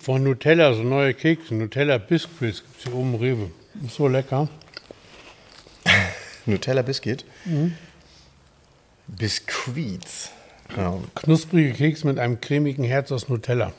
Von 0.00 0.24
Nutella 0.24 0.72
so 0.74 0.82
neue 0.82 1.14
Kekse, 1.14 1.54
Nutella 1.54 1.98
Biscuits 1.98 2.62
gibt 2.62 2.78
es 2.78 2.84
hier 2.84 2.94
oben 2.94 3.14
Rewe. 3.14 3.50
Ist 3.84 3.96
so 3.96 4.08
lecker. 4.08 4.48
Nutella 6.46 6.82
Biscuit. 6.82 7.24
Biscuits. 9.06 10.30
Ja. 10.76 10.98
Knusprige 11.14 11.72
Kekse 11.72 12.06
mit 12.06 12.18
einem 12.18 12.40
cremigen 12.40 12.84
Herz 12.84 13.12
aus 13.12 13.28
Nutella. 13.28 13.72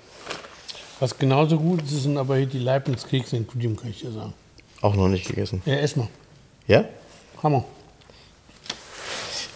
Was 0.99 1.17
genauso 1.17 1.57
gut 1.57 1.81
ist, 1.81 2.03
sind 2.03 2.17
aber 2.17 2.37
hier 2.37 2.45
die 2.45 2.59
Leibniz-Kekse 2.59 3.37
in 3.37 3.45
Studium, 3.45 3.75
kann 3.75 3.89
ich 3.89 4.01
dir 4.01 4.11
sagen. 4.11 4.33
Auch 4.81 4.95
noch 4.95 5.07
nicht 5.07 5.27
gegessen. 5.27 5.63
Ja, 5.65 5.75
ess 5.75 5.95
mal. 5.95 6.07
Ja? 6.67 6.85
Hammer. 7.41 7.65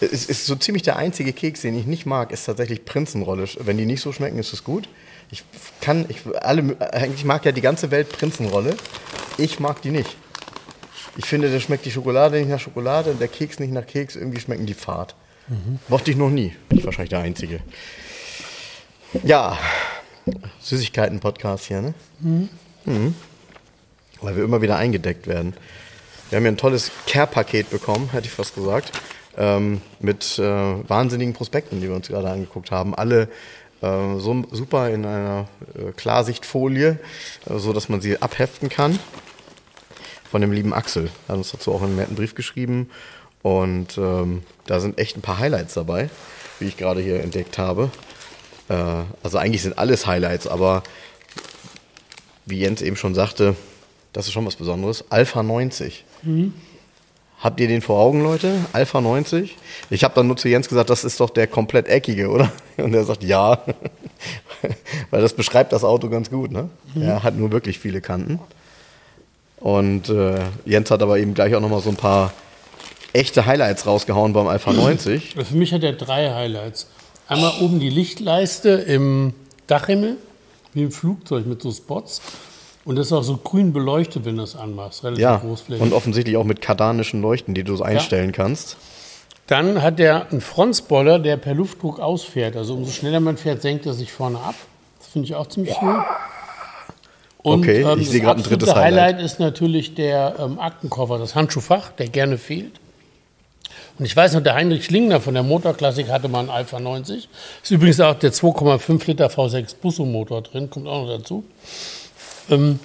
Es 0.00 0.26
ist 0.26 0.46
so 0.46 0.56
ziemlich 0.56 0.82
der 0.82 0.96
einzige 0.96 1.32
Keks, 1.32 1.62
den 1.62 1.78
ich 1.78 1.86
nicht 1.86 2.04
mag, 2.04 2.32
ist 2.32 2.44
tatsächlich 2.44 2.84
Prinzenrolle. 2.84 3.46
Wenn 3.60 3.78
die 3.78 3.86
nicht 3.86 4.00
so 4.00 4.12
schmecken, 4.12 4.38
ist 4.38 4.52
es 4.52 4.64
gut. 4.64 4.88
Ich 5.30 5.44
kann, 5.80 6.06
ich, 6.08 6.20
alle, 6.40 6.76
eigentlich 6.92 7.24
mag 7.24 7.44
ja 7.44 7.52
die 7.52 7.60
ganze 7.60 7.90
Welt 7.90 8.10
Prinzenrolle. 8.10 8.76
Ich 9.38 9.60
mag 9.60 9.82
die 9.82 9.90
nicht. 9.90 10.16
Ich 11.16 11.26
finde, 11.26 11.50
da 11.50 11.58
schmeckt 11.60 11.84
die 11.84 11.90
Schokolade 11.90 12.38
nicht 12.38 12.50
nach 12.50 12.60
Schokolade 12.60 13.10
und 13.10 13.20
der 13.20 13.28
Keks 13.28 13.58
nicht 13.58 13.72
nach 13.72 13.86
Keks. 13.86 14.16
Irgendwie 14.16 14.40
schmecken 14.40 14.66
die 14.66 14.74
fad. 14.74 15.14
Mochte 15.88 16.10
ich 16.10 16.16
noch 16.16 16.30
nie. 16.30 16.54
Bin 16.68 16.78
ich 16.78 16.84
wahrscheinlich 16.84 17.10
der 17.10 17.20
Einzige. 17.20 17.60
Ja, 19.22 19.56
Süßigkeiten-Podcast 20.60 21.66
hier, 21.66 21.82
ne? 21.82 21.94
Mhm. 22.84 23.14
Weil 24.20 24.36
wir 24.36 24.44
immer 24.44 24.60
wieder 24.60 24.76
eingedeckt 24.76 25.26
werden. 25.26 25.54
Wir 26.30 26.38
haben 26.38 26.44
ja 26.44 26.50
ein 26.50 26.56
tolles 26.56 26.90
Care-Paket 27.06 27.70
bekommen, 27.70 28.10
hätte 28.10 28.26
ich 28.26 28.32
fast 28.32 28.54
gesagt, 28.54 28.90
ähm, 29.36 29.80
mit 30.00 30.38
äh, 30.38 30.42
wahnsinnigen 30.42 31.34
Prospekten, 31.34 31.80
die 31.80 31.88
wir 31.88 31.94
uns 31.94 32.08
gerade 32.08 32.28
angeguckt 32.28 32.72
haben. 32.72 32.94
Alle 32.94 33.28
so 34.18 34.44
super 34.52 34.90
in 34.90 35.04
einer 35.04 35.48
äh, 35.74 35.92
Klarsichtfolie, 35.92 36.98
äh, 37.48 37.58
so 37.58 37.72
dass 37.72 37.88
man 37.88 38.00
sie 38.00 38.20
abheften 38.20 38.68
kann. 38.68 38.98
Von 40.30 40.40
dem 40.40 40.52
lieben 40.52 40.72
Axel. 40.72 41.10
Er 41.26 41.32
hat 41.32 41.36
uns 41.38 41.52
dazu 41.52 41.72
auch 41.72 41.82
einen 41.82 41.96
netten 41.96 42.16
Brief 42.16 42.34
geschrieben. 42.34 42.90
Und 43.42 43.96
ähm, 43.96 44.42
da 44.66 44.80
sind 44.80 44.98
echt 44.98 45.16
ein 45.16 45.22
paar 45.22 45.38
Highlights 45.38 45.74
dabei, 45.74 46.10
wie 46.58 46.66
ich 46.66 46.76
gerade 46.76 47.00
hier 47.00 47.22
entdeckt 47.22 47.58
habe. 47.58 47.90
Äh, 48.68 48.74
also 49.22 49.38
eigentlich 49.38 49.62
sind 49.62 49.78
alles 49.78 50.06
Highlights, 50.06 50.46
aber 50.46 50.82
wie 52.44 52.58
Jens 52.58 52.82
eben 52.82 52.96
schon 52.96 53.14
sagte, 53.14 53.54
das 54.12 54.26
ist 54.26 54.32
schon 54.32 54.46
was 54.46 54.56
Besonderes. 54.56 55.04
Alpha 55.10 55.42
90. 55.42 56.04
Habt 57.40 57.60
ihr 57.60 57.68
den 57.68 57.82
vor 57.82 58.00
Augen, 58.00 58.22
Leute? 58.22 58.54
Alpha 58.72 59.00
90? 59.00 59.56
Ich 59.90 60.04
habe 60.04 60.14
dann 60.14 60.26
nur 60.26 60.36
zu 60.36 60.48
Jens 60.48 60.68
gesagt, 60.68 60.88
das 60.88 61.04
ist 61.04 61.20
doch 61.20 61.30
der 61.30 61.46
komplett 61.46 61.86
eckige, 61.86 62.30
oder? 62.30 62.50
Und 62.78 62.94
er 62.94 63.04
sagt 63.04 63.22
ja. 63.22 63.62
Weil 65.10 65.20
das 65.20 65.34
beschreibt 65.34 65.72
das 65.72 65.84
Auto 65.84 66.08
ganz 66.08 66.30
gut, 66.30 66.50
ne? 66.50 66.70
Er 66.98 67.22
hat 67.22 67.36
nur 67.36 67.52
wirklich 67.52 67.78
viele 67.78 68.00
Kanten. 68.00 68.40
Und 69.58 70.08
äh, 70.08 70.38
Jens 70.64 70.90
hat 70.90 71.02
aber 71.02 71.18
eben 71.18 71.34
gleich 71.34 71.54
auch 71.54 71.60
nochmal 71.60 71.80
so 71.80 71.90
ein 71.90 71.96
paar 71.96 72.32
echte 73.12 73.46
Highlights 73.46 73.86
rausgehauen 73.86 74.32
beim 74.32 74.46
Alpha 74.46 74.72
90. 74.72 75.36
Also 75.36 75.50
Für 75.50 75.56
mich 75.56 75.72
hat 75.72 75.82
er 75.82 75.92
drei 75.92 76.32
Highlights. 76.32 76.88
Einmal 77.28 77.52
oben 77.60 77.80
die 77.80 77.90
Lichtleiste 77.90 78.70
im 78.70 79.34
Dachhimmel, 79.66 80.16
wie 80.72 80.84
im 80.84 80.92
Flugzeug 80.92 81.46
mit 81.46 81.60
so 81.60 81.72
Spots. 81.72 82.22
Und 82.86 82.96
das 82.96 83.06
ist 83.08 83.12
auch 83.12 83.22
so 83.22 83.36
grün 83.36 83.72
beleuchtet, 83.72 84.24
wenn 84.24 84.36
du 84.36 84.42
das 84.42 84.56
anmachst. 84.56 85.02
Relativ 85.04 85.22
Ja, 85.22 85.36
großflächig. 85.38 85.82
und 85.82 85.92
offensichtlich 85.92 86.36
auch 86.36 86.44
mit 86.44 86.62
kardanischen 86.62 87.20
Leuchten, 87.20 87.52
die 87.52 87.64
du 87.64 87.76
so 87.76 87.82
einstellen 87.84 88.32
kannst. 88.32 88.76
Dann 89.48 89.82
hat 89.82 90.00
er 90.00 90.30
einen 90.30 90.40
Frontspoiler, 90.40 91.18
der 91.18 91.36
per 91.36 91.54
Luftdruck 91.54 92.00
ausfährt. 92.00 92.56
Also 92.56 92.74
umso 92.74 92.90
schneller 92.92 93.20
man 93.20 93.36
fährt, 93.36 93.60
senkt 93.60 93.86
er 93.86 93.92
sich 93.92 94.12
vorne 94.12 94.38
ab. 94.38 94.54
Das 94.98 95.08
finde 95.08 95.26
ich 95.26 95.34
auch 95.34 95.46
ziemlich 95.48 95.74
cool. 95.82 96.02
Und, 97.42 97.60
Okay, 97.60 97.80
ich 97.80 97.84
das 97.84 98.08
sehe 98.10 98.20
gerade 98.20 98.40
ein 98.40 98.44
drittes 98.44 98.74
Highlight. 98.74 98.84
Highlight 99.14 99.20
ist 99.24 99.40
natürlich 99.40 99.94
der 99.94 100.34
ähm, 100.38 100.58
Aktenkoffer, 100.58 101.18
das 101.18 101.34
Handschuhfach, 101.34 101.90
der 101.92 102.08
gerne 102.08 102.38
fehlt. 102.38 102.72
Und 103.98 104.04
ich 104.04 104.14
weiß 104.16 104.34
noch, 104.34 104.42
der 104.42 104.54
Heinrich 104.54 104.84
Schlingner 104.84 105.20
von 105.20 105.34
der 105.34 105.42
Motorklassik 105.42 106.08
hatte 106.08 106.28
mal 106.28 106.40
einen 106.40 106.50
Alpha 106.50 106.78
90. 106.80 107.28
Ist 107.62 107.70
übrigens 107.70 107.98
auch 108.00 108.14
der 108.14 108.32
2,5 108.32 109.06
Liter 109.06 109.26
V6 109.28 109.74
Busso-Motor 109.80 110.42
drin, 110.42 110.70
kommt 110.70 110.86
auch 110.86 111.06
noch 111.06 111.18
dazu. 111.18 111.44
Ähm, 112.50 112.78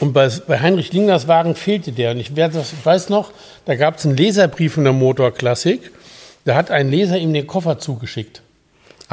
und 0.00 0.12
bei, 0.12 0.28
bei 0.46 0.58
Heinrich 0.58 0.92
Lingners 0.92 1.28
Wagen 1.28 1.54
fehlte 1.54 1.92
der. 1.92 2.10
Und 2.10 2.18
ich, 2.18 2.34
das, 2.34 2.72
ich 2.72 2.84
weiß 2.84 3.08
noch, 3.08 3.32
da 3.66 3.76
gab 3.76 3.98
es 3.98 4.06
einen 4.06 4.16
Leserbrief 4.16 4.74
von 4.74 4.84
der 4.84 4.92
Motorklassik. 4.92 5.92
Da 6.44 6.56
hat 6.56 6.70
ein 6.70 6.90
Leser 6.90 7.18
ihm 7.18 7.32
den 7.32 7.46
Koffer 7.46 7.78
zugeschickt. 7.78 8.42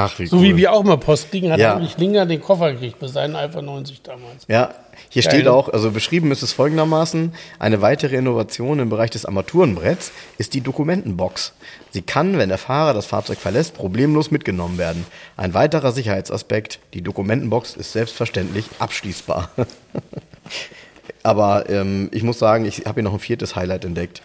Ach, 0.01 0.17
wie 0.17 0.27
So 0.27 0.37
cool. 0.37 0.43
wie 0.43 0.55
wir 0.55 0.71
auch 0.71 0.83
mal 0.85 0.97
Post 0.97 1.29
kriegen, 1.29 1.51
hat 1.51 1.59
Ja. 1.59 1.75
Heinrich 1.75 1.97
Lingner 1.97 2.25
den 2.25 2.39
Koffer 2.39 2.71
gekriegt 2.71 2.99
bei 2.99 3.07
seinen 3.07 3.35
Alpha 3.35 3.61
90 3.61 4.01
damals. 4.01 4.45
Ja, 4.47 4.73
hier 5.09 5.23
Geil. 5.23 5.33
steht 5.33 5.47
auch, 5.49 5.67
also 5.67 5.91
beschrieben 5.91 6.31
ist 6.31 6.41
es 6.41 6.53
folgendermaßen, 6.53 7.33
eine 7.59 7.81
weitere 7.81 8.15
Innovation 8.15 8.79
im 8.79 8.87
Bereich 8.89 9.09
des 9.09 9.25
Armaturenbretts 9.25 10.13
ist 10.37 10.53
die 10.53 10.61
Dokumentenbox. 10.61 11.51
Sie 11.91 12.01
kann, 12.01 12.37
wenn 12.37 12.47
der 12.47 12.57
Fahrer 12.57 12.93
das 12.93 13.07
Fahrzeug 13.07 13.39
verlässt, 13.39 13.73
problemlos 13.75 14.31
mitgenommen 14.31 14.77
werden. 14.77 15.05
Ein 15.35 15.53
weiterer 15.53 15.91
Sicherheitsaspekt, 15.91 16.79
die 16.93 17.01
Dokumentenbox 17.01 17.75
ist 17.75 17.91
selbstverständlich 17.91 18.67
abschließbar. 18.79 19.49
Aber 21.23 21.69
ähm, 21.69 22.09
ich 22.13 22.23
muss 22.23 22.39
sagen, 22.39 22.63
ich 22.63 22.85
habe 22.85 22.95
hier 22.95 23.03
noch 23.03 23.13
ein 23.13 23.19
viertes 23.19 23.57
Highlight 23.57 23.83
entdeckt. 23.83 24.21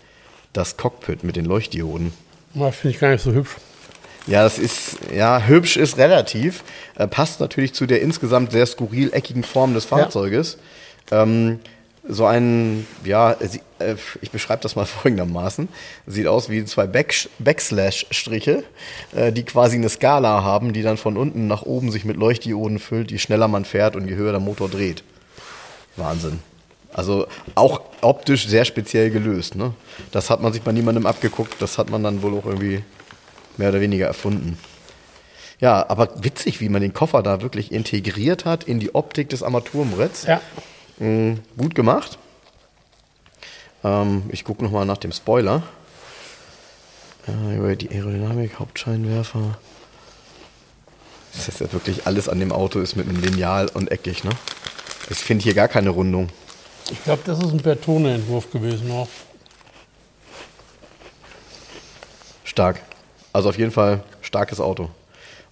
Das 0.52 0.76
Cockpit 0.76 1.24
mit 1.24 1.34
den 1.34 1.46
Leuchtdioden. 1.46 2.12
Das 2.54 2.76
finde 2.76 2.94
ich 2.94 3.00
gar 3.00 3.10
nicht 3.10 3.22
so 3.22 3.32
hübsch. 3.32 3.56
Ja, 4.26 4.42
das 4.42 4.58
ist, 4.58 4.96
ja, 5.14 5.42
hübsch 5.46 5.76
ist 5.76 5.98
relativ. 5.98 6.64
Äh, 6.96 7.06
passt 7.06 7.40
natürlich 7.40 7.74
zu 7.74 7.86
der 7.86 8.00
insgesamt 8.00 8.52
sehr 8.52 8.66
skurril 8.66 9.12
eckigen 9.12 9.42
Form 9.44 9.74
des 9.74 9.84
Fahrzeuges. 9.84 10.56
Ähm, 11.10 11.60
so 12.06 12.24
ein, 12.26 12.86
ja, 13.04 13.36
sie- 13.40 13.60
äh, 13.78 13.96
ich 14.22 14.30
beschreibe 14.30 14.62
das 14.62 14.76
mal 14.76 14.84
folgendermaßen. 14.86 15.68
Sieht 16.06 16.26
aus 16.26 16.48
wie 16.48 16.64
zwei 16.64 16.86
Back 16.86 17.28
Backslash-Striche, 17.38 18.64
äh, 19.14 19.32
die 19.32 19.42
quasi 19.44 19.76
eine 19.76 19.88
Skala 19.90 20.42
haben, 20.42 20.72
die 20.72 20.82
dann 20.82 20.96
von 20.96 21.16
unten 21.16 21.46
nach 21.46 21.62
oben 21.62 21.90
sich 21.90 22.04
mit 22.06 22.16
Leuchtdioden 22.16 22.78
füllt, 22.78 23.10
je 23.10 23.18
schneller 23.18 23.48
man 23.48 23.64
fährt 23.64 23.94
und 23.96 24.08
je 24.08 24.14
höher 24.16 24.32
der 24.32 24.40
Motor 24.40 24.68
dreht. 24.70 25.02
Wahnsinn. 25.96 26.40
Also 26.92 27.26
auch 27.56 27.80
optisch 28.00 28.46
sehr 28.48 28.64
speziell 28.64 29.10
gelöst. 29.10 29.54
Ne? 29.56 29.72
Das 30.12 30.30
hat 30.30 30.40
man 30.40 30.52
sich 30.52 30.62
bei 30.62 30.72
niemandem 30.72 31.06
abgeguckt, 31.06 31.54
das 31.60 31.76
hat 31.76 31.90
man 31.90 32.02
dann 32.02 32.22
wohl 32.22 32.38
auch 32.38 32.46
irgendwie 32.46 32.82
mehr 33.58 33.70
oder 33.70 33.80
weniger 33.80 34.06
erfunden. 34.06 34.58
Ja, 35.60 35.88
aber 35.88 36.22
witzig, 36.22 36.60
wie 36.60 36.68
man 36.68 36.82
den 36.82 36.92
Koffer 36.92 37.22
da 37.22 37.40
wirklich 37.40 37.72
integriert 37.72 38.44
hat 38.44 38.64
in 38.64 38.80
die 38.80 38.94
Optik 38.94 39.28
des 39.28 39.42
Armaturenbretts. 39.42 40.26
Ja. 40.26 40.40
Mm, 40.98 41.40
gut 41.56 41.74
gemacht. 41.74 42.18
Ähm, 43.82 44.24
ich 44.30 44.44
gucke 44.44 44.64
nochmal 44.64 44.86
nach 44.86 44.98
dem 44.98 45.12
Spoiler. 45.12 45.62
Äh, 47.26 47.56
über 47.56 47.76
die 47.76 47.90
Aerodynamik, 47.90 48.58
Hauptscheinwerfer. 48.58 49.58
Das 51.34 51.48
ist 51.48 51.60
ja 51.60 51.72
wirklich 51.72 52.06
alles 52.06 52.28
an 52.28 52.40
dem 52.40 52.52
Auto 52.52 52.80
ist 52.80 52.96
mit 52.96 53.08
einem 53.08 53.20
Lineal 53.20 53.68
und 53.68 53.90
eckig, 53.90 54.24
ne? 54.24 54.30
Ich 55.10 55.18
finde 55.18 55.44
hier 55.44 55.54
gar 55.54 55.68
keine 55.68 55.90
Rundung. 55.90 56.28
Ich 56.90 57.02
glaube, 57.04 57.22
das 57.24 57.38
ist 57.38 57.52
ein 57.52 57.58
Bertone-Entwurf 57.58 58.50
gewesen 58.50 58.90
auch. 58.90 59.08
Stark. 62.44 62.80
Also 63.34 63.50
auf 63.50 63.58
jeden 63.58 63.72
Fall 63.72 64.02
starkes 64.22 64.60
Auto. 64.60 64.88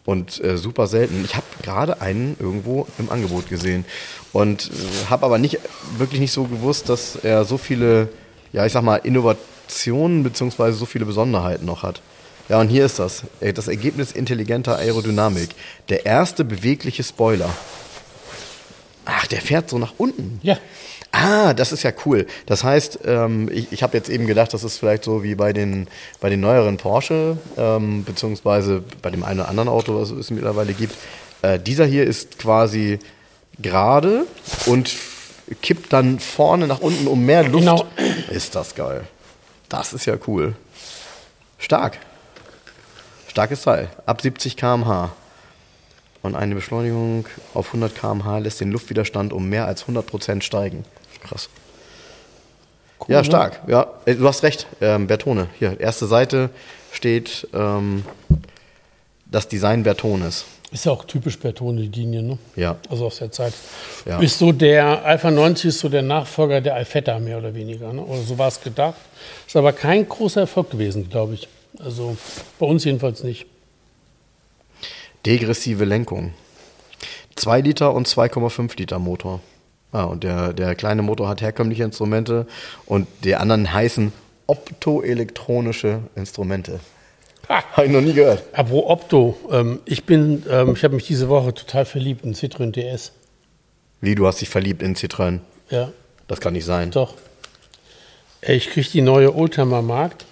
Und 0.04 0.42
äh, 0.42 0.56
super 0.56 0.86
selten. 0.86 1.24
Ich 1.24 1.34
habe 1.36 1.46
gerade 1.62 2.00
einen 2.00 2.36
irgendwo 2.40 2.86
im 2.98 3.10
Angebot 3.10 3.48
gesehen. 3.48 3.84
Und 4.32 4.70
äh, 4.70 5.10
habe 5.10 5.26
aber 5.26 5.38
nicht 5.38 5.58
wirklich 5.98 6.20
nicht 6.20 6.32
so 6.32 6.44
gewusst, 6.44 6.88
dass 6.88 7.16
er 7.16 7.44
so 7.44 7.58
viele, 7.58 8.08
ja, 8.52 8.64
ich 8.64 8.72
sag 8.72 8.82
mal, 8.82 8.96
Innovationen 8.96 10.22
bzw. 10.22 10.72
so 10.72 10.86
viele 10.86 11.04
Besonderheiten 11.04 11.66
noch 11.66 11.82
hat. 11.82 12.00
Ja, 12.48 12.60
und 12.60 12.68
hier 12.68 12.84
ist 12.86 12.98
das. 12.98 13.24
Äh, 13.40 13.52
Das 13.52 13.68
Ergebnis 13.68 14.12
intelligenter 14.12 14.76
Aerodynamik. 14.78 15.50
Der 15.88 16.06
erste 16.06 16.44
bewegliche 16.44 17.02
Spoiler. 17.04 17.50
Ach, 19.04 19.26
der 19.26 19.40
fährt 19.40 19.70
so 19.70 19.78
nach 19.78 19.94
unten. 19.98 20.38
Ja. 20.42 20.56
Ah, 21.12 21.52
das 21.52 21.72
ist 21.72 21.82
ja 21.82 21.92
cool. 22.06 22.26
Das 22.46 22.64
heißt, 22.64 23.00
ähm, 23.04 23.50
ich, 23.52 23.70
ich 23.70 23.82
habe 23.82 23.96
jetzt 23.96 24.08
eben 24.08 24.26
gedacht, 24.26 24.54
das 24.54 24.64
ist 24.64 24.78
vielleicht 24.78 25.04
so 25.04 25.22
wie 25.22 25.34
bei 25.34 25.52
den, 25.52 25.86
bei 26.20 26.30
den 26.30 26.40
neueren 26.40 26.78
Porsche, 26.78 27.36
ähm, 27.58 28.02
beziehungsweise 28.04 28.82
bei 29.02 29.10
dem 29.10 29.22
einen 29.22 29.40
oder 29.40 29.48
anderen 29.50 29.68
Auto, 29.68 30.00
was 30.00 30.10
es 30.10 30.30
mittlerweile 30.30 30.72
gibt. 30.72 30.96
Äh, 31.42 31.58
dieser 31.58 31.84
hier 31.84 32.04
ist 32.04 32.38
quasi 32.38 32.98
gerade 33.60 34.24
und 34.64 34.94
kippt 35.60 35.92
dann 35.92 36.18
vorne 36.18 36.66
nach 36.66 36.80
unten 36.80 37.06
um 37.06 37.24
mehr 37.24 37.44
Luft. 37.46 37.64
Genau. 37.64 37.84
Ist 38.30 38.54
das 38.54 38.74
geil. 38.74 39.04
Das 39.68 39.92
ist 39.92 40.06
ja 40.06 40.16
cool. 40.26 40.54
Stark. 41.58 41.98
Starkes 43.28 43.62
Teil. 43.62 43.90
Ab 44.06 44.22
70 44.22 44.56
km/h. 44.56 45.12
Und 46.22 46.36
eine 46.36 46.54
Beschleunigung 46.54 47.26
auf 47.52 47.68
100 47.68 47.94
km/h 47.94 48.38
lässt 48.38 48.60
den 48.60 48.70
Luftwiderstand 48.70 49.32
um 49.32 49.48
mehr 49.48 49.66
als 49.66 49.84
100% 49.86 50.42
steigen. 50.42 50.84
Krass. 51.22 51.48
ja, 53.08 53.18
ne? 53.18 53.24
stark. 53.24 53.60
Ja, 53.66 53.86
du 54.06 54.26
hast 54.26 54.42
recht. 54.42 54.66
Ähm, 54.80 55.06
Bertone. 55.06 55.48
Hier, 55.58 55.78
erste 55.78 56.06
Seite 56.06 56.50
steht 56.92 57.48
ähm, 57.52 58.04
das 59.26 59.48
Design 59.48 59.82
Bertones. 59.82 60.44
Ist 60.72 60.86
ja 60.86 60.92
auch 60.92 61.04
typisch 61.04 61.38
Bertone, 61.38 61.82
die 61.82 62.00
Linie, 62.00 62.22
ne? 62.22 62.38
Ja. 62.56 62.76
Also 62.88 63.06
aus 63.06 63.18
der 63.18 63.30
Zeit. 63.30 63.52
Ja. 64.06 64.18
Ist 64.20 64.38
so 64.38 64.52
der 64.52 65.04
Alpha 65.04 65.30
90 65.30 65.68
ist 65.68 65.80
so 65.80 65.90
der 65.90 66.00
Nachfolger 66.00 66.62
der 66.62 66.74
Alfetta, 66.74 67.18
mehr 67.18 67.36
oder 67.36 67.54
weniger. 67.54 67.92
Ne? 67.92 68.02
Oder 68.02 68.22
so 68.22 68.38
war 68.38 68.48
es 68.48 68.60
gedacht. 68.60 68.96
Ist 69.46 69.54
aber 69.54 69.74
kein 69.74 70.08
großer 70.08 70.42
Erfolg 70.42 70.70
gewesen, 70.70 71.10
glaube 71.10 71.34
ich. 71.34 71.46
Also 71.78 72.16
bei 72.58 72.64
uns 72.64 72.84
jedenfalls 72.84 73.22
nicht. 73.22 73.44
Degressive 75.26 75.84
Lenkung. 75.84 76.32
2 77.36 77.60
Liter 77.60 77.92
und 77.92 78.08
2,5 78.08 78.78
Liter 78.78 78.98
Motor. 78.98 79.40
Ah, 79.92 80.04
und 80.04 80.24
der, 80.24 80.52
der 80.54 80.74
kleine 80.74 81.02
Motor 81.02 81.28
hat 81.28 81.42
herkömmliche 81.42 81.84
Instrumente 81.84 82.46
und 82.86 83.06
die 83.24 83.34
anderen 83.36 83.72
heißen 83.72 84.12
optoelektronische 84.46 86.00
Instrumente. 86.16 86.80
Ha. 87.48 87.62
Habe 87.72 87.86
ich 87.86 87.92
noch 87.92 88.00
nie 88.00 88.12
gehört. 88.14 88.42
Apro 88.52 88.88
Opto. 88.88 89.36
Ähm, 89.50 89.80
ich 89.84 90.04
bin, 90.04 90.44
ähm, 90.48 90.72
ich 90.74 90.84
habe 90.84 90.94
mich 90.94 91.06
diese 91.06 91.28
Woche 91.28 91.52
total 91.52 91.84
verliebt 91.84 92.24
in 92.24 92.34
Citroën 92.34 92.70
DS. 92.72 93.12
Wie, 94.00 94.14
du 94.14 94.26
hast 94.26 94.40
dich 94.40 94.48
verliebt 94.48 94.82
in 94.82 94.94
Citroën? 94.96 95.40
Ja, 95.70 95.92
Das 96.28 96.40
kann 96.40 96.54
nicht 96.54 96.64
sein. 96.64 96.90
doch. 96.90 97.14
Ich 98.40 98.70
kriege 98.70 98.88
die 98.90 99.02
neue 99.02 99.34
Oldtimer 99.34 99.82
Markt. 99.82 100.24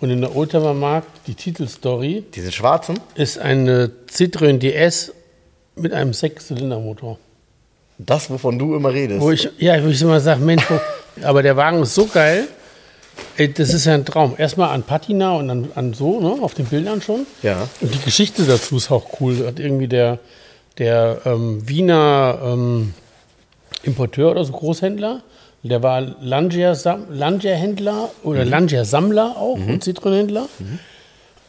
Und 0.00 0.10
in 0.10 0.20
der 0.22 0.34
Oldtimer 0.34 0.72
Markt, 0.74 1.08
die 1.26 1.34
Titelstory, 1.34 2.24
Diese 2.34 2.50
schwarzen? 2.52 2.98
ist 3.14 3.38
eine 3.38 3.90
Citroën 4.10 4.58
DS 4.58 5.12
mit 5.76 5.92
einem 5.92 6.12
Sechszylindermotor. 6.14 7.18
Das, 8.06 8.30
wovon 8.30 8.58
du 8.58 8.74
immer 8.74 8.92
redest. 8.92 9.20
Wo 9.20 9.30
ich, 9.30 9.48
ja, 9.58 9.82
wo 9.84 9.88
ich 9.88 10.00
immer 10.00 10.20
sage, 10.20 10.40
Mensch, 10.40 10.64
wo, 10.68 10.80
aber 11.26 11.42
der 11.42 11.56
Wagen 11.56 11.82
ist 11.82 11.94
so 11.94 12.06
geil. 12.06 12.48
Ey, 13.36 13.52
Das 13.52 13.74
ist 13.74 13.84
ja 13.84 13.94
ein 13.94 14.04
Traum. 14.06 14.34
Erstmal 14.38 14.70
an 14.70 14.82
Patina 14.82 15.36
und 15.36 15.48
dann 15.48 15.68
an 15.74 15.92
so, 15.92 16.20
ne, 16.20 16.42
auf 16.42 16.54
den 16.54 16.64
Bildern 16.66 17.02
schon. 17.02 17.26
Ja. 17.42 17.68
Und 17.80 17.92
die 17.94 18.00
Geschichte 18.00 18.44
dazu 18.44 18.76
ist 18.76 18.90
auch 18.90 19.20
cool. 19.20 19.46
Hat 19.46 19.60
irgendwie 19.60 19.88
der, 19.88 20.18
der 20.78 21.20
ähm, 21.26 21.68
Wiener 21.68 22.38
ähm, 22.42 22.94
Importeur 23.82 24.30
oder 24.30 24.44
so 24.44 24.52
Großhändler, 24.52 25.22
der 25.62 25.82
war 25.82 26.00
Langier-Händler 26.22 28.10
oder 28.22 28.44
Langier-Sammler 28.44 29.36
auch 29.36 29.56
und 29.56 29.84
Citroën-Händler. 29.84 30.48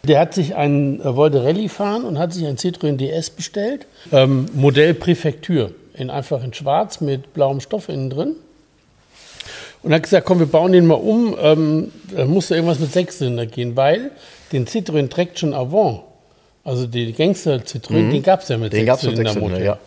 Der 0.04 0.20
hat 0.20 0.34
sich 0.34 0.56
einen, 0.56 1.02
wollte 1.04 1.44
Rallye 1.44 1.70
fahren 1.70 2.04
und 2.04 2.20
hat 2.20 2.34
sich 2.34 2.46
ein 2.46 2.58
Citroën 2.58 2.98
DS 2.98 3.30
bestellt. 3.30 3.86
Ähm, 4.12 4.48
Modell 4.54 4.94
Präfektur. 4.96 5.72
In, 5.94 6.10
einfach 6.10 6.44
in 6.44 6.54
schwarz 6.54 7.02
mit 7.02 7.34
blauem 7.34 7.60
Stoff 7.60 7.90
innen 7.90 8.10
drin. 8.10 8.36
Und 9.84 9.94
hat 9.94 10.04
gesagt, 10.04 10.26
komm, 10.28 10.40
wir 10.40 10.46
bauen 10.46 10.72
den 10.72 10.86
mal 10.86 10.96
um. 10.96 11.36
Ähm, 11.42 11.92
da 12.16 12.26
musste 12.26 12.56
irgendwas 12.56 12.80
mit 12.80 12.92
Sechszylinder 12.94 13.46
gehen, 13.48 13.76
weil 13.76 14.12
den 14.52 14.68
Citroën 14.68 15.10
Traction 15.10 15.54
Avant, 15.54 16.02
also 16.64 16.86
die 16.86 17.12
Gangster 17.14 17.56
Citroën, 17.56 18.12
den 18.12 18.22
gab 18.24 18.42
es 18.42 18.50
ja 18.50 18.58
mit 18.58 18.74
Mhm. 18.74 18.86
Sechszylindermotor. 18.86 19.34
Sechszylinder, 19.50 19.66
ja. 19.66 19.80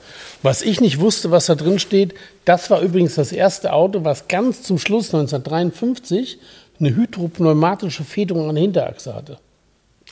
Was 0.42 0.62
ich 0.62 0.80
nicht 0.80 1.00
wusste, 1.00 1.30
was 1.30 1.46
da 1.46 1.54
drin 1.54 1.78
steht, 1.78 2.14
das 2.44 2.68
war 2.70 2.80
übrigens 2.80 3.14
das 3.14 3.32
erste 3.32 3.72
Auto, 3.72 4.04
was 4.04 4.28
ganz 4.28 4.62
zum 4.62 4.78
Schluss 4.78 5.06
1953 5.14 6.38
eine 6.80 6.94
hydropneumatische 6.94 8.04
Federung 8.04 8.48
an 8.48 8.56
der 8.56 8.62
Hinterachse 8.62 9.14
hatte. 9.14 9.38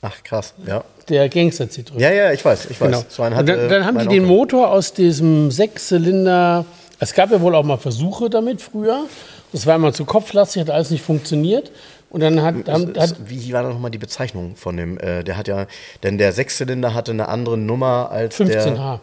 Ach, 0.02 0.22
krass. 0.25 0.52
Ja. 0.66 0.84
Der 1.08 1.28
Gangster 1.28 1.64
Citroën. 1.64 1.99
Ja, 1.99 2.10
ja, 2.10 2.32
ich 2.32 2.44
weiß, 2.44 2.66
ich 2.66 2.81
weiß. 2.81 2.90
Genau. 2.90 3.04
So 3.08 3.25
hat, 3.25 3.49
dann, 3.49 3.49
äh, 3.49 3.69
dann 3.69 3.87
haben 3.87 3.99
die 4.00 4.08
den 4.08 4.25
Onkel. 4.25 4.37
Motor 4.37 4.70
aus 4.70 4.93
diesem 4.93 5.52
Sechszylinder. 5.52 6.64
Es 6.99 7.14
gab 7.14 7.31
ja 7.31 7.40
wohl 7.40 7.54
auch 7.54 7.64
mal 7.64 7.78
Versuche 7.78 8.28
damit 8.28 8.60
früher. 8.60 9.04
Das 9.52 9.66
war 9.66 9.76
immer 9.76 9.93
zu 9.93 10.04
kopflastig, 10.04 10.62
hat 10.62 10.70
alles 10.70 10.90
nicht 10.90 11.04
funktioniert. 11.04 11.70
Und 12.10 12.20
dann 12.20 12.43
hat, 12.43 12.69
haben, 12.69 12.93
hat 12.99 13.16
Wie 13.26 13.52
war 13.52 13.62
nochmal 13.62 13.90
die 13.90 13.99
Bezeichnung 13.99 14.56
von 14.56 14.76
dem? 14.76 14.99
Äh, 14.99 15.22
der 15.22 15.37
hat 15.37 15.46
ja, 15.46 15.66
denn 16.02 16.19
der 16.19 16.32
Sechszylinder 16.32 16.94
hatte 16.94 17.12
eine 17.12 17.28
andere 17.28 17.56
Nummer 17.56 18.10
als 18.10 18.37
15H. 18.37 18.48
der 18.48 19.00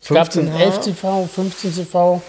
Es 0.00 0.08
gab 0.08 0.36
einen 0.36 0.50
15H 0.50 0.60
11 0.60 0.80
CV, 0.80 1.26
15 1.26 1.72
CV. 1.72 2.22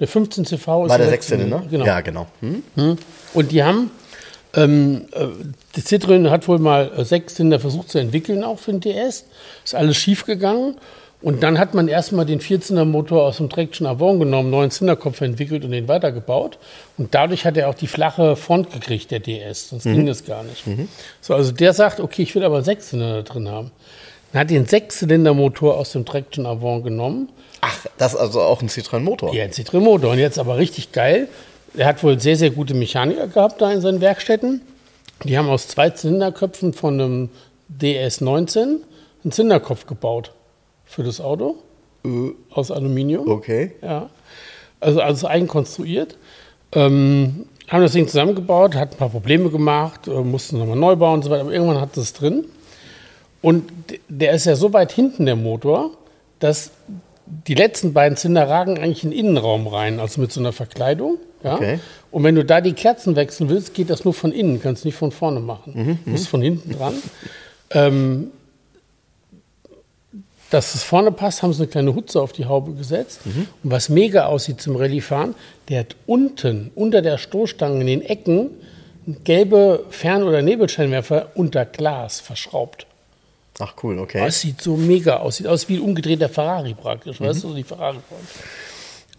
Der 0.00 0.08
15 0.08 0.44
CV 0.44 0.84
ist 0.84 0.90
war 0.90 0.98
der 0.98 1.08
Sechszylinder. 1.08 1.62
Genau. 1.70 1.84
Ja, 1.86 2.00
genau. 2.02 2.26
Hm? 2.40 2.98
Und 3.32 3.52
die 3.52 3.62
haben, 3.62 3.90
ähm, 4.54 5.06
äh, 5.12 5.26
die 5.76 5.82
Citroën 5.82 6.30
hat 6.30 6.46
wohl 6.48 6.58
mal 6.58 6.90
äh, 6.96 7.04
Sechszylinder 7.04 7.60
versucht 7.60 7.90
zu 7.90 7.98
entwickeln, 7.98 8.44
auch 8.44 8.58
für 8.58 8.72
den 8.72 8.80
DS. 8.80 9.24
Ist 9.64 9.74
alles 9.74 9.96
schief 9.96 10.24
gegangen. 10.24 10.76
Und 11.22 11.42
dann 11.42 11.58
hat 11.58 11.72
man 11.72 11.88
erstmal 11.88 12.26
den 12.26 12.40
Vierzylindermotor 12.40 13.22
aus 13.22 13.38
dem 13.38 13.48
Traction 13.48 13.86
Avant 13.86 14.20
genommen, 14.20 14.50
neuen 14.50 14.70
Zylinderkopf 14.70 15.22
entwickelt 15.22 15.64
und 15.64 15.70
den 15.70 15.88
weitergebaut. 15.88 16.58
Und 16.98 17.14
dadurch 17.14 17.46
hat 17.46 17.56
er 17.56 17.70
auch 17.70 17.74
die 17.74 17.86
flache 17.86 18.36
Front 18.36 18.70
gekriegt, 18.70 19.10
der 19.10 19.20
DS. 19.20 19.70
Sonst 19.70 19.84
ging 19.84 20.04
das 20.04 20.26
gar 20.26 20.42
nicht. 20.42 20.64
So, 21.22 21.34
also 21.34 21.50
der 21.52 21.72
sagt, 21.72 22.00
okay, 22.00 22.22
ich 22.22 22.34
will 22.34 22.44
aber 22.44 22.56
einen 22.56 22.64
Sechszylinder 22.66 23.22
da 23.22 23.22
drin 23.22 23.48
haben. 23.48 23.70
Dann 24.32 24.40
hat 24.40 24.50
den 24.50 24.66
Sechszylindermotor 24.66 25.78
aus 25.78 25.92
dem 25.92 26.04
Traction 26.04 26.44
Avant 26.44 26.84
genommen 26.84 27.30
Ach, 27.66 27.86
das 27.96 28.12
ist 28.12 28.20
also 28.20 28.42
auch 28.42 28.60
ein 28.60 28.68
Citroën-Motor. 28.68 29.34
ja, 29.34 29.44
ein 29.44 29.52
Citroën-Motor. 29.52 30.10
Und 30.10 30.18
jetzt 30.18 30.38
aber 30.38 30.58
richtig 30.58 30.92
geil. 30.92 31.28
Er 31.76 31.86
hat 31.86 32.02
wohl 32.02 32.20
sehr, 32.20 32.36
sehr 32.36 32.50
gute 32.50 32.74
Mechaniker 32.74 33.26
gehabt 33.26 33.62
da 33.62 33.72
in 33.72 33.80
seinen 33.80 34.02
Werkstätten. 34.02 34.60
Die 35.22 35.38
haben 35.38 35.48
aus 35.48 35.68
zwei 35.68 35.90
Zylinderköpfen 35.90 36.72
von 36.72 37.00
einem 37.00 37.28
DS19 37.80 38.58
einen 39.22 39.32
Zylinderkopf 39.32 39.86
gebaut 39.86 40.32
für 40.84 41.02
das 41.02 41.20
Auto 41.20 41.56
aus 42.50 42.70
Aluminium. 42.70 43.28
Okay. 43.28 43.72
Ja. 43.82 44.10
Also 44.80 45.00
alles 45.00 45.24
eigen 45.24 45.48
konstruiert. 45.48 46.16
Ähm, 46.72 47.46
haben 47.68 47.82
das 47.82 47.92
Ding 47.92 48.06
zusammengebaut, 48.06 48.74
hat 48.74 48.92
ein 48.92 48.98
paar 48.98 49.08
Probleme 49.08 49.48
gemacht, 49.48 50.06
äh, 50.06 50.20
mussten 50.20 50.58
nochmal 50.58 50.76
neu 50.76 50.96
bauen 50.96 51.14
und 51.14 51.22
so 51.22 51.30
weiter, 51.30 51.42
aber 51.42 51.52
irgendwann 51.52 51.80
hat 51.80 51.96
es 51.96 52.12
drin. 52.12 52.44
Und 53.40 53.70
der 54.08 54.32
ist 54.32 54.44
ja 54.44 54.56
so 54.56 54.72
weit 54.72 54.92
hinten, 54.92 55.26
der 55.26 55.36
Motor, 55.36 55.90
dass 56.40 56.72
die 57.26 57.54
letzten 57.54 57.92
beiden 57.92 58.16
Zylinder 58.16 58.48
ragen 58.48 58.78
eigentlich 58.78 59.04
in 59.04 59.10
den 59.10 59.18
Innenraum 59.18 59.66
rein, 59.66 60.00
also 60.00 60.20
mit 60.20 60.32
so 60.32 60.40
einer 60.40 60.52
Verkleidung. 60.52 61.18
Ja? 61.42 61.54
Okay. 61.54 61.78
Und 62.10 62.22
wenn 62.24 62.34
du 62.34 62.44
da 62.44 62.60
die 62.60 62.74
Kerzen 62.74 63.16
wechseln 63.16 63.48
willst, 63.48 63.74
geht 63.74 63.90
das 63.90 64.04
nur 64.04 64.14
von 64.14 64.32
innen, 64.32 64.60
kannst 64.60 64.84
nicht 64.84 64.96
von 64.96 65.10
vorne 65.10 65.40
machen. 65.40 65.98
Du 66.04 66.10
musst 66.10 66.28
von 66.28 66.42
hinten 66.42 66.72
dran. 66.72 66.94
Ähm, 67.70 68.30
dass 70.50 70.74
es 70.74 70.84
vorne 70.84 71.10
passt, 71.10 71.42
haben 71.42 71.52
sie 71.52 71.62
eine 71.62 71.70
kleine 71.70 71.94
Hutze 71.94 72.20
auf 72.20 72.32
die 72.32 72.44
Haube 72.44 72.74
gesetzt. 72.74 73.22
Und 73.64 73.70
was 73.70 73.88
mega 73.88 74.26
aussieht 74.26 74.60
zum 74.60 74.76
Rallye-Fahren, 74.76 75.34
der 75.68 75.80
hat 75.80 75.96
unten, 76.06 76.70
unter 76.76 77.02
der 77.02 77.18
Stoßstange 77.18 77.80
in 77.80 77.86
den 77.86 78.02
Ecken, 78.02 78.50
gelbe 79.24 79.84
Fern- 79.90 80.22
oder 80.22 80.42
Nebelscheinwerfer 80.42 81.30
unter 81.34 81.64
Glas 81.64 82.20
verschraubt. 82.20 82.86
Ach, 83.58 83.74
cool, 83.82 83.98
okay. 83.98 84.24
Das 84.24 84.40
sieht 84.40 84.60
so 84.60 84.76
mega 84.76 85.18
aus. 85.18 85.36
Sieht 85.36 85.46
aus 85.46 85.68
wie 85.68 85.76
ein 85.76 85.82
umgedrehter 85.82 86.28
Ferrari 86.28 86.74
praktisch, 86.74 87.20
weißt 87.20 87.44
du, 87.44 87.48
so 87.48 87.54
die 87.54 87.62
Ferrari-Front. 87.62 88.22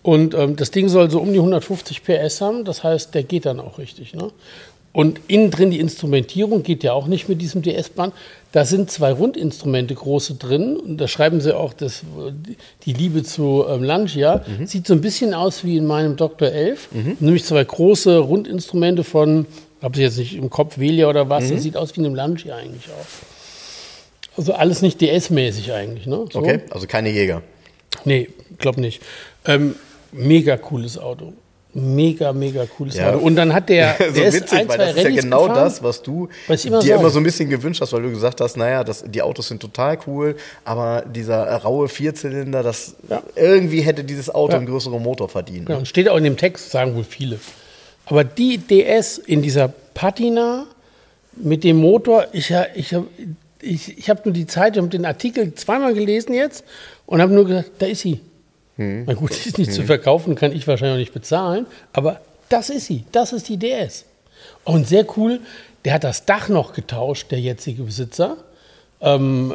Und 0.01 0.35
ähm, 0.35 0.55
das 0.55 0.71
Ding 0.71 0.87
soll 0.87 1.09
so 1.09 1.19
um 1.19 1.31
die 1.31 1.39
150 1.39 2.03
PS 2.03 2.41
haben, 2.41 2.63
das 2.63 2.83
heißt, 2.83 3.15
der 3.15 3.23
geht 3.23 3.45
dann 3.45 3.59
auch 3.59 3.79
richtig. 3.79 4.13
Ne? 4.13 4.29
Und 4.93 5.19
innen 5.27 5.51
drin 5.51 5.71
die 5.71 5.79
Instrumentierung 5.79 6.63
geht 6.63 6.83
ja 6.83 6.93
auch 6.93 7.07
nicht 7.07 7.27
mit 7.27 7.41
diesem 7.41 7.61
DS-Band. 7.63 8.13
Da 8.51 8.65
sind 8.65 8.91
zwei 8.91 9.11
Rundinstrumente 9.11 9.93
große 9.95 10.35
drin 10.35 10.77
und 10.77 10.97
da 10.97 11.07
schreiben 11.07 11.41
sie 11.41 11.57
auch 11.57 11.73
das, 11.73 12.03
die 12.85 12.93
Liebe 12.93 13.23
zu 13.23 13.65
ähm, 13.67 13.83
Langia. 13.83 14.45
Sieht 14.65 14.87
so 14.87 14.93
ein 14.93 15.01
bisschen 15.01 15.33
aus 15.33 15.63
wie 15.63 15.75
in 15.75 15.85
meinem 15.85 16.15
Dr. 16.17 16.49
11, 16.49 16.89
nämlich 17.19 17.43
zwei 17.43 17.63
große 17.63 18.17
Rundinstrumente 18.19 19.03
von, 19.03 19.47
habe 19.81 19.95
ich 19.95 20.01
jetzt 20.01 20.17
nicht 20.17 20.35
im 20.35 20.49
Kopf, 20.49 20.77
Velia 20.77 21.09
oder 21.09 21.29
was, 21.29 21.49
das 21.49 21.63
sieht 21.63 21.75
aus 21.77 21.95
wie 21.95 22.01
in 22.01 22.05
einem 22.05 22.15
Langia 22.15 22.55
eigentlich 22.55 22.85
auch. 22.89 23.34
Also 24.37 24.53
alles 24.53 24.81
nicht 24.81 24.99
DS-mäßig 25.01 25.71
eigentlich, 25.73 26.05
ne? 26.07 26.25
So. 26.31 26.39
Okay, 26.39 26.59
also 26.69 26.87
keine 26.87 27.09
Jäger. 27.09 27.41
Nee, 28.03 28.29
glaub 28.57 28.77
nicht. 28.77 29.01
Ähm, 29.45 29.75
mega 30.11 30.57
cooles 30.57 30.97
Auto. 30.97 31.33
Mega, 31.77 32.31
mega 32.31 32.65
cooles 32.65 32.95
Ja. 32.95 33.09
Auto. 33.13 33.19
Und 33.25 33.35
dann 33.35 33.53
hat 33.53 33.67
der, 33.69 33.95
so 34.07 34.13
der 34.13 34.33
witzig, 34.33 34.59
ein, 34.59 34.67
weil 34.69 34.77
das 34.77 34.95
ist 34.95 35.03
ja 35.03 35.09
genau 35.09 35.41
gefahren. 35.47 35.63
das, 35.65 35.83
was 35.83 36.01
du 36.01 36.29
Was 36.47 36.61
dir 36.61 36.71
sage. 36.71 36.91
immer 36.93 37.09
so 37.09 37.19
ein 37.19 37.23
bisschen 37.23 37.49
gewünscht 37.49 37.81
hast, 37.81 37.91
weil 37.91 38.01
du 38.01 38.09
gesagt 38.11 38.39
hast, 38.39 38.55
naja, 38.55 38.83
das, 38.83 39.03
die 39.05 39.21
Autos 39.21 39.49
sind 39.49 39.61
total 39.61 39.97
cool, 40.07 40.35
aber 40.63 41.03
dieser 41.05 41.43
raue 41.57 41.89
Vierzylinder, 41.89 42.63
das 42.63 42.95
Ja. 43.09 43.21
irgendwie 43.35 43.81
hätte 43.81 44.03
dieses 44.05 44.33
Auto 44.33 44.53
Ja. 44.53 44.57
einen 44.59 44.67
größeren 44.67 45.01
Motor 45.03 45.27
verdient. 45.27 45.67
Ja, 45.69 45.75
und 45.77 45.85
steht 45.87 46.07
auch 46.07 46.17
in 46.17 46.23
dem 46.23 46.37
Text, 46.37 46.71
sagen 46.71 46.95
wohl 46.95 47.03
viele. 47.03 47.39
Aber 48.05 48.23
die 48.23 48.57
DS 48.57 49.17
in 49.17 49.41
dieser 49.41 49.67
Patina 49.93 50.65
mit 51.35 51.63
dem 51.65 51.77
Motor, 51.77 52.27
ich, 52.31 52.53
ich 52.75 52.93
habe 52.93 53.07
ich, 53.65 53.97
ich 53.97 54.09
hab 54.09 54.25
nur 54.25 54.33
die 54.33 54.47
Zeit, 54.47 54.75
ich 54.75 54.81
habe 54.81 54.89
den 54.89 55.05
Artikel 55.05 55.53
zweimal 55.55 55.93
gelesen 55.93 56.33
jetzt 56.33 56.63
und 57.05 57.21
habe 57.21 57.33
nur 57.33 57.45
gesagt, 57.45 57.71
da 57.79 57.85
ist 57.87 58.01
sie. 58.01 58.21
Na 58.77 59.13
gut, 59.13 59.31
die 59.31 59.35
ist 59.49 59.57
nicht 59.57 59.73
zu 59.73 59.83
verkaufen, 59.83 60.35
kann 60.35 60.51
ich 60.51 60.67
wahrscheinlich 60.67 60.95
auch 60.95 60.99
nicht 60.99 61.13
bezahlen, 61.13 61.65
aber 61.93 62.21
das 62.49 62.69
ist 62.69 62.85
sie, 62.85 63.05
das 63.11 63.33
ist 63.33 63.49
die 63.49 63.57
DS. 63.57 64.05
Und 64.63 64.87
sehr 64.87 65.05
cool, 65.17 65.39
der 65.85 65.93
hat 65.93 66.03
das 66.03 66.25
Dach 66.25 66.49
noch 66.49 66.73
getauscht, 66.73 67.31
der 67.31 67.39
jetzige 67.39 67.83
Besitzer. 67.83 68.37
Ähm, 69.01 69.53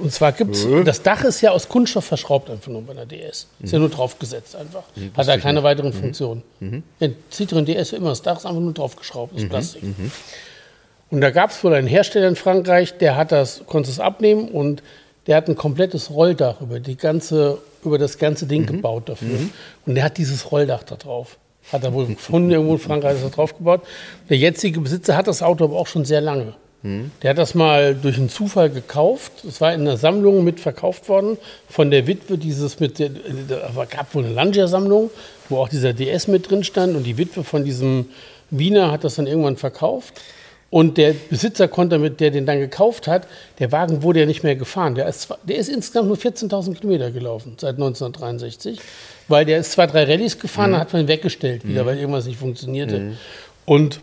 und 0.00 0.12
zwar 0.12 0.32
gibt's, 0.32 0.66
das 0.84 1.02
Dach 1.02 1.24
ist 1.24 1.40
ja 1.40 1.50
aus 1.50 1.68
Kunststoff 1.68 2.04
verschraubt 2.04 2.50
einfach 2.50 2.70
nur 2.70 2.82
bei 2.82 2.92
einer 2.92 3.06
DS. 3.06 3.46
Ist 3.60 3.72
ja 3.72 3.78
nur 3.78 3.88
draufgesetzt 3.88 4.56
einfach. 4.56 4.84
Hat 5.16 5.28
da 5.28 5.38
keine 5.38 5.62
weiteren 5.62 5.92
Funktionen. 5.92 6.42
Der 7.00 7.10
Citroën 7.32 7.64
DS 7.64 7.80
ist 7.80 7.92
immer, 7.94 8.10
das 8.10 8.22
Dach 8.22 8.38
ist 8.38 8.46
einfach 8.46 8.60
nur 8.60 8.72
draufgeschraubt, 8.72 9.36
ist 9.36 9.48
Plastik. 9.48 9.82
Und 11.12 11.20
da 11.20 11.30
gab 11.30 11.50
es 11.50 11.62
wohl 11.62 11.74
einen 11.74 11.86
Hersteller 11.86 12.26
in 12.26 12.36
Frankreich, 12.36 12.96
der 12.96 13.16
hat 13.16 13.32
das, 13.32 13.64
konnte 13.66 13.90
es 13.90 14.00
abnehmen 14.00 14.48
und 14.48 14.82
der 15.26 15.36
hat 15.36 15.46
ein 15.46 15.56
komplettes 15.56 16.10
Rolldach 16.10 16.62
über, 16.62 16.80
die 16.80 16.96
ganze, 16.96 17.58
über 17.84 17.98
das 17.98 18.16
ganze 18.16 18.46
Ding 18.46 18.64
gebaut 18.64 19.10
dafür. 19.10 19.38
Und 19.84 19.94
der 19.94 20.04
hat 20.04 20.16
dieses 20.16 20.50
Rolldach 20.50 20.84
da 20.84 20.96
drauf. 20.96 21.36
Hat 21.70 21.84
er 21.84 21.92
wohl 21.92 22.06
gefunden, 22.06 22.50
irgendwo 22.50 22.72
in 22.72 22.78
Frankreich 22.78 23.16
ist 23.18 23.24
er 23.24 23.28
drauf 23.28 23.54
gebaut. 23.58 23.82
Der 24.30 24.38
jetzige 24.38 24.80
Besitzer 24.80 25.14
hat 25.14 25.26
das 25.26 25.42
Auto 25.42 25.64
aber 25.64 25.76
auch 25.76 25.86
schon 25.86 26.06
sehr 26.06 26.22
lange. 26.22 26.54
Der 27.22 27.30
hat 27.30 27.38
das 27.38 27.54
mal 27.54 27.94
durch 27.94 28.16
einen 28.16 28.30
Zufall 28.30 28.70
gekauft. 28.70 29.44
Es 29.46 29.60
war 29.60 29.74
in 29.74 29.82
einer 29.82 29.98
Sammlung 29.98 30.44
mit 30.44 30.60
verkauft 30.60 31.10
worden 31.10 31.36
von 31.68 31.90
der 31.90 32.06
Witwe 32.06 32.38
dieses 32.38 32.80
mit 32.80 32.98
der, 32.98 33.10
da 33.48 33.84
gab 33.84 34.14
wohl 34.14 34.24
eine 34.24 34.32
Lancia-Sammlung, 34.32 35.10
wo 35.50 35.58
auch 35.58 35.68
dieser 35.68 35.92
DS 35.92 36.26
mit 36.26 36.50
drin 36.50 36.64
stand 36.64 36.96
und 36.96 37.04
die 37.04 37.18
Witwe 37.18 37.44
von 37.44 37.66
diesem 37.66 38.06
Wiener 38.48 38.90
hat 38.90 39.04
das 39.04 39.16
dann 39.16 39.26
irgendwann 39.26 39.58
verkauft. 39.58 40.14
Und 40.72 40.96
der 40.96 41.12
Besitzer 41.12 41.68
konnte 41.68 41.96
damit, 41.96 42.18
der 42.20 42.30
den 42.30 42.46
dann 42.46 42.58
gekauft 42.58 43.06
hat, 43.06 43.26
der 43.58 43.70
Wagen 43.72 44.02
wurde 44.02 44.20
ja 44.20 44.26
nicht 44.26 44.42
mehr 44.42 44.56
gefahren. 44.56 44.94
Der 44.94 45.06
ist, 45.06 45.28
der 45.44 45.56
ist 45.56 45.68
insgesamt 45.68 46.08
nur 46.08 46.16
14.000 46.16 46.74
Kilometer 46.76 47.10
gelaufen 47.10 47.56
seit 47.60 47.74
1963, 47.74 48.80
weil 49.28 49.44
der 49.44 49.58
ist 49.58 49.72
zwei, 49.72 49.86
drei 49.86 50.04
Rallyes 50.04 50.38
gefahren, 50.38 50.72
dann 50.72 50.80
hat 50.80 50.92
man 50.94 51.02
ihn 51.02 51.08
weggestellt 51.08 51.68
wieder, 51.68 51.84
weil 51.84 51.98
irgendwas 51.98 52.24
nicht 52.24 52.38
funktionierte. 52.38 53.12
Und 53.66 54.00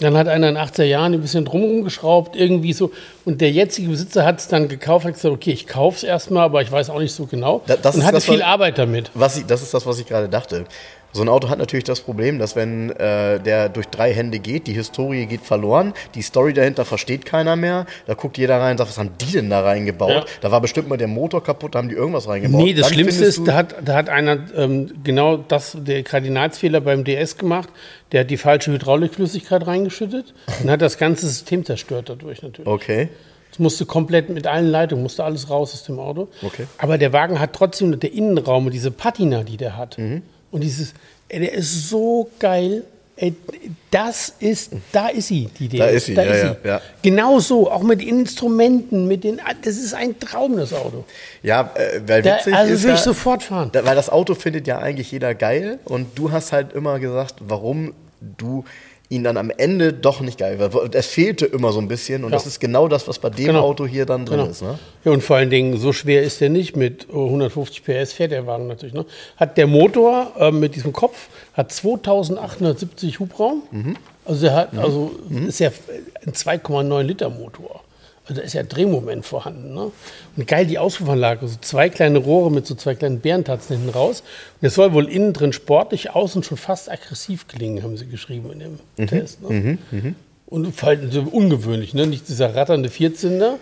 dann 0.00 0.16
hat 0.16 0.26
einer 0.28 0.48
in 0.48 0.54
den 0.56 0.64
80er 0.64 0.82
Jahren 0.82 1.12
ein 1.14 1.20
bisschen 1.20 1.44
drumherum 1.44 1.84
geschraubt, 1.84 2.34
irgendwie 2.34 2.72
so. 2.72 2.90
Und 3.24 3.40
der 3.40 3.52
jetzige 3.52 3.88
Besitzer 3.90 4.24
hat 4.24 4.40
es 4.40 4.48
dann 4.48 4.66
gekauft, 4.66 5.04
hat 5.06 5.14
gesagt, 5.14 5.32
okay, 5.32 5.52
ich 5.52 5.66
kaufe 5.68 5.98
es 5.98 6.02
erstmal, 6.02 6.44
aber 6.44 6.60
ich 6.62 6.72
weiß 6.72 6.90
auch 6.90 6.98
nicht 6.98 7.12
so 7.12 7.26
genau. 7.26 7.62
Da- 7.68 7.76
das 7.76 7.94
und 7.96 8.04
hatte 8.04 8.20
viel 8.20 8.42
Arbeit 8.42 8.78
damit. 8.78 9.10
Was 9.14 9.36
ich, 9.36 9.46
das 9.46 9.62
ist 9.62 9.72
das, 9.74 9.86
was 9.86 9.98
ich 10.00 10.06
gerade 10.06 10.28
dachte. 10.28 10.64
So 11.12 11.22
ein 11.22 11.28
Auto 11.28 11.48
hat 11.48 11.58
natürlich 11.58 11.84
das 11.84 12.00
Problem, 12.00 12.38
dass 12.38 12.54
wenn 12.54 12.90
äh, 12.90 13.40
der 13.40 13.68
durch 13.68 13.86
drei 13.88 14.12
Hände 14.12 14.38
geht, 14.38 14.66
die 14.66 14.72
Historie 14.72 15.26
geht 15.26 15.40
verloren, 15.40 15.92
die 16.14 16.22
Story 16.22 16.52
dahinter 16.52 16.84
versteht 16.84 17.26
keiner 17.26 17.56
mehr. 17.56 17.86
Da 18.06 18.14
guckt 18.14 18.38
jeder 18.38 18.60
rein 18.60 18.72
und 18.72 18.78
sagt, 18.78 18.90
was 18.90 18.98
haben 18.98 19.10
die 19.20 19.32
denn 19.32 19.50
da 19.50 19.60
reingebaut? 19.60 20.10
Ja. 20.10 20.24
Da 20.40 20.50
war 20.52 20.60
bestimmt 20.60 20.88
mal 20.88 20.96
der 20.96 21.08
Motor 21.08 21.42
kaputt, 21.42 21.74
da 21.74 21.78
haben 21.78 21.88
die 21.88 21.96
irgendwas 21.96 22.28
reingebaut. 22.28 22.62
Nee, 22.62 22.74
das 22.74 22.86
Dann 22.86 22.94
Schlimmste 22.94 23.24
ist, 23.24 23.46
da 23.46 23.54
hat, 23.54 23.74
da 23.84 23.94
hat 23.94 24.08
einer 24.08 24.38
ähm, 24.56 24.92
genau 25.02 25.36
das, 25.36 25.76
der 25.80 26.02
Kardinalsfehler 26.02 26.80
beim 26.80 27.04
DS 27.04 27.36
gemacht. 27.36 27.68
Der 28.12 28.20
hat 28.20 28.30
die 28.30 28.36
falsche 28.36 28.72
Hydraulikflüssigkeit 28.72 29.66
reingeschüttet 29.66 30.34
und 30.62 30.70
hat 30.70 30.82
das 30.82 30.98
ganze 30.98 31.26
System 31.26 31.64
zerstört 31.64 32.08
dadurch 32.08 32.42
natürlich. 32.42 32.68
Okay. 32.68 33.08
Es 33.52 33.58
musste 33.58 33.84
komplett 33.84 34.28
mit 34.28 34.46
allen 34.46 34.68
Leitungen, 34.68 35.02
musste 35.02 35.24
alles 35.24 35.50
raus 35.50 35.74
aus 35.74 35.82
dem 35.82 35.98
Auto. 35.98 36.28
Okay. 36.42 36.66
Aber 36.78 36.98
der 36.98 37.12
Wagen 37.12 37.40
hat 37.40 37.52
trotzdem 37.52 37.98
der 37.98 38.12
Innenraum, 38.12 38.66
und 38.66 38.72
diese 38.72 38.92
Patina, 38.92 39.42
die 39.42 39.56
der 39.56 39.76
hat. 39.76 39.98
Mhm. 39.98 40.22
Und 40.50 40.62
dieses, 40.62 40.94
ey, 41.28 41.40
der 41.40 41.52
ist 41.52 41.88
so 41.88 42.30
geil. 42.38 42.84
Ey, 43.16 43.34
das 43.90 44.32
ist, 44.38 44.72
da 44.92 45.08
ist 45.08 45.26
sie, 45.28 45.50
die 45.58 45.68
DS. 45.68 45.78
Da 45.78 45.86
ist 45.88 46.06
sie, 46.06 46.14
ja, 46.14 46.24
ja, 46.24 46.56
ja. 46.64 46.80
Genau 47.02 47.38
so, 47.38 47.70
auch 47.70 47.82
mit 47.82 48.00
Instrumenten, 48.00 49.06
mit 49.06 49.24
den, 49.24 49.40
das 49.62 49.76
ist 49.76 49.92
ein 49.92 50.18
Traum, 50.18 50.56
das 50.56 50.72
Auto. 50.72 51.04
Ja, 51.42 51.70
äh, 51.74 52.00
weil 52.06 52.22
Da, 52.22 52.36
witzig 52.36 52.54
also 52.54 52.72
ist 52.72 52.82
würde 52.82 52.94
ich 52.94 53.00
sofort 53.00 53.42
fahren. 53.42 53.68
da, 53.72 53.84
weil 53.84 53.94
das 53.94 54.08
Auto 54.08 54.34
findet 54.34 54.66
ja 54.66 54.78
eigentlich 54.78 55.12
jeder 55.12 55.34
geil 55.34 55.80
und 55.84 56.18
du 56.18 56.30
hast 56.32 56.52
halt 56.52 56.72
immer 56.72 56.98
gesagt, 56.98 57.34
warum 57.40 57.92
du 58.38 58.64
ihn 59.10 59.24
dann 59.24 59.36
am 59.36 59.50
Ende 59.50 59.92
doch 59.92 60.20
nicht 60.20 60.38
geil 60.38 60.58
war. 60.60 60.70
Es 60.94 61.06
fehlte 61.08 61.44
immer 61.44 61.72
so 61.72 61.80
ein 61.80 61.88
bisschen 61.88 62.22
und 62.24 62.30
Ja. 62.30 62.36
das 62.36 62.46
ist 62.46 62.60
genau 62.60 62.86
das, 62.88 63.08
was 63.08 63.18
bei 63.18 63.28
dem 63.28 63.46
Genau. 63.46 63.60
Auto 63.62 63.84
hier 63.84 64.06
dann 64.06 64.24
drin 64.24 64.38
Genau. 64.38 64.50
ist. 64.50 64.62
Ne? 64.62 64.78
Ja, 65.04 65.10
und 65.12 65.22
vor 65.22 65.36
allen 65.36 65.50
Dingen, 65.50 65.76
so 65.78 65.92
schwer 65.92 66.22
ist 66.22 66.40
der 66.40 66.48
nicht. 66.48 66.76
Mit 66.76 67.08
äh, 67.10 67.12
150 67.12 67.82
PS 67.84 68.12
fährt 68.12 68.30
der 68.30 68.46
Wagen 68.46 68.68
natürlich. 68.68 68.94
Ne? 68.94 69.04
Hat 69.36 69.58
der 69.58 69.66
Motor 69.66 70.32
äh, 70.38 70.52
mit 70.52 70.76
diesem 70.76 70.92
Kopf 70.92 71.28
hat 71.54 71.72
2870 71.72 73.18
Hubraum. 73.18 73.62
Mhm. 73.72 73.96
Also 74.24 74.42
der 74.42 74.54
hat, 74.54 74.78
also 74.78 75.10
ist 75.48 75.58
ja 75.58 75.70
ein 76.24 76.32
2,9 76.32 77.02
Liter 77.02 77.30
Motor. 77.30 77.82
Also 78.30 78.40
da 78.42 78.46
ist 78.46 78.52
ja 78.52 78.62
Drehmoment 78.62 79.26
vorhanden. 79.26 79.74
Ne? 79.74 79.90
Und 80.36 80.46
geil 80.46 80.64
die 80.64 80.78
Auspuffanlage. 80.78 81.48
So 81.48 81.56
zwei 81.60 81.88
kleine 81.88 82.18
Rohre 82.18 82.52
mit 82.52 82.64
so 82.64 82.76
zwei 82.76 82.94
kleinen 82.94 83.18
Bärentatzen 83.18 83.76
hinten 83.76 83.90
raus. 83.90 84.22
Und 84.60 84.68
es 84.68 84.74
soll 84.74 84.92
wohl 84.92 85.08
innen 85.08 85.32
drin 85.32 85.52
sportlich, 85.52 86.10
außen 86.14 86.44
schon 86.44 86.56
fast 86.56 86.88
aggressiv 86.90 87.48
klingen, 87.48 87.82
haben 87.82 87.96
sie 87.96 88.06
geschrieben 88.06 88.52
in 88.52 88.58
dem 88.60 88.78
Mhm. 88.98 89.06
Test. 89.08 89.42
Ne? 89.42 89.78
Und 90.46 90.76
vor 90.76 90.90
allem 90.90 91.10
so 91.10 91.22
ungewöhnlich, 91.22 91.92
ne? 91.92 92.06
nicht 92.06 92.28
dieser 92.28 92.54
ratternde 92.54 92.88
Vierzylinder, 92.88 93.58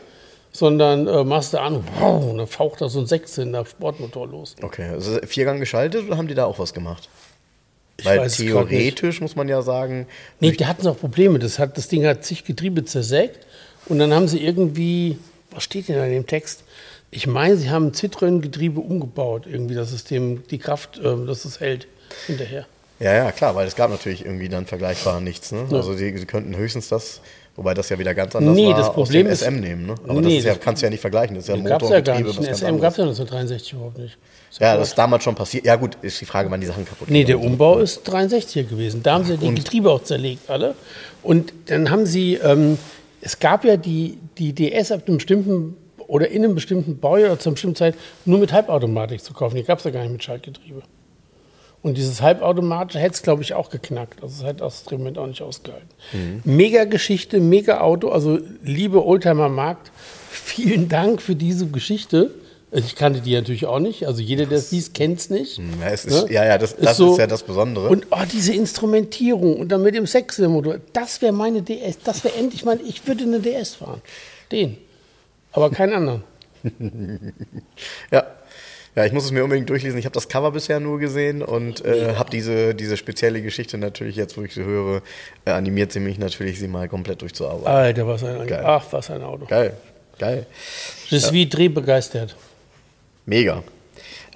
sondern 0.53 1.07
äh, 1.07 1.25
machst 1.25 1.55
du 1.55 1.61
an, 1.61 1.83
wow, 1.99 2.23
und 2.31 2.37
dann 2.39 2.47
faucht 2.47 2.83
da 2.83 2.91
so 2.91 3.01
ein 3.01 3.07
Sechszylinder 3.07 3.65
Sportmotor 3.65 4.27
los. 4.29 4.55
Okay, 4.61 4.91
also 4.91 5.19
Viergang 5.27 5.61
geschaltet 5.61 6.07
oder 6.07 6.19
haben 6.19 6.29
die 6.29 6.35
da 6.35 6.45
auch 6.45 6.59
was 6.59 6.75
gemacht? 6.75 7.09
Ich 7.99 8.05
Weil 8.05 8.29
theoretisch 8.29 9.21
muss 9.23 9.35
man 9.35 9.49
ja 9.49 9.63
sagen, 9.63 10.07
Nee, 10.41 10.53
die 10.53 10.67
hatten 10.67 10.87
auch 10.87 10.99
Probleme. 10.99 11.39
Das, 11.39 11.59
hat, 11.59 11.77
das 11.77 11.89
Ding 11.89 12.07
hat 12.07 12.23
zig 12.25 12.45
Getriebe 12.45 12.85
zersägt 12.85 13.47
und 13.89 13.99
dann 13.99 14.13
haben 14.13 14.29
sie 14.29 14.45
irgendwie, 14.45 15.19
was 15.51 15.63
steht 15.65 15.89
denn 15.89 15.97
da 15.97 16.05
in 16.05 16.13
dem 16.13 16.27
Text? 16.27 16.65
Ich 17.11 17.27
meine, 17.27 17.57
sie 17.57 17.71
haben 17.71 17.87
ein 17.87 17.93
Citroën-Getriebe 17.93 18.81
umgebaut, 18.81 19.45
irgendwie 19.47 19.75
das 19.75 19.91
System, 19.91 20.43
die 20.51 20.59
Kraft, 20.59 20.99
äh, 20.99 21.27
dass 21.27 21.45
es 21.45 21.61
hält 21.61 21.87
hinterher. 22.27 22.67
ja, 23.01 23.15
ja, 23.15 23.33
klar, 23.33 23.55
weil 23.55 23.67
es 23.67 23.77
gab 23.77 23.91
natürlich 23.91 24.25
irgendwie 24.25 24.49
dann 24.49 24.67
vergleichbar 24.67 25.21
nichts. 25.21 25.53
Ne? 25.53 25.67
Also 25.73 25.95
die, 25.95 26.13
die 26.13 26.25
könnten 26.27 26.55
höchstens 26.57 26.89
das, 26.89 27.21
wobei 27.57 27.73
das 27.73 27.89
ja 27.89 27.99
wieder 27.99 28.15
ganz 28.15 28.37
anders 28.37 28.55
Nee, 28.55 28.69
war, 28.69 28.77
das 28.77 28.93
Problem 28.93 29.27
aus 29.27 29.33
ist- 29.33 29.45
dem 29.47 29.55
SM 29.55 29.61
nehmen. 29.61 29.87
Ne? 29.87 29.95
Aber 30.07 30.21
Nee, 30.21 30.37
das, 30.37 30.45
ja, 30.45 30.55
das- 30.55 30.63
kannst 30.63 30.83
du 30.83 30.87
ja 30.87 30.91
nicht 30.91 31.01
vergleichen, 31.01 31.35
das 31.37 31.45
ist 31.45 31.49
ja 31.49 31.57
Motor 31.57 31.71
gab 31.71 31.83
es 31.83 31.89
ja 31.91 31.97
und 31.99 32.05
gar 32.05 32.17
Getriebe. 32.19 32.41
nicht. 32.41 32.51
was 32.51 32.59
SM 32.61 32.81
gab 32.81 32.91
es 32.93 32.97
ja 32.99 33.05
1963 33.05 33.73
überhaupt 33.73 33.99
nicht. 33.99 34.19
Ja, 34.61 34.77
das 34.77 34.89
ist 34.89 34.99
damals 34.99 35.25
schon 35.25 35.35
passiert. 35.35 35.65
Ja 35.67 35.77
gut, 35.77 35.97
ist 36.03 36.21
die 36.21 36.25
Frage, 36.25 36.51
wann 36.51 36.61
die 36.61 36.67
Sachen 36.67 36.85
kaputt 36.87 37.11
Nee, 37.11 37.25
der 37.25 37.39
Umbau 37.41 37.79
ist 37.79 38.07
63er 38.09 38.65
gewesen. 38.65 39.03
Da 39.03 39.15
haben 39.15 39.25
sie 39.25 39.37
die 39.39 39.55
Getriebe 39.55 39.91
auch 39.91 40.03
zerlegt, 40.03 40.49
alle. 40.51 40.75
Und 41.23 41.53
dann 41.67 41.91
haben 41.91 42.07
sie, 42.07 42.35
ähm, 42.35 42.79
es 43.21 43.39
gab 43.39 43.65
ja 43.65 43.77
die, 43.77 44.19
die 44.39 44.53
DS 44.53 44.93
ab 44.93 45.03
einem 45.07 45.17
bestimmten 45.17 45.77
oder 46.07 46.29
in 46.29 46.45
einem 46.45 46.55
bestimmten 46.55 46.99
Baujahr 46.99 47.33
oder 47.33 47.39
zu 47.39 47.51
einer 47.51 47.55
bestimmten 47.55 47.77
Zeit 47.77 47.95
nur 48.25 48.39
mit 48.39 48.53
Halbautomatik 48.53 49.23
zu 49.23 49.35
kaufen. 49.35 49.57
Die 49.57 49.63
gab 49.63 49.79
es 49.79 49.85
ja 49.85 49.91
gar 49.91 50.03
nicht 50.03 50.13
mit 50.13 50.25
Schaltgetriebe. 50.25 50.83
Und 51.83 51.97
dieses 51.97 52.23
Halbautomatische 52.23 52.99
hätte 52.99 53.15
es, 53.15 53.23
glaube 53.23 53.43
ich, 53.43 53.55
auch 53.55 53.71
geknackt. 53.71 54.23
Also 54.23 54.43
es 54.43 54.49
hat 54.49 54.61
das 54.61 54.81
Instrument 54.81 55.17
auch 55.17 55.27
nicht 55.27 55.43
ausgehalten. 55.43 55.89
Mega 56.45 56.85
Geschichte, 56.85 57.39
mega 57.41 57.81
Auto. 57.81 58.09
Also 58.09 58.39
liebe 58.65 59.05
Oldtimer 59.05 59.49
Markt, 59.49 59.93
vielen 60.31 60.89
Dank 60.89 61.23
für 61.23 61.37
diese 61.37 61.69
Geschichte. 61.69 62.31
Also 62.71 62.87
Ich 62.87 62.97
kannte 62.97 63.21
die 63.21 63.35
natürlich 63.35 63.65
auch 63.67 63.79
nicht. 63.79 64.07
Also 64.07 64.21
jeder, 64.21 64.45
der 64.47 64.59
es 64.59 64.71
liest, 64.73 64.93
kennt 64.95 65.19
es 65.21 65.31
nicht. 65.31 65.59
Ja, 65.59 65.89
es 65.91 66.05
ist, 66.05 66.27
Ne? 66.29 66.33
ja, 66.35 66.45
ja, 66.45 66.59
das, 66.59 66.77
das 66.77 66.97
so- 66.99 67.13
ist 67.13 67.19
ja 67.19 67.27
das 67.27 67.43
Besondere. 67.43 67.89
Und 67.89 68.07
oh, 68.11 68.19
diese 68.31 68.53
Instrumentierung 68.55 69.57
und 69.59 69.71
dann 69.71 69.83
mit 69.83 69.95
dem 69.95 70.07
Sechszylindermotor, 70.07 70.79
das 70.93 71.23
wäre 71.23 71.33
meine 71.33 71.63
DS. 71.63 71.99
Das 72.05 72.25
wäre 72.25 72.35
endlich 72.35 72.65
mein, 72.67 72.81
ich 72.87 73.07
würde 73.07 73.25
eine 73.25 73.41
DS 73.41 73.77
fahren. 73.77 74.03
Den. 74.53 74.77
Aber 75.53 75.71
keinen 75.71 75.95
anderen. 75.95 76.23
ja. 78.11 78.27
Ja, 78.97 79.05
ich 79.05 79.13
muss 79.13 79.25
es 79.27 79.31
mir 79.31 79.45
unbedingt 79.45 79.71
durchlesen. 79.71 79.97
Ich 79.99 80.07
habe 80.07 80.15
das 80.15 80.29
Cover 80.29 80.51
bisher 80.51 80.81
nur 80.81 80.99
gesehen 80.99 81.43
und 81.43 81.85
äh, 81.85 82.17
habe 82.17 82.31
diese, 82.31 82.75
diese 82.75 82.97
spezielle 82.97 83.41
Geschichte 83.43 83.79
natürlich 83.79 84.17
jetzt, 84.17 84.37
wo 84.37 84.43
ich 84.43 84.53
sie 84.55 84.65
höre, 84.65 85.03
äh, 85.45 85.51
animiert 85.51 85.93
sie 85.93 86.01
mich 86.01 86.19
natürlich, 86.19 86.59
sie 86.59 86.67
mal 86.67 86.89
komplett 86.89 87.23
durchzuarbeiten. 87.23 87.67
Alter, 87.69 88.09
was 88.09 88.25
ein, 88.25 88.45
Geil. 88.47 88.63
ach, 88.67 88.85
was 88.91 89.09
ein 89.11 89.23
Auto. 89.23 89.47
Geil, 89.47 89.75
geil. 90.19 90.47
Je 91.11 91.19
suis 91.19 91.49
drehbegeistert. 91.49 92.35
Mega. 93.29 93.63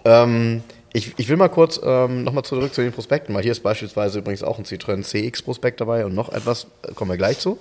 Ähm, 0.04 0.62
ich, 0.92 1.14
ich 1.16 1.26
will 1.30 1.38
mal 1.38 1.48
kurz 1.48 1.80
ähm, 1.82 2.24
nochmal 2.24 2.44
zurück 2.44 2.74
zu 2.74 2.82
den 2.82 2.92
Prospekten, 2.92 3.34
weil 3.34 3.42
hier 3.42 3.52
ist 3.52 3.62
beispielsweise 3.62 4.18
übrigens 4.18 4.42
auch 4.42 4.58
ein 4.58 4.66
Citroën 4.66 5.02
CX-Prospekt 5.02 5.80
dabei 5.80 6.04
und 6.04 6.14
noch 6.14 6.30
etwas, 6.30 6.66
äh, 6.86 6.92
kommen 6.92 7.10
wir 7.10 7.16
gleich 7.16 7.38
zu. 7.38 7.58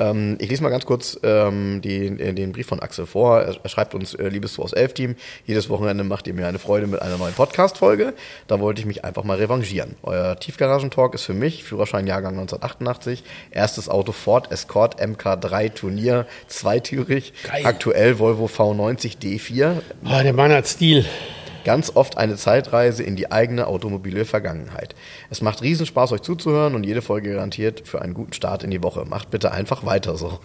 Ähm, 0.00 0.36
ich 0.40 0.48
lese 0.48 0.62
mal 0.62 0.68
ganz 0.70 0.86
kurz 0.86 1.18
ähm, 1.22 1.80
die, 1.82 2.06
äh, 2.06 2.32
den 2.32 2.52
Brief 2.52 2.66
von 2.66 2.80
Axel 2.80 3.06
vor. 3.06 3.40
Er, 3.40 3.56
er 3.62 3.68
schreibt 3.68 3.94
uns, 3.94 4.14
äh, 4.14 4.28
liebes 4.28 4.58
aus 4.58 4.72
elf 4.72 4.94
Team, 4.94 5.16
jedes 5.46 5.68
Wochenende 5.68 6.04
macht 6.04 6.26
ihr 6.26 6.34
mir 6.34 6.46
eine 6.46 6.58
Freude 6.58 6.86
mit 6.86 7.02
einer 7.02 7.16
neuen 7.18 7.34
Podcast-Folge. 7.34 8.14
Da 8.46 8.60
wollte 8.60 8.80
ich 8.80 8.86
mich 8.86 9.04
einfach 9.04 9.24
mal 9.24 9.36
revanchieren. 9.36 9.96
Euer 10.02 10.38
Tiefgaragentalk 10.38 11.14
ist 11.14 11.24
für 11.24 11.34
mich, 11.34 11.64
Führerschein 11.64 12.06
Jahrgang 12.06 12.34
1988, 12.38 13.24
erstes 13.50 13.88
Auto 13.88 14.12
Ford 14.12 14.50
Escort 14.52 15.00
MK3 15.02 15.74
Turnier, 15.74 16.26
zweitürig, 16.48 17.32
Geil. 17.44 17.64
aktuell 17.64 18.18
Volvo 18.18 18.46
V90 18.46 19.18
D4, 19.18 19.76
Ah, 20.04 20.22
der 20.22 20.32
Mann 20.32 20.52
hat 20.52 20.66
Stil. 20.66 21.04
Ganz 21.68 21.92
oft 21.94 22.16
eine 22.16 22.36
Zeitreise 22.36 23.02
in 23.02 23.14
die 23.14 23.30
eigene 23.30 23.66
automobile 23.66 24.24
Vergangenheit. 24.24 24.94
Es 25.28 25.42
macht 25.42 25.60
Riesenspaß, 25.60 26.12
euch 26.12 26.22
zuzuhören 26.22 26.74
und 26.74 26.86
jede 26.86 27.02
Folge 27.02 27.34
garantiert 27.34 27.82
für 27.86 28.00
einen 28.00 28.14
guten 28.14 28.32
Start 28.32 28.62
in 28.62 28.70
die 28.70 28.82
Woche. 28.82 29.04
Macht 29.04 29.30
bitte 29.30 29.52
einfach 29.52 29.84
weiter 29.84 30.16
so. 30.16 30.40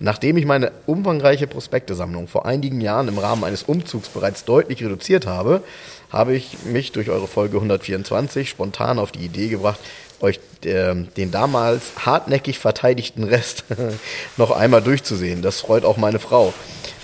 Nachdem 0.00 0.36
ich 0.36 0.44
meine 0.44 0.72
umfangreiche 0.86 1.46
Prospektesammlung 1.46 2.26
vor 2.26 2.46
einigen 2.46 2.80
Jahren 2.80 3.06
im 3.06 3.16
Rahmen 3.16 3.44
eines 3.44 3.62
Umzugs 3.62 4.08
bereits 4.08 4.44
deutlich 4.44 4.82
reduziert 4.82 5.24
habe, 5.24 5.62
habe 6.10 6.34
ich 6.34 6.64
mich 6.64 6.90
durch 6.90 7.10
eure 7.10 7.28
Folge 7.28 7.58
124 7.58 8.50
spontan 8.50 8.98
auf 8.98 9.12
die 9.12 9.24
Idee 9.24 9.46
gebracht, 9.46 9.78
euch 10.18 10.40
äh, 10.64 10.96
den 11.16 11.30
damals 11.30 11.92
hartnäckig 12.04 12.58
verteidigten 12.58 13.22
Rest 13.22 13.62
noch 14.36 14.50
einmal 14.50 14.82
durchzusehen. 14.82 15.42
Das 15.42 15.60
freut 15.60 15.84
auch 15.84 15.96
meine 15.96 16.18
Frau. 16.18 16.52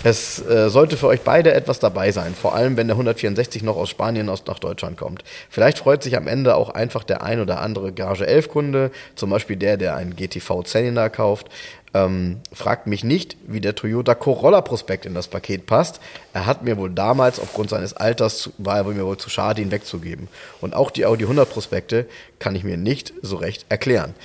Es 0.05 0.45
äh, 0.45 0.69
sollte 0.69 0.97
für 0.97 1.07
euch 1.07 1.21
beide 1.21 1.53
etwas 1.53 1.79
dabei 1.79 2.11
sein, 2.11 2.35
vor 2.35 2.53
allem 2.53 2.75
wenn 2.75 2.87
der 2.87 2.95
164 2.95 3.63
noch 3.63 3.77
aus 3.77 3.89
Spanien 3.89 4.27
aus, 4.27 4.45
nach 4.45 4.59
Deutschland 4.59 4.97
kommt. 4.97 5.23
Vielleicht 5.49 5.77
freut 5.77 6.03
sich 6.03 6.17
am 6.17 6.27
Ende 6.27 6.55
auch 6.55 6.69
einfach 6.69 7.05
der 7.05 7.23
ein 7.23 7.39
oder 7.39 7.61
andere 7.61 7.93
Garage 7.93 8.27
11 8.27 8.49
Kunde, 8.49 8.91
zum 9.15 9.29
Beispiel 9.29 9.55
der, 9.55 9.77
der 9.77 9.95
einen 9.95 10.17
GTV 10.17 10.63
Zenina 10.63 11.07
kauft. 11.07 11.47
Ähm, 11.93 12.41
fragt 12.51 12.85
mich 12.85 13.05
nicht, 13.05 13.37
wie 13.47 13.61
der 13.61 13.75
Toyota 13.75 14.13
Corolla 14.13 14.59
Prospekt 14.59 15.05
in 15.05 15.13
das 15.13 15.29
Paket 15.29 15.67
passt. 15.67 16.01
Er 16.33 16.47
hat 16.47 16.63
mir 16.63 16.77
wohl 16.77 16.89
damals 16.89 17.39
aufgrund 17.39 17.69
seines 17.69 17.93
Alters 17.93 18.49
war 18.57 18.77
er 18.77 18.83
mir 18.83 19.05
wohl 19.05 19.17
zu 19.17 19.29
schade, 19.29 19.61
ihn 19.61 19.71
wegzugeben. 19.71 20.27
Und 20.59 20.73
auch 20.73 20.91
die 20.91 21.05
Audi 21.05 21.23
100 21.23 21.49
Prospekte 21.49 22.07
kann 22.39 22.55
ich 22.55 22.65
mir 22.65 22.77
nicht 22.77 23.13
so 23.21 23.37
recht 23.37 23.67
erklären. 23.69 24.15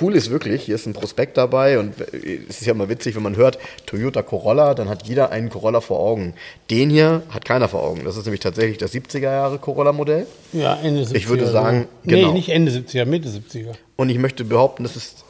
Cool 0.00 0.14
ist 0.14 0.30
wirklich, 0.30 0.62
hier 0.64 0.74
ist 0.74 0.86
ein 0.86 0.92
Prospekt 0.92 1.36
dabei 1.36 1.78
und 1.78 1.94
es 2.00 2.60
ist 2.60 2.66
ja 2.66 2.72
immer 2.72 2.88
witzig, 2.88 3.16
wenn 3.16 3.22
man 3.22 3.36
hört 3.36 3.58
Toyota 3.86 4.22
Corolla, 4.22 4.74
dann 4.74 4.88
hat 4.88 5.06
jeder 5.06 5.30
einen 5.30 5.50
Corolla 5.50 5.80
vor 5.80 6.00
Augen. 6.00 6.34
Den 6.70 6.90
hier 6.90 7.22
hat 7.30 7.44
keiner 7.44 7.68
vor 7.68 7.82
Augen. 7.82 8.04
Das 8.04 8.16
ist 8.16 8.24
nämlich 8.24 8.40
tatsächlich 8.40 8.78
das 8.78 8.92
70er 8.92 9.20
Jahre 9.20 9.58
Corolla 9.58 9.92
Modell. 9.92 10.26
Ja, 10.52 10.76
Ende 10.82 11.02
70er. 11.02 11.16
Ich 11.16 11.28
würde 11.28 11.46
sagen, 11.46 11.86
nee, 12.02 12.16
genau. 12.16 12.32
nicht 12.32 12.48
Ende 12.48 12.72
70er, 12.72 13.04
Mitte 13.04 13.28
70er. 13.28 13.74
Und 13.96 14.10
ich 14.10 14.18
möchte 14.18 14.44
behaupten, 14.44 14.82
das 14.82 14.96
ist 14.96 15.24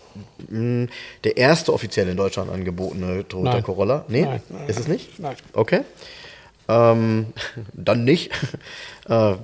mh, 0.49 0.89
der 1.25 1.37
erste 1.37 1.73
offiziell 1.73 2.09
in 2.09 2.17
Deutschland 2.17 2.51
angebotene 2.51 3.27
Toyota 3.27 3.53
Nein. 3.55 3.63
Corolla. 3.63 4.05
Nee, 4.09 4.23
Nein, 4.23 4.43
nein, 4.49 4.69
ist 4.69 4.81
es 4.81 4.89
nicht? 4.89 5.19
Nein. 5.19 5.37
Okay. 5.53 5.81
Ähm, 6.69 7.27
dann 7.73 8.05
nicht. 8.05 8.31
Äh, 9.09 9.37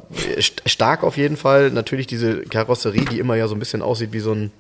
st 0.43 0.61
stark 0.67 1.03
auf 1.05 1.17
jeden 1.17 1.39
Fall. 1.39 1.71
Natürlich 1.71 2.07
diese 2.07 2.43
Karosserie, 2.43 3.07
die 3.07 3.19
immer 3.19 3.35
ja 3.37 3.49
so 3.49 3.55
ein 3.55 3.59
bisschen 3.59 3.81
aussieht 3.81 4.13
wie 4.13 4.21
so 4.21 4.33
ein 4.33 4.53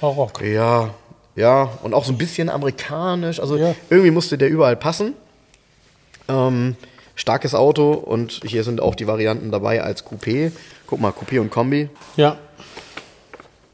Barock. 0.00 0.40
Ja, 0.42 0.94
ja, 1.36 1.70
und 1.82 1.94
auch 1.94 2.04
so 2.04 2.12
ein 2.12 2.18
bisschen 2.18 2.48
amerikanisch. 2.48 3.40
Also 3.40 3.56
Ja. 3.56 3.74
irgendwie 3.90 4.10
musste 4.10 4.38
der 4.38 4.48
überall 4.48 4.76
passen. 4.76 5.14
Ähm, 6.28 6.76
starkes 7.16 7.54
Auto 7.54 7.92
und 7.92 8.40
hier 8.44 8.64
sind 8.64 8.80
auch 8.80 8.94
die 8.94 9.06
Varianten 9.06 9.50
dabei 9.50 9.82
als 9.82 10.04
Coupé. 10.06 10.52
Guck 10.86 11.00
mal, 11.00 11.12
Coupé 11.12 11.40
und 11.40 11.50
Kombi 11.50 11.88
Ja, 12.16 12.36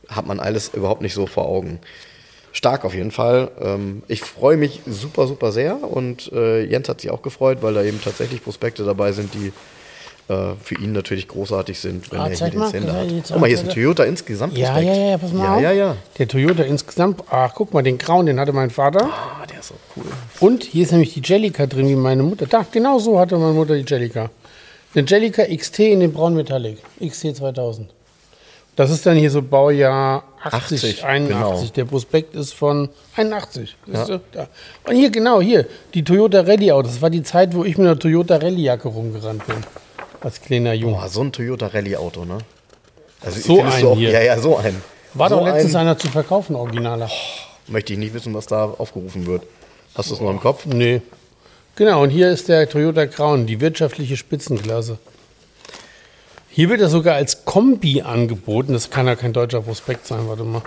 hat 0.09 0.27
man 0.27 0.41
alles 0.41 0.69
überhaupt 0.75 1.03
nicht 1.03 1.15
so 1.15 1.27
vor 1.27 1.47
Augen. 1.47 1.79
Stark 2.53 2.85
auf 2.85 2.95
jeden 2.95 3.13
Fall. 3.13 3.51
Ähm, 3.61 4.03
ich 4.09 4.23
freue 4.23 4.57
mich 4.57 4.81
super, 4.87 5.27
super 5.29 5.53
sehr 5.53 5.83
und 5.89 6.33
äh, 6.33 6.65
Jens 6.65 6.89
hat 6.89 7.01
sich 7.01 7.11
auch 7.11 7.23
gefreut, 7.23 7.59
weil 7.63 7.75
da 7.75 7.83
eben 7.85 8.01
tatsächlich 8.03 8.43
Prospekte 8.43 8.85
dabei 8.85 9.13
sind, 9.13 9.33
die 9.35 9.53
äh, 10.31 10.55
für 10.63 10.77
ihn 10.77 10.93
natürlich 10.93 11.27
großartig 11.27 11.79
sind, 11.79 12.13
wenn 12.13 12.21
Ah, 12.21 12.29
er 12.29 12.37
hier 12.37 12.51
den 12.51 12.59
mal, 12.61 12.73
ja, 12.73 12.93
hat. 12.93 13.09
Guck 13.29 13.41
mal, 13.41 13.47
hier 13.49 13.57
ist 13.57 13.65
ein 13.65 13.71
Toyota 13.71 14.05
insgesamt 14.05 14.57
ja, 14.57 14.79
ja, 14.79 14.95
ja, 14.95 15.19
pass 15.19 15.33
mal 15.33 15.45
ja, 15.45 15.55
auf. 15.57 15.61
Ja, 15.61 15.73
ja, 15.73 15.97
Der 16.19 16.29
Toyota 16.29 16.63
insgesamt, 16.63 17.23
ach, 17.31 17.53
guck 17.55 17.75
mal, 17.75 17.83
den 17.83 17.99
grauen, 17.99 18.27
den 18.27 18.39
hatte 18.39 18.53
mein 18.53 18.71
Vater. 18.71 19.07
Ah, 19.11 19.45
der 19.47 19.59
ist 19.59 19.69
so 19.69 19.75
cool. 19.97 20.05
Und 20.39 20.63
hier 20.63 20.85
ist 20.85 20.93
nämlich 20.93 21.13
die 21.15 21.23
Jellica 21.25 21.67
drin, 21.67 21.89
wie 21.89 21.97
meine 21.97 22.23
Mutter. 22.23 22.47
Da, 22.47 22.65
genau 22.71 22.99
so 23.01 23.19
hatte 23.19 23.37
meine 23.39 23.55
Mutter 23.55 23.75
die 23.75 23.85
Jellica. 23.85 24.31
Eine 24.95 25.05
Jellica 25.07 25.45
XT 25.45 25.81
in 25.81 26.01
dem 26.01 26.13
braun 26.13 26.35
Metallic. 26.35 26.79
XT 27.05 27.37
2000. 27.37 27.91
Das 28.77 28.91
ist 28.91 29.05
dann 29.05 29.17
hier 29.17 29.31
so 29.31 29.43
Baujahr 29.43 30.23
80, 30.43 31.03
80, 31.03 31.05
81. 31.05 31.29
genau. 31.29 31.65
Der 31.77 31.85
Prospekt 31.85 32.35
ist 32.35 32.55
von 32.55 32.89
81. 33.17 33.77
Siehst 33.87 34.09
du? 34.09 34.21
Da. 34.33 34.49
Und 34.89 34.95
hier, 34.95 35.11
genau, 35.11 35.41
hier, 35.41 35.67
die 35.93 36.03
Toyota 36.05 36.41
Rallye 36.41 36.73
Autos. 36.73 36.93
Das 36.93 37.03
war 37.03 37.11
die 37.11 37.23
Zeit, 37.23 37.55
wo 37.55 37.65
ich 37.65 37.77
mit 37.77 37.87
einer 37.87 37.99
Toyota 37.99 38.37
Rallye 38.37 38.63
Jacke 38.63 38.89
rumgerannt 38.89 39.47
bin. 39.47 39.57
Als 40.21 40.41
kleiner 40.41 40.73
Junge. 40.73 40.97
Boah, 40.97 41.09
so 41.09 41.23
ein 41.23 41.33
Toyota 41.33 41.69
Rallye 41.69 41.97
Auto, 41.97 42.25
ne? 42.25 42.39
Also 43.21 43.41
So 43.41 43.63
ein 43.63 43.85
auch, 43.85 43.97
hier. 43.97 44.11
Ja, 44.11 44.23
ja, 44.23 44.39
so 44.39 44.57
ein. 44.57 44.83
War 45.15 45.29
so 45.29 45.37
doch 45.37 45.47
letztens 45.47 45.75
ein, 45.75 45.83
einer 45.83 45.99
zu 45.99 46.09
verkaufen, 46.09 46.57
originaler. 46.57 47.11
Möchte 47.67 47.93
ich 47.93 47.99
nicht 47.99 48.15
wissen, 48.15 48.35
was 48.35 48.47
da 48.47 48.65
aufgerufen 48.65 49.27
wird. 49.27 49.43
Hast 49.95 50.11
du 50.11 50.15
es 50.15 50.21
noch 50.21 50.31
im 50.31 50.41
Kopf? 50.41 50.67
Nee. 50.67 51.03
Genau, 51.77 52.03
und 52.03 52.11
hier 52.11 52.31
ist 52.31 52.49
der 52.49 52.69
Toyota 52.69 53.07
Crown, 53.07 53.47
die 53.47 53.61
wirtschaftliche 53.61 54.17
Spitzenklasse. 54.17 54.99
Hier 56.51 56.69
wird 56.69 56.81
er 56.81 56.89
sogar 56.89 57.15
als 57.15 57.45
Kombi 57.45 58.03
angeboten. 58.03 58.73
Das 58.73 58.91
kann 58.91 59.07
ja 59.07 59.17
kein 59.17 59.33
deutscher 59.33 59.63
Prospekt 59.63 60.07
sein, 60.07 60.29
warte 60.29 60.43
mal. 60.43 60.63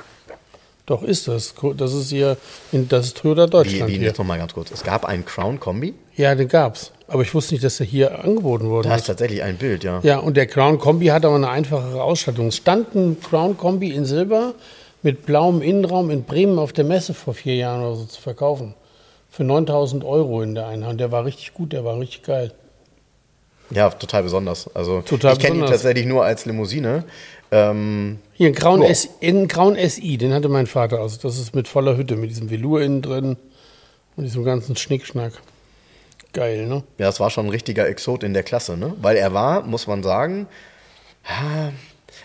Doch 0.86 1.02
ist 1.02 1.28
das. 1.30 1.54
Das 1.78 1.94
ist 1.94 2.10
hier, 2.10 2.36
in, 2.72 2.90
das 2.90 3.08
ist 3.08 3.18
Toyota 3.18 3.46
Wie, 3.46 3.50
Deutschland 3.52 3.92
wie 3.92 3.98
hier. 3.98 4.08
jetzt 4.08 4.18
noch 4.18 4.26
mal 4.26 4.38
ganz 4.38 4.54
kurz. 4.54 4.70
Es 4.72 4.84
gab 4.84 5.06
einen 5.06 5.24
Crown 5.26 5.60
Kombi. 5.60 5.94
Ja, 6.18 6.36
den 6.36 6.50
gab's. 6.50 6.92
Aber 7.08 7.22
ich 7.22 7.34
wusste 7.34 7.54
nicht, 7.54 7.64
dass 7.64 7.78
der 7.78 7.86
hier 7.88 8.24
angeboten 8.24 8.70
wurde. 8.70 8.90
Da 8.90 8.96
ist 8.96 9.08
tatsächlich 9.08 9.44
ein 9.44 9.58
Bild, 9.58 9.84
ja. 9.84 10.02
Ja, 10.04 10.20
und 10.20 10.36
der 10.36 10.48
Crown 10.48 10.80
Kombi 10.80 11.08
hat 11.08 11.26
aber 11.26 11.36
eine 11.36 11.50
einfachere 11.50 12.04
Ausstattung. 12.04 12.48
Es 12.48 12.58
stand 12.58 12.96
ein 12.96 13.18
Crown 13.22 13.56
Kombi 13.56 13.92
in 13.92 14.04
Silber 14.06 14.56
mit 15.04 15.26
blauem 15.26 15.62
Innenraum 15.62 16.10
in 16.10 16.24
Bremen 16.24 16.60
auf 16.60 16.74
der 16.74 16.86
Messe 16.86 17.14
vor 17.14 17.34
vier 17.34 17.56
Jahren 17.56 17.82
oder 17.82 17.96
so 17.96 18.06
zu 18.06 18.22
verkaufen. 18.22 18.74
Für 19.30 19.44
9000 19.44 20.04
Euro 20.04 20.42
in 20.42 20.54
der 20.54 20.68
Einhand. 20.68 21.00
Der 21.00 21.12
war 21.12 21.24
richtig 21.26 21.54
gut, 21.54 21.72
der 21.74 21.86
war 21.86 21.98
richtig 22.00 22.24
geil. 22.24 22.52
Ja, 23.70 23.90
total 23.90 24.24
besonders. 24.24 24.70
Also 24.76 25.02
Total 25.02 25.34
ich 25.34 25.40
kenne 25.40 25.60
ihn 25.60 25.66
tatsächlich 25.66 26.06
nur 26.06 26.24
als 26.24 26.46
Limousine. 26.46 27.06
Ähm, 27.52 28.20
Hier, 28.44 28.50
ein 28.52 28.56
grauen, 28.56 28.82
Ja. 28.82 28.90
S, 28.90 29.08
ein 29.22 29.48
grauen 29.48 29.78
SI, 29.78 30.18
den 30.18 30.34
hatte 30.34 30.50
mein 30.50 30.68
Vater. 30.68 31.00
Also 31.00 31.18
das 31.22 31.40
ist 31.40 31.56
mit 31.56 31.70
voller 31.70 31.96
Hütte, 31.96 32.18
mit 32.18 32.30
diesem 32.30 32.50
Velour 32.50 32.82
innen 32.82 33.02
drin 33.02 33.38
und 34.18 34.26
diesem 34.26 34.44
ganzen 34.44 34.76
Schnickschnack. 34.76 35.32
Geil, 36.34 36.68
ne? 36.68 36.84
ja, 36.98 37.08
es 37.08 37.22
war 37.22 37.30
schon 37.30 37.46
ein 37.46 37.52
richtiger 37.52 37.88
Exot 37.88 38.22
in 38.22 38.34
der 38.34 38.44
Klasse, 38.44 38.76
ne? 38.76 38.96
Weil 39.02 39.16
er 39.16 39.34
war, 39.34 39.62
muss 39.62 39.88
man 39.88 40.04
sagen, 40.04 40.48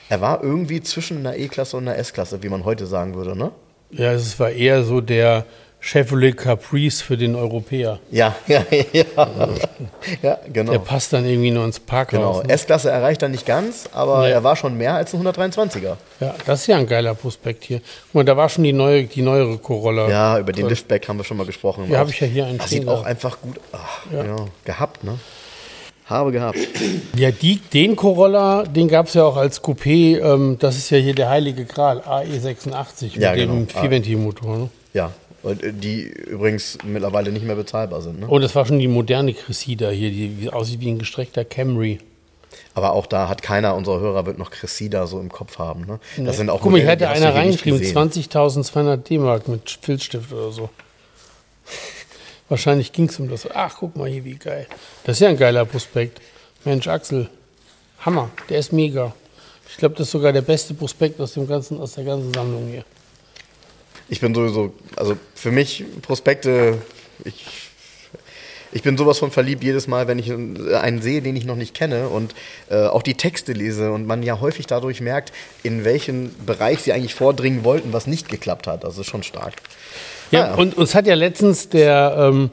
er 0.08 0.20
war 0.20 0.42
irgendwie 0.42 0.80
zwischen 0.80 1.18
einer 1.18 1.36
E-Klasse 1.36 1.76
und 1.76 1.86
einer 1.86 1.96
S-Klasse, 1.98 2.42
wie 2.42 2.48
man 2.48 2.64
heute 2.64 2.88
sagen 2.88 3.14
würde, 3.14 3.36
ne? 3.36 3.52
Ja, 3.92 4.12
es 4.12 4.40
war 4.40 4.50
eher 4.50 4.82
so 4.82 5.00
der 5.00 5.46
Chevrolet 5.80 6.32
Caprice 6.36 7.00
für 7.02 7.16
den 7.16 7.34
Europäer. 7.36 7.98
Ja, 8.10 8.34
ja, 8.46 8.64
ja. 8.92 9.04
Ja, 10.22 10.38
genau. 10.52 10.72
Der 10.72 10.78
passt 10.80 11.12
dann 11.12 11.24
irgendwie 11.24 11.50
nur 11.50 11.64
ins 11.64 11.76
Genau, 11.76 11.86
Parkhaus. 11.88 12.42
Ne? 12.44 12.50
S-Klasse 12.52 12.90
erreicht 12.90 13.22
er 13.22 13.28
nicht 13.28 13.46
ganz, 13.46 13.88
aber 13.92 14.22
Nee. 14.26 14.30
er 14.32 14.42
war 14.42 14.56
schon 14.56 14.76
mehr 14.76 14.94
als 14.94 15.14
ein 15.14 15.22
123er. 15.26 15.96
Ja, 16.20 16.34
das 16.46 16.62
ist 16.62 16.66
ja 16.66 16.76
ein 16.78 16.86
geiler 16.86 17.14
Prospekt 17.14 17.64
hier. 17.64 17.80
Guck 18.06 18.14
mal, 18.14 18.24
da 18.24 18.36
war 18.36 18.48
schon 18.48 18.64
die 18.64 18.72
neue, 18.72 19.04
die 19.04 19.22
neuere 19.22 19.56
Corolla. 19.58 20.08
Ja, 20.08 20.38
über 20.38 20.52
den 20.52 20.68
Liftback 20.68 21.06
haben 21.08 21.16
wir 21.18 21.24
schon 21.24 21.36
mal 21.36 21.46
gesprochen. 21.46 21.84
Ja, 21.88 21.98
Auch- 21.98 22.00
hab 22.02 22.08
ich 22.10 22.20
ja 22.20 22.26
hier 22.26 22.46
einen 22.46 22.58
Das 22.58 22.70
sieht 22.70 22.88
auch 22.88 23.04
einfach 23.04 23.40
gut 23.40 23.60
ach, 23.72 24.00
ja. 24.12 24.24
gehabt, 24.64 25.04
ne? 25.04 25.18
Habe 26.06 26.32
gehabt. 26.32 26.58
Ja, 27.16 27.30
die, 27.30 27.56
den 27.72 27.94
Corolla, 27.96 28.62
den 28.64 28.88
gab 28.88 29.06
es 29.06 29.14
ja 29.14 29.24
auch 29.24 29.36
als 29.36 29.62
Coupé. 29.62 30.18
Ähm, 30.20 30.56
das 30.58 30.76
ist 30.76 30.90
ja 30.90 30.98
hier 30.98 31.14
der 31.14 31.28
heilige 31.28 31.64
Gral, 31.64 32.00
AE86 32.00 33.02
mit 33.04 33.16
Ja, 33.16 33.34
dem 33.34 33.66
genau. 33.66 33.80
Vierventilmotor. 33.80 34.56
Ne? 34.56 34.68
Ja, 34.94 35.10
die 35.42 36.02
übrigens 36.02 36.78
mittlerweile 36.84 37.30
nicht 37.30 37.44
mehr 37.44 37.56
bezahlbar 37.56 38.02
sind. 38.02 38.20
Ne? 38.20 38.26
Und 38.26 38.42
das 38.42 38.54
war 38.54 38.66
schon 38.66 38.78
die 38.78 38.88
moderne 38.88 39.34
Cressida 39.34 39.90
hier, 39.90 40.10
die 40.10 40.50
aussieht 40.50 40.80
wie 40.80 40.90
ein 40.90 40.98
gestreckter 40.98 41.44
Camry. 41.44 42.00
Aber 42.74 42.92
auch 42.92 43.06
da 43.06 43.28
hat 43.28 43.42
keiner 43.42 43.74
unserer 43.74 44.00
Hörer 44.00 44.26
wird 44.26 44.38
noch 44.38 44.50
Cressida 44.50 45.06
so 45.06 45.20
im 45.20 45.30
Kopf 45.30 45.58
haben. 45.58 45.84
Ne? 45.86 46.00
Das 46.18 46.36
sind 46.36 46.50
auch 46.50 46.60
Guck 46.60 46.72
mal, 46.72 46.86
hast 46.86 47.00
du 47.00 47.08
einer 47.08 47.34
reingeschrieben, 47.34 47.80
gesehen. 47.80 47.96
20.200 47.96 48.96
D-Mark 48.96 49.48
mit 49.48 49.78
Filzstift 49.82 50.32
oder 50.32 50.50
so. 50.50 50.70
Wahrscheinlich 52.48 52.92
ging 52.92 53.08
es 53.08 53.18
um 53.20 53.28
das. 53.28 53.48
Ach, 53.52 53.74
guck 53.78 53.96
mal 53.96 54.08
hier, 54.08 54.24
wie 54.24 54.36
geil. 54.36 54.66
Das 55.04 55.16
ist 55.16 55.20
ja 55.20 55.28
ein 55.28 55.36
geiler 55.36 55.64
Prospekt. 55.64 56.20
Mensch, 56.64 56.88
Axel, 56.88 57.28
Hammer, 58.00 58.30
der 58.48 58.58
ist 58.58 58.72
mega. 58.72 59.14
Ich 59.68 59.76
glaube, 59.76 59.96
das 59.96 60.06
ist 60.06 60.12
sogar 60.12 60.32
der 60.32 60.42
beste 60.42 60.72
Prospekt 60.72 61.20
aus, 61.20 61.34
dem 61.34 61.46
ganzen, 61.46 61.78
aus 61.80 61.92
der 61.92 62.04
ganzen 62.04 62.32
Sammlung 62.32 62.68
hier. 62.68 62.84
Ich 64.08 64.20
bin 64.20 64.34
sowieso, 64.34 64.72
also 64.96 65.16
für 65.34 65.50
mich 65.50 65.84
Prospekte, 66.02 66.78
ich 67.24 67.44
Ich 68.70 68.82
bin 68.82 68.98
sowas 68.98 69.18
von 69.18 69.30
verliebt 69.30 69.64
jedes 69.64 69.86
Mal, 69.86 70.08
wenn 70.08 70.18
ich 70.18 70.30
einen 70.30 71.00
sehe, 71.00 71.22
den 71.22 71.36
ich 71.36 71.44
noch 71.44 71.56
nicht 71.56 71.74
kenne 71.74 72.08
und 72.08 72.34
äh, 72.68 72.86
auch 72.86 73.02
die 73.02 73.14
Texte 73.14 73.52
lese 73.52 73.92
und 73.92 74.06
man 74.06 74.22
ja 74.22 74.40
häufig 74.40 74.66
dadurch 74.66 75.00
merkt, 75.00 75.32
in 75.62 75.84
welchen 75.84 76.34
Bereich 76.44 76.80
sie 76.82 76.92
eigentlich 76.92 77.14
vordringen 77.14 77.64
wollten, 77.64 77.92
was 77.92 78.06
nicht 78.06 78.28
geklappt 78.28 78.66
hat. 78.66 78.84
Das 78.84 78.98
ist 78.98 79.06
schon 79.06 79.22
stark. 79.22 79.54
Ja, 80.30 80.48
ja. 80.48 80.54
und 80.54 80.76
uns 80.76 80.94
hat 80.94 81.06
ja 81.06 81.14
letztens 81.14 81.70
der 81.70 82.14
ähm, 82.18 82.50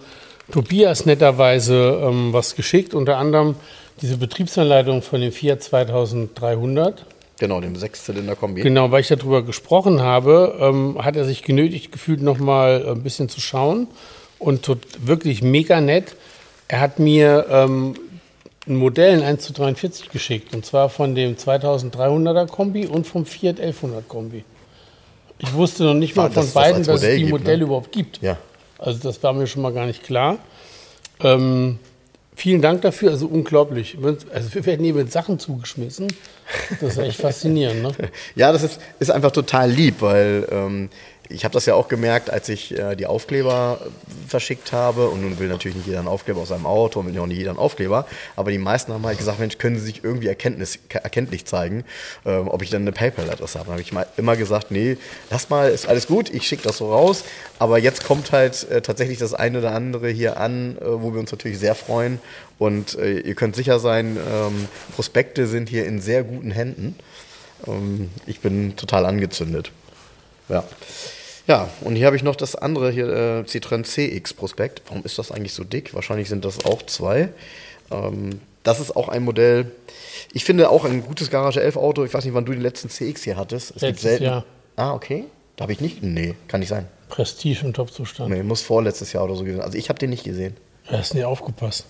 Tobias 0.51 1.05
netterweise 1.05 2.01
ähm, 2.03 2.31
was 2.31 2.55
geschickt, 2.55 2.93
unter 2.93 3.17
anderem 3.17 3.55
diese 4.01 4.17
Betriebsanleitung 4.17 5.01
von 5.01 5.19
dem 5.21 5.31
Fiat 5.31 5.63
2300. 5.63 7.05
Genau, 7.39 7.59
dem 7.59 7.75
Sechszylinder-Kombi. 7.75 8.61
Genau, 8.61 8.91
weil 8.91 9.01
ich 9.01 9.07
darüber 9.07 9.43
gesprochen 9.43 10.01
habe, 10.01 10.57
ähm, 10.59 10.97
hat 11.03 11.15
er 11.15 11.25
sich 11.25 11.43
genötigt 11.43 11.91
gefühlt, 11.91 12.21
nochmal 12.21 12.87
ein 12.87 13.03
bisschen 13.03 13.27
zu 13.27 13.41
schauen. 13.41 13.87
Und 14.39 14.63
tot, 14.63 14.79
wirklich 14.99 15.41
mega 15.41 15.81
nett. 15.81 16.15
Er 16.67 16.79
hat 16.79 16.99
mir 16.99 17.45
ähm, 17.49 17.95
ein 18.67 18.75
Modell 18.75 19.17
in 19.17 19.23
1 19.23 19.43
zu 19.43 19.53
43 19.53 20.09
geschickt. 20.09 20.53
Und 20.53 20.65
zwar 20.65 20.89
von 20.89 21.13
dem 21.15 21.35
2300er 21.35 22.47
Kombi 22.47 22.85
und 22.85 23.05
vom 23.05 23.25
Fiat 23.25 23.59
1100 23.59 24.07
Kombi. 24.07 24.43
Ich 25.39 25.53
wusste 25.53 25.83
noch 25.83 25.93
nicht 25.93 26.15
mal 26.15 26.31
von 26.31 26.49
beiden, 26.53 26.83
das 26.83 27.01
dass 27.01 27.03
es 27.03 27.15
die 27.15 27.21
gibt, 27.21 27.31
Modelle 27.31 27.57
ne? 27.57 27.63
überhaupt 27.65 27.91
gibt. 27.91 28.21
Ja. 28.21 28.37
Also 28.77 28.99
das 28.99 29.21
war 29.23 29.33
mir 29.33 29.47
schon 29.47 29.61
mal 29.61 29.73
gar 29.73 29.85
nicht 29.85 30.03
klar. 30.03 30.37
Ähm, 31.21 31.79
vielen 32.35 32.61
Dank 32.61 32.81
dafür, 32.81 33.11
also 33.11 33.27
unglaublich. 33.27 33.97
Also 34.33 34.53
wir 34.53 34.65
werden 34.65 34.83
hier 34.83 34.93
mit 34.93 35.11
Sachen 35.11 35.39
zugeschmissen. 35.39 36.07
Das 36.81 36.93
ist 36.93 36.97
echt 36.97 37.21
faszinierend. 37.21 37.81
Ne? 37.83 37.91
ja, 38.35 38.51
das 38.51 38.63
ist, 38.63 38.79
ist 38.99 39.11
einfach 39.11 39.31
total 39.31 39.71
lieb, 39.71 39.95
weil 39.99 40.47
ähm, 40.51 40.89
ich 41.29 41.43
habe 41.43 41.53
das 41.53 41.65
ja 41.65 41.73
auch 41.73 41.87
gemerkt, 41.87 42.29
als 42.29 42.49
ich 42.49 42.77
äh, 42.77 42.95
die 42.95 43.07
Aufkleber 43.07 43.79
verschickt 44.27 44.71
habe. 44.71 45.09
Und 45.09 45.21
nun 45.21 45.39
will 45.39 45.47
natürlich 45.47 45.77
nicht 45.77 45.87
jeder 45.87 45.99
einen 45.99 46.07
Aufkleber 46.07 46.41
aus 46.41 46.49
seinem 46.49 46.65
Auto 46.65 46.99
und 46.99 47.07
will 47.07 47.19
auch 47.19 47.25
nicht 47.25 47.37
jeder 47.37 47.51
einen 47.51 47.59
Aufkleber. 47.59 48.05
Aber 48.35 48.51
die 48.51 48.57
meisten 48.57 48.93
haben 48.93 49.05
halt 49.05 49.17
gesagt, 49.17 49.39
Mensch, 49.39 49.57
können 49.57 49.77
Sie 49.77 49.85
sich 49.85 50.03
irgendwie 50.03 50.27
erkenntnis, 50.27 50.79
erkenntlich 50.89 51.45
zeigen, 51.45 51.83
ähm, 52.25 52.47
ob 52.47 52.61
ich 52.61 52.69
dann 52.69 52.83
eine 52.83 52.91
PayPal-Adresse 52.91 53.59
habe. 53.59 53.67
Dann 53.67 53.73
habe 53.73 53.81
ich 53.81 53.91
mal 53.91 54.05
immer 54.17 54.35
gesagt, 54.35 54.71
nee, 54.71 54.97
lass 55.29 55.49
mal, 55.49 55.71
ist 55.71 55.87
alles 55.87 56.07
gut, 56.07 56.33
ich 56.33 56.47
schicke 56.47 56.63
das 56.63 56.77
so 56.77 56.91
raus. 56.91 57.23
Aber 57.59 57.79
jetzt 57.79 58.03
kommt 58.05 58.31
halt 58.31 58.69
äh, 58.69 58.81
tatsächlich 58.81 59.17
das 59.17 59.33
eine 59.33 59.59
oder 59.59 59.71
andere 59.71 60.09
hier 60.09 60.37
an, 60.39 60.77
äh, 60.77 60.85
wo 60.85 61.13
wir 61.13 61.19
uns 61.19 61.31
natürlich 61.31 61.59
sehr 61.59 61.75
freuen. 61.75 62.19
Und 62.57 62.97
äh, 62.97 63.19
ihr 63.19 63.35
könnt 63.35 63.55
sicher 63.55 63.79
sein, 63.79 64.17
ähm, 64.17 64.67
Prospekte 64.95 65.47
sind 65.47 65.69
hier 65.69 65.85
in 65.85 66.01
sehr 66.01 66.23
guten 66.23 66.51
Händen. 66.51 66.95
Ähm, 67.67 68.11
ich 68.25 68.39
bin 68.39 68.75
total 68.75 69.05
angezündet. 69.05 69.71
Ja. 70.49 70.63
Ja, 71.47 71.69
und 71.81 71.95
hier 71.95 72.07
habe 72.07 72.15
ich 72.15 72.23
noch 72.23 72.35
das 72.35 72.55
andere 72.55 72.91
hier, 72.91 73.07
äh, 73.07 73.41
Citroën 73.41 73.83
CX 73.83 74.33
Prospekt. 74.33 74.81
Warum 74.87 75.03
ist 75.03 75.19
das 75.19 75.31
eigentlich 75.31 75.53
so 75.53 75.63
dick? 75.63 75.93
Wahrscheinlich 75.93 76.27
sind 76.27 76.43
das 76.43 76.65
auch 76.65 76.81
zwei. 76.83 77.29
Ähm, 77.91 78.41
das 78.63 78.79
ist 78.79 78.95
auch 78.95 79.09
ein 79.09 79.23
Modell. 79.23 79.71
Ich 80.33 80.43
finde 80.43 80.69
auch 80.69 80.85
ein 80.85 81.03
gutes 81.03 81.29
Garage 81.29 81.61
11 81.61 81.77
Auto. 81.77 82.03
Ich 82.03 82.13
weiß 82.13 82.25
nicht, 82.25 82.33
wann 82.33 82.45
du 82.45 82.51
den 82.51 82.61
letzten 82.61 82.89
CX 82.89 83.23
hier 83.23 83.37
hattest. 83.37 83.75
Es 83.75 83.81
Letztes 83.81 83.87
gibt 83.89 83.99
selten. 83.99 84.23
Jahr. 84.23 84.45
Ah, 84.75 84.93
okay. 84.93 85.25
Da 85.55 85.63
habe 85.63 85.73
ich 85.73 85.81
nicht. 85.81 86.01
Nee, 86.01 86.33
kann 86.47 86.61
nicht 86.61 86.69
sein. 86.69 86.87
Prestige 87.09 87.63
im 87.63 87.73
Top-Zustand. 87.73 88.31
Nee, 88.31 88.41
muss 88.41 88.63
vorletztes 88.63 89.13
Jahr 89.13 89.25
oder 89.25 89.35
so 89.35 89.43
gewesen. 89.43 89.61
Also 89.61 89.77
ich 89.77 89.89
habe 89.89 89.99
den 89.99 90.09
nicht 90.09 90.23
gesehen. 90.23 90.57
Du 90.89 90.97
hast 90.97 91.13
nie 91.13 91.23
aufgepasst. 91.23 91.85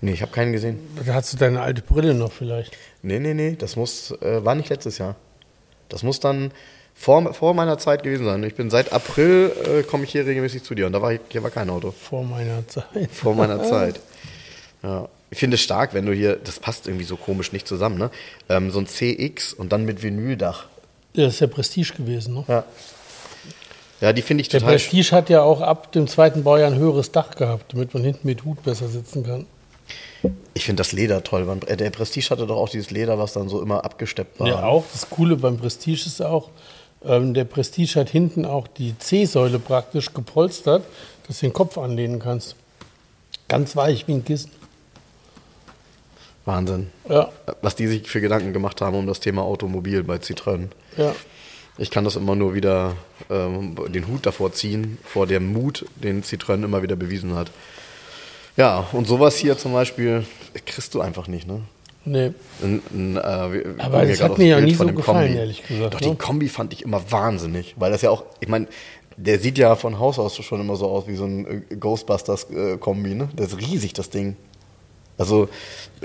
Nee, 0.00 0.12
ich 0.12 0.22
habe 0.22 0.32
keinen 0.32 0.52
gesehen. 0.52 0.80
Da 1.06 1.14
hast 1.14 1.32
du 1.32 1.36
deine 1.36 1.60
alte 1.62 1.82
Brille 1.82 2.14
noch 2.14 2.32
vielleicht. 2.32 2.76
Nee, 3.02 3.20
nee, 3.20 3.34
nee. 3.34 3.54
Das 3.56 3.76
muss, 3.76 4.10
äh, 4.20 4.44
war 4.44 4.56
nicht 4.56 4.68
letztes 4.68 4.98
Jahr. 4.98 5.14
Das 5.88 6.02
muss 6.02 6.18
dann 6.18 6.50
vor, 7.02 7.34
vor 7.34 7.52
meiner 7.52 7.78
Zeit 7.78 8.04
gewesen 8.04 8.24
sein. 8.24 8.44
Ich 8.44 8.54
bin 8.54 8.70
seit 8.70 8.92
April, 8.92 9.50
äh, 9.66 9.82
komme 9.82 10.04
ich 10.04 10.12
hier 10.12 10.24
regelmäßig 10.24 10.62
zu 10.62 10.76
dir 10.76 10.86
und 10.86 10.92
da 10.92 11.02
war 11.02 11.12
hier 11.28 11.42
war 11.42 11.50
kein 11.50 11.68
Auto. 11.68 11.90
Vor 11.90 12.22
meiner 12.22 12.66
Zeit. 12.68 13.10
Vor 13.10 13.34
meiner 13.34 13.60
Zeit. 13.68 13.98
Ja. 14.84 15.08
Ich 15.28 15.38
finde 15.38 15.56
es 15.56 15.62
stark, 15.62 15.94
wenn 15.94 16.06
du 16.06 16.12
hier, 16.12 16.36
das 16.36 16.60
passt 16.60 16.86
irgendwie 16.86 17.04
so 17.04 17.16
komisch 17.16 17.50
nicht 17.50 17.66
zusammen, 17.66 17.98
ne? 17.98 18.10
Ähm, 18.48 18.70
so 18.70 18.78
ein 18.78 18.86
CX 18.86 19.52
und 19.52 19.72
dann 19.72 19.84
mit 19.84 20.02
Vinyldach. 20.02 20.66
Ja, 21.14 21.24
das 21.24 21.34
ist 21.34 21.40
ja 21.40 21.48
Prestige 21.48 21.92
gewesen, 21.94 22.34
ne? 22.34 22.44
Ja. 22.46 22.64
Ja, 24.00 24.12
die 24.12 24.22
finde 24.22 24.42
ich 24.42 24.48
total. 24.48 24.68
Der 24.68 24.76
Prestige 24.76 25.10
hat 25.10 25.28
ja 25.28 25.42
auch 25.42 25.60
ab 25.60 25.90
dem 25.90 26.06
zweiten 26.06 26.44
Baujahr 26.44 26.70
ein 26.70 26.78
höheres 26.78 27.10
Dach 27.10 27.34
gehabt, 27.34 27.72
damit 27.72 27.94
man 27.94 28.04
hinten 28.04 28.28
mit 28.28 28.44
Hut 28.44 28.62
besser 28.62 28.86
sitzen 28.86 29.24
kann. 29.24 29.46
Ich 30.54 30.64
finde 30.64 30.80
das 30.80 30.92
Leder 30.92 31.24
toll. 31.24 31.48
Äh, 31.66 31.76
der 31.76 31.90
Prestige 31.90 32.30
hatte 32.30 32.46
doch 32.46 32.58
auch 32.58 32.68
dieses 32.68 32.92
Leder, 32.92 33.18
was 33.18 33.32
dann 33.32 33.48
so 33.48 33.60
immer 33.60 33.84
abgesteppt 33.84 34.38
war. 34.38 34.46
Ja, 34.46 34.62
auch. 34.62 34.84
Das 34.92 35.10
Coole 35.10 35.34
beim 35.34 35.56
Prestige 35.56 36.06
ist 36.06 36.22
auch, 36.22 36.50
ähm, 37.04 37.34
der 37.34 37.44
Prestige 37.44 38.00
hat 38.00 38.10
hinten 38.10 38.44
auch 38.44 38.66
die 38.66 38.98
C-Säule 38.98 39.58
praktisch 39.58 40.12
gepolstert, 40.12 40.84
dass 41.26 41.40
du 41.40 41.46
den 41.46 41.52
Kopf 41.52 41.78
anlehnen 41.78 42.18
kannst. 42.18 42.56
Ganz 43.48 43.76
weich 43.76 44.06
wie 44.08 44.14
ein 44.14 44.24
Kissen. 44.24 44.50
Wahnsinn. 46.44 46.90
Ja. 47.08 47.30
Was 47.60 47.76
die 47.76 47.86
sich 47.86 48.08
für 48.08 48.20
Gedanken 48.20 48.52
gemacht 48.52 48.80
haben 48.80 48.96
um 48.96 49.06
das 49.06 49.20
Thema 49.20 49.42
Automobil 49.42 50.02
bei 50.02 50.16
Citroën. 50.16 50.68
Ja. 50.96 51.14
Ich 51.78 51.90
kann 51.90 52.04
das 52.04 52.16
immer 52.16 52.34
nur 52.34 52.54
wieder 52.54 52.96
ähm, 53.30 53.76
den 53.88 54.08
Hut 54.08 54.26
davor 54.26 54.52
ziehen, 54.52 54.98
vor 55.04 55.26
dem 55.26 55.52
Mut, 55.52 55.86
den 55.94 56.22
Citroën 56.22 56.64
immer 56.64 56.82
wieder 56.82 56.96
bewiesen 56.96 57.34
hat. 57.34 57.50
Ja, 58.56 58.86
und 58.92 59.06
sowas 59.06 59.36
hier 59.36 59.56
zum 59.56 59.72
Beispiel 59.72 60.26
kriegst 60.66 60.94
du 60.94 61.00
einfach 61.00 61.28
nicht, 61.28 61.46
ne? 61.46 61.62
Nee. 62.04 62.32
Ein, 62.62 62.82
ein, 62.92 63.16
äh, 63.16 63.20
Aber 63.78 64.04
das 64.04 64.22
hat 64.22 64.38
mir 64.38 64.46
ja 64.46 64.60
nie 64.60 64.74
so 64.74 64.86
gefallen, 64.86 65.26
Kombi. 65.28 65.38
ehrlich 65.38 65.62
gesagt. 65.62 65.94
Doch, 65.94 66.00
ne? 66.00 66.10
die 66.10 66.16
Kombi 66.16 66.48
fand 66.48 66.72
ich 66.72 66.82
immer 66.82 67.02
wahnsinnig, 67.10 67.74
weil 67.78 67.92
das 67.92 68.02
ja 68.02 68.10
auch, 68.10 68.24
ich 68.40 68.48
meine, 68.48 68.66
der 69.16 69.38
sieht 69.38 69.58
ja 69.58 69.76
von 69.76 69.98
Haus 69.98 70.18
aus 70.18 70.36
schon 70.36 70.60
immer 70.60 70.76
so 70.76 70.88
aus 70.88 71.06
wie 71.06 71.14
so 71.14 71.24
ein 71.24 71.64
äh, 71.70 71.76
Ghostbusters-Kombi, 71.76 73.14
ne? 73.14 73.28
Das 73.36 73.52
ist 73.52 73.60
riesig, 73.60 73.92
das 73.92 74.10
Ding. 74.10 74.36
Also, 75.18 75.48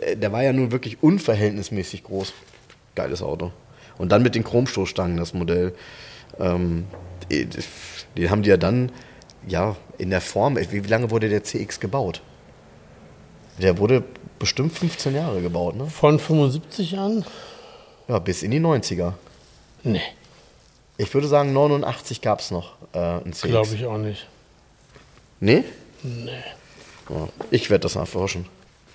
äh, 0.01 0.15
der 0.15 0.31
war 0.31 0.43
ja 0.43 0.53
nun 0.53 0.71
wirklich 0.71 1.01
unverhältnismäßig 1.01 2.03
groß. 2.03 2.33
Geiles 2.95 3.21
Auto. 3.21 3.51
Und 3.97 4.12
dann 4.12 4.21
mit 4.21 4.36
den 4.36 4.43
Chromstoßstangen, 4.43 5.17
das 5.17 5.33
Modell. 5.33 5.73
Ähm, 6.39 6.86
den 7.29 8.29
haben 8.29 8.43
die 8.43 8.49
ja 8.49 8.57
dann, 8.57 8.91
ja, 9.47 9.75
in 9.97 10.10
der 10.10 10.21
Form, 10.21 10.57
wie 10.57 10.79
lange 10.79 11.10
wurde 11.10 11.29
der 11.29 11.43
CX 11.43 11.79
gebaut? 11.79 12.21
Der 13.60 13.78
wurde 13.78 14.04
bestimmt 14.39 14.74
15 14.74 15.15
Jahre 15.15 15.41
gebaut, 15.41 15.76
ne? 15.76 15.88
Von 15.88 16.20
75 16.20 16.98
an? 16.98 17.26
Ja, 18.08 18.20
bis 18.20 18.43
in 18.43 18.52
die 18.52 18.60
90er. 18.60 19.13
Nee. 19.84 20.02
Ich 20.98 21.13
würde 21.13 21.28
sagen, 21.28 21.54
89 21.54 22.22
gab 22.22 22.39
es 22.39 22.52
noch 22.52 22.74
äh, 22.93 23.00
ein 23.00 23.34
CX. 23.34 23.41
Glaube 23.50 23.76
ich 23.76 23.86
auch 23.86 23.98
nicht. 23.98 24.28
Nee? 25.39 25.63
Nee. 26.04 26.32
Ja, 27.10 27.28
ich 27.52 27.70
werde 27.70 27.84
das 27.84 27.96
nachforschen. 27.96 28.48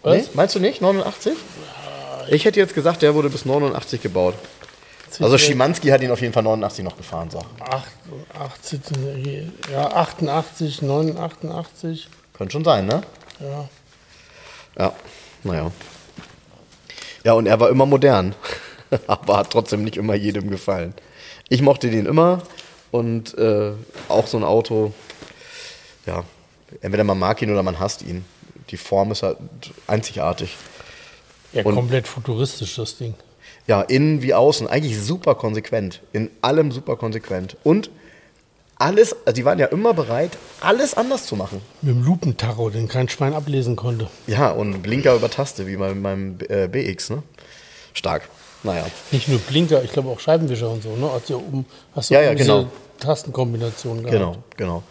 Was? 0.02 0.16
Nee? 0.16 0.24
Meinst 0.34 0.54
du 0.54 0.60
nicht? 0.60 0.80
89? 0.80 1.32
Ja, 1.34 2.26
ich, 2.26 2.32
ich 2.32 2.44
hätte 2.44 2.60
jetzt 2.60 2.74
gesagt, 2.74 3.02
der 3.02 3.14
wurde 3.14 3.30
bis 3.30 3.44
89 3.44 4.02
gebaut. 4.02 4.34
Also 5.20 5.36
Schimanski 5.36 5.88
hat 5.88 6.00
ihn 6.02 6.10
auf 6.10 6.20
jeden 6.22 6.32
Fall 6.32 6.42
89 6.42 6.84
noch 6.84 6.96
gefahren, 6.96 7.30
so. 7.30 7.40
88, 7.60 8.80
ja, 9.70 9.92
88, 9.92 10.82
89. 10.82 12.08
Könnte 12.32 12.52
schon 12.52 12.64
sein, 12.64 12.86
ne? 12.86 13.02
Ja. 13.40 13.68
Ja, 14.78 14.92
naja. 15.44 15.70
Ja, 17.24 17.34
und 17.34 17.46
er 17.46 17.60
war 17.60 17.70
immer 17.70 17.86
modern, 17.86 18.34
aber 19.06 19.38
hat 19.38 19.50
trotzdem 19.50 19.84
nicht 19.84 19.96
immer 19.96 20.14
jedem 20.14 20.50
gefallen. 20.50 20.94
Ich 21.48 21.62
mochte 21.62 21.90
den 21.90 22.06
immer 22.06 22.42
und 22.90 23.36
äh, 23.38 23.72
auch 24.08 24.26
so 24.26 24.36
ein 24.36 24.44
Auto, 24.44 24.92
ja, 26.06 26.24
entweder 26.80 27.04
man 27.04 27.18
mag 27.18 27.40
ihn 27.42 27.50
oder 27.50 27.62
man 27.62 27.78
hasst 27.78 28.02
ihn. 28.02 28.24
Die 28.70 28.76
Form 28.76 29.12
ist 29.12 29.22
halt 29.22 29.38
einzigartig. 29.86 30.56
Ja, 31.52 31.64
und, 31.64 31.74
komplett 31.74 32.08
futuristisch, 32.08 32.76
das 32.76 32.96
Ding. 32.96 33.14
Ja, 33.66 33.82
innen 33.82 34.22
wie 34.22 34.34
außen. 34.34 34.66
Eigentlich 34.66 35.00
super 35.00 35.34
konsequent. 35.34 36.00
In 36.12 36.30
allem 36.40 36.72
super 36.72 36.96
konsequent. 36.96 37.56
Und 37.62 37.90
alles, 38.82 39.14
also 39.24 39.34
die 39.34 39.44
waren 39.44 39.58
ja 39.58 39.66
immer 39.66 39.94
bereit, 39.94 40.32
alles 40.60 40.94
anders 40.94 41.26
zu 41.26 41.36
machen. 41.36 41.60
Mit 41.82 41.94
dem 41.94 42.04
Lupentacho, 42.04 42.68
den 42.68 42.88
kein 42.88 43.08
Schwein 43.08 43.32
ablesen 43.32 43.76
konnte. 43.76 44.08
Ja, 44.26 44.50
und 44.50 44.82
Blinker 44.82 45.14
über 45.14 45.30
Taste, 45.30 45.66
wie 45.66 45.76
bei 45.76 45.94
meinem 45.94 46.38
äh, 46.48 46.66
BX, 46.66 47.10
ne? 47.10 47.22
Stark. 47.94 48.28
Naja. 48.64 48.84
Nicht 49.12 49.28
nur 49.28 49.38
Blinker, 49.38 49.82
ich 49.84 49.92
glaube 49.92 50.08
auch 50.08 50.18
Scheibenwischer 50.18 50.68
und 50.68 50.82
so, 50.82 50.96
ne? 50.96 51.08
Hast 51.12 51.30
du, 51.30 51.36
um, 51.36 51.64
hast 51.94 52.10
du 52.10 52.14
ja, 52.14 52.22
ja, 52.22 52.34
genau. 52.34 52.66
Tastenkombination 52.98 53.98
gehabt. 53.98 54.12
Genau, 54.12 54.36
genau. 54.56 54.82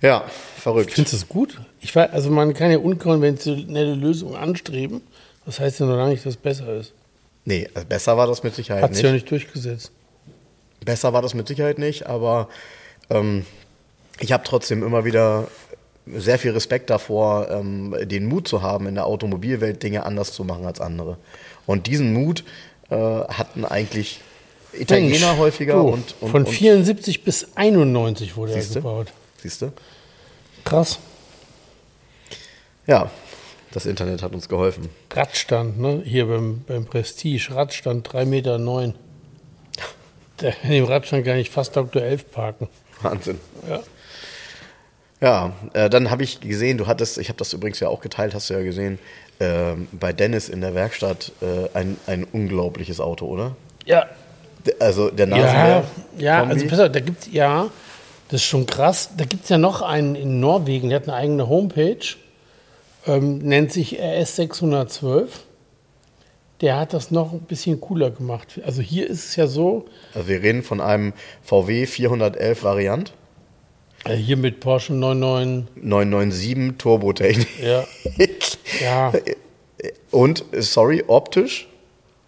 Ja, 0.00 0.24
verrückt. 0.56 0.92
Findest 0.92 1.14
du 1.14 1.18
das 1.18 1.28
gut? 1.28 1.60
Ich 1.80 1.94
weiß, 1.94 2.12
also 2.12 2.30
man 2.30 2.54
kann 2.54 2.70
ja 2.70 2.78
unkonventionelle 2.78 3.94
Lösungen 3.94 4.36
anstreben. 4.36 5.00
Das 5.46 5.58
heißt 5.58 5.80
ja 5.80 5.86
noch 5.86 5.96
lange 5.96 6.10
nicht, 6.10 6.24
dass 6.24 6.34
es 6.34 6.40
besser 6.40 6.72
ist. 6.74 6.92
Nee, 7.44 7.68
also 7.74 7.88
besser 7.88 8.16
war 8.16 8.26
das 8.26 8.42
mit 8.42 8.54
Sicherheit 8.54 8.82
Hat's 8.82 8.90
nicht. 8.90 8.98
Hat 8.98 9.02
sich 9.02 9.08
ja 9.08 9.12
nicht 9.12 9.30
durchgesetzt. 9.30 9.90
Besser 10.88 11.12
war 11.12 11.20
das 11.20 11.34
mit 11.34 11.46
Sicherheit 11.46 11.78
nicht, 11.78 12.06
aber 12.06 12.48
ähm, 13.10 13.44
ich 14.20 14.32
habe 14.32 14.42
trotzdem 14.42 14.82
immer 14.82 15.04
wieder 15.04 15.48
sehr 16.06 16.38
viel 16.38 16.52
Respekt 16.52 16.88
davor, 16.88 17.50
ähm, 17.50 17.94
den 18.04 18.24
Mut 18.24 18.48
zu 18.48 18.62
haben, 18.62 18.86
in 18.86 18.94
der 18.94 19.04
Automobilwelt 19.04 19.82
Dinge 19.82 20.06
anders 20.06 20.32
zu 20.32 20.44
machen 20.44 20.64
als 20.64 20.80
andere. 20.80 21.18
Und 21.66 21.88
diesen 21.88 22.14
Mut 22.14 22.42
äh, 22.88 22.94
hatten 22.96 23.66
eigentlich 23.66 24.22
Italiener 24.72 25.10
Mensch, 25.10 25.38
häufiger. 25.38 25.74
Du, 25.74 25.88
und, 25.88 26.14
und, 26.22 26.30
Von 26.30 26.46
74 26.46 27.22
bis 27.22 27.48
91 27.54 28.38
wurde 28.38 28.54
siehste? 28.54 28.78
er 28.78 28.80
gebaut. 28.80 29.12
Siehst 29.42 29.60
du? 29.60 29.72
Krass. 30.64 30.98
Ja, 32.86 33.10
das 33.72 33.84
Internet 33.84 34.22
hat 34.22 34.32
uns 34.32 34.48
geholfen. 34.48 34.88
Radstand, 35.10 35.78
ne? 35.78 36.00
Hier 36.02 36.24
beim, 36.28 36.62
beim 36.66 36.86
Prestige, 36.86 37.50
Radstand 37.50 38.08
3,9 38.08 38.24
Meter. 38.24 38.58
Der 40.40 40.52
kann 40.52 40.72
im 40.72 40.84
Radstand 40.84 41.24
gar 41.24 41.34
nicht 41.34 41.52
fast 41.52 41.74
Dr. 41.76 42.02
11 42.02 42.30
parken. 42.30 42.68
Wahnsinn. 43.02 43.40
Ja. 43.68 43.80
Ja, 45.20 45.52
äh, 45.72 45.90
dann 45.90 46.10
habe 46.10 46.22
ich 46.22 46.40
gesehen, 46.40 46.78
du 46.78 46.86
hattest, 46.86 47.18
ich 47.18 47.28
habe 47.28 47.38
das 47.38 47.52
übrigens 47.52 47.80
ja 47.80 47.88
auch 47.88 48.00
geteilt, 48.00 48.34
hast 48.34 48.50
du 48.50 48.54
ja 48.54 48.62
gesehen, 48.62 49.00
ähm, 49.40 49.88
bei 49.92 50.12
Dennis 50.12 50.48
in 50.48 50.60
der 50.60 50.74
Werkstatt 50.76 51.32
äh, 51.40 51.76
ein, 51.76 51.96
ein 52.06 52.24
unglaubliches 52.24 53.00
Auto, 53.00 53.26
oder? 53.26 53.56
Ja, 53.84 54.06
D- 54.64 54.74
Also 54.78 55.10
der 55.10 55.26
ja, 55.28 55.36
Nasenbär. 55.36 55.84
ja 56.18 56.38
Kombi. 56.40 56.54
also 56.54 56.66
pass 56.68 56.78
auf, 56.80 56.92
da 56.92 57.00
gibt's 57.00 57.28
ja, 57.32 57.68
das 58.28 58.40
ist 58.42 58.46
schon 58.46 58.66
krass. 58.66 59.10
Da 59.16 59.24
gibt 59.24 59.42
es 59.44 59.48
ja 59.50 59.58
noch 59.58 59.82
einen 59.82 60.14
in 60.14 60.38
Norwegen, 60.38 60.88
der 60.90 61.00
hat 61.00 61.08
eine 61.08 61.16
eigene 61.16 61.48
Homepage, 61.48 61.98
ähm, 63.06 63.38
nennt 63.38 63.72
sich 63.72 64.00
RS612. 64.00 65.26
Der 66.60 66.76
hat 66.78 66.92
das 66.92 67.10
noch 67.10 67.32
ein 67.32 67.40
bisschen 67.40 67.80
cooler 67.80 68.10
gemacht. 68.10 68.60
Also 68.64 68.82
hier 68.82 69.08
ist 69.08 69.24
es 69.24 69.36
ja 69.36 69.46
so, 69.46 69.86
Also 70.14 70.28
wir 70.28 70.42
reden 70.42 70.62
von 70.62 70.80
einem 70.80 71.12
VW 71.42 71.86
411 71.86 72.62
Variant, 72.64 73.12
äh, 74.04 74.14
hier 74.14 74.36
mit 74.36 74.60
Porsche 74.60 74.92
99, 74.94 75.82
997 75.82 76.78
Turbotechnik. 76.78 77.48
ja, 77.62 77.84
ja, 78.80 79.12
Und, 80.10 80.44
äh, 80.52 80.62
sorry, 80.62 81.04
optisch, 81.06 81.68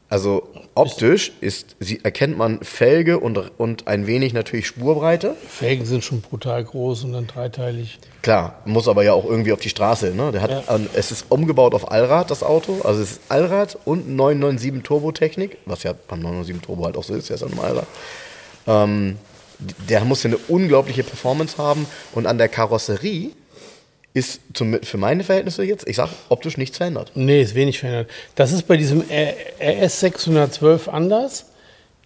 also 0.08 0.48
optisch 0.74 1.32
ist, 1.40 1.76
sie 1.80 2.00
erkennt 2.04 2.38
man 2.38 2.60
Felge 2.62 3.18
und, 3.18 3.38
und 3.58 3.86
ein 3.88 4.06
wenig 4.06 4.32
natürlich 4.32 4.66
Spurbreite. 4.68 5.34
Felgen 5.48 5.84
sind 5.84 6.04
schon 6.04 6.20
brutal 6.20 6.62
groß 6.64 7.04
und 7.04 7.12
dann 7.12 7.26
dreiteilig. 7.26 7.98
Klar, 8.22 8.60
muss 8.64 8.88
aber 8.88 9.02
ja 9.02 9.12
auch 9.12 9.24
irgendwie 9.24 9.52
auf 9.52 9.60
die 9.60 9.68
Straße. 9.68 10.14
Ne? 10.14 10.32
Der 10.32 10.42
hat, 10.42 10.50
Ja. 10.50 10.62
es 10.94 11.10
ist 11.10 11.26
umgebaut 11.28 11.74
auf 11.74 11.90
Allrad, 11.90 12.30
das 12.30 12.42
Auto. 12.42 12.80
Also 12.84 13.02
es 13.02 13.12
ist 13.12 13.20
Allrad 13.28 13.78
und 13.84 14.08
997 14.08 14.82
Turbotechnik, 14.82 15.58
was 15.66 15.82
ja 15.82 15.92
beim 16.08 16.20
997 16.20 16.64
Turbo 16.66 16.84
halt 16.84 16.96
auch 16.96 17.04
so 17.04 17.14
ist, 17.14 17.28
der 17.28 17.34
ist 17.36 17.40
ja 17.42 17.48
ein 17.48 17.58
Allrad. 17.58 17.86
Ähm, 18.66 19.16
der 19.88 20.04
muss 20.04 20.22
ja 20.22 20.28
eine 20.28 20.38
unglaubliche 20.48 21.02
Performance 21.02 21.58
haben 21.58 21.86
und 22.12 22.26
an 22.26 22.38
der 22.38 22.48
Karosserie 22.48 23.32
ist 24.12 24.40
zum, 24.54 24.82
für 24.82 24.96
meine 24.98 25.22
Verhältnisse 25.24 25.62
jetzt, 25.62 25.86
ich 25.88 25.96
sag, 25.96 26.08
optisch 26.28 26.56
nichts 26.56 26.78
verändert. 26.78 27.12
Nee, 27.14 27.42
ist 27.42 27.54
wenig 27.54 27.78
verändert. 27.78 28.08
Das 28.34 28.52
ist 28.52 28.66
bei 28.66 28.76
diesem 28.76 29.02
RS 29.60 30.00
612 30.00 30.88
anders. 30.88 31.46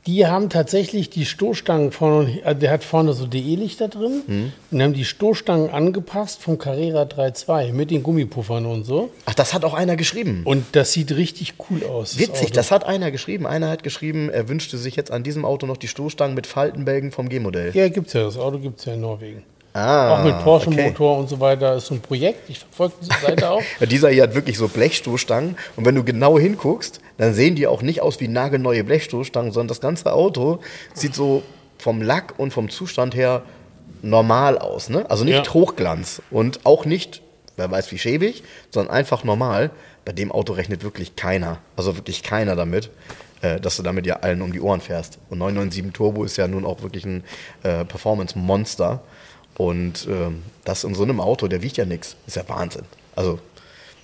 Die 0.06 0.26
haben 0.26 0.50
tatsächlich 0.50 1.08
die 1.08 1.24
Stoßstangen 1.24 1.90
vorne, 1.90 2.40
also 2.44 2.60
der 2.60 2.70
hat 2.72 2.84
vorne 2.84 3.14
so 3.14 3.26
DE-Lichter 3.26 3.88
drin 3.88 4.20
Mhm. 4.26 4.52
und 4.70 4.82
haben 4.82 4.92
die 4.92 5.06
Stoßstangen 5.06 5.70
angepasst 5.70 6.42
vom 6.42 6.58
Carrera 6.58 7.04
3.2 7.04 7.72
mit 7.72 7.90
den 7.90 8.02
Gummipuffern 8.02 8.66
und 8.66 8.84
so. 8.84 9.08
Ach, 9.24 9.32
das 9.32 9.54
hat 9.54 9.64
auch 9.64 9.72
einer 9.72 9.96
geschrieben. 9.96 10.42
Und 10.44 10.66
das 10.72 10.92
sieht 10.92 11.16
richtig 11.16 11.54
cool 11.70 11.84
aus. 11.84 12.18
Witzig, 12.18 12.48
Auto. 12.48 12.52
das 12.54 12.70
hat 12.70 12.84
einer 12.84 13.10
geschrieben. 13.12 13.46
Einer 13.46 13.70
hat 13.70 13.82
geschrieben, 13.82 14.28
er 14.28 14.46
wünschte 14.50 14.76
sich 14.76 14.94
jetzt 14.94 15.10
an 15.10 15.22
diesem 15.22 15.46
Auto 15.46 15.64
noch 15.66 15.78
die 15.78 15.88
Stoßstangen 15.88 16.34
mit 16.34 16.46
Faltenbälgen 16.46 17.10
vom 17.10 17.30
G-Modell. 17.30 17.70
Ja, 17.74 17.88
gibt's 17.88 18.12
ja. 18.12 18.24
Das 18.24 18.36
Auto 18.36 18.58
gibt's 18.58 18.84
ja 18.84 18.92
in 18.92 19.00
Norwegen. 19.00 19.42
Ah, 19.74 20.14
auch 20.14 20.24
mit 20.24 20.34
okay. 20.34 20.44
Porsche-Motor 20.44 21.18
und 21.18 21.28
so 21.28 21.40
weiter. 21.40 21.74
Ist 21.74 21.86
so 21.86 21.94
ein 21.94 22.00
Projekt. 22.00 22.48
Ich 22.48 22.60
verfolge 22.60 22.94
diese 23.02 23.20
Seite 23.20 23.50
auch. 23.50 23.62
Dieser 23.80 24.08
hier 24.08 24.22
hat 24.22 24.34
wirklich 24.34 24.56
so 24.56 24.68
Blechstoßstangen 24.68 25.56
und 25.74 25.84
wenn 25.84 25.96
du 25.96 26.04
genau 26.04 26.38
hinguckst, 26.38 27.00
dann 27.18 27.34
sehen 27.34 27.56
die 27.56 27.66
auch 27.66 27.82
nicht 27.82 28.00
aus 28.00 28.20
wie 28.20 28.28
nagelneue 28.28 28.84
Blechstoßstangen, 28.84 29.50
sondern 29.50 29.68
das 29.68 29.80
ganze 29.80 30.12
Auto 30.12 30.60
sieht 30.94 31.16
so 31.16 31.42
vom 31.78 32.00
Lack 32.02 32.34
und 32.38 32.52
vom 32.52 32.70
Zustand 32.70 33.16
her 33.16 33.42
normal 34.00 34.58
aus. 34.58 34.90
Ne? 34.90 35.10
Also 35.10 35.24
nicht 35.24 35.44
Ja. 35.44 35.52
Hochglanz 35.52 36.22
und 36.30 36.64
auch 36.64 36.84
nicht, 36.84 37.20
wer 37.56 37.68
weiß 37.68 37.90
wie 37.90 37.98
schäbig, 37.98 38.44
sondern 38.70 38.94
einfach 38.94 39.24
normal. 39.24 39.70
Bei 40.04 40.12
dem 40.12 40.30
Auto 40.30 40.52
rechnet 40.52 40.84
wirklich 40.84 41.16
keiner, 41.16 41.58
also 41.76 41.96
wirklich 41.96 42.22
keiner 42.22 42.54
damit, 42.54 42.90
äh, 43.42 43.58
dass 43.58 43.76
du 43.76 43.82
damit 43.82 44.06
ja 44.06 44.16
allen 44.16 44.40
um 44.40 44.52
die 44.52 44.60
Ohren 44.60 44.80
fährst. 44.80 45.18
Und 45.30 45.38
997 45.38 45.92
Turbo 45.92 46.22
ist 46.24 46.36
ja 46.36 46.46
nun 46.46 46.64
auch 46.64 46.82
wirklich 46.82 47.04
ein 47.06 47.24
äh, 47.62 47.84
Performance-Monster. 47.84 49.00
Und 49.56 50.06
ähm, 50.10 50.42
das 50.64 50.84
in 50.84 50.94
so 50.94 51.02
einem 51.04 51.20
Auto, 51.20 51.46
der 51.48 51.62
wiegt 51.62 51.76
ja 51.76 51.84
nichts. 51.84 52.16
Ist 52.26 52.36
ja 52.36 52.42
Wahnsinn. 52.48 52.84
Also 53.16 53.38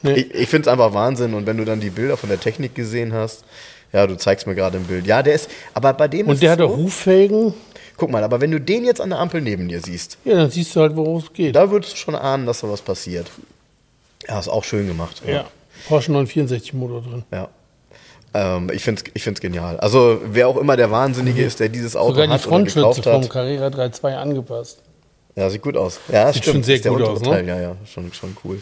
Nee. 0.03 0.13
ich, 0.15 0.35
ich 0.35 0.49
finde 0.49 0.63
es 0.69 0.73
einfach 0.73 0.95
Wahnsinn. 0.95 1.35
Und 1.35 1.47
wenn 1.47 1.59
du 1.59 1.65
dann 1.67 1.81
die 1.81 1.91
Bilder 1.91 2.17
von 2.17 2.31
der 2.31 2.41
Technik 2.41 2.75
gesehen 2.75 3.13
hast, 3.13 3.45
ja, 3.93 4.07
du 4.07 4.17
zeigst 4.17 4.47
mir 4.47 4.55
gerade 4.55 4.79
ein 4.79 4.85
Bild. 4.85 5.07
Ja, 5.07 5.23
der 5.23 5.35
ist, 5.35 5.51
aber 5.75 5.93
bei 5.93 6.09
dem 6.09 6.27
ist 6.27 6.33
Und 6.35 6.43
der 6.43 6.53
hat 6.53 6.59
so, 6.61 6.75
Huffelgen. 6.77 7.53
Guck 7.99 8.11
mal, 8.11 8.25
aber 8.25 8.41
wenn 8.41 8.51
du 8.51 8.59
den 8.61 8.85
jetzt 8.87 9.01
an 9.03 9.11
der 9.11 9.19
Ampel 9.19 9.43
neben 9.43 9.69
dir 9.69 9.81
siehst, 9.83 10.17
Ja, 10.25 10.37
dann 10.37 10.51
siehst 10.51 10.75
du 10.75 10.81
halt, 10.81 10.97
worum 10.97 11.19
es 11.19 11.31
geht. 11.35 11.55
da 11.55 11.71
würdest 11.71 11.93
du 11.93 11.97
schon 11.99 12.15
ahnen, 12.15 12.47
dass 12.47 12.61
da 12.61 12.71
was 12.71 12.81
passiert. 12.81 13.31
Ja, 14.27 14.39
ist 14.39 14.49
auch 14.49 14.65
schön 14.65 14.87
gemacht. 14.87 15.21
ja. 15.27 15.45
Porsche 15.89 16.13
964 16.13 16.73
Motor 16.75 17.03
drin. 17.03 17.23
ja. 17.33 17.49
Ähm, 18.33 18.71
ich 18.73 18.83
finde 18.85 19.03
es 19.05 19.11
ich 19.13 19.23
find's 19.25 19.41
genial. 19.41 19.79
Also, 19.81 20.21
wer 20.25 20.47
auch 20.49 20.57
immer 20.57 20.77
der 20.77 20.91
Wahnsinnige 20.93 21.43
ist, 21.43 21.59
der 21.59 21.69
dieses 21.69 21.97
Auto 21.97 22.13
Sogar 22.13 22.27
die 22.29 22.33
hat 22.35 22.41
oder 22.47 22.49
Frontschütze 22.49 22.79
gekauft 22.81 23.05
vom 23.05 23.23
hat. 23.25 23.31
Carrera 23.31 23.67
3.2 23.67 24.15
angepasst. 24.15 24.79
Ja, 25.37 25.49
sieht 25.51 25.63
gut 25.63 25.77
aus. 25.77 26.01
Ja, 26.09 26.33
Sieht 26.33 26.43
stimmt. 26.43 26.57
schon 26.57 26.63
sehr 26.65 26.77
ist 26.77 26.89
gut 26.89 27.03
aus, 27.03 27.21
ne? 27.21 27.45
Ja, 27.47 27.61
ja, 27.61 27.77
schon, 27.87 28.13
schon 28.13 28.37
cool. 28.45 28.61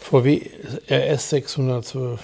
VW 0.00 0.40
RS 0.88 1.30
612. 1.30 2.20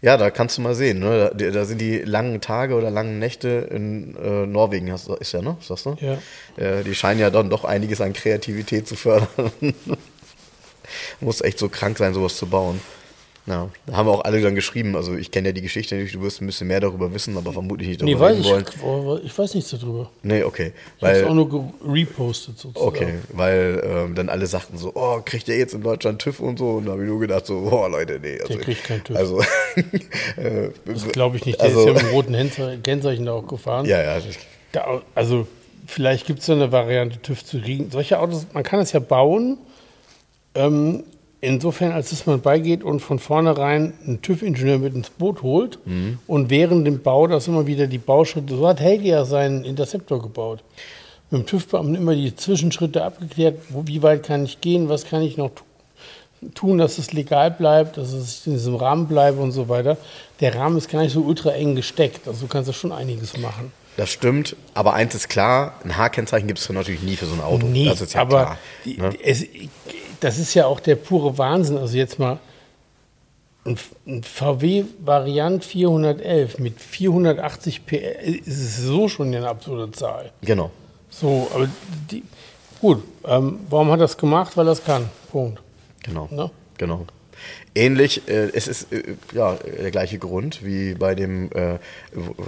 Ja, 0.00 0.16
da 0.16 0.30
kannst 0.30 0.58
du 0.58 0.62
mal 0.62 0.74
sehen. 0.74 1.00
Ne? 1.00 1.32
Da, 1.34 1.50
da 1.50 1.64
sind 1.64 1.80
die 1.80 1.98
langen 1.98 2.40
Tage 2.40 2.74
oder 2.74 2.90
langen 2.90 3.18
Nächte 3.18 3.48
in 3.70 4.14
äh, 4.16 4.46
Norwegen, 4.46 4.92
hast, 4.92 5.08
ist 5.08 5.32
ja, 5.32 5.42
ne? 5.42 5.56
Sagst 5.60 5.86
du? 5.86 5.96
Ja. 6.00 6.18
Äh, 6.62 6.84
die 6.84 6.94
scheinen 6.94 7.18
ja 7.20 7.30
dann 7.30 7.50
doch 7.50 7.64
einiges 7.64 8.00
an 8.00 8.12
Kreativität 8.12 8.86
zu 8.86 8.94
fördern. 8.94 9.28
Muss 11.20 11.40
echt 11.40 11.58
so 11.58 11.68
krank 11.68 11.98
sein, 11.98 12.14
sowas 12.14 12.36
zu 12.36 12.46
bauen. 12.46 12.80
Ja, 13.48 13.68
da 13.86 13.96
haben 13.96 14.08
auch 14.08 14.24
alle 14.24 14.40
dann 14.42 14.54
geschrieben. 14.54 14.94
Also, 14.94 15.14
ich 15.16 15.30
kenne 15.30 15.48
ja 15.48 15.52
die 15.52 15.62
Geschichte 15.62 15.94
nicht, 15.94 16.14
du 16.14 16.20
wirst 16.20 16.40
ein 16.42 16.46
bisschen 16.46 16.66
mehr 16.68 16.80
darüber 16.80 17.12
wissen, 17.14 17.36
aber 17.36 17.52
vermutlich 17.52 17.88
nicht 17.88 18.02
darüber 18.02 18.14
Nee, 18.30 18.36
weiß 18.36 18.38
ich, 18.40 18.82
wollen. 18.82 19.20
ich 19.24 19.38
weiß 19.38 19.54
nichts 19.54 19.70
darüber. 19.70 20.10
Nee, 20.22 20.42
okay. 20.42 20.72
Ich 20.98 21.02
habe 21.02 21.12
es 21.14 21.22
Weil, 21.22 21.28
auch 21.30 21.34
nur 21.34 21.72
repostet 21.86 22.58
sozusagen. 22.58 22.86
okay, 22.86 23.14
weil 23.32 23.82
ähm, 23.84 24.14
dann 24.14 24.28
alle 24.28 24.46
sagten 24.46 24.76
so, 24.76 24.92
oh, 24.94 25.20
kriegt 25.24 25.48
der 25.48 25.56
jetzt 25.56 25.72
in 25.74 25.82
Deutschland 25.82 26.20
TÜV 26.20 26.40
und 26.40 26.58
so? 26.58 26.72
Und 26.72 26.86
da 26.86 26.92
habe 26.92 27.02
ich 27.02 27.08
nur 27.08 27.20
gedacht 27.20 27.46
so, 27.46 27.54
oh 27.72 27.86
Leute, 27.88 28.20
nee. 28.20 28.38
Also, 28.40 28.58
kriegt 28.58 28.84
keinen 28.84 29.02
TÜV. 29.02 29.16
Also, 29.16 29.40
äh, 30.36 30.68
Das 30.84 31.08
glaube 31.08 31.36
ich 31.38 31.46
nicht. 31.46 31.58
Der 31.60 31.66
Also- 31.68 31.80
ist 31.80 31.86
ja 31.86 31.92
mit 31.94 32.02
dem 32.02 32.08
roten 32.10 32.82
Kennzeichen 32.82 33.24
da 33.26 33.32
auch 33.32 33.46
gefahren. 33.46 33.86
ja, 33.86 34.02
ja, 34.02 34.20
Da, 34.72 35.02
also 35.14 35.46
vielleicht 35.86 36.26
gibt 36.26 36.40
es 36.40 36.46
da 36.46 36.52
eine 36.52 36.70
Variante, 36.70 37.18
TÜV 37.22 37.44
zu 37.44 37.60
kriegen. 37.60 37.90
Solche 37.90 38.18
Autos, 38.18 38.46
man 38.52 38.62
kann 38.62 38.80
es 38.80 38.92
ja 38.92 39.00
bauen, 39.00 39.56
ähm, 40.54 41.04
insofern, 41.40 41.92
als 41.92 42.10
dass 42.10 42.26
man 42.26 42.40
beigeht 42.40 42.82
und 42.82 43.00
von 43.00 43.18
vornherein 43.18 43.92
einen 44.06 44.22
TÜV-Ingenieur 44.22 44.78
mit 44.78 44.94
ins 44.94 45.10
Boot 45.10 45.42
holt 45.42 45.78
Mhm. 45.86 46.18
und 46.26 46.50
während 46.50 46.86
dem 46.86 47.02
Bau 47.02 47.26
das 47.26 47.46
immer 47.48 47.66
wieder 47.66 47.86
die 47.86 47.98
Bauschritte, 47.98 48.56
so 48.56 48.66
hat 48.66 48.80
Helge 48.80 49.08
ja 49.08 49.24
seinen 49.24 49.64
Interceptor 49.64 50.20
gebaut. 50.20 50.60
Mit 51.30 51.42
dem 51.42 51.46
TÜV-Beamten 51.46 51.94
immer 51.94 52.14
die 52.14 52.34
Zwischenschritte 52.34 53.04
abgeklärt, 53.04 53.58
wo, 53.68 53.86
wie 53.86 54.02
weit 54.02 54.22
kann 54.24 54.44
ich 54.44 54.60
gehen, 54.60 54.88
was 54.88 55.04
kann 55.04 55.22
ich 55.22 55.36
noch 55.36 55.50
tu- 55.50 55.64
tun, 56.54 56.78
dass 56.78 56.98
es 56.98 57.12
legal 57.12 57.50
bleibt, 57.50 57.96
dass 57.98 58.12
es 58.12 58.46
in 58.46 58.54
diesem 58.54 58.76
Rahmen 58.76 59.06
bleibt 59.06 59.38
und 59.38 59.52
so 59.52 59.68
weiter. 59.68 59.96
Der 60.40 60.54
Rahmen 60.54 60.78
ist 60.78 60.88
gar 60.90 61.02
nicht 61.02 61.12
so 61.12 61.20
ultra 61.20 61.50
eng 61.50 61.74
gesteckt, 61.74 62.26
also 62.26 62.42
du 62.42 62.46
kannst 62.46 62.68
da 62.68 62.72
schon 62.72 62.92
einiges 62.92 63.36
machen. 63.38 63.72
Das 63.96 64.10
stimmt, 64.10 64.54
aber 64.74 64.94
eins 64.94 65.14
ist 65.16 65.28
klar, 65.28 65.74
ein 65.84 65.96
H-Kennzeichen 65.96 66.46
gibt 66.46 66.60
es 66.60 66.68
natürlich 66.70 67.02
nie 67.02 67.16
für 67.16 67.26
so 67.26 67.34
ein 67.34 67.40
Auto. 67.40 67.66
Nee, 67.66 67.86
das 67.86 68.00
ist 68.00 68.14
ja 68.14 68.20
aber 68.20 68.42
klar. 68.44 68.58
die, 68.84 68.96
ne? 68.96 69.10
es, 69.24 69.44
das 70.20 70.38
ist 70.38 70.54
ja 70.54 70.66
auch 70.66 70.80
der 70.80 70.96
pure 70.96 71.38
Wahnsinn. 71.38 71.76
Also 71.78 71.96
jetzt 71.96 72.18
mal 72.18 72.38
ein, 73.64 73.78
ein 74.06 74.22
VW 74.22 74.84
Variant 75.00 75.64
411 75.64 76.58
mit 76.58 76.80
480 76.80 77.86
PS 77.86 77.96
ist 78.46 78.60
es 78.60 78.76
so 78.78 79.08
schon 79.08 79.34
eine 79.34 79.48
absurde 79.48 79.90
Zahl. 79.92 80.32
Genau. 80.42 80.70
So, 81.10 81.48
aber 81.54 81.68
die, 82.10 82.22
gut, 82.80 83.02
ähm, 83.24 83.60
warum 83.68 83.90
hat 83.90 84.00
er 84.00 84.04
das 84.04 84.16
gemacht? 84.16 84.56
Weil 84.56 84.68
er 84.68 84.72
es 84.72 84.84
kann. 84.84 85.08
Punkt. 85.30 85.60
Genau. 86.02 86.28
Ne? 86.30 86.50
Genau. 86.76 87.04
Ähnlich, 87.74 88.28
äh, 88.28 88.50
es 88.52 88.66
ist 88.66 88.92
äh, 88.92 89.02
ja 89.34 89.54
der 89.56 89.90
gleiche 89.90 90.18
Grund 90.18 90.64
wie 90.64 90.94
bei 90.94 91.14
dem, 91.14 91.50
äh, 91.52 91.78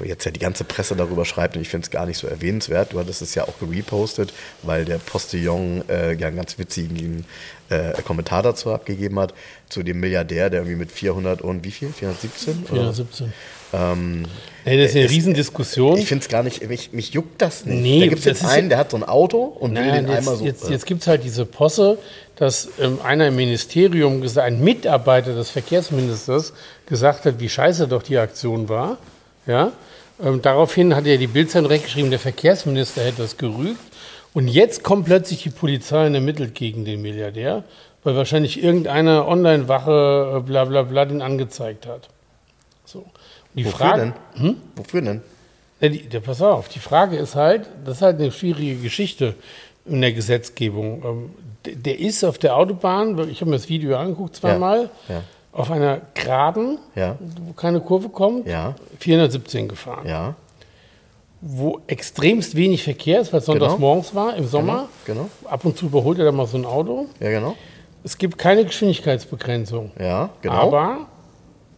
jetzt 0.05 0.25
ja 0.25 0.31
die 0.31 0.41
ganze 0.41 0.65
Presse 0.65 0.97
darüber 0.97 1.25
schreibt 1.25 1.57
und 1.57 1.63
ich 1.63 1.69
finde 1.69 1.85
es 1.85 1.91
gar 1.91 2.07
nicht 2.07 2.19
so 2.19 2.27
erwähnenswert. 2.27 2.93
Du 2.93 2.99
hattest 2.99 3.23
es 3.23 3.35
ja 3.35 3.45
auch 3.45 3.59
gerepostet, 3.59 4.33
weil 4.63 4.85
der 4.85 4.99
Postillon 4.99 5.85
äh, 5.89 6.15
ja 6.15 6.29
einen 6.29 6.37
ganz 6.37 6.59
witzigen 6.59 7.25
äh, 7.69 7.93
Kommentar 8.03 8.43
dazu 8.43 8.73
abgegeben 8.73 9.19
hat, 9.19 9.35
zu 9.69 9.83
dem 9.83 10.01
Milliardär, 10.01 10.51
der 10.51 10.61
irgendwie 10.61 10.79
mit 10.79 10.91
400 10.91 11.43
und 11.43 11.65
wie 11.65 11.71
viel? 11.71 11.93
417? 11.93 12.65
Oder? 12.65 12.93
417. 12.93 13.33
Ähm, 13.73 14.25
Nee, 14.67 14.77
das 14.77 14.91
ist 14.91 14.97
eine 14.97 15.05
es- 15.07 15.11
Riesendiskussion. 15.13 15.97
ich 15.99 16.07
finde 16.07 16.23
es 16.23 16.29
gar 16.29 16.43
nicht, 16.43 16.69
mich, 16.69 16.93
mich 16.93 17.11
juckt 17.13 17.41
das 17.41 17.65
nicht. 17.65 17.81
Nee, 17.81 18.01
da 18.01 18.07
gibt 18.09 18.19
es 18.21 18.25
jetzt 18.27 18.45
einen, 18.45 18.69
der 18.69 18.77
hat 18.79 18.91
so 18.91 18.97
ein 18.99 19.05
Auto 19.05 19.39
und 19.43 19.75
will 19.75 19.85
Nein, 19.87 20.07
den 20.07 20.15
einmal 20.17 20.35
jetzt, 20.35 20.39
so. 20.41 20.45
jetzt, 20.45 20.69
äh, 20.69 20.73
jetzt 20.73 20.87
gibt 20.87 21.01
es 21.01 21.07
halt 21.07 21.25
diese 21.25 21.47
Posse, 21.47 21.97
dass 22.37 22.69
ähm, 22.79 22.99
einer 23.03 23.29
im 23.29 23.37
Ministerium, 23.37 24.23
ein 24.37 24.61
Mitarbeiter 24.61 25.35
des 25.35 25.51
Verkehrsministers, 25.51 26.53
gesagt 26.87 27.25
hat, 27.25 27.41
wie 27.41 27.49
scheiße 27.49 27.89
doch 27.89 28.03
die 28.03 28.19
Aktion 28.19 28.69
war. 28.69 28.99
Ja? 29.47 29.73
Ähm, 30.23 30.43
daraufhin 30.43 30.95
hat 30.95 31.07
ja 31.07 31.17
die 31.17 31.27
Bildzeitung 31.27 31.69
direkt 31.69 31.85
geschrieben, 31.87 32.11
der 32.11 32.19
Verkehrsminister 32.19 33.03
hätte 33.03 33.23
das 33.23 33.37
gerügt. 33.39 33.81
Und 34.35 34.47
jetzt 34.49 34.83
kommt 34.85 35.07
plötzlich 35.07 35.43
die 35.43 35.51
Polizei 35.51 36.07
und 36.07 36.15
ermittelt 36.15 36.55
gegen 36.55 36.85
den 36.85 37.01
Milliardär. 37.03 37.65
weil 38.05 38.15
wahrscheinlich 38.17 38.63
irgendeine 38.63 39.27
Online-Wache 39.27 40.37
äh, 40.39 40.41
bla 40.41 40.65
bla 40.67 40.83
bla 40.83 41.05
den 41.07 41.21
angezeigt 41.23 41.87
hat. 41.87 42.09
So. 42.85 43.05
Die 43.55 43.65
Wofür 43.65 43.79
Frage, 43.79 44.15
denn? 44.39 44.57
Wofür 44.77 45.03
denn? 45.03 45.23
Ja, 45.81 45.89
die, 45.89 46.09
ja, 46.11 46.21
pass 46.21 46.43
auf, 46.43 46.69
die 46.69 46.79
Frage 46.79 47.17
ist 47.17 47.35
halt, 47.35 47.67
das 47.85 47.97
ist 47.97 48.03
halt 48.03 48.21
eine 48.21 48.31
schwierige 48.31 48.77
Geschichte 48.77 49.35
in 49.87 50.01
der 50.01 50.13
Gesetzgebung. 50.13 51.03
Ähm, 51.67 51.75
der, 51.83 51.99
ist 51.99 52.23
auf 52.25 52.39
der 52.39 52.57
Autobahn, 52.57 53.19
ich 53.31 53.41
habe 53.41 53.51
mir 53.51 53.57
das 53.57 53.69
Video 53.69 53.97
angeguckt 53.97 54.37
zweimal, 54.37 54.91
ja. 55.09 55.23
auf 55.53 55.71
einer 55.71 56.01
Geraden, 56.15 56.79
Ja. 56.95 57.17
wo 57.47 57.53
keine 57.55 57.81
Kurve 57.81 58.09
kommt, 58.11 58.47
Ja. 58.47 58.75
417 58.99 59.69
gefahren. 59.69 60.07
Ja. 60.07 60.35
Wo 61.43 61.81
extremst 61.87 62.55
wenig 62.55 62.85
Verkehr 62.85 63.21
ist, 63.21 63.33
weil 63.33 63.41
es 63.41 63.47
sonntags 63.47 63.73
Genau. 63.75 63.87
morgens 63.87 64.15
war, 64.15 64.37
im 64.37 64.47
Sommer. 64.47 64.89
Genau. 65.07 65.29
Ab 65.47 65.65
und 65.65 65.77
zu 65.79 65.87
überholt 65.87 66.19
er 66.19 66.27
da 66.27 66.33
mal 66.33 66.47
so 66.47 66.59
ein 66.59 66.67
Auto. 66.67 67.07
Ja, 67.19 67.31
genau. 67.31 67.57
Es 68.05 68.17
gibt 68.19 68.37
keine 68.39 68.65
Geschwindigkeitsbegrenzung. 68.65 69.91
Ja, 69.99 70.29
genau. 70.43 70.55
Aber 70.55 71.07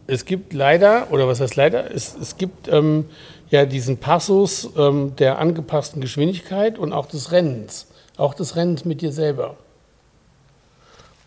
es 0.07 0.25
gibt 0.25 0.53
leider, 0.53 1.11
oder 1.11 1.27
was 1.27 1.39
heißt 1.39 1.55
leider, 1.55 1.93
es, 1.93 2.15
es 2.15 2.37
gibt 2.37 2.67
ähm, 2.67 3.05
ja 3.49 3.65
diesen 3.65 3.97
Passus 3.97 4.69
ähm, 4.77 5.15
der 5.17 5.39
angepassten 5.39 6.01
Geschwindigkeit 6.01 6.77
und 6.77 6.93
auch 6.93 7.05
des 7.05 7.31
Rennens. 7.31 7.87
Auch 8.17 8.33
des 8.33 8.55
Rennens 8.55 8.85
mit 8.85 9.01
dir 9.01 9.11
selber. 9.11 9.55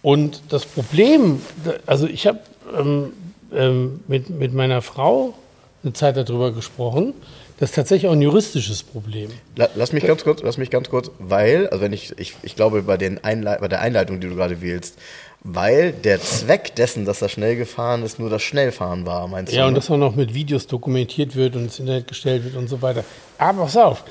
Und 0.02 0.40
das 0.50 0.64
Problem, 0.64 1.40
also 1.86 2.06
ich 2.06 2.26
habe 2.26 2.38
ähm, 2.78 3.12
ähm, 3.52 4.00
mit, 4.06 4.30
mit 4.30 4.54
meiner 4.54 4.82
Frau 4.82 5.34
eine 5.82 5.92
Zeit 5.94 6.16
darüber 6.16 6.52
gesprochen, 6.52 7.14
das 7.58 7.70
ist 7.70 7.74
tatsächlich 7.76 8.08
auch 8.08 8.12
ein 8.14 8.22
juristisches 8.22 8.82
Problem. 8.82 9.30
La- 9.56 9.70
Lass 9.74 9.92
mich 9.92 10.04
ganz 10.04 10.22
kurz, 10.24 10.42
lass 10.42 10.58
mich 10.58 10.70
ganz 10.70 10.88
kurz, 10.90 11.10
weil, 11.18 11.68
also 11.68 11.82
wenn 11.82 11.92
ich, 11.92 12.12
ich, 12.18 12.34
ich 12.42 12.54
glaube 12.56 12.82
bei, 12.82 12.96
den 12.96 13.20
bei 13.22 13.68
der 13.68 13.80
Einleitung, 13.80 14.20
die 14.20 14.28
du 14.28 14.34
gerade 14.34 14.60
wählst, 14.60 14.96
weil 15.42 15.92
der 15.92 16.20
Zweck 16.20 16.74
dessen, 16.74 17.04
dass 17.04 17.22
er 17.22 17.28
schnell 17.28 17.56
gefahren 17.56 18.02
ist, 18.02 18.18
nur 18.18 18.28
das 18.30 18.42
Schnellfahren 18.42 19.06
war, 19.06 19.28
meinst 19.28 19.52
du? 19.52 19.56
Ja, 19.56 19.66
und 19.66 19.72
ne? 19.74 19.78
dass 19.78 19.90
auch 19.90 19.96
noch 19.96 20.14
mit 20.16 20.34
Videos 20.34 20.66
dokumentiert 20.66 21.36
wird 21.36 21.54
und 21.56 21.64
ins 21.64 21.78
Internet 21.78 22.08
gestellt 22.08 22.44
wird 22.44 22.56
und 22.56 22.68
so 22.68 22.82
weiter. 22.82 23.04
Aber 23.38 23.62
pass 23.64 23.76
auf, 23.76 24.04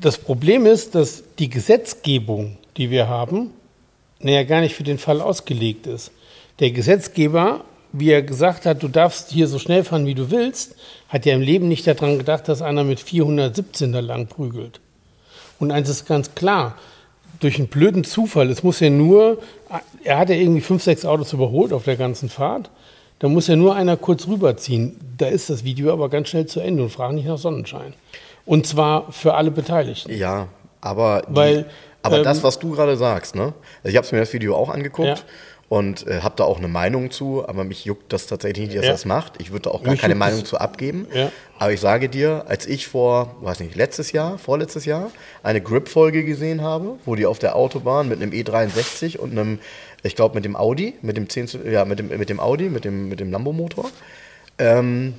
das 0.00 0.18
Problem 0.18 0.66
ist, 0.66 0.94
dass 0.94 1.22
die 1.38 1.48
Gesetzgebung, 1.48 2.58
die 2.76 2.90
wir 2.90 3.08
haben, 3.08 3.50
naja, 4.20 4.42
gar 4.44 4.60
nicht 4.60 4.74
für 4.74 4.82
den 4.84 4.98
Fall 4.98 5.20
ausgelegt 5.20 5.86
ist. 5.86 6.10
Der 6.60 6.70
Gesetzgeber, 6.70 7.64
wie 7.98 8.10
er 8.10 8.22
gesagt 8.22 8.66
hat, 8.66 8.82
du 8.82 8.88
darfst 8.88 9.30
hier 9.30 9.48
so 9.48 9.58
schnell 9.58 9.84
fahren, 9.84 10.06
wie 10.06 10.14
du 10.14 10.30
willst, 10.30 10.76
hat 11.08 11.26
ja 11.26 11.34
im 11.34 11.40
Leben 11.40 11.68
nicht 11.68 11.86
daran 11.86 12.18
gedacht, 12.18 12.48
dass 12.48 12.62
einer 12.62 12.84
mit 12.84 13.00
417 13.00 13.92
da 13.92 14.00
lang 14.00 14.26
prügelt. 14.26 14.80
Und 15.58 15.70
eins 15.70 15.88
ist 15.88 16.06
ganz 16.06 16.34
klar, 16.34 16.76
durch 17.40 17.58
einen 17.58 17.68
blöden 17.68 18.04
Zufall, 18.04 18.50
es 18.50 18.62
muss 18.62 18.80
ja 18.80 18.90
nur, 18.90 19.38
er 20.04 20.18
hat 20.18 20.30
ja 20.30 20.36
irgendwie 20.36 20.60
fünf, 20.60 20.82
sechs 20.82 21.04
Autos 21.04 21.32
überholt 21.32 21.72
auf 21.72 21.84
der 21.84 21.96
ganzen 21.96 22.28
Fahrt, 22.28 22.70
da 23.18 23.28
muss 23.28 23.46
ja 23.46 23.56
nur 23.56 23.74
einer 23.74 23.96
kurz 23.96 24.26
rüberziehen. 24.26 24.96
Da 25.16 25.28
ist 25.28 25.48
das 25.48 25.64
Video 25.64 25.92
aber 25.92 26.10
ganz 26.10 26.28
schnell 26.28 26.46
zu 26.46 26.60
Ende 26.60 26.82
und 26.82 26.90
frag 26.90 27.12
nicht 27.12 27.26
nach 27.26 27.38
Sonnenschein. 27.38 27.94
Und 28.44 28.66
zwar 28.66 29.10
für 29.10 29.34
alle 29.34 29.50
Beteiligten. 29.50 30.12
Ja, 30.14 30.48
aber, 30.82 31.22
die, 31.28 31.34
Weil, 31.34 31.66
aber 32.02 32.18
ähm, 32.18 32.24
das, 32.24 32.42
was 32.42 32.58
du 32.58 32.70
gerade 32.70 32.96
sagst, 32.96 33.34
ne? 33.34 33.54
Also 33.82 33.88
ich 33.88 33.96
habe 33.96 34.06
mir 34.12 34.20
das 34.20 34.32
Video 34.32 34.54
auch 34.54 34.68
angeguckt 34.68 35.08
Ja. 35.08 35.16
Und 35.68 36.06
äh, 36.06 36.20
habe 36.20 36.34
da 36.36 36.44
auch 36.44 36.58
eine 36.58 36.68
Meinung 36.68 37.10
zu, 37.10 37.46
aber 37.48 37.64
mich 37.64 37.84
juckt 37.84 38.12
das 38.12 38.26
tatsächlich 38.28 38.66
nicht, 38.68 38.76
dass 38.78 38.84
Ja. 38.84 38.90
er 38.90 38.94
das 38.94 39.04
macht. 39.04 39.40
Ich 39.40 39.50
würde 39.50 39.62
da 39.62 39.70
auch 39.70 39.82
gar 39.82 39.92
Mich 39.92 40.00
keine 40.00 40.14
Meinung 40.14 40.40
das- 40.40 40.48
zu 40.48 40.58
abgeben. 40.58 41.06
Ja. 41.12 41.32
Aber 41.58 41.72
ich 41.72 41.80
sage 41.80 42.08
dir, 42.08 42.44
als 42.46 42.66
ich 42.66 42.86
vor, 42.86 43.34
weiß 43.40 43.60
nicht, 43.60 43.74
letztes 43.74 44.12
Jahr, 44.12 44.38
vorletztes 44.38 44.84
Jahr, 44.84 45.10
eine 45.42 45.60
Grip-Folge 45.60 46.24
gesehen 46.24 46.62
habe, 46.62 46.96
wo 47.04 47.16
die 47.16 47.26
auf 47.26 47.38
der 47.40 47.56
Autobahn 47.56 48.08
mit 48.08 48.22
einem 48.22 48.30
E63 48.32 49.18
und 49.18 49.32
einem, 49.32 49.58
ich 50.04 50.14
glaube 50.14 50.36
mit 50.36 50.44
dem 50.44 50.54
Audi, 50.54 50.94
mit 51.02 51.16
dem 51.16 51.28
10, 51.28 51.48
zu- 51.48 51.66
ja, 51.68 51.84
mit 51.84 51.98
dem, 51.98 52.08
mit 52.08 52.28
dem 52.28 52.38
Audi, 52.38 52.68
mit 52.68 52.84
dem, 52.84 53.08
mit 53.08 53.18
dem 53.18 53.32
Lambo-Motor, 53.32 53.90
ähm, 54.58 55.14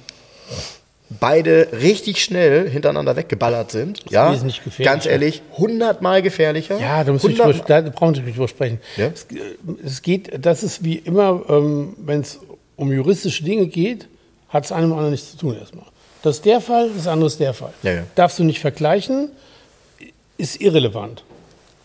beide 1.09 1.69
richtig 1.71 2.23
schnell 2.23 2.69
hintereinander 2.69 3.15
weggeballert 3.15 3.71
sind. 3.71 4.03
ja, 4.09 4.31
wesentlich 4.31 4.63
gefährlicher. 4.63 4.93
ganz 4.93 5.05
ehrlich, 5.05 5.41
hundertmal 5.57 6.21
gefährlicher. 6.21 6.79
Ja, 6.79 7.03
da, 7.03 7.13
100 7.13 7.23
drüber, 7.23 7.53
da 7.65 7.81
brauchen 7.81 8.15
Sie 8.15 8.21
nicht 8.21 8.35
drüber 8.35 8.47
sprechen. 8.47 8.79
Ja? 8.97 9.07
Es, 9.13 9.23
äh, 9.23 9.85
es 9.85 10.01
geht, 10.01 10.45
das 10.45 10.63
ist 10.63 10.83
wie 10.83 10.95
immer, 10.95 11.43
ähm, 11.49 11.95
wenn 11.97 12.21
es 12.21 12.39
um 12.75 12.91
juristische 12.91 13.43
Dinge 13.43 13.67
geht, 13.67 14.07
hat 14.49 14.65
es 14.65 14.71
einem 14.71 14.91
anderen 14.91 15.11
nichts 15.11 15.31
zu 15.31 15.37
tun 15.37 15.57
erstmal. 15.57 15.85
Das 16.23 16.37
ist 16.37 16.45
der 16.45 16.61
Fall, 16.61 16.89
das 16.95 17.07
andere 17.07 17.27
ist 17.27 17.39
der 17.39 17.53
Fall. 17.53 17.73
Ja, 17.83 17.91
ja. 17.93 18.03
Darfst 18.15 18.39
du 18.39 18.43
nicht 18.43 18.59
vergleichen, 18.59 19.29
ist 20.37 20.59
irrelevant. 20.61 21.23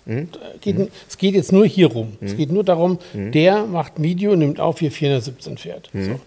Mhm. 0.04 0.28
Geht, 0.60 0.90
Es 1.08 1.16
geht 1.16 1.34
jetzt 1.34 1.52
nur 1.52 1.64
hier 1.64 1.86
rum. 1.86 2.16
Es 2.20 2.36
geht 2.36 2.50
nur 2.50 2.64
darum, 2.64 2.98
der 3.14 3.64
macht 3.66 3.98
ein 3.98 4.02
Video 4.02 4.32
und 4.32 4.40
nimmt 4.40 4.58
auf, 4.58 4.80
wie 4.80 4.86
er 4.86 4.90
417 4.90 5.58
fährt. 5.58 5.90
Mhm. 5.92 6.04
So. 6.04 6.20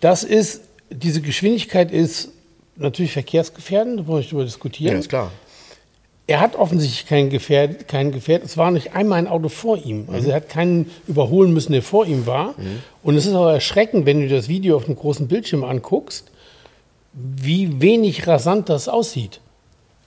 Das 0.00 0.22
ist, 0.22 0.62
diese 0.90 1.20
Geschwindigkeit 1.20 1.90
ist 1.90 2.30
natürlich 2.76 3.12
verkehrsgefährdend, 3.12 4.00
da 4.00 4.08
wir 4.08 4.16
nicht 4.18 4.32
drüber 4.32 4.44
diskutieren. 4.44 4.92
ja, 4.94 4.98
ist 4.98 5.08
klar. 5.08 5.30
Er 6.26 6.38
hat 6.40 6.54
offensichtlich 6.54 7.06
keinen 7.06 7.28
Gefährt, 7.28 7.88
keinen 7.88 8.12
Gefährt. 8.12 8.44
Es 8.44 8.56
war 8.56 8.70
nicht 8.70 8.94
einmal 8.94 9.18
ein 9.18 9.26
Auto 9.26 9.48
vor 9.48 9.76
ihm. 9.84 10.04
Also 10.12 10.28
er 10.30 10.36
hat 10.36 10.48
keinen 10.48 10.88
überholen 11.08 11.52
müssen, 11.52 11.72
der 11.72 11.82
vor 11.82 12.06
ihm 12.06 12.24
war. 12.24 12.54
Und 13.02 13.16
es 13.16 13.26
ist 13.26 13.34
auch 13.34 13.48
erschreckend, 13.48 14.06
wenn 14.06 14.20
du 14.20 14.28
das 14.28 14.48
Video 14.48 14.76
auf 14.76 14.86
einem 14.86 14.94
großen 14.94 15.26
Bildschirm 15.26 15.64
anguckst, 15.64 16.30
wie 17.12 17.80
wenig 17.80 18.28
rasant 18.28 18.68
das 18.68 18.88
aussieht. 18.88 19.40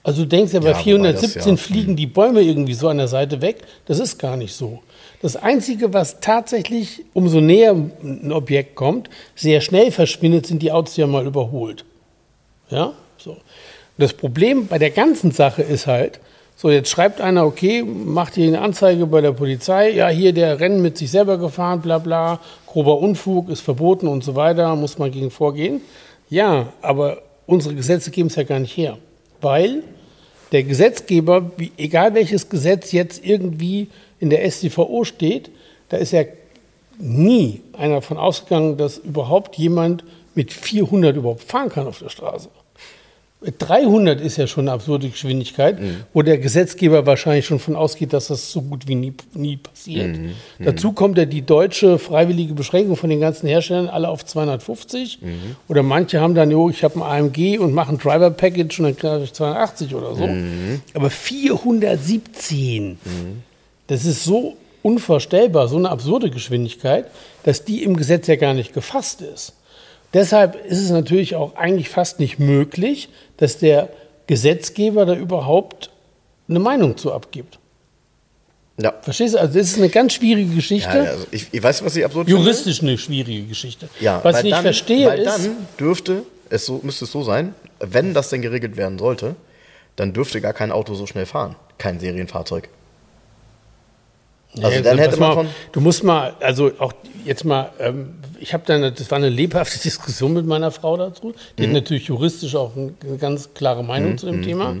Also 0.02 0.22
du 0.22 0.28
denkst 0.28 0.54
ja, 0.54 0.60
bei 0.60 0.68
Ja, 0.70 0.76
wobei 0.78 1.12
das 1.12 1.20
417 1.20 1.50
ja- 1.52 1.56
fliegen 1.58 1.96
die 1.96 2.06
Bäume 2.06 2.40
irgendwie 2.40 2.74
so 2.74 2.88
an 2.88 2.96
der 2.96 3.08
Seite 3.08 3.42
weg. 3.42 3.58
Das 3.84 3.98
ist 3.98 4.16
gar 4.18 4.38
nicht 4.38 4.54
so. 4.54 4.82
Das 5.24 5.36
Einzige, 5.36 5.94
was 5.94 6.20
tatsächlich, 6.20 7.02
umso 7.14 7.40
näher 7.40 7.72
ein 7.72 8.30
Objekt 8.30 8.74
kommt, 8.74 9.08
sehr 9.34 9.62
schnell 9.62 9.90
verschwindet, 9.90 10.46
sind 10.46 10.60
die 10.60 10.70
Autos, 10.70 10.96
die 10.96 11.00
er 11.00 11.06
mal 11.06 11.26
überholt. 11.26 11.86
Ja, 12.68 12.92
so. 13.16 13.38
Das 13.96 14.12
Problem 14.12 14.66
bei 14.66 14.76
der 14.76 14.90
ganzen 14.90 15.30
Sache 15.30 15.62
ist 15.62 15.86
halt, 15.86 16.20
so 16.56 16.68
jetzt 16.68 16.90
schreibt 16.90 17.22
einer, 17.22 17.46
okay, 17.46 17.82
macht 17.82 18.34
hier 18.34 18.48
eine 18.48 18.60
Anzeige 18.60 19.06
bei 19.06 19.22
der 19.22 19.32
Polizei, 19.32 19.92
ja, 19.92 20.08
hier 20.08 20.34
der 20.34 20.60
Rennen 20.60 20.82
mit 20.82 20.98
sich 20.98 21.10
selber 21.10 21.38
gefahren, 21.38 21.80
bla 21.80 21.96
bla, 21.96 22.38
grober 22.66 22.98
Unfug 22.98 23.48
ist 23.48 23.62
verboten 23.62 24.08
und 24.08 24.22
so 24.22 24.34
weiter, 24.34 24.76
muss 24.76 24.98
man 24.98 25.10
gegen 25.10 25.30
vorgehen. 25.30 25.80
Ja, 26.28 26.74
aber 26.82 27.22
unsere 27.46 27.74
Gesetze 27.74 28.10
geben 28.10 28.26
es 28.26 28.36
ja 28.36 28.42
gar 28.42 28.58
nicht 28.58 28.76
her, 28.76 28.98
weil 29.40 29.84
der 30.52 30.64
Gesetzgeber, 30.64 31.50
egal 31.78 32.12
welches 32.12 32.50
Gesetz 32.50 32.92
jetzt 32.92 33.24
irgendwie 33.24 33.88
in 34.24 34.30
der 34.30 34.50
StVO 34.50 35.04
steht, 35.04 35.50
da 35.90 35.98
ist 35.98 36.12
ja 36.12 36.24
nie 36.98 37.60
einer 37.76 37.96
davon 37.96 38.16
ausgegangen, 38.16 38.78
dass 38.78 38.96
überhaupt 38.96 39.56
jemand 39.56 40.02
mit 40.34 40.50
400 40.50 41.14
überhaupt 41.14 41.42
fahren 41.42 41.68
kann 41.68 41.86
auf 41.86 41.98
der 41.98 42.08
Straße. 42.08 42.48
Mit 43.42 43.56
300 43.58 44.22
ist 44.22 44.38
ja 44.38 44.46
schon 44.46 44.64
eine 44.64 44.72
absurde 44.72 45.10
Geschwindigkeit, 45.10 45.76
wo 46.14 46.22
der 46.22 46.38
Gesetzgeber 46.38 47.04
wahrscheinlich 47.04 47.44
schon 47.44 47.58
von 47.58 47.76
ausgeht, 47.76 48.14
dass 48.14 48.28
das 48.28 48.50
so 48.50 48.62
gut 48.62 48.88
wie 48.88 48.94
nie, 48.94 49.12
nie 49.34 49.58
passiert. 49.58 50.16
Dazu 50.58 50.92
kommt 50.92 51.18
ja 51.18 51.26
die 51.26 51.42
deutsche 51.42 51.98
freiwillige 51.98 52.54
Beschränkung 52.54 52.96
von 52.96 53.10
den 53.10 53.20
ganzen 53.20 53.46
Herstellern 53.46 53.88
alle 53.88 54.08
auf 54.08 54.24
250. 54.24 55.18
Oder 55.68 55.82
manche 55.82 56.22
haben 56.22 56.34
dann, 56.34 56.50
jo, 56.50 56.70
ich 56.70 56.82
habe 56.82 57.04
ein 57.04 57.26
AMG 57.26 57.58
und 57.58 57.74
mache 57.74 57.92
ein 57.92 57.98
Driver 57.98 58.30
Package 58.30 58.78
und 58.78 58.84
dann 58.86 58.96
kriege 58.96 59.24
ich 59.24 59.34
280 59.34 59.94
oder 59.94 60.14
so. 60.14 60.26
Aber 60.94 61.10
417, 61.10 62.96
das 63.86 64.04
ist 64.04 64.24
so 64.24 64.56
unvorstellbar, 64.82 65.68
so 65.68 65.76
eine 65.76 65.90
absurde 65.90 66.30
Geschwindigkeit, 66.30 67.06
dass 67.44 67.64
die 67.64 67.82
im 67.82 67.96
Gesetz 67.96 68.26
ja 68.26 68.36
gar 68.36 68.54
nicht 68.54 68.74
gefasst 68.74 69.22
ist. 69.22 69.54
Deshalb 70.12 70.64
ist 70.66 70.80
es 70.80 70.90
natürlich 70.90 71.34
auch 71.34 71.56
eigentlich 71.56 71.88
fast 71.88 72.20
nicht 72.20 72.38
möglich, 72.38 73.08
dass 73.36 73.58
der 73.58 73.88
Gesetzgeber 74.26 75.06
da 75.06 75.14
überhaupt 75.14 75.90
eine 76.48 76.60
Meinung 76.60 76.96
zu 76.96 77.12
abgibt. 77.12 77.58
Ja. 78.80 78.92
Verstehst 79.02 79.34
du? 79.34 79.38
Also 79.38 79.58
das 79.58 79.68
ist 79.68 79.78
eine 79.78 79.88
ganz 79.88 80.14
schwierige 80.14 80.54
Geschichte. 80.54 80.96
Ja, 80.96 81.04
also 81.04 81.26
ich, 81.30 81.48
ich 81.52 81.62
weiß, 81.62 81.84
was 81.84 81.96
ich 81.96 82.04
absurd 82.04 82.28
Juristisch 82.28 82.82
eine 82.82 82.98
schwierige 82.98 83.46
Geschichte. 83.46 83.86
finde. 83.86 84.04
Ja, 84.04 84.20
Was 84.22 84.38
ich 84.38 84.44
nicht 84.44 84.54
dann, 84.56 84.62
verstehe 84.62 85.06
weil 85.08 85.20
ist, 85.20 85.26
dann 85.26 85.56
dürfte 85.78 86.22
es 86.50 86.66
so, 86.66 86.80
müsste 86.82 87.04
es 87.04 87.12
so 87.12 87.22
sein, 87.22 87.54
wenn 87.80 88.14
das 88.14 88.30
denn 88.30 88.42
geregelt 88.42 88.76
werden 88.76 88.98
sollte, 88.98 89.36
dann 89.96 90.12
dürfte 90.12 90.40
gar 90.40 90.52
kein 90.52 90.72
Auto 90.72 90.94
so 90.94 91.06
schnell 91.06 91.26
fahren. 91.26 91.54
Kein 91.78 92.00
Serienfahrzeug. 92.00 92.68
Also 94.62 94.76
Ja, 94.76 94.82
dann 94.82 94.98
hätte 94.98 95.16
mal 95.16 95.28
man 95.28 95.28
auf, 95.30 95.34
von. 95.46 95.54
Du 95.72 95.80
musst 95.80 96.04
mal, 96.04 96.34
also 96.40 96.70
auch 96.78 96.92
jetzt 97.24 97.44
mal, 97.44 97.70
ähm, 97.80 98.14
ich 98.38 98.52
habe 98.54 98.62
dann, 98.66 98.82
das 98.94 99.10
war 99.10 99.18
eine 99.18 99.28
lebhafte 99.28 99.78
Diskussion 99.82 100.32
mit 100.32 100.46
meiner 100.46 100.70
Frau 100.70 100.96
dazu. 100.96 101.34
Die 101.58 101.62
Mhm. 101.62 101.66
hat 101.68 101.74
natürlich 101.74 102.04
juristisch 102.06 102.54
auch 102.56 102.72
eine 102.76 102.92
ganz 103.18 103.54
klare 103.54 103.82
Meinung 103.82 104.16
zu 104.18 104.26
dem 104.26 104.42
Thema. 104.42 104.76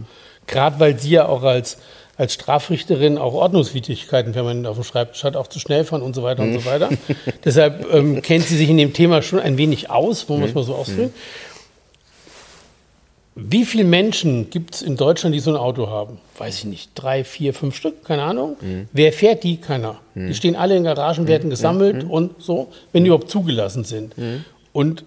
Gerade 0.46 0.78
weil 0.78 0.98
sie 0.98 1.10
ja 1.10 1.26
auch 1.26 1.42
als, 1.42 1.78
als 2.16 2.34
Strafrichterin 2.34 3.16
auch 3.18 3.32
Ordnungswidrigkeiten 3.34 4.32
permanent 4.32 4.66
auf 4.66 4.76
dem 4.76 4.84
Schreibtisch 4.84 5.24
hat, 5.24 5.36
auch 5.36 5.46
zu 5.48 5.58
schnell 5.58 5.84
fahren 5.84 6.02
und 6.02 6.14
so 6.14 6.22
weiter 6.22 6.42
und 6.42 6.50
Mhm. 6.50 6.60
so 6.60 6.64
weiter. 6.66 6.90
Deshalb 7.44 7.86
ähm, 7.92 8.20
kennt 8.22 8.44
sie 8.44 8.56
sich 8.56 8.68
in 8.68 8.76
dem 8.76 8.92
Thema 8.92 9.22
schon 9.22 9.40
ein 9.40 9.56
wenig 9.56 9.90
aus, 9.90 10.28
wollen 10.28 10.40
wir 10.40 10.48
es 10.48 10.54
mal 10.54 10.64
so 10.64 10.74
ausdrücken. 10.74 11.12
Wie 13.36 13.64
viele 13.64 13.84
Menschen 13.84 14.48
gibt 14.50 14.76
es 14.76 14.82
in 14.82 14.96
Deutschland, 14.96 15.34
die 15.34 15.40
so 15.40 15.50
ein 15.50 15.56
Auto 15.56 15.88
haben? 15.88 16.18
Weiß 16.38 16.58
ich 16.58 16.64
nicht. 16.66 16.90
Drei, 16.94 17.24
vier, 17.24 17.52
fünf 17.52 17.74
Stück, 17.74 18.04
keine 18.04 18.22
Ahnung. 18.22 18.56
Mhm. 18.60 18.88
Wer 18.92 19.12
fährt 19.12 19.42
die? 19.42 19.56
Keiner. 19.56 20.00
Die 20.14 20.34
stehen 20.34 20.54
alle 20.54 20.76
in 20.76 20.84
Garagen, 20.84 21.26
werden 21.26 21.50
gesammelt 21.50 22.04
und 22.08 22.40
so, 22.40 22.68
wenn 22.92 23.02
die 23.02 23.08
überhaupt 23.08 23.30
zugelassen 23.30 23.82
sind. 23.82 24.14
Und 24.72 25.04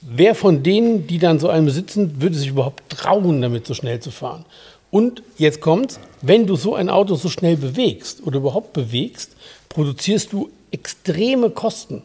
wer 0.00 0.34
von 0.34 0.62
denen, 0.62 1.06
die 1.06 1.18
dann 1.18 1.38
so 1.38 1.50
einen 1.50 1.66
besitzen, 1.66 2.22
würde 2.22 2.36
sich 2.36 2.48
überhaupt 2.48 2.88
trauen, 2.88 3.42
damit 3.42 3.66
so 3.66 3.74
schnell 3.74 4.00
zu 4.00 4.10
fahren? 4.10 4.46
Und 4.90 5.22
jetzt 5.36 5.60
kommt's, 5.60 6.00
wenn 6.22 6.46
du 6.46 6.56
so 6.56 6.74
ein 6.74 6.88
Auto 6.88 7.14
so 7.14 7.28
schnell 7.28 7.56
bewegst 7.56 8.26
oder 8.26 8.38
überhaupt 8.38 8.72
bewegst, 8.72 9.36
produzierst 9.68 10.32
du 10.32 10.50
extreme 10.70 11.50
Kosten. 11.50 12.02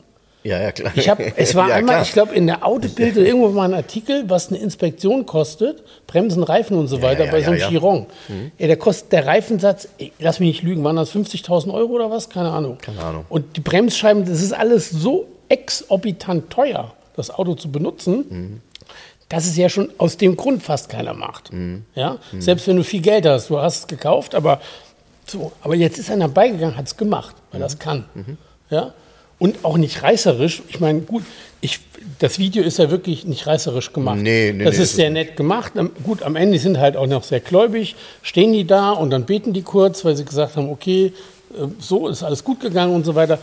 Ja, 0.47 0.61
ja, 0.61 0.71
klar. 0.71 0.93
Ich 0.95 1.09
hab, 1.09 1.19
es 1.19 1.55
war 1.55 1.67
ja, 1.69 1.75
einmal, 1.75 1.95
klar. 1.95 2.05
ich 2.05 2.13
glaube, 2.13 2.33
in 2.33 2.47
der 2.47 2.65
Autobild 2.65 3.17
oder 3.17 3.25
irgendwo 3.25 3.49
mal 3.49 3.65
ein 3.65 3.73
Artikel, 3.73 4.29
was 4.29 4.47
eine 4.47 4.59
Inspektion 4.59 5.25
kostet, 5.25 5.83
Bremsen, 6.07 6.41
Reifen 6.41 6.77
und 6.77 6.87
so 6.87 7.01
weiter, 7.01 7.25
ja, 7.25 7.31
bei 7.31 7.41
so 7.43 7.51
einem. 7.51 7.59
Mhm. 7.59 7.69
Chiron. 7.69 8.05
Ja, 8.57 8.67
der 8.67 8.77
kostet, 8.77 9.11
der 9.11 9.25
Reifensatz, 9.27 9.89
ey, 9.97 10.13
lass 10.19 10.39
mich 10.39 10.47
nicht 10.47 10.63
lügen, 10.63 10.83
waren 10.85 10.95
das 10.95 11.13
50.000 11.13 11.73
Euro 11.73 11.91
oder 11.93 12.09
was? 12.09 12.29
Keine 12.29 12.49
Ahnung. 12.49 12.77
Keine 12.77 13.03
Ahnung. 13.03 13.25
Und 13.27 13.57
die 13.57 13.61
Bremsscheiben, 13.61 14.23
das 14.25 14.41
ist 14.41 14.53
alles 14.53 14.89
so 14.89 15.27
exorbitant 15.49 16.49
teuer, 16.49 16.93
das 17.17 17.29
Auto 17.29 17.55
zu 17.55 17.69
benutzen. 17.71 18.25
Mhm. 18.29 18.61
dass 19.29 19.45
es 19.45 19.57
ja 19.57 19.67
schon 19.67 19.89
aus 19.97 20.15
dem 20.15 20.37
Grund 20.37 20.63
fast 20.63 20.87
keiner 20.87 21.13
macht. 21.13 21.51
Mhm. 21.51 21.83
Ja? 21.95 22.17
Selbst 22.39 22.65
wenn 22.67 22.77
du 22.77 22.83
viel 22.85 23.01
Geld 23.01 23.25
hast, 23.25 23.49
du 23.49 23.59
hast 23.59 23.79
es 23.79 23.87
gekauft, 23.87 24.33
aber 24.33 24.61
so. 25.25 25.51
Aber 25.61 25.75
jetzt 25.75 25.99
ist 25.99 26.09
einer 26.09 26.29
beigegangen, 26.29 26.77
hat 26.77 26.85
es 26.87 26.95
gemacht, 26.95 27.35
weil 27.51 27.59
er 27.59 27.67
es 27.67 27.77
kann. 27.77 28.05
Ja? 28.69 28.93
Und 29.39 29.63
auch 29.63 29.77
nicht 29.77 30.01
reißerisch. 30.01 30.63
Ich 30.69 30.79
meine, 30.79 31.01
gut, 31.01 31.23
ich, 31.61 31.79
das 32.19 32.39
Video 32.39 32.63
ist 32.63 32.79
ja 32.79 32.89
wirklich 32.89 33.25
nicht 33.25 33.45
reißerisch 33.45 33.93
gemacht. 33.93 34.17
Nee, 34.17 34.53
nee, 34.53 34.63
das 34.63 34.77
nee, 34.77 34.83
ist 34.83 34.89
ist 34.89 34.95
sehr 34.95 35.09
nett 35.09 35.35
gemacht. 35.35 35.73
Gut, 36.03 36.23
am 36.23 36.35
Ende 36.35 36.57
sind 36.57 36.79
halt 36.79 36.97
auch 36.97 37.07
noch 37.07 37.23
sehr 37.23 37.39
gläubig, 37.39 37.95
stehen 38.21 38.53
die 38.53 38.65
da 38.65 38.91
und 38.91 39.11
dann 39.11 39.25
beten 39.25 39.53
die 39.53 39.61
kurz, 39.61 40.03
weil 40.05 40.15
sie 40.15 40.25
gesagt 40.25 40.55
haben, 40.55 40.69
okay, 40.69 41.13
äh, 41.53 41.67
so 41.79 42.07
ist 42.07 42.23
alles 42.23 42.43
gut 42.43 42.59
gegangen 42.59 42.95
und 42.95 43.05
so 43.05 43.15
weiter. 43.15 43.39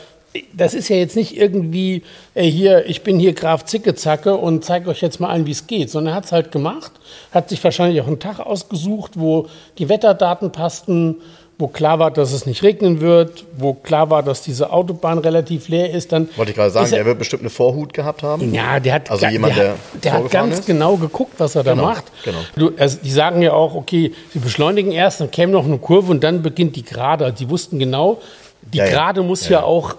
Das 0.53 0.75
ist 0.75 0.89
ja 0.89 0.97
jetzt 0.97 1.15
nicht 1.15 1.37
irgendwie, 1.37 2.03
ey, 2.35 2.51
hier, 2.51 2.87
ich 2.87 3.03
bin 3.03 3.21
hier 3.21 3.35
Graf 3.35 3.65
Zickezacke 3.67 4.35
und 4.35 4.65
zeige 4.65 4.91
euch 4.91 5.01
jetzt 5.01 5.21
mal 5.21 5.29
an, 5.29 5.47
wie 5.47 5.53
es 5.53 5.69
geht, 5.69 5.91
sondern 5.91 6.15
er 6.15 6.17
hat 6.17 6.25
es 6.25 6.33
halt 6.33 6.51
gemacht, 6.51 6.91
hat 7.31 7.51
sich 7.51 7.63
wahrscheinlich 7.63 8.01
auch 8.01 8.09
einen 8.09 8.19
Tag 8.19 8.41
ausgesucht, 8.41 9.13
wo 9.15 9.47
die 9.79 9.89
Wetterdaten 9.89 10.51
passten, 10.51 11.19
wo 11.59 11.69
klar 11.69 11.99
war, 12.01 12.11
dass 12.11 12.33
es 12.33 12.47
nicht 12.47 12.63
regnen 12.65 13.01
wird, 13.01 13.45
wo 13.57 13.75
klar 13.75 14.11
war, 14.11 14.23
dass 14.25 14.43
diese 14.43 14.71
Autobahn 14.73 15.19
relativ 15.19 15.69
leer 15.69 15.91
ist. 15.93 16.11
Dann 16.11 16.29
Wollte 16.37 16.51
ich 16.51 16.57
gerade 16.57 16.71
sagen, 16.71 16.87
er- 16.91 16.97
der 16.99 17.07
wird 17.07 17.19
bestimmt 17.19 17.43
eine 17.43 17.51
Vorhut 17.51 17.93
gehabt 17.93 18.23
haben. 18.25 18.53
ja, 18.53 18.81
der 18.81 18.95
hat, 18.95 19.11
Also 19.11 19.27
jemand, 19.27 19.57
der, 19.57 19.63
der 19.65 19.73
hat- 19.73 20.05
der 20.05 20.13
hat 20.15 20.31
ganz 20.31 20.59
ist? 20.61 20.67
genau 20.67 20.97
geguckt, 20.97 21.35
was 21.39 21.55
er 21.55 21.63
da 21.63 21.73
Genau, 21.75 21.85
macht. 21.85 22.05
genau. 22.25 22.39
Du, 22.57 22.73
also 22.77 22.99
die 23.05 23.11
sagen 23.11 23.41
ja 23.41 23.53
auch, 23.53 23.75
okay, 23.77 24.13
sie 24.33 24.41
beschleunigen 24.41 24.91
erst, 24.91 25.21
dann 25.21 25.31
käme 25.31 25.53
noch 25.53 25.65
eine 25.65 25.79
Kurve 25.79 26.11
und 26.11 26.25
dann 26.25 26.43
beginnt 26.43 26.75
die 26.77 26.83
Gerade. 26.85 27.25
Also 27.27 27.37
die 27.45 27.49
wussten 27.51 27.79
genau, 27.79 28.21
die 28.63 28.79
Ja, 28.79 28.87
ja. 28.87 28.91
Gerade 28.91 29.23
muss 29.23 29.45
Ja, 29.49 29.53
ja, 29.53 29.59
ja. 29.61 29.65
auch 29.65 29.95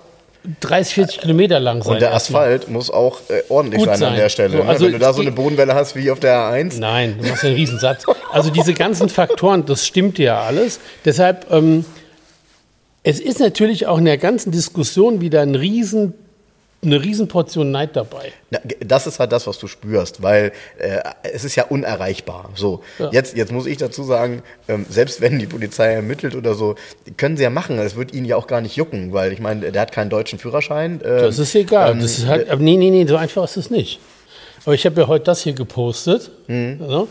30, 0.59 0.93
40 0.93 1.21
Kilometer 1.21 1.59
lang 1.59 1.83
sein. 1.83 1.93
Und 1.93 2.01
der. 2.01 2.13
Asphalt 2.13 2.69
muss 2.69 2.89
auch 2.89 3.19
äh, 3.29 3.43
ordentlich 3.49 3.79
Gut 3.79 3.87
sein, 3.87 3.93
an 3.95 3.99
sein. 3.99 4.15
der 4.15 4.29
Stelle. 4.29 4.57
So, 4.57 4.63
ne? 4.63 4.69
also 4.69 4.85
Wenn 4.85 4.93
du 4.93 4.99
da 4.99 5.13
so 5.13 5.21
eine 5.21 5.31
Bodenwelle 5.31 5.75
hast 5.75 5.95
wie 5.95 6.11
auf 6.11 6.19
der 6.19 6.35
A1. 6.35 6.79
Nein, 6.79 7.17
du 7.19 7.27
machst 7.27 7.43
einen 7.43 7.55
Riesensatz. 7.55 8.05
Also 8.31 8.49
diese 8.49 8.73
ganzen 8.73 9.09
Faktoren, 9.09 9.65
das 9.65 9.85
stimmt 9.85 10.19
ja 10.19 10.41
alles. 10.41 10.79
Deshalb, 11.03 11.51
ähm, 11.51 11.85
es 13.03 13.19
ist 13.19 13.39
natürlich 13.39 13.87
auch 13.87 13.97
in 13.97 14.05
der 14.05 14.17
ganzen 14.17 14.51
Diskussion 14.51 15.21
wieder 15.21 15.41
ein 15.41 15.55
Riesen, 15.55 16.13
eine 16.85 17.01
Riesenportion 17.03 17.71
Neid 17.71 17.95
dabei. 17.95 18.31
Das 18.79 19.07
ist 19.07 19.19
halt 19.19 19.31
das, 19.31 19.47
was 19.47 19.57
du 19.59 19.67
spürst, 19.67 20.21
weil 20.21 20.51
äh, 20.77 20.99
es 21.23 21.43
ist 21.43 21.55
ja 21.55 21.65
unerreichbar. 21.65 22.49
So, 22.55 22.81
Ja. 22.99 23.09
jetzt, 23.11 23.35
jetzt 23.35 23.51
muss 23.51 23.65
ich 23.65 23.77
dazu 23.77 24.03
sagen, 24.03 24.43
ähm, 24.67 24.85
selbst 24.89 25.21
wenn 25.21 25.39
die 25.39 25.47
Polizei 25.47 25.93
ermittelt 25.93 26.35
oder 26.35 26.53
so, 26.53 26.75
können 27.17 27.37
sie 27.37 27.43
ja 27.43 27.49
machen. 27.49 27.77
Es 27.79 27.95
wird 27.95 28.13
ihnen 28.13 28.25
ja 28.25 28.35
auch 28.37 28.47
gar 28.47 28.61
nicht 28.61 28.75
jucken, 28.75 29.11
weil 29.13 29.33
ich 29.33 29.39
meine, 29.39 29.71
der 29.71 29.81
hat 29.81 29.91
keinen 29.91 30.09
deutschen 30.09 30.39
Führerschein. 30.39 31.01
ähm, 31.03 31.17
Das 31.21 31.39
ist 31.39 31.53
egal. 31.55 31.91
ähm, 31.91 31.99
das 32.01 32.17
ist 32.17 32.27
halt, 32.27 32.49
aber 32.49 32.61
nee, 32.61 32.77
nee, 32.77 32.89
nee, 32.91 33.05
so 33.05 33.15
einfach 33.17 33.43
ist 33.43 33.57
es 33.57 33.69
nicht. 33.69 33.99
Aber 34.65 34.73
ich 34.73 34.85
habe 34.85 34.99
ja 35.01 35.07
heute 35.07 35.25
das 35.25 35.41
hier 35.43 35.53
gepostet. 35.53 36.31
So, 36.47 37.07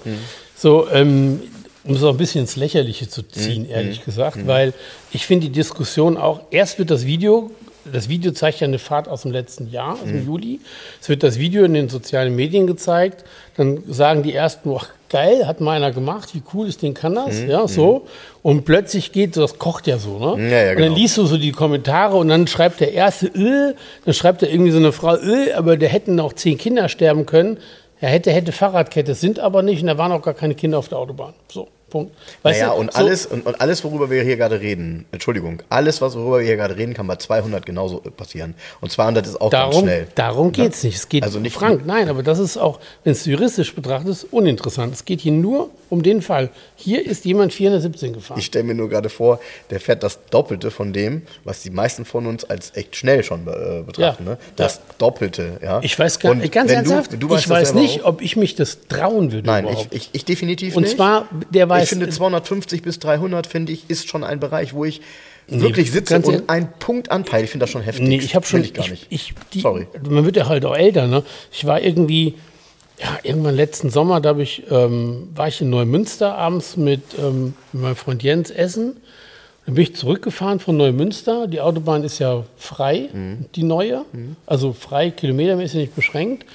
so 0.57 0.89
ähm, 0.91 1.41
um 1.85 1.95
es 1.95 2.03
auch 2.03 2.11
ein 2.11 2.17
bisschen 2.17 2.41
ins 2.41 2.57
Lächerliche 2.57 3.09
zu 3.09 3.23
ziehen, 3.23 3.69
ehrlich 3.69 4.05
gesagt, 4.05 4.47
weil 4.47 4.73
ich 5.13 5.27
finde 5.27 5.47
die 5.49 5.53
Diskussion 5.53 6.17
auch, 6.17 6.41
erst 6.51 6.79
wird 6.79 6.91
das 6.91 7.05
Video, 7.05 7.51
das 7.93 8.09
Video 8.09 8.33
zeigt 8.33 8.61
ja 8.61 8.67
eine 8.67 8.79
Fahrt 8.79 9.09
aus 9.09 9.23
dem 9.23 9.33
letzten 9.33 9.71
Jahr, 9.71 9.95
aus 9.95 10.05
dem 10.05 10.25
Juli. 10.27 10.61
Es 11.01 11.09
wird 11.09 11.23
das 11.23 11.39
Video 11.39 11.65
in 11.65 11.75
den 11.75 11.89
sozialen 11.89 12.35
Medien 12.35 12.67
gezeigt. 12.67 13.25
Dann 13.57 13.83
sagen 13.89 14.23
die 14.23 14.35
ersten, 14.35 14.73
ach, 14.77 14.89
geil, 15.15 15.47
hat 15.47 15.61
mal 15.61 15.77
einer 15.77 15.93
gemacht, 15.93 16.35
wie 16.35 16.43
cool 16.53 16.67
ist, 16.67 16.83
den 16.83 16.93
kann 16.93 17.15
das, 17.15 17.41
ja, 17.45 17.69
so. 17.69 18.07
Und 18.43 18.65
plötzlich 18.65 19.13
geht, 19.13 19.35
so, 19.35 19.43
das 19.43 19.59
kocht 19.59 19.87
ja 19.87 19.99
so, 19.99 20.19
ne? 20.19 20.51
Ja, 20.51 20.57
ja, 20.57 20.71
Und 20.73 20.79
dann 20.81 20.89
genau. 20.89 20.97
liest 20.97 21.17
du 21.17 21.27
so 21.27 21.37
die 21.37 21.53
Kommentare 21.53 22.17
und 22.17 22.29
dann 22.29 22.49
schreibt 22.49 22.81
der 22.81 22.93
erste, 22.93 23.27
äh, 23.29 23.75
dann 24.05 24.15
schreibt 24.15 24.43
er 24.43 24.51
irgendwie 24.51 24.73
so 24.73 24.79
eine 24.79 24.91
Frau, 24.91 25.15
äh, 25.15 25.53
aber 25.53 25.77
da 25.77 25.87
hätten 25.87 26.19
auch 26.19 26.33
zehn 26.33 26.59
Kinder 26.59 26.89
sterben 26.89 27.27
können. 27.27 27.59
Er 28.01 28.09
hätte, 28.09 28.33
hätte 28.33 28.51
Fahrradkette, 28.51 29.15
sind 29.15 29.39
aber 29.39 29.63
nicht 29.63 29.83
und 29.83 29.87
da 29.87 29.99
waren 29.99 30.11
auch 30.11 30.23
gar 30.23 30.35
keine 30.35 30.57
Kinder 30.57 30.79
auf 30.79 30.89
der 30.89 30.99
Autobahn. 30.99 31.35
So, 31.49 31.69
Punkt. 31.95 32.13
Weißt 32.43 32.61
Naja, 32.61 32.73
du, 32.75 32.81
und 32.81 32.93
so- 32.93 32.99
alles, 32.99 33.27
und, 33.27 33.47
und 33.47 33.61
alles, 33.61 33.85
worüber 33.85 34.11
wir 34.11 34.23
hier 34.25 34.37
gerade 34.37 34.61
reden, 34.61 35.05
Entschuldigung, 35.13 35.63
alles, 35.69 36.01
was 36.01 36.17
worüber 36.17 36.39
wir 36.41 36.47
hier 36.47 36.57
gerade 36.57 36.77
reden, 36.77 36.93
kann 36.93 37.07
bei 37.07 37.15
200 37.17 37.65
genauso 37.65 37.99
passieren. 38.01 38.55
Und 38.81 38.91
200 38.91 39.25
ist 39.27 39.41
auch 39.41 39.51
ganz 39.51 39.71
Darum, 39.73 39.85
schnell. 39.85 40.07
darum 40.17 40.51
geht 40.53 40.73
es 40.75 40.83
nicht. 40.83 40.97
Es 40.97 41.09
geht, 41.09 41.23
Also 41.23 41.39
nicht- 41.39 41.55
Frank, 41.55 41.87
nein, 41.87 42.09
aber 42.09 42.25
das 42.25 42.41
ist 42.41 42.57
auch, 42.57 42.81
wenn 43.05 43.13
es 43.13 43.25
juristisch 43.25 43.75
betrachtet 43.75 44.09
ist, 44.09 44.25
uninteressant. 44.33 44.93
Es 44.93 45.05
geht 45.05 45.21
hier 45.21 45.31
nur 45.33 45.71
um 45.95 46.03
den 46.03 46.21
Fall. 46.21 46.51
Hier 46.77 47.05
ist 47.05 47.25
jemand 47.25 47.55
417 47.55 48.13
gefahren. 48.13 48.39
Ich 48.39 48.47
stelle 48.47 48.65
mir 48.65 48.75
nur 48.75 48.89
gerade 48.91 49.09
vor, 49.09 49.41
der 49.71 49.81
fährt 49.81 50.03
das 50.03 50.19
Doppelte 50.31 50.71
von 50.71 50.93
dem, 50.93 51.23
was 51.45 51.63
die 51.63 51.71
meisten 51.71 52.05
von 52.05 52.27
uns 52.27 52.45
als 52.45 52.73
echt 52.77 52.97
schnell 52.97 53.23
schon 53.25 53.47
äh, 53.49 53.83
betrachten. 53.83 54.25
Ja. 54.27 54.33
Ne? 54.33 54.39
Das 54.57 54.81
Doppelte, 54.99 55.59
ja. 55.63 55.81
ich 55.83 55.99
weiß 55.99 56.19
gar 56.19 56.33
Und 56.33 56.39
nicht, 56.39 56.53
ganz 56.53 56.69
du- 56.71 56.77
ernsthaft, 56.77 57.11
du 57.19 57.31
weißt 57.31 57.45
ich 57.45 57.49
weiß 57.51 57.75
nicht, 57.75 58.03
auch. 58.03 58.09
ob 58.09 58.23
ich 58.23 58.37
mich 58.37 58.55
das 58.55 58.87
trauen 58.89 59.33
würde 59.33 59.47
Nein, 59.47 59.67
ich, 59.73 59.87
ich, 59.91 60.11
ich 60.13 60.25
definitiv 60.25 60.77
Und 60.77 60.83
nicht. 60.83 60.97
zwar, 60.97 61.29
der 61.51 61.69
weiß, 61.69 61.85
ich 61.85 61.89
finde 61.89 62.09
250 62.09 62.83
bis 62.83 62.99
300, 62.99 63.47
finde 63.47 63.73
ich, 63.73 63.89
ist 63.89 64.09
schon 64.09 64.25
ein 64.25 64.41
Bereich, 64.41 64.75
wo 64.75 64.85
ich 64.85 65.01
wirklich 65.47 65.93
sitze 65.93 66.17
und 66.21 66.49
einen 66.49 66.69
Punkt 66.79 67.11
anpeile. 67.11 67.45
Ich 67.45 67.51
finde 67.51 67.65
das 67.65 67.71
schon 67.71 67.83
heftig. 67.83 68.07
Nee, 68.09 68.17
ich 68.17 68.35
habe 68.35 68.47
schon. 68.47 68.65
Ich 68.65 68.73
gar 68.75 68.89
nicht. 68.89 69.07
Ich, 69.11 69.35
die, 69.53 69.61
Sorry. 69.61 69.87
Man 70.09 70.25
wird 70.25 70.37
ja 70.37 70.49
halt 70.49 70.65
auch 70.65 70.75
älter, 70.77 71.07
ne? 71.07 71.23
Ich 71.53 71.67
war 71.67 71.81
irgendwie, 71.83 72.35
ja, 73.05 73.19
irgendwann 73.23 73.55
letzten 73.55 73.91
Sommer, 73.91 74.21
da 74.21 74.37
ich, 74.39 74.63
ähm, 74.71 75.29
war 75.35 75.49
ich 75.49 75.61
in 75.61 75.69
Neumünster 75.71 76.35
abends 76.37 76.77
mit, 76.79 77.03
ähm, 77.19 77.55
mit 77.73 77.83
meinem 77.83 77.97
Freund 77.97 78.23
Jens 78.23 78.51
essen. 78.51 78.97
Dann 79.67 79.75
bin 79.75 79.83
ich 79.85 79.95
zurückgefahren 79.95 80.59
von 80.59 80.77
Neumünster. 80.77 81.47
Die 81.47 81.61
Autobahn 81.61 82.03
ist 82.03 82.19
ja 82.19 82.45
frei, 82.57 83.09
Mhm. 83.13 83.47
die 83.55 83.63
neue. 83.63 84.05
Also 84.47 84.73
frei, 84.73 85.11
kilometermäßig 85.11 85.77
nicht 85.81 85.95
beschränkt. 85.97 86.47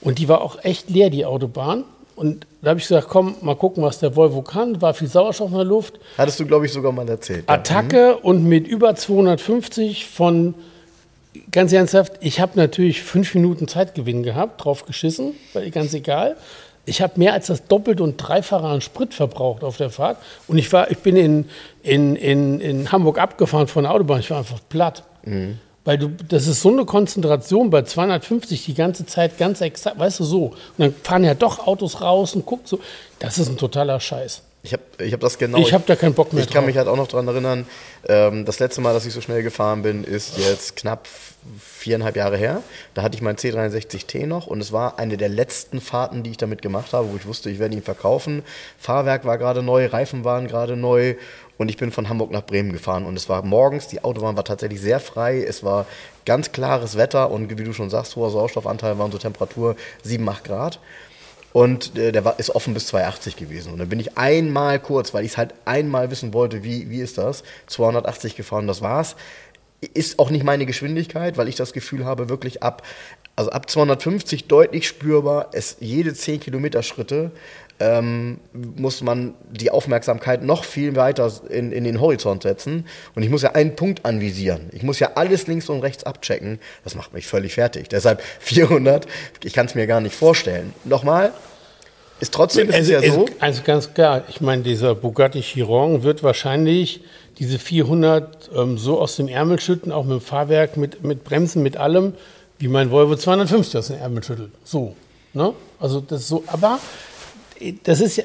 Und 0.00 0.18
die 0.18 0.28
war 0.28 0.40
auch 0.40 0.62
echt 0.64 0.90
leer, 0.90 1.10
die 1.10 1.24
Autobahn. 1.26 1.84
Und 2.16 2.46
da 2.60 2.70
habe 2.70 2.80
ich 2.80 2.86
gesagt, 2.88 3.08
komm, 3.08 3.36
mal 3.40 3.54
gucken, 3.56 3.82
was 3.82 3.98
der 4.00 4.16
Volvo 4.16 4.42
kann. 4.42 4.80
War 4.82 4.92
viel 4.94 5.08
Sauerstoff 5.08 5.50
in 5.50 5.56
der 5.56 5.64
Luft. 5.64 5.94
Hattest 6.18 6.40
du, 6.40 6.46
glaube 6.46 6.66
ich, 6.66 6.72
sogar 6.72 6.92
mal 6.92 7.08
erzählt. 7.08 7.44
Attacke 7.48 8.16
und 8.18 8.44
mit 8.44 8.66
über 8.66 8.94
250 8.94 10.06
von, 10.06 10.54
ganz 11.50 11.72
ernsthaft, 11.72 12.14
ich 12.20 12.40
habe 12.40 12.52
natürlich 12.56 13.02
fünf 13.02 13.34
Minuten 13.34 13.68
Zeitgewinn 13.68 14.22
gehabt, 14.22 14.64
drauf 14.64 14.84
geschissen, 14.84 15.34
weil 15.52 15.70
ganz 15.70 15.94
egal. 15.94 16.36
Ich 16.84 17.00
habe 17.00 17.12
mehr 17.16 17.32
als 17.32 17.46
das 17.46 17.66
Doppelte 17.66 18.02
und 18.02 18.16
Dreifache 18.16 18.66
an 18.66 18.80
Sprit 18.80 19.14
verbraucht 19.14 19.62
auf 19.62 19.76
der 19.76 19.90
Fahrt. 19.90 20.18
Und 20.48 20.58
ich, 20.58 20.72
war, 20.72 20.90
ich 20.90 20.98
bin 20.98 21.16
in, 21.16 21.48
in, 21.82 22.16
in, 22.16 22.60
in 22.60 22.90
Hamburg 22.90 23.18
abgefahren 23.18 23.68
von 23.68 23.84
der 23.84 23.92
Autobahn. 23.92 24.18
Ich 24.18 24.30
war 24.30 24.38
einfach 24.38 24.58
platt. 24.68 25.04
Mhm. 25.24 25.58
Weil 25.84 25.98
du, 25.98 26.08
das 26.28 26.46
ist 26.46 26.60
so 26.60 26.70
eine 26.70 26.84
Konzentration 26.84 27.70
bei 27.70 27.82
250 27.82 28.64
die 28.64 28.74
ganze 28.74 29.06
Zeit 29.06 29.38
ganz 29.38 29.60
exakt, 29.60 29.98
weißt 29.98 30.20
du, 30.20 30.24
so. 30.24 30.44
Und 30.46 30.56
dann 30.78 30.94
fahren 31.02 31.24
ja 31.24 31.34
doch 31.34 31.66
Autos 31.66 32.00
raus 32.00 32.34
und 32.34 32.46
guck 32.46 32.66
so. 32.66 32.80
Das 33.18 33.38
ist 33.38 33.48
ein 33.48 33.56
totaler 33.56 33.98
Scheiß. 33.98 34.42
Ich 34.64 34.72
habe 34.72 34.82
ich 34.98 35.12
hab 35.12 35.20
das 35.20 35.38
genau. 35.38 35.58
Ich 35.58 35.72
habe 35.72 35.82
da 35.86 35.96
keinen 35.96 36.14
Bock 36.14 36.32
mehr 36.32 36.42
Ich 36.44 36.48
kann 36.48 36.62
drauf. 36.62 36.66
mich 36.66 36.76
halt 36.76 36.86
auch 36.86 36.96
noch 36.96 37.08
dran 37.08 37.26
erinnern, 37.26 37.66
ähm, 38.06 38.44
das 38.44 38.60
letzte 38.60 38.80
Mal, 38.80 38.94
dass 38.94 39.04
ich 39.04 39.12
so 39.12 39.20
schnell 39.20 39.42
gefahren 39.42 39.82
bin, 39.82 40.04
ist 40.04 40.38
jetzt 40.38 40.76
knapp 40.76 41.08
viereinhalb 41.58 42.14
Jahre 42.14 42.36
her. 42.36 42.62
Da 42.94 43.02
hatte 43.02 43.16
ich 43.16 43.22
mein 43.22 43.36
C63T 43.36 44.26
noch 44.26 44.46
und 44.46 44.60
es 44.60 44.70
war 44.70 45.00
eine 45.00 45.16
der 45.16 45.28
letzten 45.28 45.80
Fahrten, 45.80 46.22
die 46.22 46.30
ich 46.30 46.36
damit 46.36 46.62
gemacht 46.62 46.92
habe, 46.92 47.10
wo 47.10 47.16
ich 47.16 47.26
wusste, 47.26 47.50
ich 47.50 47.58
werde 47.58 47.74
ihn 47.74 47.82
verkaufen. 47.82 48.44
Fahrwerk 48.78 49.24
war 49.24 49.36
gerade 49.36 49.62
neu, 49.64 49.86
Reifen 49.86 50.24
waren 50.24 50.46
gerade 50.46 50.76
neu 50.76 51.16
und 51.58 51.68
ich 51.68 51.76
bin 51.76 51.90
von 51.90 52.08
Hamburg 52.08 52.30
nach 52.30 52.46
Bremen 52.46 52.72
gefahren 52.72 53.04
und 53.04 53.16
es 53.16 53.28
war 53.28 53.42
morgens, 53.42 53.88
die 53.88 54.04
Autobahn 54.04 54.36
war 54.36 54.44
tatsächlich 54.44 54.80
sehr 54.80 55.00
frei, 55.00 55.42
es 55.42 55.64
war 55.64 55.86
ganz 56.24 56.52
klares 56.52 56.96
Wetter 56.96 57.32
und 57.32 57.50
wie 57.50 57.64
du 57.64 57.72
schon 57.72 57.90
sagst, 57.90 58.14
hoher 58.14 58.30
Sauerstoffanteil 58.30 58.96
war 58.98 59.06
unsere 59.06 59.20
Temperatur 59.20 59.74
7, 60.04 60.28
8 60.28 60.44
Grad. 60.44 60.78
Und 61.52 61.98
äh, 61.98 62.12
der 62.12 62.24
war, 62.24 62.38
ist 62.38 62.50
offen 62.50 62.74
bis 62.74 62.86
280 62.86 63.36
gewesen. 63.36 63.72
Und 63.72 63.78
dann 63.78 63.88
bin 63.88 64.00
ich 64.00 64.16
einmal 64.16 64.78
kurz, 64.80 65.12
weil 65.12 65.24
ich 65.24 65.32
es 65.32 65.36
halt 65.36 65.54
einmal 65.64 66.10
wissen 66.10 66.32
wollte, 66.32 66.64
wie, 66.64 66.88
wie 66.90 67.00
ist 67.00 67.18
das, 67.18 67.42
280 67.66 68.36
gefahren, 68.36 68.66
das 68.66 68.80
war's. 68.80 69.16
ist 69.80 70.18
auch 70.18 70.30
nicht 70.30 70.44
meine 70.44 70.66
Geschwindigkeit, 70.66 71.36
weil 71.36 71.48
ich 71.48 71.56
das 71.56 71.72
Gefühl 71.72 72.04
habe, 72.04 72.28
wirklich 72.28 72.62
ab, 72.62 72.82
also 73.36 73.50
ab 73.50 73.68
250 73.68 74.48
deutlich 74.48 74.86
spürbar, 74.86 75.50
es 75.52 75.76
jede 75.80 76.14
10 76.14 76.40
Kilometer 76.40 76.82
Schritte 76.82 77.32
ähm, 77.82 78.38
muss 78.52 79.02
man 79.02 79.34
die 79.50 79.70
Aufmerksamkeit 79.70 80.42
noch 80.42 80.64
viel 80.64 80.94
weiter 80.96 81.30
in, 81.48 81.72
in 81.72 81.84
den 81.84 82.00
Horizont 82.00 82.42
setzen. 82.44 82.86
Und 83.14 83.22
ich 83.22 83.30
muss 83.30 83.42
ja 83.42 83.52
einen 83.52 83.76
Punkt 83.76 84.04
anvisieren. 84.04 84.70
Ich 84.72 84.82
muss 84.82 84.98
ja 84.98 85.12
alles 85.16 85.46
links 85.46 85.68
und 85.68 85.80
rechts 85.80 86.04
abchecken. 86.04 86.58
Das 86.84 86.94
macht 86.94 87.12
mich 87.12 87.26
völlig 87.26 87.54
fertig. 87.54 87.88
Deshalb 87.88 88.22
400, 88.40 89.06
ich 89.42 89.52
kann 89.52 89.66
es 89.66 89.74
mir 89.74 89.86
gar 89.86 90.00
nicht 90.00 90.14
vorstellen. 90.14 90.72
Nochmal, 90.84 91.32
ist 92.20 92.32
trotzdem 92.32 92.68
ist 92.68 92.76
also, 92.76 92.94
es 92.94 93.04
ja 93.04 93.12
so. 93.12 93.26
Also 93.40 93.62
ganz 93.64 93.94
klar, 93.94 94.22
ich 94.28 94.40
meine, 94.40 94.62
dieser 94.62 94.94
Bugatti 94.94 95.40
Chiron 95.40 96.04
wird 96.04 96.22
wahrscheinlich 96.22 97.00
diese 97.38 97.58
400 97.58 98.50
ähm, 98.54 98.78
so 98.78 99.00
aus 99.00 99.16
dem 99.16 99.26
Ärmel 99.26 99.58
schütten, 99.58 99.90
auch 99.90 100.04
mit 100.04 100.12
dem 100.12 100.20
Fahrwerk, 100.20 100.76
mit, 100.76 101.02
mit 101.02 101.24
Bremsen, 101.24 101.64
mit 101.64 101.76
allem, 101.76 102.14
wie 102.60 102.68
mein 102.68 102.92
Volvo 102.92 103.16
250 103.16 103.76
aus 103.76 103.88
dem 103.88 103.96
Ärmel 103.96 104.22
schüttelt. 104.22 104.52
So. 104.62 104.94
Ne? 105.32 105.52
Also 105.80 106.00
das 106.00 106.20
ist 106.20 106.28
so, 106.28 106.44
aber 106.46 106.78
das 107.84 108.00
ist 108.00 108.16
ja, 108.16 108.24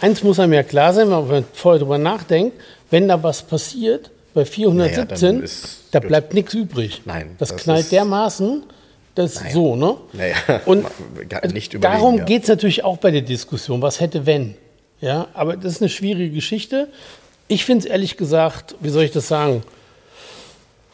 eins 0.00 0.22
muss 0.22 0.38
einem 0.38 0.52
ja 0.52 0.62
klar 0.62 0.92
sein, 0.92 1.10
wenn 1.10 1.26
man 1.26 1.44
vorher 1.52 1.78
drüber 1.78 1.98
nachdenkt, 1.98 2.56
wenn 2.90 3.08
da 3.08 3.22
was 3.22 3.42
passiert, 3.42 4.10
bei 4.34 4.44
417, 4.44 5.38
Naja, 5.38 5.48
da 5.90 6.00
bleibt 6.00 6.34
nichts 6.34 6.54
übrig. 6.54 7.02
Nein, 7.04 7.34
Das, 7.38 7.50
das 7.50 7.62
knallt 7.62 7.90
dermaßen, 7.90 8.62
das 9.14 9.36
ist 9.36 9.52
so, 9.52 9.74
ne? 9.74 9.96
Naja, 10.12 10.36
Und 10.66 10.86
darum 11.80 12.18
ja. 12.18 12.24
geht 12.24 12.44
es 12.44 12.48
natürlich 12.48 12.84
auch 12.84 12.98
bei 12.98 13.10
der 13.10 13.22
Diskussion, 13.22 13.82
was 13.82 14.00
hätte 14.00 14.26
wenn. 14.26 14.54
Ja, 15.00 15.28
aber 15.34 15.56
das 15.56 15.72
ist 15.72 15.82
eine 15.82 15.88
schwierige 15.88 16.34
Geschichte. 16.34 16.88
Ich 17.48 17.64
finde 17.64 17.86
es 17.86 17.90
ehrlich 17.90 18.16
gesagt, 18.16 18.76
wie 18.80 18.90
soll 18.90 19.02
ich 19.02 19.10
das 19.10 19.26
sagen, 19.26 19.62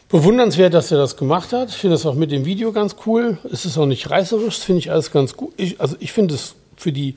bewundernswert, 0.09 0.73
dass 0.73 0.91
er 0.93 0.99
das 0.99 1.17
gemacht 1.17 1.53
hat. 1.53 1.71
Ich 1.71 1.77
finde 1.77 1.97
das 1.97 2.07
auch 2.07 2.15
mit 2.15 2.31
dem 2.31 2.45
Video 2.45 2.73
ganz 2.73 2.97
cool. 3.07 3.39
Es 3.53 3.65
ist 3.65 3.77
auch 3.77 3.87
nicht 3.87 4.09
reißerisch, 4.09 4.57
das 4.57 4.65
finde 4.65 4.79
ich 4.79 4.91
alles 4.91 5.11
ganz 5.11 5.37
gut. 5.37 5.53
Ich, 5.57 5.81
also 5.81 5.97
ich 5.99 6.13
finde 6.13 6.35
es 6.35 6.55
für 6.77 6.93
die, 6.93 7.17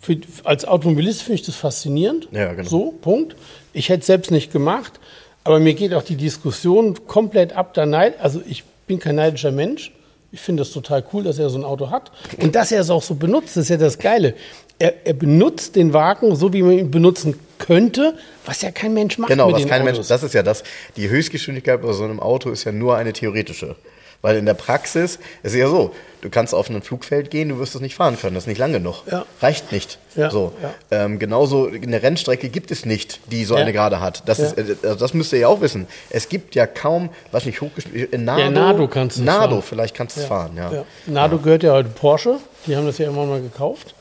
für, 0.00 0.16
als 0.44 0.64
Automobilist 0.64 1.22
finde 1.22 1.40
ich 1.40 1.46
das 1.46 1.56
faszinierend. 1.56 2.28
Ja, 2.32 2.52
genau. 2.54 2.68
So, 2.68 2.94
Punkt. 3.02 3.36
Ich 3.72 3.88
hätte 3.90 4.00
es 4.00 4.06
selbst 4.06 4.30
nicht 4.30 4.50
gemacht, 4.52 4.98
aber 5.44 5.60
mir 5.60 5.74
geht 5.74 5.94
auch 5.94 6.02
die 6.02 6.16
Diskussion 6.16 7.06
komplett 7.06 7.52
ab 7.52 7.74
der 7.74 7.86
Neid. 7.86 8.14
Also 8.20 8.40
ich 8.46 8.64
bin 8.86 8.98
kein 8.98 9.16
neidischer 9.16 9.52
Mensch. 9.52 9.92
Ich 10.32 10.40
finde 10.40 10.62
das 10.62 10.70
total 10.70 11.04
cool, 11.12 11.24
dass 11.24 11.38
er 11.38 11.50
so 11.50 11.58
ein 11.58 11.64
Auto 11.64 11.90
hat. 11.90 12.12
Und 12.40 12.54
dass 12.54 12.70
er 12.72 12.80
es 12.80 12.90
auch 12.90 13.02
so 13.02 13.14
benutzt, 13.14 13.56
das 13.56 13.64
ist 13.64 13.68
ja 13.68 13.76
das 13.76 13.98
Geile. 13.98 14.34
Er, 14.78 15.06
er 15.06 15.12
benutzt 15.12 15.76
den 15.76 15.92
Wagen 15.92 16.34
so, 16.36 16.52
wie 16.52 16.62
man 16.62 16.72
ihn 16.78 16.90
benutzen 16.90 17.38
könnte, 17.58 18.16
was 18.46 18.62
ja 18.62 18.70
kein 18.70 18.94
Mensch 18.94 19.18
macht 19.18 19.28
Genau, 19.28 19.52
was 19.52 19.66
kein 19.66 19.84
Mensch, 19.84 19.96
Autos. 19.98 20.08
das 20.08 20.22
ist 20.22 20.32
ja 20.34 20.42
das, 20.42 20.62
die 20.96 21.08
Höchstgeschwindigkeit 21.10 21.82
bei 21.82 21.92
so 21.92 22.04
einem 22.04 22.20
Auto 22.20 22.50
ist 22.50 22.64
ja 22.64 22.72
nur 22.72 22.96
eine 22.96 23.12
theoretische. 23.12 23.76
Weil 24.22 24.36
in 24.36 24.44
der 24.46 24.54
Praxis 24.54 25.14
ist 25.42 25.52
es 25.52 25.54
ja 25.54 25.66
so, 25.68 25.94
du 26.20 26.28
kannst 26.28 26.54
auf 26.54 26.68
ein 26.68 26.82
Flugfeld 26.82 27.30
gehen, 27.30 27.48
du 27.48 27.58
wirst 27.58 27.74
es 27.74 27.80
nicht 27.80 27.94
fahren 27.94 28.18
können, 28.20 28.34
das 28.34 28.44
ist 28.44 28.48
nicht 28.48 28.58
lang 28.58 28.72
genug. 28.72 29.02
Ja. 29.10 29.24
Reicht 29.40 29.72
nicht. 29.72 29.98
Ja, 30.14 30.30
So. 30.30 30.52
ja. 30.62 30.74
Ähm, 30.90 31.18
genauso 31.18 31.68
eine 31.68 32.02
Rennstrecke 32.02 32.50
gibt 32.50 32.70
es 32.70 32.84
nicht, 32.84 33.20
die 33.32 33.44
so 33.46 33.54
Ja. 33.54 33.60
eine 33.62 33.72
gerade 33.72 34.00
hat. 34.00 34.22
Das, 34.26 34.38
Ja. 34.38 34.44
ist, 34.48 34.58
äh, 34.58 34.86
also 34.86 34.96
das 34.96 35.14
müsst 35.14 35.32
ihr 35.32 35.38
ja 35.38 35.48
auch 35.48 35.62
wissen. 35.62 35.86
Es 36.10 36.28
gibt 36.28 36.54
ja 36.54 36.66
kaum, 36.66 37.08
was 37.32 37.46
nicht 37.46 37.62
hochgeschwindig, 37.62 38.12
in 38.12 38.24
Nardo, 38.26 38.42
Ja, 38.42 38.50
Nardo 38.50 38.88
kannst 38.88 39.16
du 39.16 39.20
es 39.22 39.26
Nardo, 39.26 39.54
fahren. 39.56 39.62
vielleicht 39.62 39.94
kannst 39.96 40.16
du 40.18 40.20
es 40.20 40.26
fahren, 40.26 40.52
ja. 40.56 40.70
Ja. 40.70 40.84
Nardo 41.06 41.38
gehört 41.38 41.62
ja 41.62 41.72
heute 41.72 41.88
Porsche. 41.88 42.36
Die 42.66 42.76
haben 42.76 42.84
das 42.86 42.98
ja 42.98 43.08
immer 43.08 43.24
mal 43.24 43.40
gekauft. 43.40 43.94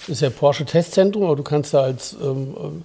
Das 0.00 0.10
ist 0.10 0.20
ja 0.20 0.28
Porsche 0.28 0.66
Testzentrum, 0.66 1.22
aber 1.24 1.36
du 1.36 1.44
kannst 1.44 1.72
da 1.72 1.80
als 1.82 2.12
ähm, 2.20 2.54
ähm, 2.60 2.84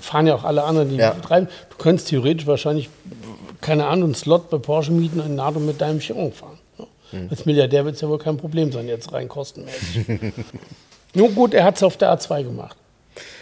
fahren 0.00 0.26
ja 0.26 0.34
auch 0.34 0.44
alle 0.44 0.64
anderen, 0.64 0.88
die 0.90 0.96
Ja. 0.96 1.10
betreiben. 1.10 1.48
Du 1.70 1.76
könntest 1.76 2.08
theoretisch 2.08 2.46
wahrscheinlich, 2.46 2.88
keine 3.60 3.86
Ahnung, 3.86 4.04
einen 4.10 4.14
Slot 4.14 4.50
bei 4.50 4.58
Porsche 4.58 4.92
mieten 4.92 5.20
und 5.20 5.26
in 5.26 5.34
Nardo 5.36 5.60
mit 5.60 5.80
deinem 5.80 5.98
Chiron 6.00 6.32
fahren. 6.32 6.58
Ja. 6.78 6.86
Hm. 7.10 7.28
Als 7.30 7.44
Milliardär 7.46 7.84
wird 7.84 7.94
es 7.96 8.00
ja 8.00 8.08
wohl 8.08 8.18
kein 8.18 8.36
Problem 8.36 8.72
sein, 8.72 8.88
jetzt 8.88 9.12
rein 9.12 9.28
kostenmäßig. 9.28 10.06
Nun 11.14 11.34
gut, 11.34 11.54
er 11.54 11.64
hat 11.64 11.76
es 11.76 11.82
auf 11.82 11.96
der 11.96 12.12
A2 12.18 12.42
gemacht. 12.44 12.76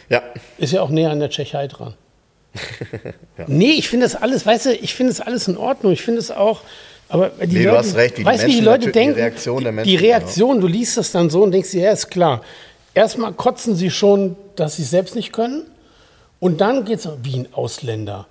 Ja. 0.08 0.22
Ist 0.58 0.72
ja 0.72 0.82
auch 0.82 0.88
näher 0.90 1.10
an 1.10 1.20
der 1.20 1.30
Tschechei 1.30 1.66
dran. 1.68 1.94
Nee, 3.46 3.72
ich 3.72 3.88
finde 3.88 4.06
das 4.06 4.16
alles, 4.16 4.44
weißt 4.44 4.66
du, 4.66 4.74
ich 4.74 4.94
finde 4.94 5.12
das 5.12 5.20
alles 5.20 5.48
in 5.48 5.56
Ordnung. 5.56 5.92
Ich 5.92 6.02
finde 6.02 6.20
es 6.20 6.30
auch, 6.30 6.60
aber 7.08 7.28
die 7.30 7.46
Nee, 7.46 7.62
du 7.64 7.68
Leute, 7.70 7.78
hast 7.78 7.94
recht, 7.96 8.16
wie 8.18 8.20
die 8.22 8.26
weißt 8.26 8.42
du, 8.42 8.46
wie 8.46 8.50
die 8.50 8.56
Menschen 8.56 8.64
Leute 8.64 8.78
natürlich- 8.86 8.92
die 8.92 8.98
denken, 8.98 9.20
Reaktion 9.20 9.62
der 9.62 9.72
Menschen, 9.72 9.88
die 9.88 9.96
Reaktion, 9.96 10.60
du 10.60 10.66
liest 10.66 10.96
das 10.96 11.12
dann 11.12 11.30
so 11.30 11.42
und 11.42 11.52
denkst 11.52 11.70
dir, 11.70 11.82
ja, 11.84 11.92
ist 11.92 12.10
klar. 12.10 12.42
Erstmal 12.92 13.32
kotzen 13.32 13.76
sie 13.76 13.90
schon, 13.90 14.36
dass 14.56 14.76
sie 14.76 14.82
es 14.82 14.90
selbst 14.90 15.14
nicht 15.14 15.32
können 15.32 15.62
und 16.40 16.60
dann 16.60 16.84
geht 16.84 16.98
es 17.00 17.08
wie 17.22 17.36
ein 17.40 17.48
Ausländer. 17.52 18.26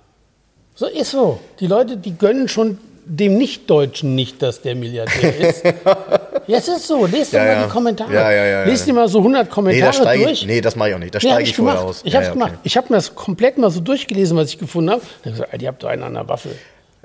So 0.74 0.86
ist 0.86 1.10
so. 1.12 1.40
Die 1.60 1.66
Leute, 1.66 1.96
die 1.96 2.16
gönnen 2.16 2.48
schon 2.48 2.78
dem 3.04 3.38
Nichtdeutschen 3.38 4.14
nicht, 4.14 4.40
dass 4.40 4.62
der 4.62 4.74
Milliardär 4.76 5.36
ist. 5.40 5.64
ja, 5.64 6.58
es 6.58 6.68
ist 6.68 6.86
so. 6.86 7.06
Lest 7.06 7.32
Ja, 7.32 7.40
doch 7.40 7.46
mal 7.46 7.52
ja. 7.60 7.64
die 7.66 7.70
Kommentare. 7.70 8.14
Ja, 8.14 8.30
ja, 8.32 8.44
ja, 8.46 8.64
Lest 8.64 8.86
dir 8.86 8.92
mal 8.92 9.08
so 9.08 9.18
100 9.18 9.42
Nee, 9.42 9.48
da 9.48 9.54
Kommentare 9.54 9.92
steige 9.92 10.22
durch. 10.24 10.42
ich, 10.42 10.46
nee, 10.46 10.60
das 10.60 10.76
mache 10.76 10.90
ich 10.90 10.94
auch 10.94 10.98
nicht. 11.00 11.14
Da 11.14 11.18
Nee, 11.22 11.28
hab 11.30 11.36
steige 11.36 11.50
ich 11.50 11.56
vorher 11.56 11.80
aus. 11.82 12.02
Ich 12.04 12.14
habe 12.14 12.30
gemacht. 12.30 12.52
okay. 12.52 12.60
Ich 12.64 12.76
habe 12.76 12.86
mir 12.90 12.96
das 12.96 13.14
komplett 13.14 13.58
mal 13.58 13.70
so 13.70 13.80
durchgelesen, 13.80 14.36
was 14.36 14.48
ich 14.50 14.58
gefunden 14.58 14.90
habe. 14.90 15.00
Dann 15.22 15.32
ich 15.32 15.38
gesagt, 15.38 15.52
"Ey, 15.52 15.58
die 15.58 15.66
habt 15.68 15.82
doch 15.82 15.88
einen 15.88 16.02
an 16.04 16.14
der 16.14 16.28
Waffel. 16.28 16.56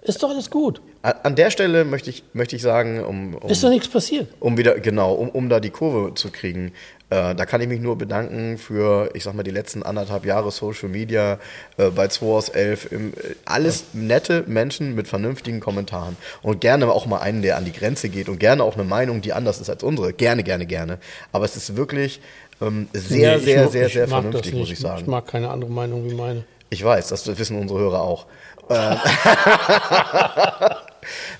Ist 0.03 0.21
doch 0.21 0.29
alles 0.29 0.51
gut. 0.51 0.79
An 1.01 1.13
an 1.23 1.35
der 1.35 1.49
Stelle 1.49 1.83
möchte 1.83 2.11
ich, 2.11 2.23
möchte 2.33 2.55
ich 2.55 2.61
sagen, 2.61 3.03
um, 3.03 3.33
um 3.35 3.49
Ist 3.49 3.63
doch 3.63 3.69
nichts 3.69 3.87
passiert. 3.87 4.27
um 4.39 4.55
wieder, 4.57 4.79
genau, 4.79 5.13
um, 5.15 5.29
um 5.29 5.49
da 5.49 5.59
die 5.59 5.71
Kurve 5.71 6.13
zu 6.13 6.29
kriegen. 6.29 6.73
Äh, 7.11 7.35
da 7.35 7.45
kann 7.45 7.61
ich 7.61 7.67
mich 7.67 7.81
nur 7.81 7.97
bedanken 7.97 8.57
für, 8.57 9.11
ich 9.13 9.23
sag 9.23 9.35
mal, 9.35 9.43
die 9.43 9.51
letzten 9.51 9.83
anderthalb 9.83 10.25
Jahre 10.25 10.49
Social 10.51 10.89
Media 10.89 11.37
äh, 11.77 11.89
bei 11.91 12.07
2 12.07 12.25
aus 12.25 12.49
11. 12.49 12.91
Im, 12.91 13.13
äh, 13.13 13.35
alles 13.45 13.85
nette 13.93 14.43
Menschen 14.47 14.95
mit 14.95 15.07
vernünftigen 15.07 15.59
Kommentaren. 15.59 16.17
Und 16.41 16.61
gerne 16.61 16.91
auch 16.91 17.05
mal 17.05 17.19
einen, 17.19 17.43
der 17.43 17.57
an 17.57 17.65
die 17.65 17.73
Grenze 17.73 18.09
geht 18.09 18.27
und 18.27 18.39
gerne 18.39 18.63
auch 18.63 18.73
eine 18.73 18.85
Meinung, 18.85 19.21
die 19.21 19.33
anders 19.33 19.61
ist 19.61 19.69
als 19.69 19.83
unsere. 19.83 20.13
Gerne, 20.13 20.43
gerne, 20.43 20.65
gerne. 20.65 20.97
Aber 21.31 21.45
es 21.45 21.55
ist 21.55 21.75
wirklich 21.75 22.21
ähm, 22.61 22.87
sehr, 22.93 23.37
Nee, 23.37 23.43
sehr, 23.43 23.63
mag- 23.63 23.71
sehr, 23.71 23.89
sehr 23.89 24.07
vernünftig, 24.07 24.53
muss 24.55 24.71
ich 24.71 24.79
sagen. 24.79 25.01
Ich 25.01 25.07
mag 25.07 25.27
keine 25.27 25.49
andere 25.49 25.69
Meinung 25.71 26.09
wie 26.09 26.15
meine. 26.15 26.43
Ich 26.71 26.83
weiß, 26.83 27.09
das 27.09 27.27
wissen 27.37 27.59
unsere 27.59 27.79
Hörer 27.79 28.01
auch. 28.01 28.25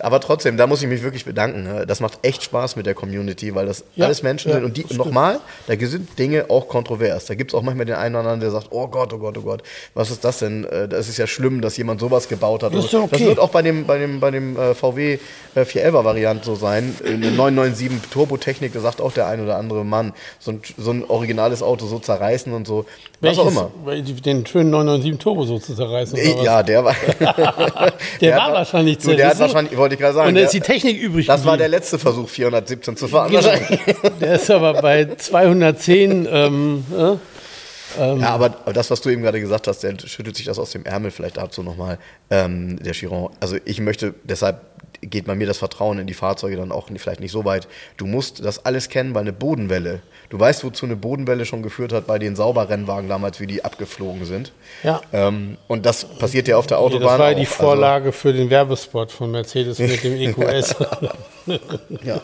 Aber 0.06 0.20
trotzdem, 0.20 0.56
da 0.56 0.68
muss 0.68 0.84
ich 0.84 0.88
mich 0.88 1.02
wirklich 1.02 1.26
bedanken. 1.26 1.64
ne? 1.64 1.86
Das 1.88 2.00
macht 2.00 2.20
echt 2.22 2.44
Spaß 2.44 2.76
mit 2.76 2.86
der 2.86 2.94
Community, 2.94 3.56
weil 3.56 3.66
das 3.66 3.84
Ja, 3.96 4.06
alles 4.06 4.22
Menschen 4.22 4.50
ja, 4.50 4.56
sind. 4.58 4.66
Und 4.66 4.78
die, 4.78 4.86
nochmal, 4.94 5.40
da 5.66 5.74
sind 5.88 6.20
Dinge 6.20 6.46
auch 6.50 6.68
kontrovers. 6.68 7.26
Da 7.26 7.34
gibt 7.34 7.50
es 7.52 7.56
auch 7.56 7.64
manchmal 7.64 7.88
den 7.88 7.96
einen 7.96 8.14
oder 8.14 8.20
anderen, 8.20 8.40
der 8.40 8.52
sagt, 8.52 8.68
oh 8.70 8.88
Gott, 8.88 9.12
oh 9.14 9.18
Gott, 9.18 9.36
oh 9.40 9.42
Gott, 9.42 9.64
was 9.96 10.12
ist 10.12 10.24
das 10.24 10.38
denn? 10.40 10.64
Äh, 10.66 10.88
Das 10.88 11.10
ist 11.10 11.18
ja 11.18 11.26
schlimm, 11.26 11.60
dass 11.62 11.76
jemand 11.78 12.00
sowas 12.00 12.28
gebaut 12.30 12.62
hat. 12.62 12.76
Das 12.76 12.94
okay. 12.94 13.08
Das 13.12 13.20
wird 13.22 13.40
auch 13.40 13.50
bei 13.50 13.64
dem, 13.64 13.88
bei 13.88 13.98
dem, 13.98 14.20
bei 14.20 14.30
dem 14.30 14.56
äh, 14.60 14.76
VW 14.76 15.18
äh, 15.56 15.62
411er-Variant 15.62 16.46
so 16.46 16.54
sein. 16.54 16.96
Eine 17.04 17.32
997 17.32 18.12
Turbotechnik, 18.12 18.74
da 18.74 18.82
sagt 18.82 19.02
auch 19.02 19.12
der 19.12 19.26
ein 19.26 19.42
oder 19.44 19.58
andere 19.58 19.84
Mann, 19.84 20.14
so 20.40 20.52
ein, 20.52 20.62
so 20.78 20.92
ein 20.92 21.04
originales 21.04 21.64
Auto 21.64 21.88
so 21.88 21.98
zerreißen 21.98 22.54
und 22.54 22.68
so. 22.68 22.86
Was 23.22 23.40
auch 23.40 23.48
immer. 23.48 23.72
Den 24.24 24.46
schönen 24.46 24.70
997 24.70 25.18
Turbo 25.20 25.46
so 25.46 25.58
zu 25.58 25.74
zerreißen. 25.74 26.16
Ja, 26.44 26.62
der 26.62 26.84
war. 26.86 26.96
Der 28.22 28.36
hat 28.36 28.42
war 28.42 28.50
wa- 28.50 28.54
wahrscheinlich 28.60 29.00
du, 29.00 29.16
Der 29.16 29.28
hat 29.30 29.38
zerrissen. 29.38 29.40
wahrscheinlich, 29.56 29.78
wollte 29.78 29.95
ich 29.96 30.00
gerade 30.02 30.14
sagen. 30.14 30.30
Und 30.30 30.36
dann 30.36 30.46
ist 30.46 30.54
die 30.54 30.60
Technik 30.60 31.02
übrig 31.02 31.26
das 31.28 31.46
war 31.46 31.58
der 31.58 31.68
letzte 31.70 32.00
Versuch, 32.00 32.30
417 32.30 32.96
zu 32.98 33.08
fahren. 33.08 33.32
Genau. 33.32 33.50
Der 34.22 34.36
ist 34.36 34.50
aber 34.52 34.82
bei 34.82 35.16
210. 35.16 36.28
Ähm, 36.32 36.86
äh, 36.92 38.20
Ja, 38.20 38.30
aber, 38.30 38.46
aber 38.46 38.74
das, 38.74 38.92
was 38.92 39.02
du 39.02 39.10
eben 39.10 39.22
gerade 39.22 39.40
gesagt 39.40 39.68
hast, 39.68 39.80
der 39.84 39.98
schüttelt 40.06 40.36
sich 40.36 40.46
das 40.46 40.60
aus 40.60 40.72
dem 40.72 40.86
Ärmel 40.86 41.12
vielleicht 41.12 41.38
dazu 41.38 41.64
nochmal, 41.64 41.98
ähm, 42.30 42.78
der 42.84 42.94
Chiron. 42.94 43.30
Also 43.40 43.58
ich 43.64 43.80
möchte, 43.80 44.14
deshalb 44.24 44.62
geht 45.10 45.26
bei 45.26 45.36
mir 45.36 45.48
das 45.48 45.58
Vertrauen 45.58 46.00
in 46.00 46.08
die 46.08 46.14
Fahrzeuge 46.14 46.58
dann 46.58 46.72
auch 46.72 46.90
nicht- 46.90 47.02
vielleicht 47.02 47.20
nicht 47.20 47.32
so 47.32 47.46
weit. 47.46 47.68
Du 47.98 48.06
musst 48.06 48.44
das 48.44 48.66
alles 48.66 48.90
kennen, 48.90 49.14
weil 49.14 49.22
eine 49.22 49.34
Bodenwelle, 49.34 50.02
du 50.30 50.40
weißt, 50.40 50.64
wozu 50.64 50.86
eine 50.86 50.96
Bodenwelle 50.96 51.46
schon 51.46 51.64
geführt 51.64 51.94
hat 51.94 52.08
bei 52.08 52.20
den 52.20 52.36
Sauberrennwagen 52.36 53.08
damals, 53.10 53.40
wie 53.40 53.48
die 53.48 53.64
abgeflogen 53.64 54.26
sind. 54.26 54.52
Ja. 54.84 55.02
Ähm, 55.14 55.58
und 55.68 55.86
das 55.86 56.06
passiert 56.06 56.48
ja 56.48 56.58
auf 56.58 56.68
der 56.68 56.80
Autobahn 56.80 57.02
das 57.10 57.20
war 57.20 57.30
ja 57.32 57.36
die 57.36 57.42
auch. 57.48 57.52
Also, 57.52 57.64
Vorlage 57.64 58.12
für 58.12 58.34
den 58.34 58.50
Werbespot 58.50 59.12
von 59.12 59.32
Mercedes 59.32 59.80
mit 59.80 60.04
dem 60.04 60.14
EQS. 60.16 60.76
ja. 62.04 62.22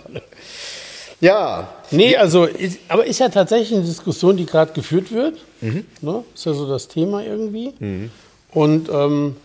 ja, 1.19 1.69
nee, 1.91 2.15
also, 2.15 2.45
ist, 2.45 2.79
aber 2.87 3.05
ist 3.05 3.19
ja 3.19 3.29
tatsächlich 3.29 3.73
eine 3.77 3.85
Diskussion, 3.85 4.37
die 4.37 4.45
gerade 4.45 4.73
geführt 4.73 5.11
wird. 5.11 5.35
Mhm. 5.61 5.85
Ne? 6.01 6.23
Ist 6.33 6.45
ja 6.45 6.53
so 6.53 6.67
das 6.67 6.87
Thema 6.87 7.23
irgendwie. 7.23 7.73
Und 8.53 8.89
ähm, 8.89 9.35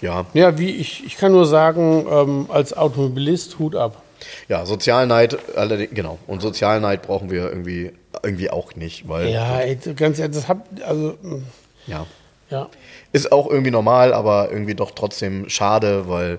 ja. 0.00 0.26
ja, 0.34 0.58
wie 0.58 0.70
ich, 0.70 1.04
ich 1.04 1.16
kann 1.16 1.32
nur 1.32 1.46
sagen, 1.46 2.06
ähm, 2.10 2.46
als 2.50 2.76
Automobilist 2.76 3.58
Hut 3.58 3.74
ab. 3.76 4.02
Ja, 4.48 4.64
Sozialneid, 4.66 5.36
allerdings, 5.56 5.90
genau. 5.94 6.18
Und 6.26 6.40
Sozialneid 6.42 7.02
brauchen 7.02 7.30
wir 7.30 7.48
irgendwie, 7.48 7.92
irgendwie 8.22 8.50
auch 8.50 8.74
nicht, 8.74 9.08
weil 9.08 9.28
Ja, 9.28 9.58
ey, 9.60 9.76
ganz 9.94 10.18
ehrlich, 10.18 10.36
das 10.36 10.48
hat, 10.48 10.58
also, 10.84 11.14
mh, 11.22 11.38
ja. 11.86 12.06
ja. 12.50 12.68
Ist 13.12 13.30
auch 13.32 13.48
irgendwie 13.48 13.70
normal, 13.70 14.12
aber 14.14 14.50
irgendwie 14.50 14.74
doch 14.74 14.90
trotzdem 14.92 15.48
schade, 15.48 16.08
weil 16.08 16.38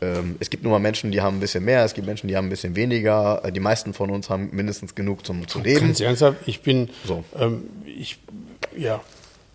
ähm, 0.00 0.36
es 0.38 0.48
gibt 0.48 0.62
nun 0.62 0.70
mal 0.72 0.78
Menschen, 0.78 1.10
die 1.10 1.20
haben 1.20 1.38
ein 1.38 1.40
bisschen 1.40 1.64
mehr, 1.64 1.84
es 1.84 1.92
gibt 1.92 2.06
Menschen, 2.06 2.28
die 2.28 2.36
haben 2.36 2.46
ein 2.46 2.50
bisschen 2.50 2.76
weniger. 2.76 3.40
Äh, 3.44 3.50
Die 3.50 3.60
meisten 3.60 3.94
von 3.94 4.10
uns 4.10 4.30
haben 4.30 4.50
mindestens 4.52 4.94
genug 4.94 5.26
zum 5.26 5.48
zu 5.48 5.58
leben. 5.58 5.86
Ganz 5.86 6.00
ernsthaft, 6.00 6.38
ich 6.46 6.62
bin, 6.62 6.88
So. 7.04 7.24
ähm, 7.38 7.64
ich, 7.84 8.18
ja, 8.76 9.00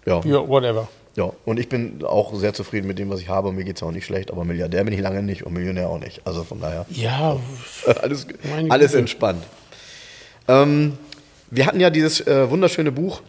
Ja. 0.06 0.20
ja, 0.26 0.48
whatever. 0.48 0.90
Ja, 1.16 1.32
und 1.46 1.60
ich 1.60 1.70
bin 1.70 2.04
auch 2.04 2.34
sehr 2.34 2.54
zufrieden 2.54 2.88
mit 2.88 2.98
dem, 2.98 3.10
was 3.10 3.20
ich 3.20 3.30
habe. 3.30 3.52
Mir 3.52 3.64
geht 3.64 3.76
es 3.78 3.84
auch 3.84 3.92
nicht 3.92 4.06
schlecht, 4.06 4.32
aber 4.32 4.46
Milliardär 4.46 4.84
bin 4.84 4.94
ich 4.94 5.00
lange 5.00 5.22
nicht 5.22 5.44
und 5.44 5.54
Millionär 5.54 5.90
auch 5.90 6.00
nicht. 6.00 6.22
Also 6.26 6.44
von 6.44 6.60
daher. 6.60 6.86
Ja, 6.90 7.38
alles, 8.02 8.26
alles 8.70 8.94
entspannt. 8.96 9.44
Ähm, 10.48 10.98
wir 11.52 11.68
hatten 11.68 11.80
ja 11.80 11.92
dieses 11.92 12.26
äh, 12.26 12.50
wunderschöne 12.50 12.92
Buch 12.92 13.22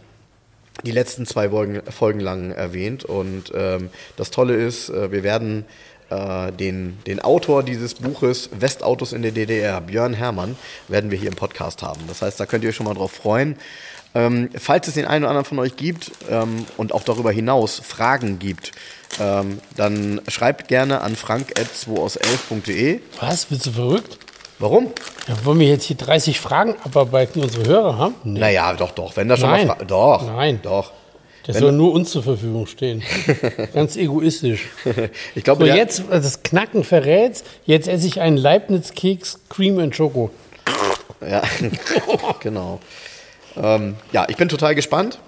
die 0.82 0.90
letzten 0.90 1.26
zwei 1.26 1.50
Folgen, 1.50 1.82
Folgen 1.90 2.20
lang 2.20 2.50
erwähnt. 2.50 3.04
Und 3.04 3.52
ähm, 3.54 3.90
das 4.16 4.30
Tolle 4.30 4.54
ist, 4.54 4.88
äh, 4.88 5.12
wir 5.12 5.22
werden 5.22 5.64
äh, 6.10 6.52
den, 6.52 6.98
den 7.06 7.20
Autor 7.20 7.62
dieses 7.62 7.94
Buches 7.94 8.50
Westautos 8.52 9.12
in 9.12 9.22
der 9.22 9.32
DDR, 9.32 9.80
Björn 9.80 10.14
Herrmann, 10.14 10.56
werden 10.88 11.10
wir 11.10 11.18
hier 11.18 11.28
im 11.28 11.36
Podcast 11.36 11.82
haben. 11.82 12.00
Das 12.08 12.22
heißt, 12.22 12.40
da 12.40 12.46
könnt 12.46 12.64
ihr 12.64 12.70
euch 12.70 12.76
schon 12.76 12.86
mal 12.86 12.94
drauf 12.94 13.12
freuen. 13.12 13.56
Ähm, 14.14 14.50
falls 14.56 14.86
es 14.88 14.94
den 14.94 15.06
einen 15.06 15.24
oder 15.24 15.30
anderen 15.30 15.44
von 15.44 15.58
euch 15.58 15.76
gibt 15.76 16.12
ähm, 16.30 16.66
und 16.76 16.94
auch 16.94 17.02
darüber 17.02 17.32
hinaus 17.32 17.80
Fragen 17.84 18.38
gibt, 18.38 18.70
ähm, 19.20 19.58
dann 19.76 20.20
schreibt 20.28 20.68
gerne 20.68 21.00
an 21.00 21.16
frank.2 21.16 21.98
aus 21.98 22.18
11.de. 22.18 23.00
was? 23.20 23.46
Bist 23.46 23.66
du 23.66 23.72
verrückt? 23.72 24.18
Warum? 24.60 24.92
Ja, 25.26 25.44
wollen 25.44 25.58
wir 25.58 25.66
jetzt 25.66 25.84
hier 25.84 25.96
30 25.96 26.38
Fragen 26.38 26.76
abarbeiten, 26.84 27.42
unsere 27.42 27.66
Hörer 27.66 27.98
haben? 27.98 28.14
Nee. 28.22 28.38
Naja, 28.38 28.72
doch, 28.74 28.92
doch. 28.92 29.16
Wenn 29.16 29.28
da 29.28 29.36
schon 29.36 29.50
Nein. 29.50 29.66
mal 29.66 29.76
Fra 29.76 29.84
Doch. 29.84 30.26
Nein. 30.26 30.60
Doch. 30.62 30.92
Das 31.46 31.58
soll 31.58 31.72
nur 31.72 31.92
uns 31.92 32.10
zur 32.10 32.22
Verfügung 32.22 32.66
stehen. 32.66 33.02
Ganz 33.74 33.96
egoistisch. 33.96 34.66
Ich 35.34 35.44
glaube, 35.44 35.66
So, 35.66 35.72
jetzt, 35.74 36.00
äh, 36.00 36.20
das 36.20 36.42
Knacken 36.42 36.84
verrät's. 36.84 37.44
Jetzt 37.66 37.86
esse 37.86 38.06
ich 38.06 38.20
einen 38.20 38.38
Leibniz-Keks 38.38 39.40
Cream 39.50 39.78
and 39.78 39.94
Choco. 39.94 40.30
Ja, 41.20 41.42
genau. 42.40 42.80
Ähm, 43.56 43.96
ja, 44.12 44.26
ich 44.28 44.36
bin 44.36 44.48
total 44.48 44.74
gespannt. 44.74 45.18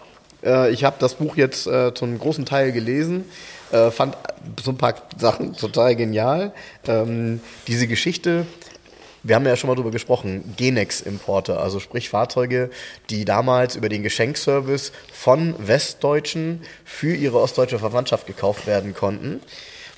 Äh, 0.45 0.70
ich 0.70 0.85
habe 0.85 0.97
das 0.99 1.14
Buch 1.14 1.37
jetzt 1.37 1.66
äh, 1.66 1.95
zu 1.95 2.05
einem 2.05 2.18
großen 2.18 2.45
Teil 2.47 2.72
gelesen. 2.72 3.24
Äh, 3.72 3.91
fand 3.91 4.16
so 4.62 4.70
ein 4.70 4.79
paar 4.79 4.95
Sachen 5.18 5.55
total 5.55 5.97
genial. 5.97 6.53
Ähm, 6.87 7.41
diese 7.66 7.87
Geschichte, 7.87 8.47
wir 9.22 9.35
haben 9.35 9.47
ja 9.47 9.57
schon 9.57 9.68
mal 9.68 9.74
drüber 9.74 9.91
gesprochen, 9.91 10.55
Genex-Importe, 10.57 11.59
also 11.59 11.81
sprich 11.81 12.09
Fahrzeuge, 12.09 12.70
die 13.11 13.24
damals 13.24 13.74
über 13.74 13.89
den 13.89 14.05
Geschenkservice 14.05 14.93
von 15.12 15.55
Westdeutschen 15.59 16.62
für 16.85 17.14
ihre 17.14 17.41
ostdeutsche 17.41 17.81
Verwandtschaft 17.81 18.27
gekauft 18.27 18.66
werden 18.66 18.95
konnten. 18.95 19.41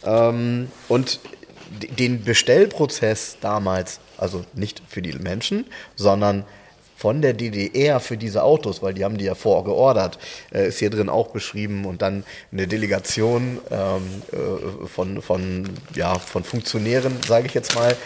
Ähm, 0.05 0.71
und 0.89 1.21
den 1.71 2.25
Bestellprozess 2.25 3.37
damals, 3.43 4.01
also 4.17 4.45
nicht 4.55 4.81
für 4.89 5.03
die 5.03 5.13
Menschen, 5.13 5.67
sondern 5.97 6.45
von 6.99 7.23
der 7.23 7.33
DDR 7.33 8.01
für 8.01 8.17
diese 8.17 8.43
Autos, 8.43 8.83
weil 8.83 8.93
die 8.93 9.05
haben 9.05 9.17
die 9.19 9.25
ja 9.25 9.37
vorgeordert, 9.37 10.19
äh, 10.53 10.67
ist 10.67 10.81
hier 10.81 10.91
drin 10.91 11.09
auch 11.09 11.29
beschrieben 11.29 11.85
und 11.85 12.03
dann 12.03 12.25
eine 12.51 12.67
Delegation 12.67 13.59
ähm, 13.71 14.23
äh, 14.33 14.87
von, 14.89 15.23
von, 15.23 15.71
ja, 15.95 16.19
von 16.19 16.43
Funktionären, 16.43 17.17
sage 17.27 17.47
ich 17.47 17.55
jetzt 17.55 17.77
mal, 17.77 17.97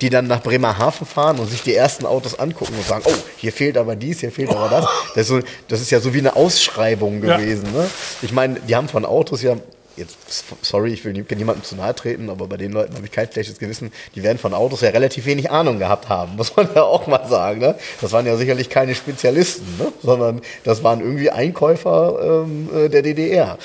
die 0.00 0.08
dann 0.08 0.28
nach 0.28 0.40
Bremerhaven 0.42 1.04
fahren 1.06 1.38
und 1.40 1.48
sich 1.48 1.62
die 1.62 1.74
ersten 1.74 2.06
Autos 2.06 2.38
angucken 2.38 2.74
und 2.76 2.86
sagen, 2.86 3.02
oh, 3.06 3.12
hier 3.38 3.52
fehlt 3.52 3.76
aber 3.76 3.96
dies, 3.96 4.20
hier 4.20 4.30
fehlt 4.32 4.50
aber 4.50 4.68
das. 4.68 4.84
Das 5.14 5.22
ist, 5.22 5.28
so, 5.28 5.40
das 5.68 5.80
ist 5.80 5.90
ja 5.90 5.98
so 6.00 6.14
wie 6.14 6.18
eine 6.18 6.34
Ausschreibung 6.36 7.22
Ja. 7.24 7.36
gewesen. 7.36 7.72
Ne? 7.72 7.88
Ich 8.22 8.32
meine, 8.32 8.60
die 8.60 8.74
haben 8.76 8.88
von 8.88 9.04
Autos 9.04 9.42
ja, 9.42 9.56
jetzt, 9.96 10.44
sorry, 10.62 10.92
ich 10.92 11.04
will 11.04 11.12
nie- 11.12 11.24
niemandem 11.34 11.64
zu 11.64 11.76
nahe 11.76 11.94
treten, 11.94 12.30
aber 12.30 12.46
bei 12.46 12.56
den 12.56 12.72
Leuten 12.72 12.94
habe 12.94 13.04
ich 13.06 13.12
kein 13.12 13.30
schlechtes 13.30 13.58
Gewissen, 13.58 13.92
die 14.14 14.22
werden 14.22 14.38
von 14.38 14.54
Autos 14.54 14.80
ja 14.80 14.90
relativ 14.90 15.26
wenig 15.26 15.50
Ahnung 15.50 15.78
gehabt 15.78 16.08
haben, 16.08 16.36
muss 16.36 16.54
man 16.56 16.68
ja 16.74 16.82
auch 16.82 17.06
mal 17.06 17.26
sagen. 17.28 17.60
Ne? 17.60 17.74
Das 18.00 18.12
waren 18.12 18.26
ja 18.26 18.36
sicherlich 18.36 18.68
keine 18.70 18.94
Spezialisten, 18.94 19.66
ne? 19.78 19.92
sondern 20.02 20.40
das 20.64 20.82
waren 20.82 21.00
irgendwie 21.00 21.30
Einkäufer 21.30 22.44
ähm, 22.44 22.68
äh, 22.74 22.88
der 22.88 23.02
DDR. 23.02 23.58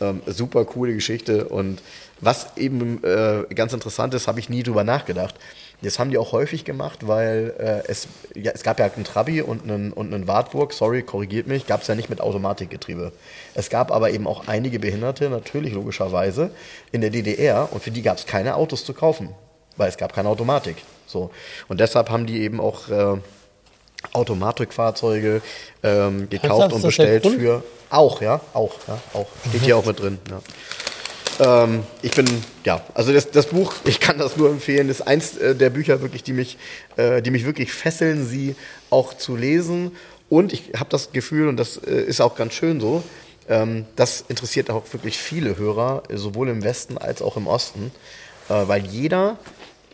Ähm, 0.00 0.22
super 0.26 0.64
coole 0.64 0.94
Geschichte 0.94 1.44
und 1.48 1.80
was 2.20 2.56
eben 2.56 3.02
äh, 3.04 3.44
ganz 3.54 3.72
interessant 3.72 4.14
ist, 4.14 4.28
habe 4.28 4.38
ich 4.38 4.48
nie 4.48 4.62
drüber 4.62 4.84
nachgedacht. 4.84 5.34
Das 5.82 5.98
haben 5.98 6.10
die 6.10 6.18
auch 6.18 6.32
häufig 6.32 6.64
gemacht, 6.64 7.06
weil 7.08 7.54
äh, 7.58 7.90
es, 7.90 8.06
ja, 8.34 8.52
es 8.52 8.62
gab 8.62 8.78
ja 8.78 8.86
einen 8.86 9.04
Trabi 9.04 9.42
und 9.42 9.64
einen, 9.64 9.92
und 9.92 10.14
einen 10.14 10.28
Wartburg, 10.28 10.72
sorry, 10.72 11.02
korrigiert 11.02 11.46
mich, 11.46 11.66
gab 11.66 11.82
es 11.82 11.88
ja 11.88 11.94
nicht 11.94 12.08
mit 12.08 12.20
Automatikgetriebe. 12.20 13.12
Es 13.54 13.68
gab 13.68 13.90
aber 13.90 14.10
eben 14.10 14.26
auch 14.26 14.46
einige 14.46 14.78
Behinderte, 14.78 15.28
natürlich 15.28 15.72
logischerweise, 15.72 16.50
in 16.92 17.00
der 17.00 17.10
DDR 17.10 17.68
und 17.72 17.82
für 17.82 17.90
die 17.90 18.02
gab 18.02 18.16
es 18.16 18.26
keine 18.26 18.54
Autos 18.54 18.84
zu 18.84 18.94
kaufen, 18.94 19.30
weil 19.76 19.88
es 19.88 19.96
gab 19.96 20.14
keine 20.14 20.28
Automatik. 20.28 20.76
So. 21.06 21.30
Und 21.68 21.80
deshalb 21.80 22.10
haben 22.10 22.26
die 22.26 22.42
eben 22.42 22.60
auch 22.60 22.88
äh, 22.88 23.16
Automatikfahrzeuge 24.12 25.42
ähm, 25.82 26.28
gekauft 26.28 26.72
und 26.72 26.82
bestellt 26.82 27.26
für. 27.26 27.62
Auch, 27.90 28.20
ja, 28.22 28.40
auch, 28.54 28.74
ja, 28.88 28.98
auch. 29.12 29.26
Steht 29.48 29.62
hier 29.62 29.76
auch 29.76 29.84
mit 29.84 30.00
drin. 30.00 30.18
Ja. 30.30 30.40
Ähm, 31.40 31.84
ich 32.02 32.12
bin, 32.12 32.26
ja, 32.64 32.82
also 32.94 33.12
das, 33.12 33.30
das 33.30 33.46
Buch, 33.46 33.74
ich 33.84 34.00
kann 34.00 34.18
das 34.18 34.36
nur 34.36 34.50
empfehlen, 34.50 34.88
ist 34.88 35.02
eins 35.02 35.36
äh, 35.36 35.54
der 35.54 35.70
Bücher 35.70 36.00
wirklich, 36.02 36.22
die 36.22 36.32
mich, 36.32 36.58
äh, 36.96 37.22
die 37.22 37.30
mich 37.30 37.44
wirklich 37.44 37.72
fesseln, 37.72 38.26
sie 38.26 38.54
auch 38.90 39.14
zu 39.14 39.36
lesen. 39.36 39.92
Und 40.28 40.52
ich 40.52 40.72
habe 40.76 40.90
das 40.90 41.12
Gefühl, 41.12 41.48
und 41.48 41.56
das 41.56 41.76
äh, 41.76 42.02
ist 42.02 42.20
auch 42.20 42.36
ganz 42.36 42.54
schön 42.54 42.80
so, 42.80 43.02
ähm, 43.48 43.86
das 43.96 44.24
interessiert 44.28 44.70
auch 44.70 44.84
wirklich 44.92 45.18
viele 45.18 45.56
Hörer, 45.56 46.04
sowohl 46.12 46.48
im 46.48 46.62
Westen 46.62 46.98
als 46.98 47.22
auch 47.22 47.36
im 47.36 47.46
Osten, 47.46 47.90
weil 48.48 48.84
jeder, 48.84 49.38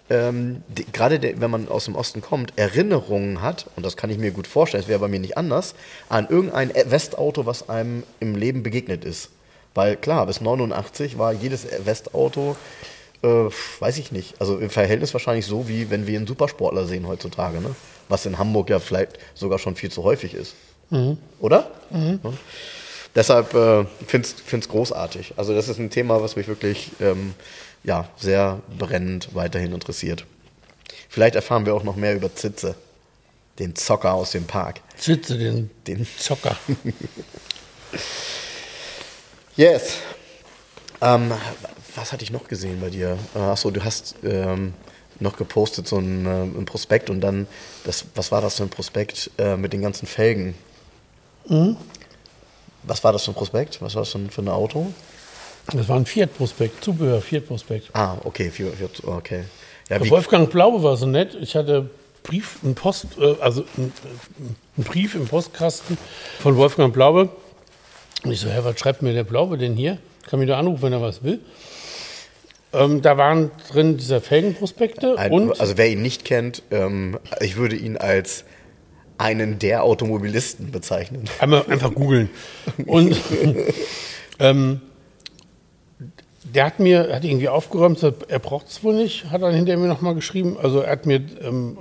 ähm, 0.08 0.62
gerade 0.92 1.20
wenn 1.38 1.50
man 1.50 1.68
aus 1.68 1.84
dem 1.84 1.94
Osten 1.94 2.22
kommt, 2.22 2.54
Erinnerungen 2.56 3.42
hat, 3.42 3.66
und 3.76 3.84
das 3.84 3.96
kann 3.96 4.10
ich 4.10 4.18
mir 4.18 4.30
gut 4.32 4.46
vorstellen, 4.46 4.82
es 4.82 4.88
wäre 4.88 4.98
bei 4.98 5.06
mir 5.06 5.20
nicht 5.20 5.36
anders, 5.36 5.74
an 6.08 6.26
irgendein 6.28 6.72
Westauto, 6.86 7.46
was 7.46 7.68
einem 7.68 8.02
im 8.18 8.34
Leben 8.34 8.62
begegnet 8.62 9.04
ist. 9.04 9.28
Weil 9.78 9.96
klar, 9.96 10.26
bis 10.26 10.40
89 10.40 11.18
war 11.18 11.32
jedes 11.32 11.64
Westauto, 11.84 12.56
äh, 13.22 13.28
weiß 13.78 13.98
ich 13.98 14.10
nicht, 14.10 14.34
also 14.40 14.58
im 14.58 14.70
Verhältnis 14.70 15.12
wahrscheinlich 15.12 15.46
so, 15.46 15.68
wie 15.68 15.88
wenn 15.88 16.08
wir 16.08 16.18
einen 16.18 16.26
Supersportler 16.26 16.84
sehen 16.84 17.06
heutzutage, 17.06 17.60
ne? 17.60 17.76
was 18.08 18.26
in 18.26 18.38
Hamburg 18.38 18.70
ja 18.70 18.80
vielleicht 18.80 19.20
sogar 19.34 19.60
schon 19.60 19.76
viel 19.76 19.92
zu 19.92 20.02
häufig 20.02 20.34
ist. 20.34 20.56
Oder? 21.38 21.70
Ja. 21.92 22.18
Deshalb 23.14 23.54
äh, 23.54 23.84
finde 24.04 24.26
ich 24.28 24.52
es 24.52 24.68
großartig. 24.68 25.34
Also 25.36 25.54
das 25.54 25.68
ist 25.68 25.78
ein 25.78 25.90
Thema, 25.90 26.20
was 26.20 26.34
mich 26.34 26.48
wirklich 26.48 26.90
ähm, 27.00 27.34
ja, 27.84 28.08
sehr 28.16 28.58
brennend 28.80 29.28
weiterhin 29.36 29.72
interessiert. 29.72 30.26
Vielleicht 31.08 31.36
erfahren 31.36 31.66
wir 31.66 31.74
auch 31.76 31.84
noch 31.84 31.94
mehr 31.94 32.16
über 32.16 32.34
Zitze, 32.34 32.74
den 33.60 33.76
Zocker 33.76 34.14
aus 34.14 34.32
dem 34.32 34.44
Park. 34.44 34.80
Sitze 34.96 35.38
den, 35.38 35.70
Den 35.86 36.04
Zocker. 36.18 36.56
Yes. 39.58 39.98
Ähm, 41.00 41.32
was 41.96 42.12
hatte 42.12 42.22
ich 42.22 42.30
noch 42.30 42.46
gesehen 42.46 42.80
bei 42.80 42.90
dir? 42.90 43.18
Äh, 43.34 43.40
Achso, 43.40 43.72
du 43.72 43.82
hast 43.82 44.14
ähm, 44.22 44.72
noch 45.18 45.36
gepostet 45.36 45.88
so 45.88 45.98
ein, 45.98 46.26
äh, 46.26 46.42
ein 46.60 46.64
Prospekt 46.64 47.10
und 47.10 47.20
dann, 47.20 47.48
das, 47.82 48.04
was 48.14 48.30
war 48.30 48.40
das 48.40 48.54
für 48.54 48.62
ein 48.62 48.68
Prospekt 48.68 49.32
äh, 49.36 49.56
mit 49.56 49.72
den 49.72 49.82
ganzen 49.82 50.06
Felgen? 50.06 50.54
Was 52.84 53.02
war 53.02 53.12
das 53.12 53.24
für 53.24 53.32
ein 53.32 53.34
Prospekt? 53.34 53.82
Was 53.82 53.96
war 53.96 54.02
das 54.02 54.12
für 54.12 54.18
ein, 54.18 54.30
für 54.30 54.42
ein 54.42 54.48
Auto? 54.48 54.92
Das 55.72 55.88
war 55.88 55.96
ein 55.96 56.06
Fiat-Prospekt, 56.06 56.84
Zubehör, 56.84 57.20
Fiat-Prospekt. 57.20 57.88
Ah, 57.94 58.16
okay, 58.22 58.50
für, 58.50 58.72
okay. 59.06 59.42
Ja, 59.90 60.08
Wolfgang 60.08 60.48
Blaube 60.50 60.84
war 60.84 60.96
so 60.96 61.06
nett. 61.06 61.36
Ich 61.40 61.56
hatte 61.56 61.90
Brief, 62.22 62.58
einen 62.62 62.76
Post, 62.76 63.06
äh, 63.18 63.34
also 63.40 63.64
einen 63.76 63.92
einen 64.76 64.84
Brief 64.84 65.16
im 65.16 65.26
Postkasten 65.26 65.98
von 66.38 66.56
Wolfgang 66.56 66.94
Blaube. 66.94 67.30
Und 68.24 68.32
ich 68.32 68.40
so, 68.40 68.48
Herr, 68.48 68.64
was 68.64 68.78
schreibt 68.78 69.02
mir 69.02 69.12
der 69.12 69.24
Blaube 69.24 69.58
denn 69.58 69.74
hier? 69.74 69.98
Kann 70.28 70.40
mich 70.40 70.48
doch 70.48 70.56
anrufen, 70.56 70.82
wenn 70.82 70.92
er 70.92 71.02
was 71.02 71.22
will. 71.22 71.40
Ähm, 72.72 73.00
da 73.00 73.16
waren 73.16 73.50
drin 73.70 73.96
diese 73.96 74.20
Felgenprospekte 74.20 75.18
ein, 75.18 75.32
und 75.32 75.60
also 75.60 75.78
wer 75.78 75.88
ihn 75.88 76.02
nicht 76.02 76.24
kennt, 76.24 76.62
ähm, 76.70 77.18
ich 77.40 77.56
würde 77.56 77.76
ihn 77.76 77.96
als 77.96 78.44
einen 79.16 79.58
der 79.58 79.84
Automobilisten 79.84 80.70
bezeichnen. 80.70 81.24
Einmal 81.40 81.64
einfach 81.68 81.94
googeln. 81.94 82.28
Und 82.86 83.16
ähm, 84.38 84.80
der 86.54 86.66
hat 86.66 86.78
mir, 86.78 87.14
hat 87.14 87.24
irgendwie 87.24 87.48
aufgeräumt, 87.48 88.02
er 88.02 88.38
braucht 88.38 88.68
es 88.68 88.84
wohl 88.84 88.94
nicht, 88.94 89.30
hat 89.30 89.42
dann 89.42 89.54
hinterher 89.54 89.78
mir 89.78 89.88
nochmal 89.88 90.14
geschrieben. 90.14 90.56
Also 90.62 90.80
er 90.80 90.92
hat 90.92 91.06
mir 91.06 91.22
ähm, 91.42 91.78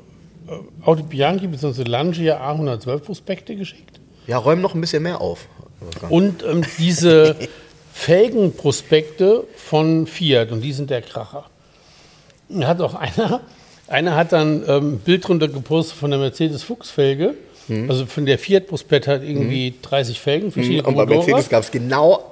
äh, 0.48 0.86
Audi 0.86 1.04
Bianchi 1.04 1.48
bzw. 1.48 1.84
Lancia 1.84 2.42
A112 2.42 3.00
Prospekte 3.00 3.56
geschickt. 3.56 3.97
Ja, 4.28 4.38
räum 4.38 4.62
noch 4.62 4.76
ein 4.76 4.82
bisschen 4.82 5.04
mehr 5.04 5.22
auf. 5.22 5.48
Und 6.10 6.44
ähm, 6.44 6.64
diese 6.78 7.36
Felgenprospekte 7.94 9.46
von 9.56 10.06
Fiat 10.06 10.52
und 10.52 10.62
die 10.62 10.74
sind 10.74 10.90
der 10.90 11.02
Kracher. 11.02 11.46
Da 12.50 12.68
hat 12.68 12.82
auch 12.82 12.94
einer, 12.94 13.42
einer 13.88 14.16
hat 14.16 14.32
dann 14.34 14.64
ähm, 14.68 14.94
ein 14.94 15.00
Bild 15.00 15.28
drunter 15.28 15.48
gepostet 15.48 15.98
von 15.98 16.12
der 16.12 16.20
Mercedes 16.20 16.64
Fuchsfelge. 16.64 17.36
Also 17.90 18.06
von 18.06 18.26
der 18.26 18.40
Fiat 18.40 18.68
Prospekt 18.68 19.08
hat 19.08 19.24
irgendwie 19.24 19.74
30 19.82 20.22
Felgen, 20.22 20.54
verschiedene 20.54 20.84
Mhm. 20.84 20.88
Und 20.88 20.96
bei. 20.96 21.06
Mercedes 21.06 21.50
gab 21.50 21.64
es 21.64 21.72
genau 21.72 22.24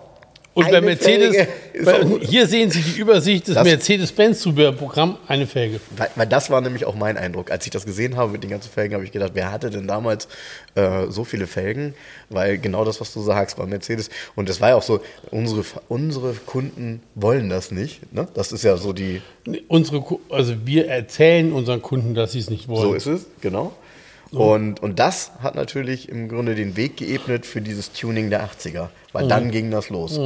Und 0.56 0.72
bei 0.72 0.82
Mercedes, 0.82 1.48
bei, 1.84 2.06
hier 2.22 2.48
sehen 2.48 2.72
Sie 2.72 2.82
die 2.82 3.00
Übersicht 3.00 3.48
des 3.50 3.56
Das- 3.56 3.66
Mercedes-Benz-Zubehörprogramm, 3.66 5.18
eine 5.28 5.48
Felge. 5.48 5.80
Weil, 5.98 6.10
weil 6.16 6.28
das 6.28 6.50
war 6.50 6.62
nämlich 6.62 6.86
auch 6.86 6.96
mein 6.96 7.18
Eindruck. 7.18 7.52
Als 7.52 7.66
ich 7.66 7.72
das 7.72 7.86
gesehen 7.86 8.16
habe 8.16 8.32
mit 8.32 8.42
den 8.44 8.50
ganzen 8.50 8.72
Felgen, 8.72 8.94
habe 8.96 9.04
ich 9.04 9.12
gedacht, 9.12 9.32
wer 9.34 9.52
hatte 9.52 9.70
denn 9.70 9.86
damals 9.88 10.28
äh, 10.76 11.08
so 11.10 11.24
viele 11.26 11.46
Felgen? 11.48 11.94
Weil 12.30 12.58
genau 12.58 12.86
das, 12.86 13.02
was 13.02 13.14
du 13.14 13.22
sagst, 13.22 13.58
war 13.58 13.68
Mercedes. 13.68 14.10
Und 14.36 14.50
das 14.50 14.62
war 14.62 14.70
ja 14.70 14.76
auch 14.76 14.82
so, 14.84 15.02
unsere, 15.30 15.64
unsere 15.90 16.34
Kunden 16.34 17.02
wollen 17.16 17.50
das 17.50 17.72
nicht. 17.72 18.12
Ne? 18.14 18.28
Das 18.34 18.52
ist 18.52 18.64
ja 18.64 18.78
so 18.78 18.94
die, 18.94 19.22
Unsere, 19.68 20.04
also 20.30 20.56
wir 20.66 20.88
erzählen 20.88 21.52
unseren 21.54 21.82
Kunden, 21.82 22.16
dass 22.16 22.32
sie 22.32 22.40
es 22.40 22.50
nicht 22.50 22.68
wollen. 22.68 22.82
so 22.82 22.94
ist 22.96 23.06
es, 23.06 23.26
genau. 23.42 23.74
Und, 24.32 24.82
und 24.82 25.00
das 25.00 25.32
hat 25.42 25.56
natürlich 25.56 26.10
im 26.10 26.28
Grunde 26.28 26.56
den 26.56 26.76
Weg 26.76 26.98
geebnet 26.98 27.46
für 27.46 27.62
dieses 27.62 27.94
Tuning 27.94 28.30
der 28.30 28.46
80er, 28.46 28.90
weil 29.14 29.28
dann 29.28 29.52
ging 29.52 29.72
das 29.72 29.90
los. 29.90 30.18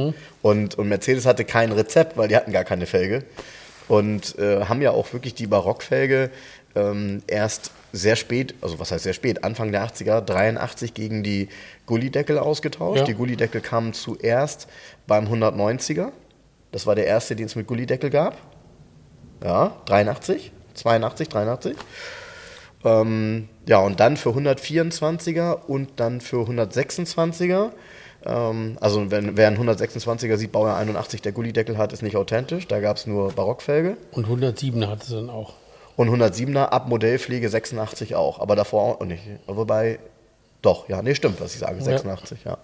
Und, 0.42 0.76
und 0.76 0.88
Mercedes 0.88 1.26
hatte 1.26 1.44
kein 1.44 1.72
Rezept, 1.72 2.16
weil 2.16 2.28
die 2.28 2.36
hatten 2.36 2.52
gar 2.52 2.64
keine 2.64 2.86
Felge. 2.86 3.24
Und 3.88 4.38
äh, 4.38 4.64
haben 4.66 4.82
ja 4.82 4.92
auch 4.92 5.12
wirklich 5.12 5.34
die 5.34 5.46
Barockfelge 5.46 6.30
ähm, 6.76 7.22
erst 7.26 7.72
sehr 7.92 8.16
spät, 8.16 8.54
also 8.60 8.78
was 8.78 8.92
heißt 8.92 9.04
sehr 9.04 9.12
spät, 9.12 9.42
Anfang 9.42 9.72
der 9.72 9.84
80er, 9.84 10.20
83 10.20 10.94
gegen 10.94 11.22
die 11.22 11.48
Gullideckel 11.86 12.38
ausgetauscht. 12.38 13.00
Ja. 13.00 13.04
Die 13.04 13.14
Gullideckel 13.14 13.60
kamen 13.60 13.92
zuerst 13.92 14.68
beim 15.06 15.26
190er. 15.26 16.10
Das 16.72 16.86
war 16.86 16.94
der 16.94 17.06
erste, 17.06 17.34
den 17.34 17.46
es 17.46 17.56
mit 17.56 17.66
Gullideckel 17.66 18.10
gab. 18.10 18.38
Ja, 19.42 19.76
83, 19.86 20.52
82, 20.74 21.28
83. 21.28 21.76
Ähm, 22.84 23.48
ja, 23.66 23.78
und 23.78 24.00
dann 24.00 24.16
für 24.16 24.30
124er 24.30 25.66
und 25.66 25.90
dann 25.96 26.20
für 26.20 26.44
126er. 26.48 27.70
Ähm, 28.24 28.78
also 28.80 29.10
wenn, 29.10 29.36
wer 29.36 29.48
einen 29.48 29.58
126er 29.58 30.36
sieht, 30.36 30.52
Baujahr 30.52 30.76
81, 30.78 31.22
der 31.22 31.32
Gullideckel 31.32 31.78
hat, 31.78 31.92
ist 31.92 32.02
nicht 32.02 32.16
authentisch. 32.16 32.66
Da 32.66 32.80
gab 32.80 32.96
es 32.96 33.06
nur 33.06 33.32
Barockfelge. 33.32 33.96
Und 34.12 34.24
107 34.24 34.88
hat 34.88 35.02
es 35.02 35.10
dann 35.10 35.30
auch. 35.30 35.54
Und 35.96 36.08
107er 36.08 36.66
ab 36.66 36.88
Modellpflege 36.88 37.48
86 37.48 38.14
auch. 38.14 38.40
Aber 38.40 38.56
davor 38.56 38.82
auch 39.00 39.04
nicht. 39.04 39.22
Wobei, 39.46 39.98
doch, 40.62 40.88
ja, 40.88 41.02
nee, 41.02 41.14
stimmt, 41.14 41.40
was 41.40 41.54
ich 41.54 41.60
sage, 41.60 41.82
86, 41.82 42.44
ja. 42.44 42.58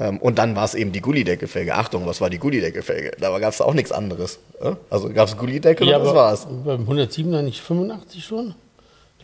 Ähm, 0.00 0.18
und 0.18 0.38
dann 0.38 0.54
war 0.54 0.64
es 0.64 0.74
eben 0.74 0.92
die 0.92 1.00
Gullideckelfelge. 1.00 1.74
Achtung, 1.74 2.06
was 2.06 2.20
war 2.20 2.30
die 2.30 2.38
Gullideckelfelge? 2.38 3.12
Da 3.18 3.36
gab 3.38 3.52
es 3.52 3.60
auch 3.60 3.74
nichts 3.74 3.90
anderes. 3.92 4.38
äh? 4.60 4.72
Also 4.90 5.10
gab 5.10 5.28
es 5.28 5.36
Gullideckel 5.36 5.86
und 5.92 6.04
das 6.04 6.14
war's. 6.14 6.46
beim 6.64 6.88
107er 6.88 7.42
nicht 7.42 7.60
85 7.60 8.24
schon? 8.24 8.54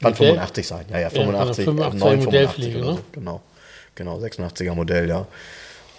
Kann 0.05 0.13
Modell? 0.13 0.29
85 0.35 0.67
sein, 0.67 0.85
ja, 0.91 0.97
ja, 0.97 1.03
Ja, 1.03 1.11
85, 1.11 1.49
also 1.49 1.63
äh, 1.63 1.65
85 1.65 2.01
9, 2.01 2.25
Modellpflege, 2.25 2.73
85 2.73 2.77
oder 2.77 2.87
so. 2.87 2.93
ne? 2.93 3.05
Genau, 3.13 3.41
genau, 3.95 4.19
86er 4.19 4.75
Modell, 4.75 5.09
ja. 5.09 5.27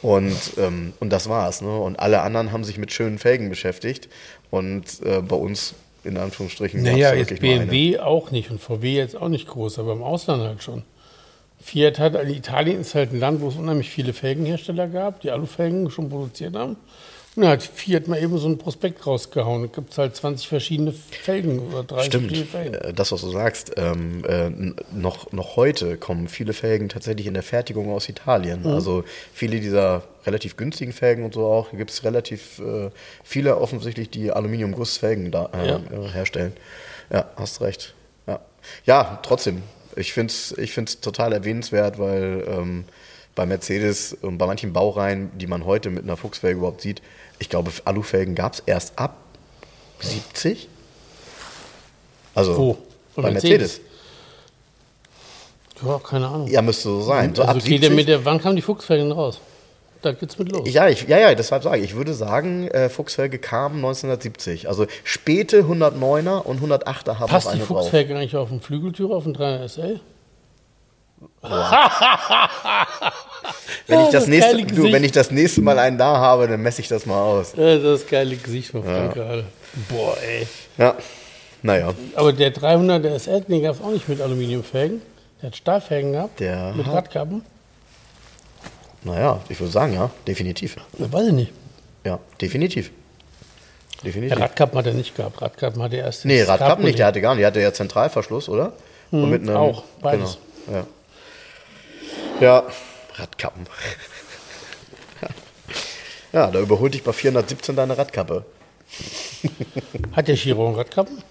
Und, 0.02 0.38
ähm, 0.58 0.94
und 1.00 1.10
das 1.10 1.30
war's. 1.30 1.62
Ne? 1.62 1.76
Und 1.76 1.98
alle 2.00 2.22
anderen 2.22 2.52
haben 2.52 2.64
sich 2.64 2.78
mit 2.78 2.92
schönen 2.92 3.18
Felgen 3.18 3.50
beschäftigt. 3.50 4.08
Und 4.52 4.84
äh, 5.04 5.22
bei 5.22 5.36
uns, 5.36 5.74
in 6.04 6.18
Anführungsstrichen, 6.18 6.84
Naja, 6.84 7.14
jetzt. 7.14 7.40
BMW 7.40 7.98
auch 8.00 8.30
nicht 8.30 8.52
und 8.52 8.62
VW 8.62 8.96
jetzt 8.96 9.16
auch 9.20 9.30
nicht 9.30 9.48
groß, 9.48 9.80
aber 9.80 9.94
im 9.94 10.04
Ausland 10.04 10.44
halt 10.44 10.62
schon. 10.62 10.84
Fiat 11.60 11.98
hat, 11.98 12.16
also 12.16 12.32
Italien 12.32 12.82
ist 12.82 12.94
halt 12.94 13.12
ein 13.14 13.20
Land, 13.20 13.42
wo 13.42 13.48
es 13.48 13.56
unheimlich 13.56 13.90
viele 13.90 14.14
Felgenhersteller 14.14 14.88
gab, 14.88 15.22
die 15.22 15.32
Alufelgen 15.32 15.90
schon 15.90 16.10
produziert 16.10 16.56
haben. 16.56 16.76
Da 17.38 17.50
hat 17.50 17.64
Fiat 17.64 18.08
mal 18.08 18.22
eben 18.22 18.38
so 18.38 18.48
ein 18.48 18.58
Prospekt 18.58 19.06
rausgehauen. 19.06 19.64
Da 19.64 19.68
gibt 19.68 19.92
es 19.92 19.98
halt 19.98 20.16
20 20.16 20.48
verschiedene 20.48 20.94
Felgen 20.94 21.60
oder 21.60 21.84
30 21.84 22.06
Stimmt, 22.06 22.28
verschiedene 22.28 22.46
Felgen. 22.50 22.74
äh, 22.76 22.94
das, 22.94 23.12
was 23.12 23.22
du 23.22 23.30
sagst. 23.30 23.74
Ähm, 23.76 24.24
äh, 24.26 24.50
noch, 24.96 25.32
noch 25.34 25.58
heute 25.58 25.98
kommen 25.98 26.30
viele 26.30 26.54
Felgen 26.54 26.88
tatsächlich 26.88 27.28
in 27.28 27.34
der 27.34 27.44
Fertigung 27.44 27.92
aus 27.92 28.08
Italien. 28.08 28.62
Mhm. 28.62 28.68
Also 28.68 29.04
viele 29.34 29.60
dieser 29.60 30.04
relativ 30.26 30.56
günstigen 30.56 30.94
Felgen 30.94 31.26
und 31.26 31.34
so 31.34 31.46
auch. 31.46 31.72
Gibt 31.72 31.92
es 31.92 32.04
relativ 32.06 32.60
äh, 32.60 32.90
viele 33.24 33.58
offensichtlich, 33.58 34.10
die 34.10 34.32
Aluminiumgussfelgen 34.32 35.32
da, 35.32 35.50
äh, 35.54 35.68
Ja. 35.68 35.82
herstellen. 36.14 36.54
Ja, 37.12 37.30
hast 37.36 37.60
recht. 37.62 37.94
Ja, 38.28 38.40
ja 38.86 39.20
trotzdem. 39.24 39.62
Ich 39.98 40.14
finde 40.14 40.32
es 40.32 40.58
ich 40.58 40.72
find's 40.72 41.00
total 41.02 41.34
erwähnenswert, 41.34 42.00
weil 42.00 42.46
ähm, 42.48 42.86
bei 43.36 43.46
Mercedes 43.46 44.14
und 44.14 44.38
bei 44.38 44.46
manchen 44.46 44.72
Baureihen, 44.72 45.30
die 45.38 45.48
man 45.48 45.66
heute 45.66 45.90
mit 45.90 46.04
einer 46.04 46.16
Fuchsfelge 46.16 46.60
überhaupt 46.60 46.80
sieht, 46.82 47.02
ich 47.40 47.50
glaube, 47.50 47.72
Alufelgen 47.86 48.36
gab 48.36 48.54
es 48.54 48.60
erst 48.66 48.98
ab 48.98 49.18
70. 50.00 50.68
Also 52.34 52.58
Wo? 52.58 52.78
bei, 53.16 53.24
Bei 53.24 53.32
Mercedes. 53.32 53.80
Mercedes? 53.80 53.82
Ja, 55.84 56.00
keine 56.00 56.28
Ahnung. 56.28 56.48
Ja, 56.48 56.62
müsste 56.62 56.84
so 56.84 57.02
sein. 57.02 57.36
So 57.36 57.42
also 57.44 57.60
ab 57.60 57.64
geht 57.64 57.84
der 57.84 57.90
70. 57.90 57.96
mit 57.96 58.08
der, 58.08 58.26
wann 58.26 58.40
kamen 58.42 58.56
die 58.56 58.62
Fuchsfelgen 58.62 59.12
raus? 59.12 59.40
Da 60.02 60.12
geht's 60.12 60.38
mit 60.38 60.52
los. 60.52 60.72
ja, 60.72 60.88
ich, 60.88 61.08
ja, 61.08 61.18
ja, 61.18 61.34
deshalb 61.34 61.64
sage 61.64 61.80
ich, 61.80 61.86
ich 61.86 61.96
würde 61.96 62.14
sagen, 62.14 62.68
äh, 62.68 62.90
Fuchsfelge 62.90 63.40
kam 63.40 63.78
1970. 63.78 64.68
Also 64.70 64.86
späte 65.04 65.64
109er 65.64 66.42
und 66.44 66.62
108er 66.62 67.20
haben 67.20 67.28
Passt 67.30 67.48
die 67.48 67.54
eine 67.54 67.64
drauf. 67.64 67.80
Fuchsfelge 67.80 68.16
eigentlich 68.16 68.36
auf 68.36 68.50
den 68.50 68.62
Flügeltürer, 68.62 69.16
auf 69.16 69.24
den 69.24 69.34
300 69.34 69.70
SL? 69.70 70.00
Wenn 73.88 74.00
ich, 74.00 74.06
Ja, 74.06 74.12
das 74.12 74.28
nächste, 74.28 74.64
du, 74.66 74.92
wenn 74.92 75.04
ich 75.04 75.12
das 75.12 75.30
nächste 75.32 75.62
Mal 75.62 75.78
einen 75.78 75.98
da 75.98 76.18
habe, 76.18 76.48
dann 76.48 76.62
messe 76.62 76.82
ich 76.82 76.88
das 76.88 77.06
mal 77.06 77.22
aus. 77.22 77.54
Ja, 77.56 77.78
das 77.78 78.08
geile 78.08 78.36
Gesicht 78.36 78.72
von 78.72 78.84
Frank 78.84 79.14
gerade. 79.14 79.46
Boah, 79.90 80.18
ey. 80.22 80.48
Ja, 80.78 80.96
naja. 81.62 81.94
Aber 82.16 82.34
der 82.34 82.52
300 82.52 83.04
der 83.04 83.20
SL, 83.20 83.42
den 83.42 83.62
gab 83.62 83.76
es 83.76 83.82
auch 83.82 83.92
nicht 83.92 84.08
mit 84.10 84.22
Aluminiumfelgen. 84.22 85.02
Der 85.42 85.48
hat 85.48 85.56
Stahlfelgen 85.56 86.14
gehabt. 86.14 86.40
Der 86.40 86.74
mit 86.74 86.88
Radkappen. 86.88 87.44
Naja, 89.04 89.40
ich 89.50 89.60
würde 89.60 89.72
sagen, 89.72 89.94
ja, 89.94 90.10
definitiv. 90.28 90.78
Ja, 90.98 91.12
weiß 91.12 91.28
ich 91.28 91.34
nicht. 91.34 91.52
Ja, 92.06 92.20
definitiv. 92.42 92.90
Der 94.04 94.12
Definitiv. 94.12 94.40
Radkappen 94.40 94.78
hat 94.78 94.86
er 94.88 94.94
nicht 94.94 95.16
gehabt. 95.16 95.42
Radkappen 95.42 95.82
hat 95.82 95.94
er 95.94 96.06
erst. 96.06 96.26
Nee, 96.26 96.42
Radkappen 96.44 96.86
nicht, 96.86 97.00
der 97.00 97.08
hatte 97.08 97.22
gar 97.22 97.34
nicht. 97.34 97.42
Der 97.42 97.48
hatte 97.48 97.62
ja 97.62 97.74
Zentralverschluss, 97.74 98.50
oder? 98.50 98.74
Und 99.12 99.30
mit 99.30 99.42
einem, 99.42 99.56
auch, 99.56 99.84
beides. 100.02 100.38
Genau, 100.66 100.80
ja. 100.80 100.88
Ja, 102.40 102.64
Radkappen. 103.16 103.66
ja, 106.34 106.52
da 106.52 106.60
überholt 106.60 106.94
dich 106.94 107.04
bei 107.04 107.14
417 107.14 107.76
deine 107.76 107.98
Radkappe. 107.98 108.46
Hat 110.16 110.28
der 110.28 110.36
Chiron 110.36 110.76
Radkappen? 110.76 111.24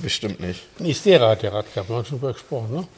Bestimmt 0.00 0.40
nicht. 0.40 0.62
Nee, 0.78 0.94
Stera 0.94 1.30
hat 1.30 1.42
der 1.42 1.52
Radkappen. 1.52 1.88
Wir 1.88 1.96
haben 1.96 2.04
schon 2.04 2.20
drüber 2.20 2.32
gesprochen, 2.32 2.72
ne? 2.72 2.88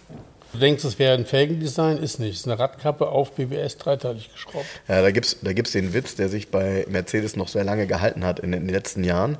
Du 0.52 0.58
denkst, 0.58 0.84
es 0.84 0.98
wäre 0.98 1.14
ein 1.14 1.24
Felgendesign? 1.24 1.96
Ist 1.98 2.18
nicht. 2.18 2.34
Es 2.34 2.40
ist 2.40 2.46
eine 2.46 2.58
Radkappe 2.58 3.08
auf 3.08 3.32
BBS 3.32 3.78
dreiteilig 3.78 4.30
geschraubt. 4.32 4.66
Ja, 4.88 5.00
da 5.00 5.10
gibt 5.10 5.26
es 5.26 5.36
da 5.40 5.52
gibt's 5.52 5.72
den 5.72 5.94
Witz, 5.94 6.16
der 6.16 6.28
sich 6.28 6.50
bei 6.50 6.84
Mercedes 6.88 7.36
noch 7.36 7.48
sehr 7.48 7.64
lange 7.64 7.86
gehalten 7.86 8.24
hat 8.24 8.40
in 8.40 8.52
den 8.52 8.68
letzten 8.68 9.04
Jahren. 9.04 9.38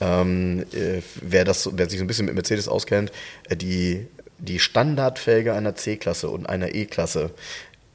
Ähm, 0.00 0.64
äh, 0.72 1.00
wer, 1.22 1.44
das, 1.44 1.70
wer 1.72 1.88
sich 1.88 1.98
so 1.98 2.04
ein 2.04 2.08
bisschen 2.08 2.26
mit 2.26 2.34
Mercedes 2.34 2.68
auskennt, 2.68 3.10
äh, 3.48 3.56
die, 3.56 4.06
die 4.38 4.58
Standardfelge 4.58 5.52
einer 5.52 5.74
C-Klasse 5.74 6.28
und 6.28 6.48
einer 6.48 6.74
E-Klasse 6.74 7.30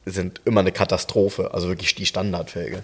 sind 0.06 0.42
immer 0.46 0.60
eine 0.62 0.72
Katastrophe, 0.72 1.54
also 1.54 1.70
wirklich 1.70 1.96
die 1.96 2.06
Standardfelge. 2.06 2.84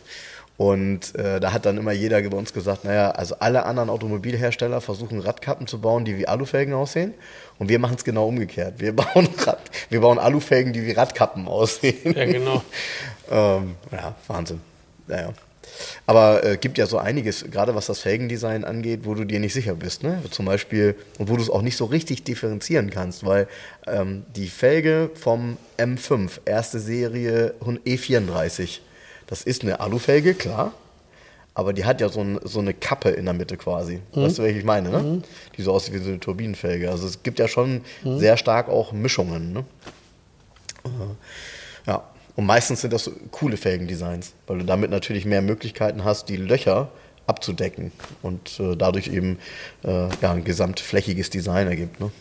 Und 0.60 1.16
äh, 1.16 1.39
da 1.39 1.53
hat 1.53 1.66
dann 1.66 1.78
immer 1.78 1.93
jeder 1.93 2.22
bei 2.22 2.36
uns 2.36 2.51
gesagt, 2.51 2.84
naja, 2.84 3.12
also 3.12 3.36
alle 3.39 3.66
anderen 3.66 3.89
Automobilhersteller 3.89 4.82
versuchen 4.82 5.22
Radkappen 5.22 5.68
zu 5.68 5.80
bauen, 5.80 6.03
die 6.03 6.18
wie 6.18 6.28
Alufelgen 6.28 6.74
aussehen. 6.74 7.14
Und 7.60 7.70
wir 7.70 7.80
machen 7.80 7.95
es 7.95 8.03
genau 8.03 8.28
umgekehrt. 8.28 8.74
Wir 8.78 8.93
bauen, 8.95 9.30
Rad, 9.38 9.62
wir 9.89 10.01
bauen 10.01 10.20
Alufelgen, 10.20 10.74
die 10.74 10.86
wie 10.86 10.91
Radkappen 10.91 11.47
aussehen. 11.47 12.14
Ja, 12.16 12.26
genau. 12.26 12.64
Ähm, 13.32 13.76
ja, 13.91 14.16
Wahnsinn. 14.26 14.60
Naja. 15.05 15.34
Aber 16.05 16.43
äh, 16.43 16.57
gibt 16.57 16.78
ja 16.78 16.86
so 16.88 16.97
einiges, 16.97 17.45
gerade 17.51 17.76
was 17.76 17.86
das 17.88 17.99
Felgendesign 17.99 18.63
angeht, 18.65 19.01
wo 19.03 19.13
du 19.13 19.24
dir 19.26 19.39
nicht 19.39 19.53
sicher 19.53 19.76
bist. 19.76 20.03
Ne? 20.03 20.22
Zum 20.32 20.45
Beispiel, 20.45 20.95
und 21.17 21.30
wo 21.30 21.36
du 21.36 21.41
es 21.41 21.49
auch 21.49 21.61
nicht 21.61 21.78
so 21.78 21.86
richtig 21.86 22.24
differenzieren 22.24 22.89
kannst, 22.89 23.26
weil 23.26 23.47
ähm, 23.88 24.24
die 24.36 24.47
Felge 24.47 25.09
vom 25.15 25.57
M5, 25.78 26.39
erste 26.45 26.80
Serie 26.80 27.53
Hun- 27.63 27.80
E34, 27.86 28.80
das 29.28 29.43
ist 29.43 29.63
eine 29.63 29.80
Alufelge, 29.80 30.34
klar. 30.34 30.74
Aber 31.55 31.74
die 31.74 31.84
hat 31.84 31.99
ja 31.99 32.07
so, 32.09 32.22
ein, 32.22 32.39
so 32.43 32.59
eine 32.59 32.74
Kappe 32.74 33.09
in 33.09 33.26
der 33.26 33.34
Mitte 33.34 33.57
quasi. 33.57 33.99
Weißt 34.13 34.38
du, 34.38 34.43
welche 34.43 34.59
ich 34.59 34.65
meine, 34.65 34.89
ne? 34.89 35.22
Die 35.57 35.61
so 35.61 35.74
aussieht 35.74 35.93
wie 35.93 35.97
so 35.97 36.07
eine 36.09 36.20
Turbinenfelge. 36.20 36.89
Also 36.89 37.05
es 37.05 37.22
gibt 37.22 37.38
ja 37.38 37.49
schon 37.49 37.82
sehr 38.05 38.38
stark 38.38 38.70
auch 38.70 38.93
Mischungen, 38.93 39.51
ne? 39.51 39.65
Ja, 41.86 42.03
und 42.39 42.45
meistens 42.45 42.79
sind 42.79 42.93
das 42.93 43.03
so 43.03 43.11
coole 43.31 43.57
Felgendesigns, 43.57 44.31
weil 44.47 44.59
du 44.59 44.63
damit 44.63 44.91
natürlich 44.91 45.25
mehr 45.25 45.41
Möglichkeiten 45.41 46.05
hast, 46.05 46.29
die 46.29 46.37
Löcher 46.37 46.87
abzudecken 47.27 47.91
und 48.21 48.61
äh, 48.61 48.77
dadurch 48.77 49.09
eben 49.09 49.39
äh, 49.83 50.07
ja, 50.21 50.31
ein 50.31 50.45
gesamtflächiges 50.45 51.29
Design 51.29 51.67
ergibt. 51.67 51.99
Ne? 51.99 52.11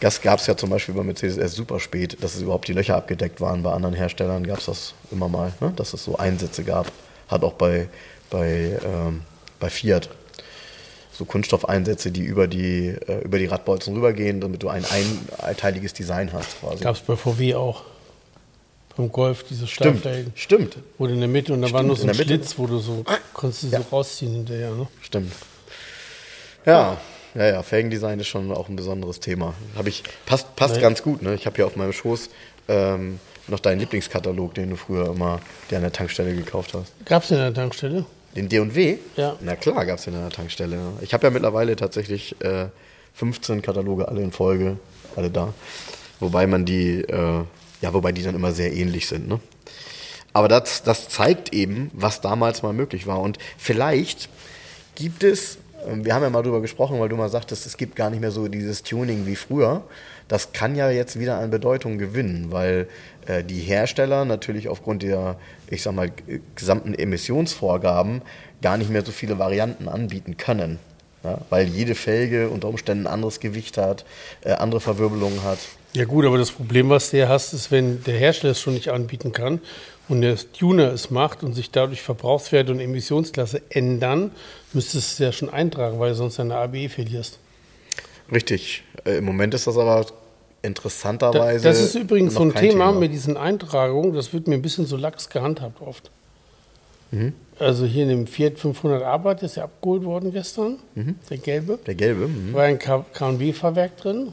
Das 0.00 0.20
gab 0.20 0.40
es 0.40 0.48
ja 0.48 0.56
zum 0.56 0.70
Beispiel 0.70 0.96
bei 0.96 1.04
Mercedes 1.04 1.36
erst 1.36 1.54
super 1.54 1.78
spät, 1.78 2.16
dass 2.24 2.34
es 2.34 2.42
überhaupt 2.42 2.66
die 2.66 2.72
Löcher 2.72 2.96
abgedeckt 2.96 3.40
waren. 3.40 3.62
Bei 3.62 3.70
anderen 3.70 3.94
Herstellern 3.94 4.44
gab 4.44 4.58
es 4.58 4.64
das 4.64 4.94
immer 5.12 5.28
mal, 5.28 5.52
ne? 5.60 5.72
dass 5.76 5.94
es 5.94 6.02
so 6.02 6.16
Einsätze 6.16 6.64
gab. 6.64 6.90
Hat 7.28 7.44
auch 7.44 7.52
bei, 7.52 7.86
bei, 8.30 8.80
ähm, 8.84 9.22
bei 9.60 9.70
Fiat 9.70 10.08
so 11.12 11.24
Kunststoffeinsätze, 11.24 12.10
die 12.10 12.24
über 12.24 12.48
die, 12.48 12.88
äh, 12.88 13.22
über 13.22 13.38
die 13.38 13.46
Radbolzen 13.46 13.94
rübergehen, 13.94 14.40
damit 14.40 14.64
du 14.64 14.68
ein 14.70 14.84
einteiliges 15.38 15.92
Design 15.92 16.32
hast. 16.32 16.56
Gab 16.80 16.96
es 16.96 17.02
bei 17.02 17.14
VW 17.14 17.54
auch. 17.54 17.84
Vom 18.96 19.12
Golf, 19.12 19.44
diese 19.44 19.66
Stimmt, 19.66 20.00
Stahlfelgen. 20.00 20.32
stimmt, 20.34 20.78
Wurde 20.96 21.12
in 21.12 21.20
der 21.20 21.28
Mitte 21.28 21.52
und 21.52 21.60
da 21.60 21.70
war 21.70 21.80
Stimmt, 21.80 21.86
nur 21.88 21.96
so 21.96 22.02
in 22.04 22.08
ein. 22.08 22.14
Schlitz, 22.14 22.54
wo 22.58 22.66
du 22.66 22.78
so, 22.78 23.04
konntest 23.34 23.64
du 23.64 23.68
so 23.68 23.76
rausziehen 23.92 24.32
hinterher, 24.34 24.70
ne? 24.70 24.86
stimmt. 25.02 25.32
Ja, 26.64 26.96
ja, 27.34 27.46
ja, 27.46 27.62
Felgendesign 27.62 28.18
ist 28.18 28.28
schon 28.28 28.50
auch 28.50 28.68
ein 28.70 28.76
besonderes 28.76 29.20
Thema. 29.20 29.54
Hab 29.76 29.86
ich, 29.86 30.02
passt 30.24 30.56
passt 30.56 30.80
ganz 30.80 31.02
gut, 31.02 31.20
ne? 31.22 31.34
Ich 31.34 31.44
habe 31.44 31.56
hier 31.56 31.66
auf 31.66 31.76
meinem 31.76 31.92
Schoß 31.92 32.30
ähm, 32.68 33.20
noch 33.48 33.60
deinen 33.60 33.80
Lieblingskatalog, 33.80 34.54
den 34.54 34.70
du 34.70 34.76
früher 34.76 35.10
immer 35.10 35.40
dir 35.70 35.76
an 35.76 35.82
der 35.82 35.92
Tankstelle 35.92 36.34
gekauft 36.34 36.72
hast. 36.74 36.92
Gab's 37.04 37.30
in 37.30 37.36
der 37.36 37.52
Tankstelle? 37.52 38.06
Den 38.34 38.48
D&W? 38.48 38.98
Ja. 39.16 39.36
Na 39.40 39.54
klar, 39.56 39.84
gab 39.86 39.98
es 39.98 40.06
in 40.06 40.14
der 40.14 40.30
Tankstelle. 40.30 40.76
Ja. 40.76 40.92
Ich 41.02 41.12
habe 41.14 41.26
ja 41.26 41.30
mittlerweile 41.30 41.76
tatsächlich 41.76 42.34
äh, 42.42 42.68
15 43.14 43.62
Kataloge, 43.62 44.08
alle 44.08 44.22
in 44.22 44.32
Folge, 44.32 44.78
alle 45.14 45.30
da. 45.30 45.52
Wobei 46.20 46.46
man 46.46 46.64
die, 46.64 47.02
äh, 47.02 47.42
ja, 47.80 47.92
wobei 47.92 48.12
die 48.12 48.22
dann 48.22 48.34
immer 48.34 48.52
sehr 48.52 48.72
ähnlich 48.72 49.06
sind. 49.06 49.28
Ne? 49.28 49.40
Aber 50.32 50.48
das, 50.48 50.82
das 50.82 51.08
zeigt 51.08 51.52
eben, 51.52 51.90
was 51.94 52.20
damals 52.20 52.62
mal 52.62 52.72
möglich 52.72 53.06
war. 53.06 53.20
Und 53.20 53.38
vielleicht 53.56 54.28
gibt 54.94 55.24
es, 55.24 55.58
ähm, 55.86 56.04
wir 56.04 56.14
haben 56.14 56.22
ja 56.22 56.30
mal 56.30 56.42
drüber 56.42 56.60
gesprochen, 56.60 57.00
weil 57.00 57.08
du 57.08 57.16
mal 57.16 57.28
sagtest, 57.28 57.64
es 57.66 57.76
gibt 57.76 57.96
gar 57.96 58.10
nicht 58.10 58.20
mehr 58.20 58.30
so 58.30 58.48
dieses 58.48 58.82
Tuning 58.82 59.26
wie 59.26 59.36
früher. 59.36 59.82
Das 60.28 60.52
kann 60.52 60.74
ja 60.74 60.90
jetzt 60.90 61.18
wieder 61.18 61.38
an 61.38 61.50
Bedeutung 61.50 61.98
gewinnen, 61.98 62.48
weil 62.50 62.88
äh, 63.26 63.44
die 63.44 63.60
Hersteller 63.60 64.24
natürlich 64.24 64.68
aufgrund 64.68 65.02
der, 65.02 65.38
ich 65.70 65.82
sag 65.82 65.94
mal, 65.94 66.10
gesamten 66.54 66.94
Emissionsvorgaben 66.94 68.22
gar 68.60 68.76
nicht 68.76 68.90
mehr 68.90 69.04
so 69.04 69.12
viele 69.12 69.38
Varianten 69.38 69.88
anbieten 69.88 70.36
können. 70.36 70.78
Ja? 71.22 71.38
Weil 71.50 71.66
jede 71.66 71.94
Felge 71.94 72.48
unter 72.48 72.68
Umständen 72.68 73.06
ein 73.06 73.12
anderes 73.12 73.40
Gewicht 73.40 73.78
hat, 73.78 74.04
äh, 74.42 74.52
andere 74.52 74.80
Verwirbelungen 74.80 75.44
hat. 75.44 75.58
Ja 75.96 76.04
gut, 76.04 76.24
aber 76.26 76.38
das 76.38 76.50
Problem, 76.50 76.90
was 76.90 77.10
du 77.10 77.16
hier 77.16 77.28
hast, 77.28 77.52
ist, 77.52 77.70
wenn 77.70 78.02
der 78.04 78.16
Hersteller 78.18 78.52
es 78.52 78.60
schon 78.60 78.74
nicht 78.74 78.88
anbieten 78.90 79.32
kann 79.32 79.60
und 80.08 80.20
der 80.20 80.36
Tuner 80.52 80.92
es 80.92 81.10
macht 81.10 81.42
und 81.42 81.54
sich 81.54 81.70
dadurch 81.70 82.02
Verbrauchswerte 82.02 82.70
und 82.72 82.80
Emissionsklasse 82.80 83.62
ändern, 83.70 84.30
müsstest 84.72 84.94
du 85.18 85.24
es 85.24 85.26
ja 85.26 85.32
schon 85.32 85.48
eintragen, 85.50 85.98
weil 85.98 86.10
du 86.10 86.16
sonst 86.16 86.38
deine 86.38 86.54
ABE 86.56 86.88
verlierst. 86.88 87.38
Richtig. 88.30 88.82
Äh, 89.04 89.18
Im 89.18 89.24
Moment 89.24 89.54
ist 89.54 89.66
das 89.66 89.76
aber 89.78 90.04
Da, 90.04 90.10
interessanterweise. 90.62 91.64
das 91.68 91.80
ist 91.80 91.94
übrigens 91.94 92.34
so 92.34 92.42
ein 92.42 92.52
kein 92.52 92.70
Thema, 92.70 92.92
mit 92.92 93.12
diesen 93.12 93.36
Eintragungen, 93.36 94.12
das 94.14 94.32
wird 94.32 94.48
mir 94.48 94.54
ein 94.54 94.62
bisschen 94.62 94.86
so 94.86 94.96
lax 94.96 95.28
gehandhabt 95.28 95.80
oft. 95.80 96.10
Mhm. 97.12 97.32
Also 97.58 97.86
hier 97.86 98.02
in 98.02 98.08
dem 98.10 98.26
Fiat 98.26 98.58
500 98.58 99.02
Arbeit, 99.02 99.42
ist 99.42 99.56
ja 99.56 99.64
abgeholt 99.64 100.04
worden 100.04 100.32
gestern, 100.32 100.78
Mhm. 100.94 101.14
der 101.30 101.38
gelbe. 101.38 101.78
Der 101.86 101.94
gelbe. 101.94 102.26
mhm. 102.28 102.52
war 102.52 102.64
ein 102.64 102.78
KW-Fahrwerk 102.78 103.96
drin, 103.96 104.32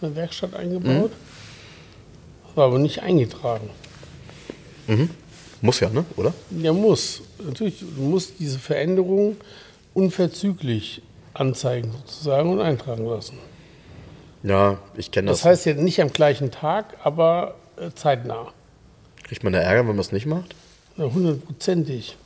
in 0.00 0.08
der 0.08 0.16
Werkstatt 0.16 0.54
eingebaut. 0.54 1.12
War 2.54 2.66
aber 2.66 2.78
nicht 2.78 3.02
eingetragen. 3.02 3.70
Muss 5.60 5.80
ja, 5.80 5.90
ne? 5.90 6.04
Oder? 6.16 6.32
Der 6.50 6.72
muss, 6.72 7.22
natürlich, 7.42 7.80
du 7.80 8.02
musst 8.02 8.38
diese 8.38 8.58
Veränderung 8.58 9.36
unverzüglich 9.94 11.02
anzeigen 11.34 11.92
sozusagen 11.92 12.50
und 12.50 12.60
eintragen 12.60 13.06
lassen. 13.06 13.38
Ja, 14.42 14.78
ich 14.96 15.10
kenne 15.10 15.30
das. 15.30 15.40
Das 15.40 15.46
heißt 15.46 15.66
jetzt 15.66 15.80
nicht 15.80 16.00
am 16.00 16.12
gleichen 16.12 16.50
Tag, 16.50 16.96
aber 17.02 17.56
äh, 17.76 17.90
zeitnah. 17.94 18.52
Kriegt 19.24 19.42
man 19.42 19.52
da 19.52 19.58
Ärger, 19.58 19.80
wenn 19.80 19.96
man 19.96 19.98
es 19.98 20.12
nicht 20.12 20.26
macht? 20.26 20.54
Hundertprozentig. 20.96 22.16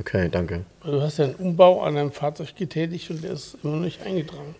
Okay, 0.00 0.28
danke. 0.30 0.64
Weil 0.82 0.92
Du 0.92 1.02
hast 1.02 1.18
ja 1.18 1.26
einen 1.26 1.34
Umbau 1.34 1.82
an 1.82 1.94
deinem 1.94 2.12
Fahrzeug 2.12 2.54
getätigt 2.56 3.10
und 3.10 3.22
der 3.22 3.32
ist 3.32 3.56
immer 3.62 3.74
noch 3.74 3.82
nicht 3.84 4.02
eingetragen. 4.02 4.54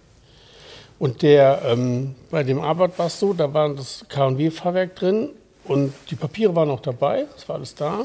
Und 0.98 1.22
der, 1.22 1.62
ähm, 1.64 2.14
bei 2.30 2.42
dem 2.42 2.60
Arbeit 2.60 2.98
war 2.98 3.06
es 3.06 3.20
so, 3.20 3.32
da 3.32 3.52
war 3.54 3.68
das 3.74 4.04
KW-Fahrwerk 4.08 4.96
drin 4.96 5.30
und 5.64 5.92
die 6.10 6.16
Papiere 6.16 6.54
waren 6.56 6.68
noch 6.68 6.80
dabei, 6.80 7.26
das 7.34 7.48
war 7.48 7.56
alles 7.56 7.74
da. 7.74 8.04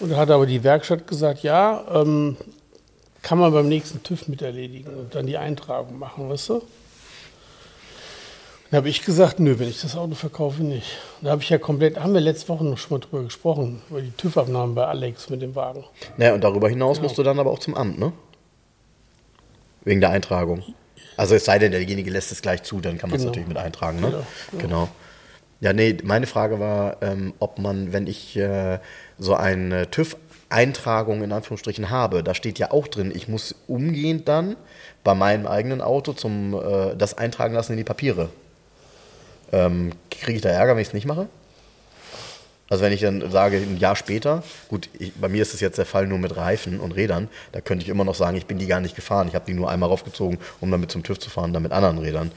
Und 0.00 0.10
da 0.10 0.16
hat 0.16 0.30
aber 0.30 0.46
die 0.46 0.62
Werkstatt 0.62 1.06
gesagt, 1.06 1.42
ja, 1.42 1.84
ähm, 1.92 2.36
kann 3.22 3.38
man 3.38 3.52
beim 3.52 3.68
nächsten 3.68 4.02
TÜV 4.02 4.28
mit 4.28 4.42
erledigen 4.42 4.94
und 4.94 5.14
dann 5.14 5.26
die 5.26 5.38
Eintragung 5.38 5.98
machen, 5.98 6.28
weißt 6.28 6.50
du? 6.50 6.62
Dann 8.70 8.78
habe 8.78 8.88
ich 8.88 9.04
gesagt, 9.04 9.40
nö, 9.40 9.58
wenn 9.58 9.68
ich 9.68 9.80
das 9.80 9.96
Auto 9.96 10.14
verkaufe, 10.14 10.62
nicht. 10.62 10.98
Da 11.20 11.30
habe 11.30 11.42
ich 11.42 11.48
ja 11.48 11.58
komplett, 11.58 11.98
haben 11.98 12.12
wir 12.12 12.20
letzte 12.20 12.48
Woche 12.48 12.64
noch 12.64 12.76
schon 12.78 12.98
mal 12.98 13.06
drüber 13.06 13.22
gesprochen, 13.22 13.82
über 13.88 14.00
die 14.02 14.10
TÜV-Abnahmen 14.10 14.74
bei 14.74 14.84
Alex 14.86 15.30
mit 15.30 15.42
dem 15.42 15.54
Wagen. 15.54 15.84
Naja, 16.16 16.34
und 16.34 16.42
darüber 16.44 16.68
hinaus 16.68 16.96
Genau. 16.98 17.08
musst 17.08 17.18
du 17.18 17.22
dann 17.22 17.38
aber 17.38 17.50
auch 17.50 17.60
zum 17.60 17.74
Amt, 17.76 17.98
ne? 17.98 18.12
Wegen 19.84 20.00
der 20.00 20.10
Eintragung. 20.10 20.62
Also 21.16 21.34
es 21.34 21.44
sei 21.44 21.58
denn, 21.58 21.72
derjenige 21.72 22.10
lässt 22.10 22.32
es 22.32 22.42
gleich 22.42 22.62
zu, 22.62 22.80
dann 22.80 22.98
kann 22.98 23.10
man 23.10 23.16
es 23.16 23.22
Genau. 23.22 23.30
natürlich 23.30 23.48
mit 23.48 23.56
eintragen, 23.58 24.00
ne? 24.00 24.08
Genau, 24.10 24.24
Genau. 24.58 24.88
Ja, 25.60 25.72
nee, 25.72 25.96
meine 26.02 26.26
Frage 26.26 26.60
war, 26.60 26.96
ähm, 27.02 27.32
ob 27.38 27.58
man, 27.58 27.92
wenn 27.92 28.06
ich 28.06 28.36
äh, 28.36 28.78
so 29.18 29.34
eine 29.34 29.90
TÜV-Eintragung 29.90 31.22
in 31.22 31.32
Anführungsstrichen 31.32 31.88
habe, 31.90 32.22
da 32.22 32.34
steht 32.34 32.58
ja 32.58 32.70
auch 32.70 32.86
drin, 32.88 33.12
ich 33.14 33.28
muss 33.28 33.54
umgehend 33.66 34.28
dann 34.28 34.56
bei 35.04 35.14
meinem 35.14 35.46
eigenen 35.46 35.80
Auto 35.80 36.12
zum 36.12 36.54
äh, 36.54 36.94
das 36.96 37.16
eintragen 37.16 37.54
lassen 37.54 37.72
in 37.72 37.78
die 37.78 37.84
Papiere. 37.84 38.28
Ähm, 39.52 39.92
Kriege 40.10 40.32
ich 40.36 40.42
da 40.42 40.50
Ärger, 40.50 40.74
wenn 40.74 40.82
ich 40.82 40.88
es 40.88 40.94
nicht 40.94 41.06
mache? 41.06 41.28
Also 42.68 42.82
wenn 42.82 42.92
ich 42.92 43.02
dann 43.02 43.30
sage, 43.30 43.58
ein 43.58 43.76
Jahr 43.76 43.94
später, 43.94 44.42
gut, 44.68 44.88
ich, 44.98 45.12
bei 45.14 45.28
mir 45.28 45.42
ist 45.42 45.52
es 45.52 45.60
jetzt 45.60 45.76
der 45.76 45.84
Fall 45.84 46.06
nur 46.06 46.18
mit 46.18 46.36
Reifen 46.36 46.80
und 46.80 46.92
Rädern, 46.92 47.28
da 47.52 47.60
könnte 47.60 47.84
ich 47.84 47.90
immer 47.90 48.04
noch 48.04 48.14
sagen, 48.14 48.36
ich 48.36 48.46
bin 48.46 48.58
die 48.58 48.66
gar 48.66 48.80
nicht 48.80 48.96
gefahren. 48.96 49.28
Ich 49.28 49.34
habe 49.34 49.44
die 49.46 49.54
nur 49.54 49.70
einmal 49.70 49.90
raufgezogen, 49.90 50.38
um 50.60 50.70
damit 50.70 50.90
zum 50.90 51.02
TÜV 51.02 51.18
zu 51.18 51.28
fahren, 51.28 51.52
dann 51.52 51.62
mit 51.62 51.72
anderen 51.72 51.98
Rädern. 51.98 52.32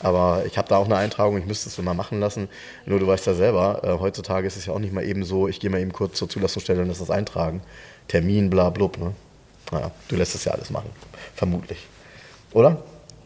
Aber 0.00 0.44
ich 0.46 0.58
habe 0.58 0.68
da 0.68 0.76
auch 0.76 0.86
eine 0.86 0.96
Eintragung, 0.96 1.38
ich 1.38 1.46
müsste 1.46 1.68
es 1.68 1.78
immer 1.78 1.94
machen 1.94 2.20
lassen. 2.20 2.48
Nur 2.86 2.98
du 2.98 3.06
weißt 3.06 3.26
ja 3.26 3.34
selber, 3.34 3.82
äh, 3.84 4.00
heutzutage 4.00 4.46
ist 4.46 4.56
es 4.56 4.66
ja 4.66 4.72
auch 4.72 4.80
nicht 4.80 4.92
mal 4.92 5.04
eben 5.04 5.24
so, 5.24 5.46
ich 5.46 5.60
gehe 5.60 5.70
mal 5.70 5.80
eben 5.80 5.92
kurz 5.92 6.18
zur 6.18 6.28
Zulassungsstelle 6.28 6.82
und 6.82 6.88
lass 6.88 6.98
das 6.98 7.10
eintragen. 7.10 7.62
Termin, 8.08 8.50
bla 8.50 8.70
blub, 8.70 8.98
ne? 8.98 9.14
Naja, 9.70 9.90
du 10.08 10.16
lässt 10.16 10.34
es 10.34 10.44
ja 10.44 10.52
alles 10.52 10.70
machen. 10.70 10.90
Vermutlich. 11.34 11.86
Oder? 12.52 12.82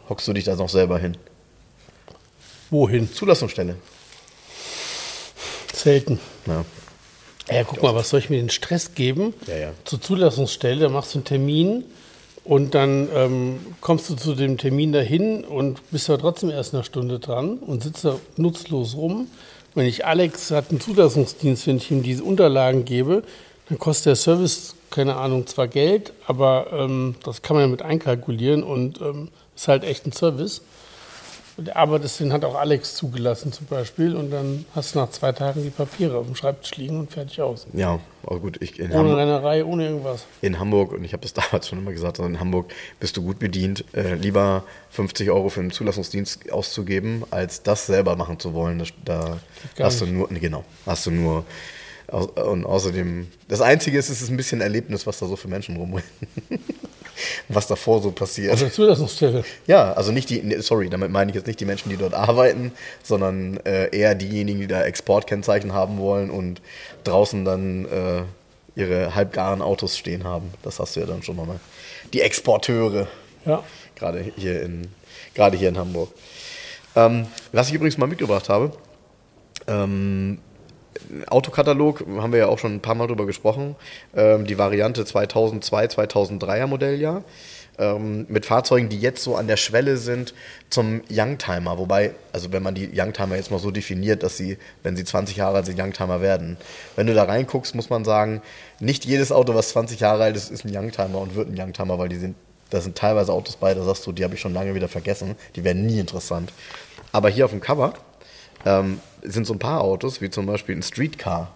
Hockst 0.09 0.29
du 0.29 0.33
dich 0.33 0.45
da 0.45 0.55
noch 0.55 0.69
selber 0.69 0.99
hin? 0.99 1.17
Wohin? 2.71 3.11
Zulassungsstelle. 3.13 3.77
Selten. 5.77 6.19
Ja. 6.47 6.65
Ja, 7.51 7.63
guck 7.65 7.83
mal, 7.83 7.95
was 7.95 8.09
soll 8.09 8.19
ich 8.19 8.31
mir 8.31 8.39
den 8.39 8.51
Stress 8.51 8.95
geben? 8.95 9.35
Ja, 9.47 9.57
ja. 9.57 9.73
Zur 9.85 10.01
Zulassungsstelle, 10.01 10.81
da 10.81 10.89
machst 10.89 11.15
du 11.15 11.19
einen 11.19 11.25
Termin 11.25 11.85
und 12.43 12.75
dann 12.75 13.09
ähm, 13.15 13.59
kommst 13.81 14.11
du 14.11 14.15
zu 14.17 14.35
dem 14.35 14.59
Termin 14.59 14.93
dahin 14.93 15.45
und 15.45 15.81
bist 15.91 16.11
aber 16.11 16.19
trotzdem 16.21 16.51
erst 16.51 16.75
eine 16.75 16.83
Stunde 16.83 17.21
dran 17.21 17.59
und 17.59 17.83
sitzt 17.85 18.05
da 18.05 18.19
nutzlos 18.37 18.97
rum. 18.97 19.29
Wenn 19.75 19.87
ich 19.87 20.07
Alex 20.07 20.51
hat 20.51 20.71
einen 20.71 20.81
Zulassungsdienst, 20.81 21.67
wenn 21.67 21.77
ich 21.77 21.91
ihm 21.91 22.03
diese 22.03 22.25
Unterlagen 22.25 22.85
gebe, 22.85 23.23
dann 23.69 23.79
kostet 23.79 24.07
der 24.07 24.17
Service, 24.17 24.75
keine 24.91 25.17
Ahnung, 25.17 25.47
zwar 25.47 25.69
Geld, 25.69 26.13
aber 26.27 26.69
ähm, 26.73 27.17
das 27.23 27.43
kann 27.43 27.55
man 27.55 27.67
ja 27.67 27.69
mit 27.69 27.83
einkalkulieren 27.83 28.65
und 28.65 29.01
ähm, 29.01 29.29
ist 29.55 29.69
halt 29.69 29.85
echt 29.85 30.07
ein 30.07 30.13
Service. 30.13 30.63
Arbeit 31.73 32.21
den 32.21 32.33
hat 32.33 32.45
auch 32.45 32.55
Alex 32.55 32.95
zugelassen 32.95 33.51
zum 33.51 33.67
Beispiel 33.67 34.15
und 34.15 34.31
dann 34.31 34.67
hast 34.75 34.95
du 34.95 34.99
nach 34.99 35.11
zwei 35.11 35.33
Tagen 35.33 35.63
die 35.63 35.71
Papiere 35.71 36.19
auf 36.19 36.27
dem 36.27 36.35
Schreibtisch 36.35 36.77
liegen 36.77 37.01
und 37.01 37.11
fertig 37.11 37.41
aus. 37.41 37.67
Ja, 37.73 37.99
aber 38.25 38.41
gut, 38.41 38.61
ich 38.61 38.79
in 38.79 38.91
Ohne 38.91 38.99
Hamburg, 38.99 39.17
Rennerei, 39.19 39.65
ohne 39.65 39.87
irgendwas. 39.87 40.27
in 40.43 40.59
Hamburg, 40.59 40.93
und 40.93 41.03
ich 41.05 41.15
habe 41.15 41.23
das 41.23 41.33
damals 41.35 41.69
schon 41.69 41.79
immer 41.79 41.93
gesagt, 41.93 42.19
in 42.19 42.41
Hamburg 42.41 42.73
bist 43.01 43.17
du 43.17 43.23
gut 43.23 43.39
bedient, 43.39 43.85
äh, 43.95 44.15
lieber 44.15 44.65
50 44.91 45.31
Euro 45.31 45.49
für 45.49 45.61
einen 45.61 45.71
Zulassungsdienst 45.71 46.53
auszugeben, 46.53 47.25
als 47.31 47.63
das 47.63 47.87
selber 47.87 48.17
machen 48.17 48.39
zu 48.39 48.53
wollen. 48.53 48.79
Das, 48.79 48.89
da 49.05 49.39
hast 49.79 50.03
du 50.03 50.07
nur, 50.07 50.29
nee, 50.31 50.41
genau, 50.41 50.65
hast 50.85 51.07
du 51.07 51.11
nur, 51.11 51.45
und 52.09 52.67
außerdem, 52.67 53.29
das 53.49 53.63
Einzige 53.63 53.99
ist, 53.99 54.11
es 54.11 54.21
ist 54.21 54.29
ein 54.31 54.37
bisschen 54.37 54.61
Erlebnis, 54.61 55.07
was 55.07 55.19
da 55.19 55.27
so 55.27 55.37
für 55.37 55.49
Menschen 55.49 55.77
rumrennen. 55.77 56.05
was 57.49 57.67
davor 57.67 58.03
so 58.03 58.11
passiert. 58.11 58.53
Also 58.53 58.69
Zulassungsstelle. 58.69 59.45
Ja, 59.67 59.93
also 59.93 60.13
nicht 60.13 60.31
die, 60.31 60.43
nee, 60.43 60.59
sorry, 60.61 60.89
damit 60.91 61.11
meine 61.11 61.31
ich 61.31 61.35
jetzt 61.35 61.47
nicht 61.47 61.61
die 61.61 61.65
Menschen, 61.65 61.89
die 61.91 61.97
dort 61.97 62.15
arbeiten, 62.15 62.73
sondern 63.03 63.59
äh, 63.65 63.95
eher 63.97 64.15
diejenigen, 64.15 64.61
die 64.61 64.67
da 64.67 64.83
Exportkennzeichen 64.85 65.73
haben 65.73 65.99
wollen 65.99 66.31
und 66.31 66.61
draußen 67.05 67.45
dann 67.45 67.85
äh, 67.87 68.23
ihre 68.75 69.15
halbgaren 69.15 69.63
Autos 69.63 69.97
stehen 69.97 70.25
haben. 70.25 70.53
Das 70.63 70.79
hast 70.81 70.97
du 70.97 71.01
ja 71.01 71.07
dann 71.07 71.23
schon 71.23 71.37
nochmal. 71.37 71.61
Die 72.13 72.21
Exporteure, 72.21 73.07
Ja. 73.45 73.63
gerade 73.95 74.25
hier 74.37 74.63
in, 74.63 74.89
gerade 75.35 75.57
hier 75.57 75.69
in 75.71 75.79
Hamburg. 75.79 76.11
Ähm, 76.95 77.27
was 77.53 77.69
ich 77.69 77.75
übrigens 77.75 77.99
mal 77.99 78.07
mitgebracht 78.07 78.49
habe, 78.49 78.73
ähm, 79.67 80.39
Autokatalog, 81.27 82.05
haben 82.19 82.33
wir 82.33 82.41
ja 82.41 82.47
auch 82.47 82.59
schon 82.59 82.75
ein 82.75 82.81
paar 82.81 82.95
Mal 82.95 83.07
drüber 83.07 83.27
gesprochen. 83.27 83.77
Ähm, 84.15 84.47
die 84.47 84.59
Variante 84.59 85.05
2002, 85.05 85.87
2003er 85.87 86.67
Modelljahr. 86.67 87.25
Ähm, 87.79 88.25
mit 88.29 88.47
Fahrzeugen, 88.47 88.89
die 88.89 88.99
jetzt 88.99 89.23
so 89.23 89.37
an 89.37 89.49
der 89.49 89.59
Schwelle 89.59 89.99
sind 89.99 90.33
zum 90.71 91.03
Youngtimer. 91.11 91.77
Wobei, 91.77 92.13
also 92.33 92.51
wenn 92.51 92.63
man 92.63 92.75
die 92.75 92.89
Youngtimer 92.95 93.37
jetzt 93.37 93.51
mal 93.51 93.59
so 93.59 93.71
definiert, 93.71 94.23
dass 94.23 94.37
sie, 94.39 94.57
wenn 94.83 94.97
sie 94.97 95.05
20 95.05 95.37
Jahre 95.37 95.57
alt 95.57 95.67
sind, 95.67 95.79
Youngtimer 95.79 96.23
werden. 96.23 96.57
Wenn 96.97 97.07
du 97.07 97.15
da 97.15 97.25
reinguckst, 97.25 97.75
muss 97.75 97.91
man 97.91 98.05
sagen, 98.05 98.41
nicht 98.81 99.05
jedes 99.05 99.31
Auto, 99.31 99.55
was 99.55 99.71
20 99.71 100.01
Jahre 100.01 100.25
alt 100.25 100.37
ist, 100.37 100.51
ist 100.51 100.65
ein 100.65 100.75
Youngtimer 100.75 101.19
und 101.19 101.35
wird 101.35 101.51
ein 101.51 101.61
Youngtimer, 101.61 101.99
weil 101.99 102.09
die 102.09 102.17
sind, 102.17 102.35
da 102.71 102.81
sind 102.81 102.97
teilweise 102.97 103.33
Autos 103.33 103.57
bei, 103.57 103.75
da 103.75 103.85
sagst 103.85 104.07
du, 104.07 104.13
die 104.13 104.25
habe 104.25 104.35
ich 104.35 104.41
schon 104.41 104.55
lange 104.55 104.75
wieder 104.75 104.89
vergessen. 104.89 105.37
Die 105.55 105.63
werden 105.63 105.85
nie 105.85 106.01
interessant. 106.01 106.53
Aber 107.13 107.29
hier 107.29 107.45
auf 107.45 107.51
dem 107.51 107.61
Cover 107.61 107.93
ähm, 108.67 109.01
sind 109.23 109.47
so 109.47 109.55
ein 109.55 109.59
paar 109.59 109.81
Autos, 109.81 110.21
wie 110.21 110.29
zum 110.29 110.45
Beispiel 110.45 110.77
ein 110.77 110.83
Streetcar. 110.83 111.51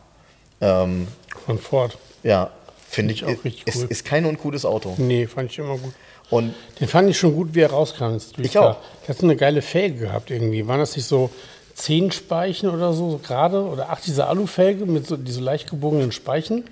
Ähm, 0.60 1.08
Von 1.44 1.58
Ford. 1.58 1.98
ja, 2.22 2.50
finde 2.88 3.12
ich, 3.12 3.22
ich 3.22 3.26
auch 3.26 3.44
richtig 3.44 3.66
ist, 3.66 3.76
cool. 3.76 3.86
ist 3.90 4.04
kein 4.04 4.24
uncooles 4.24 4.64
Auto. 4.64 4.94
Nee, 4.96 5.26
fand 5.26 5.50
ich 5.50 5.58
immer 5.58 5.76
gut. 5.76 5.92
Und 6.30 6.54
Den 6.78 6.86
fand 6.86 7.10
ich 7.10 7.18
schon 7.18 7.34
gut, 7.34 7.54
wie 7.54 7.60
er 7.60 7.70
rauskam. 7.70 8.16
Ich 8.38 8.56
auch. 8.56 8.76
Der 9.02 9.08
hat 9.08 9.18
so 9.18 9.26
eine 9.26 9.36
geile 9.36 9.62
Felge 9.62 9.98
gehabt 9.98 10.30
irgendwie. 10.30 10.66
Waren 10.66 10.78
das 10.78 10.94
nicht 10.94 11.06
so 11.06 11.30
zehn 11.74 12.12
Speichen 12.12 12.70
oder 12.70 12.92
so, 12.92 13.10
so 13.10 13.18
gerade? 13.18 13.62
Oder 13.64 13.90
acht 13.90 14.06
diese 14.06 14.26
Alufelge 14.26 14.86
mit 14.86 15.06
so 15.06 15.16
diese 15.16 15.40
leicht 15.40 15.68
gebogenen 15.68 16.12
Speichen? 16.12 16.64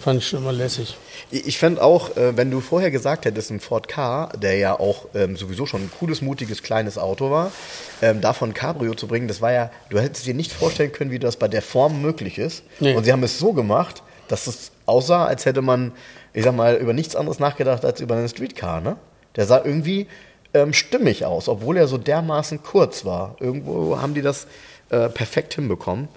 Fand 0.00 0.20
ich 0.20 0.28
schon 0.28 0.40
immer 0.40 0.52
lässig. 0.52 0.96
Ich 1.30 1.58
fände 1.58 1.82
auch, 1.82 2.16
äh, 2.16 2.36
wenn 2.36 2.50
du 2.50 2.60
vorher 2.60 2.90
gesagt 2.90 3.24
hättest, 3.24 3.50
ein 3.50 3.60
Ford 3.60 3.88
Ka, 3.88 4.28
der 4.36 4.56
ja 4.56 4.78
auch 4.78 5.06
ähm, 5.14 5.36
sowieso 5.36 5.66
schon 5.66 5.82
ein 5.82 5.90
cooles, 5.98 6.22
mutiges, 6.22 6.62
kleines 6.62 6.98
Auto 6.98 7.30
war, 7.30 7.50
ähm, 8.02 8.20
davon 8.20 8.54
Cabrio 8.54 8.94
zu 8.94 9.08
bringen, 9.08 9.26
das 9.26 9.40
war 9.40 9.52
ja, 9.52 9.70
du 9.88 9.98
hättest 9.98 10.26
dir 10.26 10.34
nicht 10.34 10.52
vorstellen 10.52 10.92
können, 10.92 11.10
wie 11.10 11.18
das 11.18 11.36
bei 11.36 11.48
der 11.48 11.62
Form 11.62 12.02
möglich 12.02 12.38
ist. 12.38 12.62
Nee. 12.78 12.94
Und 12.94 13.04
sie 13.04 13.12
haben 13.12 13.22
es 13.22 13.38
so 13.38 13.52
gemacht, 13.52 14.02
dass 14.28 14.46
es 14.46 14.70
aussah, 14.84 15.24
als 15.24 15.46
hätte 15.46 15.62
man, 15.62 15.92
ich 16.32 16.44
sag 16.44 16.54
mal, 16.54 16.76
über 16.76 16.92
nichts 16.92 17.16
anderes 17.16 17.38
nachgedacht 17.38 17.84
als 17.84 18.00
über 18.00 18.16
einen 18.16 18.28
Streetcar, 18.28 18.80
ne? 18.80 18.96
Der 19.34 19.46
sah 19.46 19.62
irgendwie 19.62 20.06
ähm, 20.54 20.72
stimmig 20.72 21.24
aus, 21.24 21.48
obwohl 21.48 21.76
er 21.76 21.88
so 21.88 21.98
dermaßen 21.98 22.62
kurz 22.62 23.04
war. 23.04 23.36
Irgendwo 23.40 23.98
haben 24.00 24.14
die 24.14 24.22
das 24.22 24.46
äh, 24.90 25.08
perfekt 25.08 25.54
hinbekommen. 25.54 26.08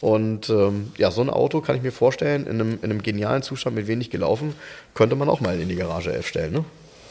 Und 0.00 0.48
ähm, 0.48 0.92
ja, 0.96 1.10
so 1.10 1.20
ein 1.20 1.30
Auto 1.30 1.60
kann 1.60 1.76
ich 1.76 1.82
mir 1.82 1.92
vorstellen, 1.92 2.46
in 2.46 2.60
einem, 2.60 2.78
in 2.82 2.90
einem 2.90 3.02
genialen 3.02 3.42
Zustand 3.42 3.76
mit 3.76 3.86
wenig 3.86 4.10
gelaufen, 4.10 4.54
könnte 4.94 5.14
man 5.14 5.28
auch 5.28 5.40
mal 5.40 5.60
in 5.60 5.68
die 5.68 5.76
Garage 5.76 6.12
11 6.12 6.26
stellen. 6.26 6.52
Ne? 6.52 6.64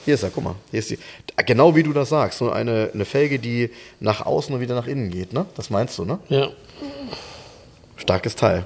Hier 0.05 0.15
ist 0.15 0.23
er, 0.23 0.31
guck 0.31 0.43
mal. 0.43 0.55
Hier 0.71 0.79
ist 0.79 0.89
die, 0.89 0.97
genau 1.45 1.75
wie 1.75 1.83
du 1.83 1.93
das 1.93 2.09
sagst, 2.09 2.39
so 2.39 2.49
eine, 2.49 2.89
eine 2.93 3.05
Felge, 3.05 3.37
die 3.37 3.69
nach 3.99 4.25
außen 4.25 4.53
und 4.55 4.61
wieder 4.61 4.73
nach 4.73 4.87
innen 4.87 5.11
geht. 5.11 5.33
Ne? 5.33 5.45
Das 5.55 5.69
meinst 5.69 5.99
du, 5.99 6.05
ne? 6.05 6.19
Ja. 6.29 6.49
Starkes 7.95 8.35
Teil. 8.35 8.65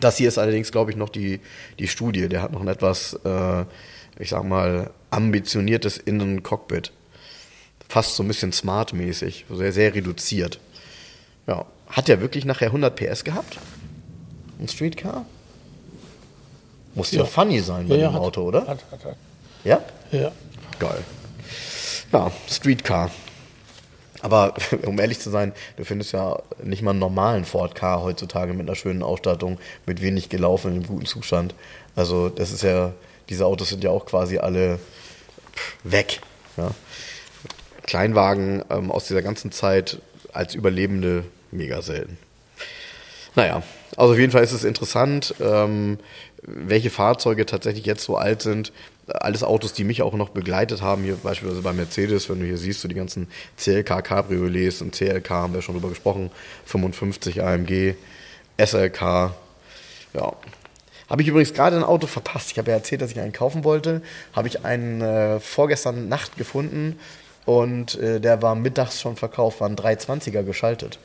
Das 0.00 0.16
hier 0.16 0.28
ist 0.28 0.38
allerdings, 0.38 0.70
glaube 0.70 0.90
ich, 0.92 0.96
noch 0.96 1.08
die, 1.08 1.40
die 1.78 1.88
Studie. 1.88 2.28
Der 2.28 2.40
hat 2.40 2.52
noch 2.52 2.60
ein 2.60 2.68
etwas, 2.68 3.18
äh, 3.24 3.64
ich 4.18 4.30
sag 4.30 4.44
mal, 4.44 4.90
ambitioniertes 5.10 5.98
Innencockpit. 5.98 6.92
Fast 7.88 8.14
so 8.14 8.22
ein 8.22 8.28
bisschen 8.28 8.52
smart-mäßig, 8.52 9.46
sehr, 9.50 9.72
sehr 9.72 9.94
reduziert. 9.94 10.60
Ja. 11.46 11.66
Hat 11.92 12.08
der 12.08 12.20
wirklich 12.20 12.44
nachher 12.44 12.68
100 12.68 12.96
PS 12.96 13.22
gehabt? 13.24 13.58
Ein 14.58 14.68
Streetcar? 14.68 15.24
Muss 16.94 17.10
ja, 17.12 17.20
Ja. 17.20 17.26
funny 17.26 17.60
sein 17.60 17.88
bei 17.88 17.96
ja, 17.96 18.08
dem 18.08 18.14
hat, 18.14 18.20
Auto, 18.22 18.42
oder? 18.42 18.60
Hat, 18.66 18.78
hat, 18.90 19.04
hat. 19.04 19.16
Ja? 19.64 19.80
Ja. 20.10 20.32
Geil. 20.78 21.02
Ja, 22.12 22.30
Streetcar. 22.48 23.10
Aber 24.20 24.54
um 24.86 24.98
ehrlich 24.98 25.20
zu 25.20 25.30
sein, 25.30 25.52
du 25.76 25.84
findest 25.84 26.12
ja 26.12 26.38
nicht 26.62 26.82
mal 26.82 26.90
einen 26.90 27.00
normalen 27.00 27.44
Ford 27.44 27.74
Car 27.74 28.02
heutzutage 28.02 28.52
mit 28.52 28.66
einer 28.68 28.76
schönen 28.76 29.02
Ausstattung, 29.02 29.58
mit 29.86 30.00
wenig 30.00 30.28
gelaufen, 30.28 30.76
in 30.76 30.86
guten 30.86 31.06
Zustand. 31.06 31.54
Also 31.96 32.28
das 32.28 32.52
ist 32.52 32.62
ja, 32.62 32.92
diese 33.28 33.46
Autos 33.46 33.68
sind 33.68 33.84
ja 33.84 33.90
auch 33.90 34.06
quasi 34.06 34.38
alle 34.38 34.78
weg. 35.84 36.20
Ja. 36.56 36.70
Kleinwagen 37.82 38.64
ähm, 38.70 38.90
aus 38.90 39.08
dieser 39.08 39.22
ganzen 39.22 39.50
Zeit 39.52 40.00
als 40.32 40.54
Überlebende 40.54 41.24
mega 41.52 41.82
selten. 41.82 42.18
Naja, 43.34 43.62
also 43.96 44.12
auf 44.12 44.18
jeden 44.18 44.32
Fall 44.32 44.42
ist 44.42 44.52
es 44.52 44.64
interessant, 44.64 45.34
ähm, 45.40 45.98
welche 46.42 46.90
Fahrzeuge 46.90 47.46
tatsächlich 47.46 47.86
jetzt 47.86 48.04
so 48.04 48.16
alt 48.16 48.42
sind. 48.42 48.72
Alles 49.06 49.42
Autos, 49.42 49.72
die 49.72 49.84
mich 49.84 50.02
auch 50.02 50.14
noch 50.14 50.30
begleitet 50.30 50.82
haben, 50.82 51.04
hier 51.04 51.16
beispielsweise 51.16 51.62
bei 51.62 51.72
Mercedes, 51.72 52.28
wenn 52.28 52.40
du 52.40 52.46
hier 52.46 52.58
siehst, 52.58 52.80
so 52.80 52.88
die 52.88 52.94
ganzen 52.94 53.28
CLK 53.56 54.02
Cabriolets 54.02 54.82
und 54.82 54.94
CLK 54.94 55.30
haben 55.30 55.54
wir 55.54 55.62
schon 55.62 55.74
drüber 55.74 55.88
gesprochen, 55.88 56.30
55 56.66 57.42
AMG, 57.42 57.94
SLK, 58.58 59.34
ja. 60.14 60.32
Habe 61.08 61.22
ich 61.22 61.28
übrigens 61.28 61.52
gerade 61.52 61.76
ein 61.76 61.84
Auto 61.84 62.06
verpasst. 62.06 62.52
Ich 62.52 62.58
habe 62.58 62.70
ja 62.70 62.76
erzählt, 62.76 63.02
dass 63.02 63.10
ich 63.10 63.20
einen 63.20 63.32
kaufen 63.32 63.64
wollte. 63.64 64.00
Habe 64.32 64.48
ich 64.48 64.64
einen 64.64 65.02
äh, 65.02 65.40
vorgestern 65.40 66.08
Nacht 66.08 66.38
gefunden 66.38 66.98
und 67.44 67.98
äh, 67.98 68.20
der 68.20 68.40
war 68.40 68.54
mittags 68.54 69.00
schon 69.00 69.16
verkauft, 69.16 69.60
war 69.60 69.68
ein 69.68 69.76
320er 69.76 70.42
geschaltet. 70.42 70.98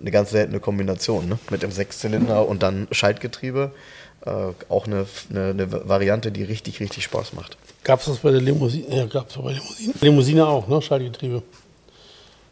Eine 0.00 0.10
ganz 0.10 0.30
seltene 0.30 0.58
Kombination, 0.60 1.28
ne? 1.28 1.38
Mit 1.50 1.62
dem 1.62 1.70
Sechszylinder 1.70 2.48
und 2.48 2.62
dann 2.62 2.88
Schaltgetriebe. 2.90 3.72
Äh, 4.24 4.30
auch 4.68 4.86
eine, 4.86 5.06
eine, 5.30 5.50
eine 5.50 5.88
Variante, 5.88 6.30
die 6.32 6.44
richtig, 6.44 6.80
richtig 6.80 7.04
Spaß 7.04 7.32
macht. 7.34 7.56
Gab 7.84 8.00
es 8.00 8.06
das 8.06 8.18
bei 8.18 8.30
der 8.30 8.40
Limousine? 8.40 8.86
Ja, 8.96 9.06
gab 9.06 9.28
es 9.28 9.36
bei 9.36 9.42
der 9.52 9.60
Limousine. 9.60 9.94
Limousine 10.00 10.46
auch, 10.46 10.68
ne? 10.68 10.80
Schaltgetriebe. 10.80 11.42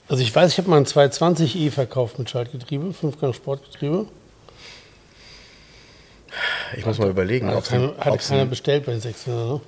Also 0.08 0.22
ich 0.22 0.34
weiß, 0.34 0.50
ich 0.50 0.58
habe 0.58 0.68
mal 0.68 0.76
einen 0.78 0.86
220e 0.86 1.70
verkauft 1.70 2.18
mit 2.18 2.28
Schaltgetriebe, 2.28 2.92
Fünfgang 2.92 3.32
Sportgetriebe. 3.32 4.06
Ich 6.76 6.86
muss 6.86 6.98
mal 6.98 7.08
überlegen, 7.10 7.48
ob's 7.50 7.68
keine, 7.68 7.92
ob's 8.06 8.28
keiner 8.28 8.42
ein- 8.42 8.50
bestellt 8.50 8.86
bei 8.86 8.92
den 8.92 9.00
Sechszylinder, 9.00 9.46
ne? 9.54 9.60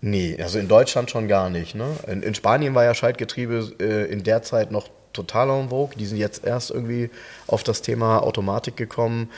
Nee, 0.00 0.38
also 0.40 0.60
in 0.60 0.68
Deutschland 0.68 1.10
schon 1.10 1.26
gar 1.26 1.50
nicht. 1.50 1.74
Ne? 1.74 1.86
In, 2.06 2.22
in 2.22 2.32
Spanien 2.34 2.72
war 2.76 2.84
ja 2.84 2.94
Schaltgetriebe 2.94 3.72
äh, 3.80 4.04
in 4.12 4.22
der 4.22 4.42
Zeit 4.44 4.70
noch 4.70 4.88
total 5.12 5.50
en 5.50 5.68
vogue. 5.70 5.96
Die 5.96 6.06
sind 6.06 6.18
jetzt 6.18 6.44
erst 6.44 6.70
irgendwie 6.70 7.10
auf 7.46 7.62
das 7.62 7.82
Thema 7.82 8.22
Automatik 8.22 8.76
gekommen. 8.76 9.30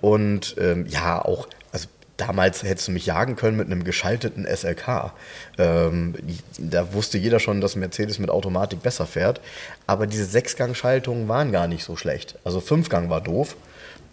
Und 0.00 0.56
ähm, 0.58 0.86
ja, 0.86 1.24
auch, 1.24 1.48
also 1.72 1.88
damals 2.16 2.62
hättest 2.62 2.88
du 2.88 2.92
mich 2.92 3.06
jagen 3.06 3.36
können 3.36 3.56
mit 3.56 3.66
einem 3.66 3.84
geschalteten 3.84 4.46
SLK. 4.46 5.12
Ähm, 5.58 6.14
da 6.58 6.92
wusste 6.92 7.18
jeder 7.18 7.40
schon, 7.40 7.60
dass 7.60 7.76
Mercedes 7.76 8.18
mit 8.18 8.30
Automatik 8.30 8.82
besser 8.82 9.06
fährt. 9.06 9.40
Aber 9.86 10.06
diese 10.06 10.24
Sechsgang-Schaltungen 10.24 11.28
waren 11.28 11.52
gar 11.52 11.68
nicht 11.68 11.84
so 11.84 11.96
schlecht. 11.96 12.38
Also 12.44 12.60
Fünfgang 12.60 13.10
war 13.10 13.20
doof, 13.20 13.56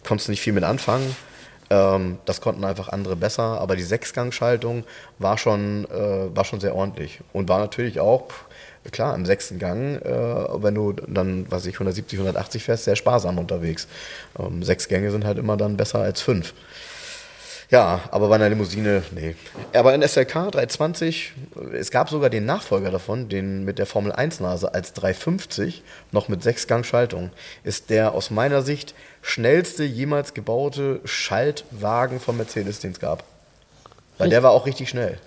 konntest 0.05 0.30
nicht 0.30 0.41
viel 0.41 0.53
mit 0.53 0.63
anfangen. 0.63 1.16
Ähm, 1.70 2.18
das 2.26 2.41
konnten 2.41 2.63
einfach 2.63 2.89
andere 2.89 3.16
besser, 3.16 3.59
aber 3.59 3.76
die 3.76 3.84
Sechsgang-Schaltung 3.84 4.84
war 5.20 5.38
schon, 5.38 5.86
äh, 5.86 6.36
war 6.36 6.45
schon 6.45 6.59
sehr 6.59 6.76
ordentlich. 6.76 7.20
Und 7.34 7.49
war 7.49 7.59
natürlich 7.59 7.99
auch, 7.99 8.28
pff, 8.28 8.45
klar, 8.91 9.16
im 9.16 9.26
sechsten 9.26 9.59
Gang, 9.59 10.01
äh, 10.01 10.63
wenn 10.63 10.76
du 10.76 10.93
dann, 10.93 11.45
was 11.49 11.66
ich, 11.66 11.76
170, 11.76 12.20
180 12.20 12.63
fährst, 12.63 12.86
sehr 12.86 12.95
sparsam 12.95 13.39
unterwegs. 13.39 13.88
Ähm, 14.39 14.63
sechs 14.63 14.88
Gänge 14.88 15.11
sind 15.11 15.26
halt 15.26 15.38
immer 15.38 15.57
dann 15.57 15.78
besser 15.78 15.99
als 15.99 16.22
fünf. 16.22 16.53
Ja, 17.72 18.01
aber 18.11 18.28
bei 18.30 18.36
einer 18.36 18.49
Limousine, 18.49 19.03
nee. 19.11 19.36
Aber 19.74 19.93
in 19.95 20.01
SLK 20.01 20.51
320, 20.51 21.34
es 21.74 21.89
gab 21.89 22.09
sogar 22.09 22.30
den 22.30 22.45
Nachfolger 22.45 22.91
davon, 22.91 23.28
den 23.28 23.66
mit 23.66 23.80
der 23.80 23.88
Formel 23.88 24.11
1 24.11 24.39
Nase 24.39 24.74
als 24.74 24.93
350, 24.93 25.84
noch 26.11 26.28
mit 26.28 26.43
Sechsgang-Schaltung, 26.43 27.32
ist 27.63 27.89
der 27.89 28.13
aus 28.13 28.30
meiner 28.30 28.61
Sicht 28.61 28.93
schnellste 29.22 29.84
jemals 29.84 30.34
gebaute 30.34 30.99
Schaltwagen 31.05 32.20
von 32.20 32.38
Mercedes, 32.38 32.80
den 32.80 32.91
es 32.91 32.99
gab. 32.99 33.24
Weil 34.18 34.30
der 34.30 34.43
war 34.43 34.51
auch 34.51 34.66
richtig 34.66 34.89
schnell. 34.89 35.18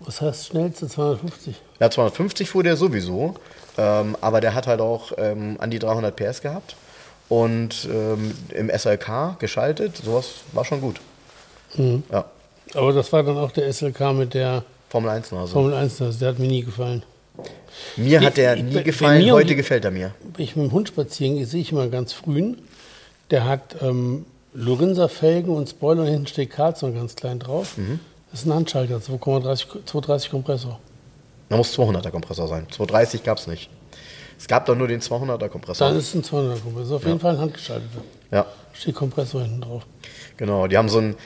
Was 0.00 0.20
heißt 0.20 0.48
schnellste 0.48 0.88
250? 0.88 1.56
Ja, 1.80 1.90
250 1.90 2.50
fuhr 2.50 2.62
der 2.62 2.76
sowieso, 2.76 3.34
ähm, 3.78 4.16
aber 4.20 4.42
der 4.42 4.54
hat 4.54 4.66
halt 4.66 4.80
auch 4.80 5.12
ähm, 5.16 5.56
an 5.58 5.70
die 5.70 5.78
300 5.78 6.14
PS 6.14 6.42
gehabt 6.42 6.76
und 7.30 7.88
ähm, 7.90 8.34
im 8.50 8.70
SLK 8.70 9.38
geschaltet, 9.38 9.96
sowas 9.96 10.42
war 10.52 10.66
schon 10.66 10.82
gut. 10.82 11.00
Ja, 12.10 12.24
Aber 12.74 12.92
das 12.92 13.12
war 13.12 13.22
dann 13.22 13.36
auch 13.38 13.50
der 13.52 13.68
SLK 13.72 14.12
mit 14.12 14.34
der 14.34 14.64
Formel 14.88 15.10
1 15.10 15.32
Nase. 15.32 15.52
Formel 15.52 15.74
1, 15.74 16.00
also 16.02 16.18
der 16.18 16.28
hat 16.30 16.38
mir 16.38 16.48
nie 16.48 16.62
gefallen. 16.64 17.02
Mir 17.96 18.20
hat 18.20 18.36
der 18.36 18.56
Ich- 18.56 18.62
nie 18.62 18.74
bei 18.74 18.82
gefallen, 18.82 19.30
heute 19.30 19.48
die- 19.48 19.56
gefällt 19.56 19.84
er 19.84 19.90
mir. 19.90 20.14
Wenn 20.34 20.44
ich 20.44 20.56
mit 20.56 20.66
dem 20.66 20.72
Hund 20.72 20.88
spazieren 20.88 21.36
gehe, 21.36 21.46
sehe 21.46 21.60
ich 21.60 21.72
immer 21.72 21.88
ganz 21.88 22.12
frühen. 22.12 22.58
Der 23.30 23.44
hat 23.44 23.76
ähm, 23.82 24.24
Lorenza-Felgen 24.54 25.50
und 25.54 25.68
Spoiler 25.68 26.02
und 26.02 26.08
hinten 26.08 26.26
steht 26.26 26.50
Karlsson 26.50 26.94
ganz 26.94 27.14
klein 27.16 27.38
drauf. 27.38 27.76
Mhm. 27.76 28.00
Das 28.30 28.40
ist 28.40 28.46
ein 28.46 28.54
Handschalter, 28.54 28.96
2,30 29.00 29.66
230 29.86 30.30
Kompressor. 30.30 30.78
Da 31.48 31.56
muss 31.56 31.72
200er 31.78 32.10
Kompressor 32.10 32.48
sein. 32.48 32.66
230 32.70 33.22
gab 33.22 33.38
es 33.38 33.46
nicht. 33.46 33.70
Es 34.38 34.46
gab 34.48 34.66
doch 34.66 34.74
nur 34.74 34.88
den 34.88 35.00
200er 35.00 35.48
Kompressor. 35.48 35.88
Dann 35.88 35.96
ist 35.98 36.14
ein 36.14 36.22
200er 36.22 36.60
Kompressor. 36.60 36.96
Auf 36.96 37.06
jeden 37.06 37.20
Fall 37.20 37.34
ein 37.34 37.40
handgeschalteter. 37.40 38.00
Ja, 38.30 38.46
Steht 38.72 38.94
Kompressor 38.94 39.42
hinten 39.42 39.60
drauf. 39.62 39.86
genau. 40.36 40.66
Die 40.66 40.76
haben 40.76 40.88
so 40.88 40.98
ein, 40.98 41.16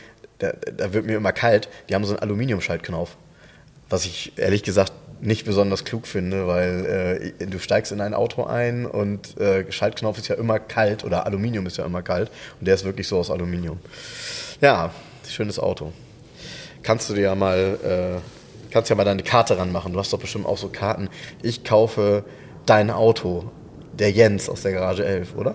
da, 0.41 0.53
da 0.53 0.93
wird 0.93 1.07
mir 1.07 1.17
immer 1.17 1.33
kalt, 1.33 1.69
die 1.89 1.95
haben 1.95 2.05
so 2.05 2.13
einen 2.13 2.23
Aluminiumschaltknauf. 2.23 3.17
Was 3.89 4.05
ich 4.05 4.33
ehrlich 4.37 4.63
gesagt 4.63 4.93
nicht 5.21 5.45
besonders 5.45 5.85
klug 5.85 6.07
finde, 6.07 6.47
weil 6.47 7.35
äh, 7.41 7.47
du 7.47 7.59
steigst 7.59 7.93
in 7.93 8.01
ein 8.01 8.15
Auto 8.15 8.45
ein 8.45 8.87
und 8.87 9.39
äh, 9.39 9.71
Schaltknauf 9.71 10.17
ist 10.19 10.29
ja 10.29 10.37
immer 10.37 10.59
kalt 10.59 11.05
oder 11.05 11.27
Aluminium 11.27 11.67
ist 11.67 11.77
ja 11.77 11.85
immer 11.85 12.03
kalt 12.03 12.31
und 12.59 12.67
der 12.67 12.75
ist 12.75 12.85
wirklich 12.85 13.07
so 13.07 13.19
aus 13.19 13.31
Aluminium. 13.31 13.79
Ja, 14.61 14.93
schönes 15.29 15.59
Auto. 15.59 15.93
Kannst 16.83 17.11
du 17.11 17.15
dir 17.15 17.23
ja 17.23 17.35
mal, 17.35 17.79
äh, 17.85 18.73
kannst 18.73 18.89
ja 18.89 18.97
mal 18.97 19.05
deine 19.05 19.23
Karte 19.23 19.59
ranmachen. 19.59 19.93
Du 19.93 19.99
hast 19.99 20.13
doch 20.13 20.19
bestimmt 20.19 20.47
auch 20.47 20.59
so 20.59 20.69
Karten. 20.69 21.09
Ich 21.43 21.65
kaufe 21.65 22.25
dein 22.65 22.91
Auto, 22.91 23.51
der 23.93 24.11
Jens 24.11 24.49
aus 24.49 24.63
der 24.63 24.73
Garage 24.73 25.05
11, 25.05 25.37
oder? 25.37 25.55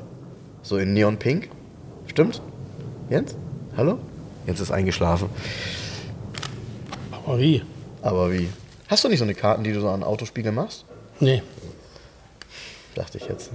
So 0.62 0.78
in 0.78 0.94
Neon 0.94 1.18
Pink. 1.18 1.50
Stimmt? 2.08 2.42
Jens? 3.10 3.36
Hallo? 3.76 3.98
Jens 4.46 4.60
ist 4.60 4.72
eingeschlafen. 4.72 5.30
Aber 7.12 7.40
wie? 7.40 7.64
Aber 8.02 8.32
wie? 8.32 8.50
Hast 8.88 9.04
du 9.04 9.10
nicht 9.10 9.20
so 9.20 9.26
eine 9.26 9.34
Karten, 9.34 9.64
die 9.64 9.74
du 9.74 9.82
so 9.82 9.90
an 9.90 10.04
Autospiegel 10.04 10.52
machst? 10.52 10.86
Nee. 11.20 11.42
Dachte 12.94 13.18
ich 13.18 13.28
jetzt. 13.28 13.50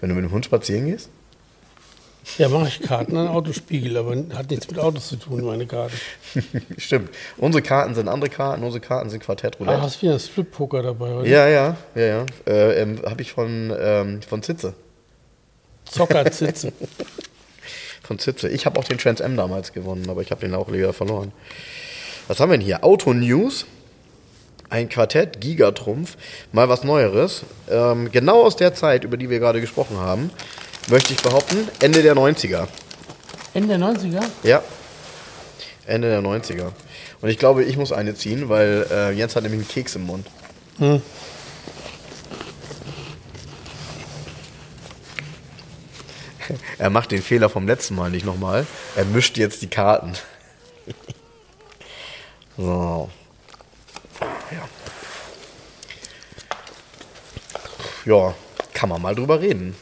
Wenn 0.00 0.10
du 0.10 0.14
mit 0.14 0.24
dem 0.24 0.32
Hund 0.32 0.44
spazieren 0.44 0.86
gehst? 0.86 1.08
Ja, 2.36 2.48
mache 2.50 2.68
ich 2.68 2.80
Karten 2.80 3.16
an 3.16 3.28
Autospiegel, 3.28 3.96
aber 3.96 4.14
hat 4.34 4.50
nichts 4.50 4.68
mit 4.68 4.78
Autos 4.78 5.08
zu 5.08 5.16
tun, 5.16 5.42
meine 5.44 5.66
Karten. 5.66 5.96
Stimmt. 6.76 7.10
Unsere 7.38 7.62
Karten 7.62 7.94
sind 7.94 8.06
andere 8.06 8.28
Karten, 8.28 8.62
unsere 8.62 8.80
Karten 8.80 9.08
sind 9.08 9.22
Quartett 9.22 9.56
Ah, 9.64 9.80
hast 9.80 9.96
du 9.96 10.02
wieder 10.02 10.10
einen 10.12 10.20
Strip-Poker 10.20 10.82
dabei, 10.82 11.14
oder? 11.14 11.26
ja, 11.26 11.48
ja, 11.48 11.76
ja, 11.94 12.02
ja. 12.04 12.26
Äh, 12.46 12.82
ähm, 12.82 13.00
Habe 13.04 13.22
ich 13.22 13.32
von, 13.32 13.72
ähm, 13.80 14.20
von 14.20 14.42
Zitze. 14.42 14.74
Zocker 15.86 16.30
sitzen. 16.30 16.72
Von 18.08 18.18
Zitze. 18.18 18.48
Ich 18.48 18.64
habe 18.64 18.80
auch 18.80 18.84
den 18.84 18.96
Trans 18.96 19.20
M 19.20 19.36
damals 19.36 19.74
gewonnen, 19.74 20.08
aber 20.08 20.22
ich 20.22 20.30
habe 20.30 20.40
den 20.40 20.54
auch 20.54 20.72
wieder 20.72 20.94
verloren. 20.94 21.30
Was 22.26 22.40
haben 22.40 22.50
wir 22.50 22.56
denn 22.56 22.64
hier? 22.64 22.82
Auto 22.82 23.12
News. 23.12 23.66
Ein 24.70 24.88
Quartett, 24.88 25.42
Gigatrumpf, 25.42 26.16
mal 26.52 26.70
was 26.70 26.84
Neueres. 26.84 27.42
Ähm, 27.70 28.10
genau 28.10 28.44
aus 28.44 28.56
der 28.56 28.72
Zeit, 28.72 29.04
über 29.04 29.18
die 29.18 29.28
wir 29.28 29.38
gerade 29.38 29.60
gesprochen 29.60 29.98
haben, 29.98 30.30
möchte 30.88 31.12
ich 31.12 31.20
behaupten, 31.20 31.68
Ende 31.82 32.00
der 32.00 32.14
90er. 32.14 32.66
Ende 33.52 33.68
der 33.68 33.78
90er? 33.78 34.24
Ja. 34.42 34.62
Ende 35.86 36.08
der 36.08 36.22
90er. 36.22 36.72
Und 37.20 37.28
ich 37.28 37.38
glaube, 37.38 37.62
ich 37.64 37.76
muss 37.76 37.92
eine 37.92 38.14
ziehen, 38.14 38.48
weil 38.48 38.86
äh, 38.90 39.12
Jens 39.12 39.36
hat 39.36 39.42
nämlich 39.42 39.60
einen 39.60 39.68
Keks 39.68 39.96
im 39.96 40.06
Mund. 40.06 40.26
Er 46.78 46.90
macht 46.90 47.10
den 47.10 47.22
Fehler 47.22 47.48
vom 47.48 47.66
letzten 47.66 47.94
Mal 47.94 48.10
nicht 48.10 48.26
nochmal. 48.26 48.66
Er 48.96 49.04
mischt 49.04 49.36
jetzt 49.38 49.62
die 49.62 49.68
Karten. 49.68 50.14
so. 52.56 53.10
Ja. 54.50 54.68
Ja, 58.04 58.34
kann 58.72 58.88
man 58.88 59.02
mal 59.02 59.14
drüber 59.14 59.40
reden. 59.40 59.76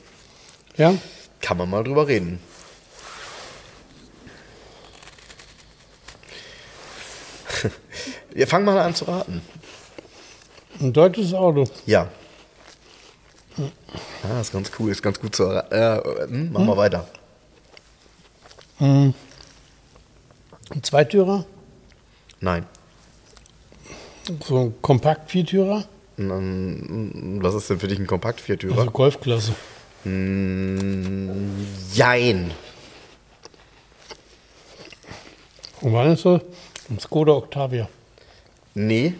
Ja. 0.76 0.94
Kann 1.40 1.58
man 1.58 1.70
mal 1.70 1.84
drüber 1.84 2.08
reden. 2.08 2.40
Wir 8.30 8.46
fangen 8.48 8.64
mal 8.64 8.78
an 8.78 8.94
zu 8.94 9.04
raten. 9.04 9.42
Ein 10.80 10.92
deutsches 10.92 11.32
Auto. 11.32 11.64
Ja. 11.86 12.08
Ah, 14.28 14.40
ist 14.40 14.52
ganz 14.52 14.70
cool, 14.78 14.90
ist 14.90 15.02
ganz 15.02 15.20
gut 15.20 15.34
zu 15.36 15.44
erraten. 15.44 15.74
Äh, 15.74 16.26
hm, 16.28 16.52
machen 16.52 16.66
wir 16.66 16.76
weiter. 16.76 17.06
Ein 18.78 19.14
Zweitürer. 20.82 21.44
Nein. 22.40 22.66
So 24.44 24.58
ein 24.60 24.74
Kompakt-Viertürer. 24.82 25.84
Was 26.18 27.54
ist 27.54 27.70
denn 27.70 27.78
für 27.78 27.88
dich 27.88 27.98
ein 27.98 28.06
Kompakt-Viertürer? 28.06 28.78
Also 28.78 28.90
Golfklasse. 28.90 29.52
Mm, 30.04 31.66
Jein. 31.92 32.50
Und 35.80 35.92
wann 35.92 36.12
ist 36.12 36.24
das? 36.24 36.40
Ein 36.88 36.98
Skoda 36.98 37.32
Octavia. 37.32 37.88
Nee. 38.74 39.14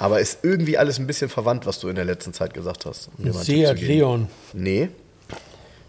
Aber 0.00 0.18
ist 0.18 0.38
irgendwie 0.42 0.78
alles 0.78 0.98
ein 0.98 1.06
bisschen 1.06 1.28
verwandt, 1.28 1.66
was 1.66 1.78
du 1.78 1.88
in 1.88 1.94
der 1.94 2.06
letzten 2.06 2.32
Zeit 2.32 2.54
gesagt 2.54 2.86
hast. 2.86 3.10
um 3.18 3.32
Seat. 3.34 3.78
Leon. 3.82 4.28
Nee. 4.54 4.88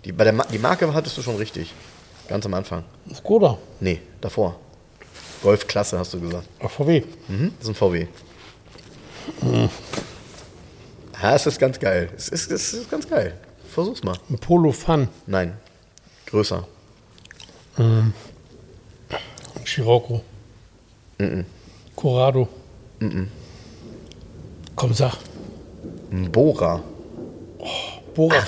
Die, 0.04 0.12
bei 0.12 0.26
der 0.26 0.34
Ma 0.34 0.44
die 0.52 0.58
Marke 0.58 0.94
hattest 0.94 1.18
du 1.18 1.22
schon 1.22 1.38
richtig. 1.38 1.74
Ganz 2.28 2.46
am 2.46 2.54
Anfang. 2.54 2.84
Skoda. 3.16 3.58
Nee, 3.80 4.02
davor. 4.20 4.60
Golfklasse 5.42 5.98
hast 5.98 6.14
du 6.14 6.20
gesagt. 6.20 6.46
Ach, 6.62 6.70
VW. 6.70 7.04
Mhm, 7.30 7.54
das 7.58 7.70
ist 7.70 7.70
ein 7.70 7.76
VW. 7.76 8.08
Ja, 11.24 11.36
es 11.36 11.46
ist 11.46 11.58
ganz 11.58 11.80
geil. 11.80 12.10
Es 12.18 12.28
ist, 12.28 12.52
es 12.52 12.74
ist 12.74 12.92
ganz 12.92 13.08
geil. 13.08 13.34
Versuch's 13.70 14.04
mal. 14.04 14.18
Ein 14.30 14.40
Polo 14.40 14.74
Fun. 14.74 15.08
Nein. 15.26 15.54
Größer. 16.26 16.68
Ein 17.78 18.14
Scirocco. 19.66 20.22
Corrado. 21.96 22.50
Komm, 24.82 24.96
sag. 24.96 25.14
Ein 26.12 26.32
Bora. 26.32 26.82
Bora. 28.16 28.44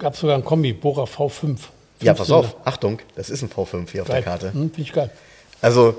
Gab 0.00 0.16
sogar 0.16 0.34
ein 0.34 0.44
Kombi. 0.44 0.72
Bora 0.72 1.04
V5. 1.04 1.58
Ja, 2.00 2.12
pass 2.12 2.32
auf. 2.32 2.56
Achtung, 2.64 2.98
das 3.14 3.30
ist 3.30 3.42
ein 3.42 3.48
V5 3.48 3.88
hier 3.88 4.02
auf 4.02 4.08
der 4.08 4.16
Geil. 4.16 4.22
Karte. 4.24 4.46
Hm, 4.52 4.72
Finde 4.72 4.80
ich 4.80 4.92
geil. 4.92 5.10
Also, 5.62 5.94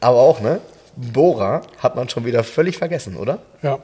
aber 0.00 0.16
auch, 0.16 0.40
ne? 0.40 0.62
Bora 0.96 1.60
hat 1.80 1.96
man 1.96 2.08
schon 2.08 2.24
wieder 2.24 2.42
völlig 2.44 2.78
vergessen, 2.78 3.18
oder? 3.18 3.40
Ja. 3.60 3.78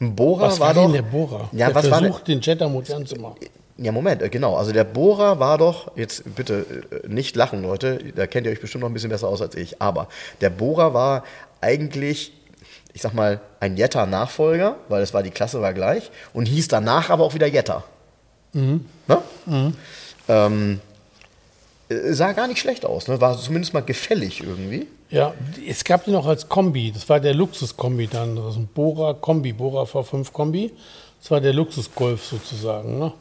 Ein 0.00 0.16
Bora 0.16 0.48
Was 0.48 0.58
war, 0.58 0.74
war 0.74 0.86
doch. 0.86 0.92
der 0.92 1.02
Bohrer? 1.02 1.48
Ja, 1.52 1.66
der 1.66 1.76
was 1.76 1.88
war 1.88 2.00
versucht, 2.00 2.26
den 2.26 2.40
Jetta 2.40 2.68
modern 2.68 3.06
zu 3.06 3.14
machen. 3.14 3.36
Ja, 3.76 3.92
Moment, 3.92 4.22
äh, 4.22 4.28
genau. 4.28 4.56
Also 4.56 4.72
der 4.72 4.82
Bohrer 4.82 5.38
war 5.38 5.56
doch, 5.56 5.96
jetzt 5.96 6.34
bitte 6.34 6.66
äh, 7.04 7.06
nicht 7.06 7.36
lachen, 7.36 7.62
Leute, 7.62 8.12
da 8.16 8.26
kennt 8.26 8.44
ihr 8.48 8.52
euch 8.52 8.60
bestimmt 8.60 8.82
noch 8.82 8.90
ein 8.90 8.92
bisschen 8.94 9.10
besser 9.10 9.28
aus 9.28 9.40
als 9.40 9.54
ich, 9.54 9.80
aber 9.80 10.08
der 10.40 10.50
Bohrer 10.50 10.92
war 10.94 11.22
eigentlich, 11.60 12.32
ich 12.92 13.02
sag 13.02 13.14
mal, 13.14 13.40
ein 13.60 13.76
Jetta-Nachfolger, 13.76 14.76
weil 14.88 15.02
es 15.02 15.14
war, 15.14 15.22
die 15.22 15.30
Klasse 15.30 15.60
war 15.60 15.72
gleich 15.74 16.10
und 16.32 16.46
hieß 16.46 16.68
danach 16.68 17.10
aber 17.10 17.24
auch 17.24 17.34
wieder 17.34 17.46
Jetta. 17.46 17.84
Ne? 18.52 19.22
Ähm, 20.28 20.80
äh, 21.88 22.12
sah 22.12 22.32
gar 22.32 22.48
nicht 22.48 22.58
schlecht 22.60 22.84
aus, 22.84 23.08
ne? 23.08 23.20
war 23.20 23.38
zumindest 23.38 23.74
mal 23.74 23.80
gefällig 23.82 24.42
irgendwie. 24.42 24.86
Ja, 25.10 25.34
es 25.68 25.82
gab 25.84 26.04
den 26.04 26.14
auch 26.14 26.26
als 26.26 26.48
Kombi. 26.48 26.92
Das 26.92 27.08
war 27.08 27.18
der 27.18 27.34
Luxus-Kombi 27.34 28.06
dann. 28.06 28.36
Das 28.36 28.52
ist 28.52 28.56
ein 28.60 28.68
Bora 28.72 29.12
Kombi, 29.14 29.52
Bora 29.52 29.82
V5 29.82 30.30
Kombi. 30.32 30.72
Das 31.20 31.30
war 31.32 31.40
der 31.40 31.52
Luxus-Golf 31.52 32.24
sozusagen. 32.24 32.98
Ne? 33.00 33.12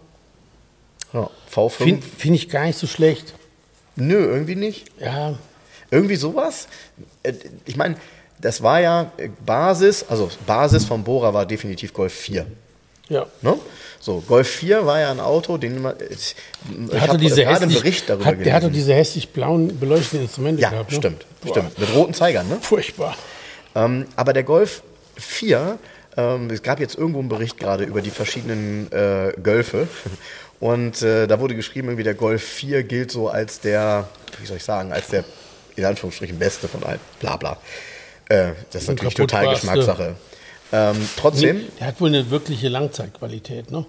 Ja, 1.14 1.30
V5. 1.52 1.70
Finde 1.70 2.06
find 2.06 2.36
ich 2.36 2.48
gar 2.50 2.66
nicht 2.66 2.78
so 2.78 2.86
schlecht. 2.86 3.34
Nö, 3.96 4.18
irgendwie 4.18 4.56
nicht. 4.56 4.86
Ja, 5.00 5.34
Irgendwie 5.90 6.16
sowas. 6.16 6.68
Äh, 7.24 7.34
Ich 7.66 7.76
meine, 7.76 7.96
das 8.42 8.62
war 8.62 8.80
ja 8.80 9.12
äh, 9.18 9.30
Basis, 9.46 10.06
also 10.10 10.30
Basis 10.46 10.86
vom 10.86 11.04
Bohrer 11.04 11.34
war 11.34 11.46
definitiv 11.46 11.94
Golf 11.94 12.14
4. 12.14 12.46
ja. 13.10 13.26
Ne? 13.42 13.56
So, 14.02 14.24
Golf 14.26 14.48
4 14.50 14.86
war 14.86 15.00
ja 15.02 15.12
ein 15.12 15.20
Auto, 15.20 15.58
den 15.58 15.82
man. 15.82 15.94
Ich 16.10 16.34
Der 16.90 17.02
hatte, 17.02 17.18
diese 17.18 17.44
gerade 17.44 17.64
einen 17.64 17.74
Bericht 17.74 18.10
darüber 18.10 18.26
hat, 18.26 18.40
der 18.46 18.54
hatte 18.54 18.68
gelesen. 18.68 18.74
diese 18.74 18.94
hässlich 18.94 19.30
blauen 19.30 19.78
beleuchteten 19.78 20.22
Instrumente 20.22 20.62
Ja, 20.62 20.70
gehabt. 20.70 20.92
Ne? 20.92 20.98
stimmt, 20.98 21.26
Boah, 21.42 21.50
stimmt. 21.50 21.78
Mit 21.78 21.94
roten 21.94 22.14
Zeigern, 22.14 22.48
ne? 22.48 22.60
Furchtbar. 22.62 23.18
Ähm, 23.76 24.06
aber 24.16 24.32
der 24.32 24.44
Golf 24.44 24.84
4, 25.18 25.78
ähm, 26.16 26.50
es 26.50 26.64
gab 26.64 26.80
jetzt 26.80 26.98
irgendwo 26.98 27.20
einen 27.20 27.28
Bericht 27.28 27.58
gerade 27.60 27.84
über 27.84 28.02
die 28.02 28.10
verschiedenen 28.10 28.90
äh, 28.94 29.34
Golfe. 29.44 29.90
Und 30.62 31.02
äh, 31.02 31.28
da 31.28 31.40
wurde 31.42 31.56
geschrieben, 31.56 31.90
irgendwie 31.90 32.04
der 32.04 32.16
Golf 32.16 32.42
4 32.44 32.84
gilt 32.84 33.12
so 33.12 33.28
als 33.30 33.60
der, 33.60 34.08
wie 34.40 34.46
soll 34.46 34.58
ich 34.58 34.64
sagen, 34.64 34.92
als 34.94 35.08
der 35.10 35.24
in 35.76 35.84
Anführungsstrichen 35.86 36.40
beste 36.40 36.68
von 36.70 36.84
allen. 36.84 37.00
Bla 37.20 37.36
bla. 37.38 37.58
Äh, 38.30 38.52
das 38.72 38.84
ist 38.84 38.88
natürlich 38.88 39.16
total. 39.16 39.50
Geschmackssache. 39.50 40.16
Ähm, 40.72 41.10
trotzdem, 41.18 41.58
Nee, 41.58 41.68
der 41.80 41.88
hat 41.88 42.00
wohl 42.00 42.10
eine 42.10 42.30
wirkliche 42.30 42.70
Langzeitqualität. 42.70 43.72
Ne? 43.72 43.86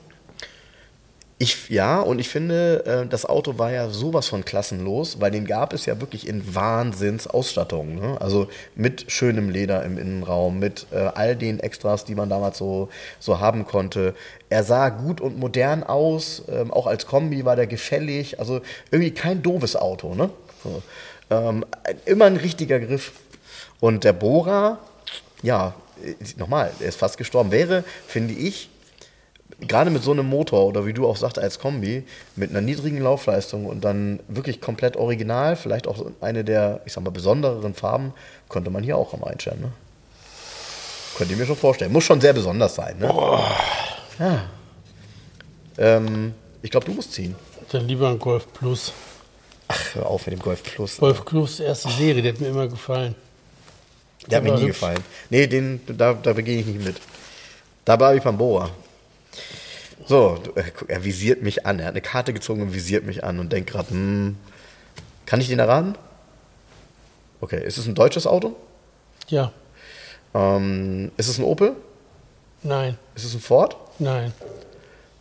Ich, 1.42 1.70
ja, 1.70 2.00
und 2.00 2.18
ich 2.18 2.28
finde, 2.28 2.84
äh, 2.84 3.06
das 3.06 3.24
Auto 3.24 3.56
war 3.58 3.72
ja 3.72 3.88
sowas 3.88 4.28
von 4.28 4.44
klassenlos, 4.44 5.20
weil 5.20 5.30
den 5.30 5.46
gab 5.46 5.72
es 5.72 5.86
ja 5.86 5.98
wirklich 5.98 6.26
in 6.26 6.54
Wahnsinnsausstattung. 6.54 7.94
Ne? 7.94 8.20
Also 8.20 8.48
mit 8.74 9.10
schönem 9.10 9.48
Leder 9.48 9.82
im 9.84 9.96
Innenraum, 9.96 10.58
mit 10.58 10.86
äh, 10.90 10.98
all 10.98 11.36
den 11.36 11.58
Extras, 11.60 12.04
die 12.04 12.14
man 12.14 12.28
damals 12.28 12.58
so, 12.58 12.90
so 13.20 13.40
haben 13.40 13.66
konnte. 13.66 14.14
Er 14.50 14.64
sah 14.64 14.90
gut 14.90 15.22
und 15.22 15.38
modern 15.38 15.82
aus, 15.82 16.42
ähm, 16.50 16.70
auch 16.70 16.86
als 16.86 17.06
Kombi 17.06 17.46
war 17.46 17.56
der 17.56 17.66
gefällig. 17.66 18.38
Also 18.38 18.60
irgendwie 18.90 19.12
kein 19.12 19.42
doofes 19.42 19.76
Auto. 19.76 20.14
Ne? 20.14 20.28
So. 20.62 20.82
Ähm, 21.30 21.64
immer 22.04 22.26
ein 22.26 22.36
richtiger 22.36 22.80
Griff. 22.80 23.12
Und 23.80 24.04
der 24.04 24.12
Bora, 24.12 24.78
ja, 25.42 25.74
nochmal, 26.36 26.70
er 26.80 26.88
ist 26.88 26.98
fast 26.98 27.18
gestorben. 27.18 27.50
Wäre, 27.50 27.84
finde 28.06 28.34
ich, 28.34 28.68
gerade 29.60 29.90
mit 29.90 30.02
so 30.02 30.12
einem 30.12 30.26
Motor 30.26 30.66
oder 30.66 30.86
wie 30.86 30.92
du 30.92 31.06
auch 31.06 31.16
sagst 31.16 31.38
als 31.38 31.58
Kombi, 31.58 32.04
mit 32.36 32.50
einer 32.50 32.60
niedrigen 32.60 33.00
Laufleistung 33.00 33.66
und 33.66 33.84
dann 33.84 34.20
wirklich 34.28 34.60
komplett 34.60 34.96
original, 34.96 35.56
vielleicht 35.56 35.86
auch 35.86 36.04
eine 36.20 36.44
der, 36.44 36.80
ich 36.84 36.92
sag 36.92 37.04
mal, 37.04 37.10
besondereren 37.10 37.74
Farben, 37.74 38.12
könnte 38.48 38.70
man 38.70 38.82
hier 38.82 38.96
auch 38.96 39.14
am 39.14 39.24
einstellen. 39.24 39.60
Ne? 39.60 39.72
Könnt 41.16 41.30
ihr 41.30 41.36
mir 41.36 41.46
schon 41.46 41.56
vorstellen. 41.56 41.92
Muss 41.92 42.04
schon 42.04 42.20
sehr 42.20 42.32
besonders 42.32 42.74
sein. 42.74 42.98
Ne? 42.98 43.12
Ja. 44.18 44.44
Ähm, 45.78 46.34
ich 46.62 46.70
glaube, 46.70 46.86
du 46.86 46.92
musst 46.92 47.12
ziehen. 47.12 47.34
Dann 47.72 47.86
lieber 47.86 48.08
ein 48.08 48.18
Golf 48.18 48.46
Plus. 48.52 48.92
Ach, 49.68 49.94
hör 49.94 50.06
auf 50.06 50.26
mit 50.26 50.34
dem 50.34 50.42
Golf 50.42 50.62
Plus. 50.62 50.96
Golf 50.98 51.24
Plus, 51.24 51.60
erste 51.60 51.90
Serie, 51.90 52.22
der 52.22 52.32
hat 52.32 52.40
mir 52.40 52.48
immer 52.48 52.68
gefallen. 52.68 53.14
Der 54.28 54.36
hat 54.38 54.44
mir 54.44 54.50
war 54.50 54.58
nie 54.58 54.66
hübsch. 54.66 54.78
gefallen. 54.80 55.02
Nee, 55.30 55.46
den, 55.46 55.80
da, 55.86 56.14
da 56.14 56.32
begehe 56.32 56.60
ich 56.60 56.66
nicht 56.66 56.84
mit. 56.84 56.96
Da 57.84 57.96
bleibe 57.96 58.18
ich 58.18 58.22
beim 58.24 58.36
Boa. 58.38 58.70
So, 60.06 60.42
äh, 60.56 60.62
er 60.88 61.04
visiert 61.04 61.42
mich 61.42 61.66
an. 61.66 61.78
Er 61.78 61.86
hat 61.86 61.92
eine 61.92 62.00
Karte 62.00 62.32
gezogen 62.32 62.62
und 62.62 62.74
visiert 62.74 63.04
mich 63.04 63.24
an 63.24 63.38
und 63.38 63.52
denkt 63.52 63.70
gerade, 63.70 63.90
hm, 63.90 64.36
kann 65.26 65.40
ich 65.40 65.48
den 65.48 65.58
erraten? 65.58 65.96
Okay, 67.40 67.64
ist 67.64 67.78
es 67.78 67.86
ein 67.86 67.94
deutsches 67.94 68.26
Auto? 68.26 68.56
Ja, 69.28 69.52
Ähm, 70.34 71.10
ist 71.16 71.28
es 71.28 71.38
ein 71.38 71.44
Opel? 71.44 71.74
nein, 72.62 72.96
Ist 73.14 73.24
es 73.24 73.34
ein 73.34 73.40
Ford? 73.40 73.76
nein, 73.98 74.32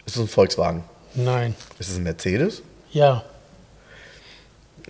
Ist 0.06 0.16
es 0.18 0.22
ein 0.22 0.28
Volkswagen? 0.28 0.84
Nein. 1.16 1.56
Ist 1.80 1.90
es 1.90 1.98
ein 1.98 2.04
Mercedes? 2.04 2.62
Ja. 2.92 3.24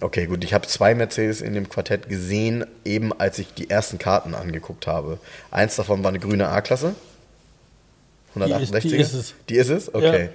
Okay, 0.01 0.27
gut. 0.27 0.43
Ich 0.43 0.53
habe 0.53 0.65
zwei 0.67 0.95
Mercedes 0.95 1.41
in 1.41 1.53
dem 1.53 1.67
Quartett 1.69 2.07
gesehen, 2.07 2.65
eben 2.85 3.11
als 3.19 3.38
ich 3.39 3.53
die 3.53 3.69
ersten 3.69 3.97
Karten 3.97 4.34
angeguckt 4.34 4.88
habe. 4.88 5.19
Eins 5.51 5.76
davon 5.76 6.03
war 6.03 6.09
eine 6.09 6.19
grüne 6.19 6.47
A-Klasse. 6.49 6.95
168 8.35 8.91
Die 8.91 8.97
ist- 8.97 9.13
die 9.13 9.17
ist 9.17 9.21
es. 9.26 9.34
Die 9.49 9.55
ist 9.55 9.69
es? 9.69 9.93
Okay. 9.93 10.30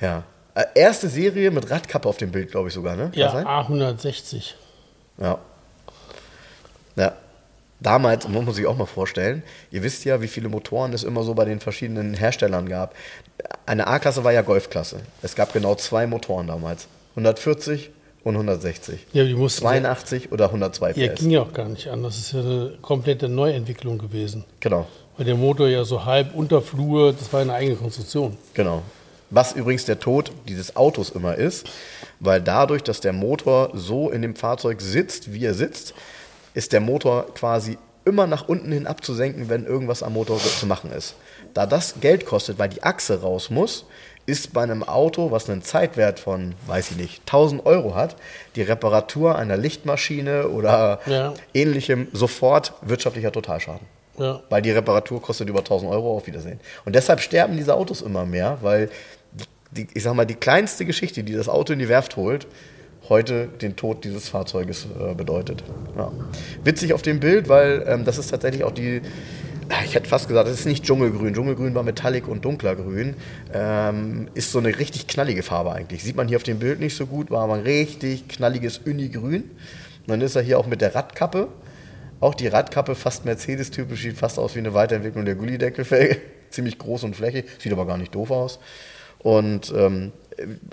Ja. 0.00 0.24
Äh, 0.54 0.64
Erste 0.74 1.08
Serie 1.08 1.50
mit 1.50 1.70
Radkappe 1.70 2.08
auf 2.08 2.16
dem 2.16 2.30
Bild, 2.30 2.50
glaube 2.50 2.68
ich 2.68 2.74
sogar, 2.74 2.96
ne? 2.96 3.04
Kann 3.10 3.12
Ja, 3.14 3.30
sein? 3.30 3.46
A160. 3.46 4.54
Ja. 5.18 5.38
Ja. 6.96 7.12
Damals, 7.80 8.26
muss 8.28 8.44
man 8.44 8.54
sich 8.54 8.66
auch 8.66 8.76
mal 8.76 8.86
vorstellen, 8.86 9.42
ihr 9.70 9.82
wisst 9.82 10.04
ja, 10.04 10.22
wie 10.22 10.28
viele 10.28 10.48
Motoren 10.48 10.92
es 10.92 11.02
immer 11.04 11.22
so 11.22 11.34
bei 11.34 11.44
den 11.44 11.60
verschiedenen 11.60 12.14
Herstellern 12.14 12.68
gab. 12.68 12.94
Eine 13.66 13.86
A-Klasse 13.86 14.24
war 14.24 14.32
ja 14.32 14.42
Golfklasse. 14.42 15.00
Es 15.22 15.34
gab 15.34 15.52
genau 15.52 15.74
zwei 15.74 16.06
Motoren 16.06 16.46
damals. 16.46 16.86
140 17.10 17.90
und 18.24 18.34
160. 18.34 19.06
Ja, 19.12 19.24
die 19.24 19.34
mussten. 19.34 19.60
82 19.62 20.32
oder 20.32 20.46
102 20.46 20.92
PS. 20.92 20.98
Ja, 20.98 21.12
ging 21.14 21.30
ja 21.30 21.42
auch 21.42 21.52
gar 21.52 21.68
nicht 21.68 21.88
an. 21.88 22.02
Das 22.02 22.16
ist 22.18 22.32
ja 22.32 22.40
eine 22.40 22.72
komplette 22.82 23.28
Neuentwicklung 23.28 23.98
gewesen. 23.98 24.44
Genau, 24.60 24.86
Weil 25.16 25.26
der 25.26 25.36
Motor 25.36 25.68
ja 25.68 25.84
so 25.84 26.04
halb 26.04 26.34
Unterflur, 26.34 27.12
das 27.12 27.32
war 27.32 27.40
eine 27.40 27.52
eigene 27.54 27.76
Konstruktion. 27.76 28.36
genau. 28.54 28.82
Was 29.30 29.52
übrigens 29.52 29.84
der 29.84 29.98
Tod 29.98 30.30
dieses 30.46 30.76
Autos 30.76 31.10
immer 31.10 31.34
ist, 31.34 31.66
weil 32.20 32.40
dadurch, 32.40 32.82
dass 32.82 33.00
der 33.00 33.12
Motor 33.12 33.70
so 33.74 34.10
in 34.10 34.22
dem 34.22 34.36
Fahrzeug 34.36 34.80
sitzt, 34.80 35.32
wie 35.32 35.44
er 35.44 35.54
sitzt, 35.54 35.94
ist 36.52 36.72
der 36.72 36.80
Motor 36.80 37.34
quasi 37.34 37.76
immer 38.04 38.28
nach 38.28 38.46
unten 38.48 38.70
hin 38.70 38.86
abzusenken, 38.86 39.48
wenn 39.48 39.66
irgendwas 39.66 40.04
am 40.04 40.12
Motor 40.12 40.38
zu 40.38 40.66
machen 40.66 40.92
ist. 40.92 41.16
Da 41.52 41.66
das 41.66 41.94
Geld 42.00 42.26
kostet, 42.26 42.58
weil 42.60 42.68
die 42.68 42.82
Achse 42.84 43.22
raus 43.22 43.50
muss, 43.50 43.86
ist 44.26 44.52
bei 44.52 44.62
einem 44.62 44.82
Auto, 44.82 45.30
was 45.30 45.50
einen 45.50 45.62
Zeitwert 45.62 46.18
von, 46.18 46.54
weiß 46.66 46.92
ich 46.92 46.96
nicht, 46.96 47.20
1000 47.26 47.66
Euro 47.66 47.94
hat, 47.94 48.16
die 48.56 48.62
Reparatur 48.62 49.36
einer 49.36 49.56
Lichtmaschine 49.56 50.48
oder 50.48 51.00
Ja. 51.06 51.34
ähnlichem 51.52 52.08
sofort 52.12 52.72
wirtschaftlicher 52.82 53.32
Totalschaden. 53.32 53.86
Ja. 54.18 54.40
Weil 54.48 54.62
die 54.62 54.70
Reparatur 54.70 55.20
kostet 55.20 55.48
über 55.48 55.58
1000 55.60 55.90
Euro, 55.90 56.16
auf 56.16 56.26
Wiedersehen. 56.26 56.60
Und 56.84 56.94
deshalb 56.94 57.20
sterben 57.20 57.56
diese 57.56 57.74
Autos 57.74 58.00
immer 58.00 58.24
mehr, 58.24 58.58
weil, 58.62 58.88
die, 59.72 59.88
ich 59.92 60.02
sag 60.02 60.14
mal, 60.14 60.24
die 60.24 60.36
kleinste 60.36 60.84
Geschichte, 60.84 61.24
die 61.24 61.32
das 61.34 61.48
Auto 61.48 61.72
in 61.72 61.78
die 61.80 61.88
Werft 61.88 62.16
holt, 62.16 62.46
heute 63.08 63.48
den 63.48 63.76
Tod 63.76 64.04
dieses 64.04 64.28
Fahrzeuges 64.30 64.86
äh, 64.98 65.14
bedeutet. 65.14 65.62
Ja. 65.98 66.10
Witzig 66.62 66.94
auf 66.94 67.02
dem 67.02 67.20
Bild, 67.20 67.48
weil 67.48 67.84
ähm, 67.86 68.04
das 68.04 68.16
ist 68.16 68.28
tatsächlich 68.30 68.64
auch 68.64 68.70
die, 68.72 69.02
ich 69.84 69.94
hätte 69.94 70.08
fast 70.08 70.28
gesagt, 70.28 70.48
das 70.48 70.60
ist 70.60 70.66
nicht 70.66 70.84
Dschungelgrün. 70.84 71.34
Dschungelgrün 71.34 71.74
war 71.74 71.82
Metallic 71.82 72.28
und 72.28 72.44
dunkler 72.44 72.76
Grün. 72.76 73.14
Ähm, 73.52 74.28
ist 74.34 74.52
so 74.52 74.58
eine 74.58 74.78
richtig 74.78 75.06
knallige 75.06 75.42
Farbe 75.42 75.72
eigentlich. 75.72 76.02
Sieht 76.02 76.16
man 76.16 76.28
hier 76.28 76.36
auf 76.36 76.42
dem 76.42 76.58
Bild 76.58 76.80
nicht 76.80 76.96
so 76.96 77.06
gut, 77.06 77.30
war 77.30 77.44
aber 77.44 77.54
ein 77.54 77.62
richtig 77.62 78.28
knalliges 78.28 78.78
Unigrün. 78.78 79.42
Und 79.42 80.08
dann 80.08 80.20
ist 80.20 80.36
er 80.36 80.42
hier 80.42 80.58
auch 80.58 80.66
mit 80.66 80.80
der 80.80 80.94
Radkappe. 80.94 81.48
Auch 82.20 82.34
die 82.34 82.46
Radkappe, 82.46 82.94
fast 82.94 83.24
Mercedes-typisch, 83.24 84.02
sieht 84.02 84.16
fast 84.16 84.38
aus 84.38 84.54
wie 84.54 84.60
eine 84.60 84.74
Weiterentwicklung 84.74 85.24
der 85.24 85.34
Gullideckelfelge. 85.34 86.18
Ziemlich 86.50 86.78
groß 86.78 87.04
und 87.04 87.16
flächig, 87.16 87.46
sieht 87.58 87.72
aber 87.72 87.86
gar 87.86 87.98
nicht 87.98 88.14
doof 88.14 88.30
aus. 88.30 88.58
Und 89.18 89.72
ähm, 89.76 90.12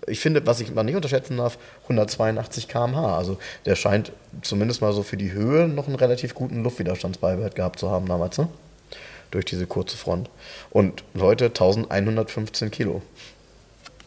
ich 0.07 0.19
finde, 0.19 0.45
was 0.45 0.59
ich 0.59 0.73
mal 0.73 0.83
nicht 0.83 0.95
unterschätzen 0.95 1.37
darf, 1.37 1.57
182 1.83 2.67
km/h. 2.67 3.17
Also 3.17 3.37
der 3.65 3.75
scheint 3.75 4.11
zumindest 4.41 4.81
mal 4.81 4.93
so 4.93 5.03
für 5.03 5.17
die 5.17 5.31
Höhe 5.31 5.67
noch 5.67 5.87
einen 5.87 5.95
relativ 5.95 6.35
guten 6.35 6.63
Luftwiderstandsbeiwert 6.63 7.55
gehabt 7.55 7.79
zu 7.79 7.89
haben 7.89 8.07
damals, 8.07 8.37
ne? 8.37 8.47
Durch 9.31 9.45
diese 9.45 9.65
kurze 9.65 9.97
Front. 9.97 10.29
Und 10.69 11.03
Leute, 11.13 11.45
1115 11.45 12.69
Kilo. 12.71 13.01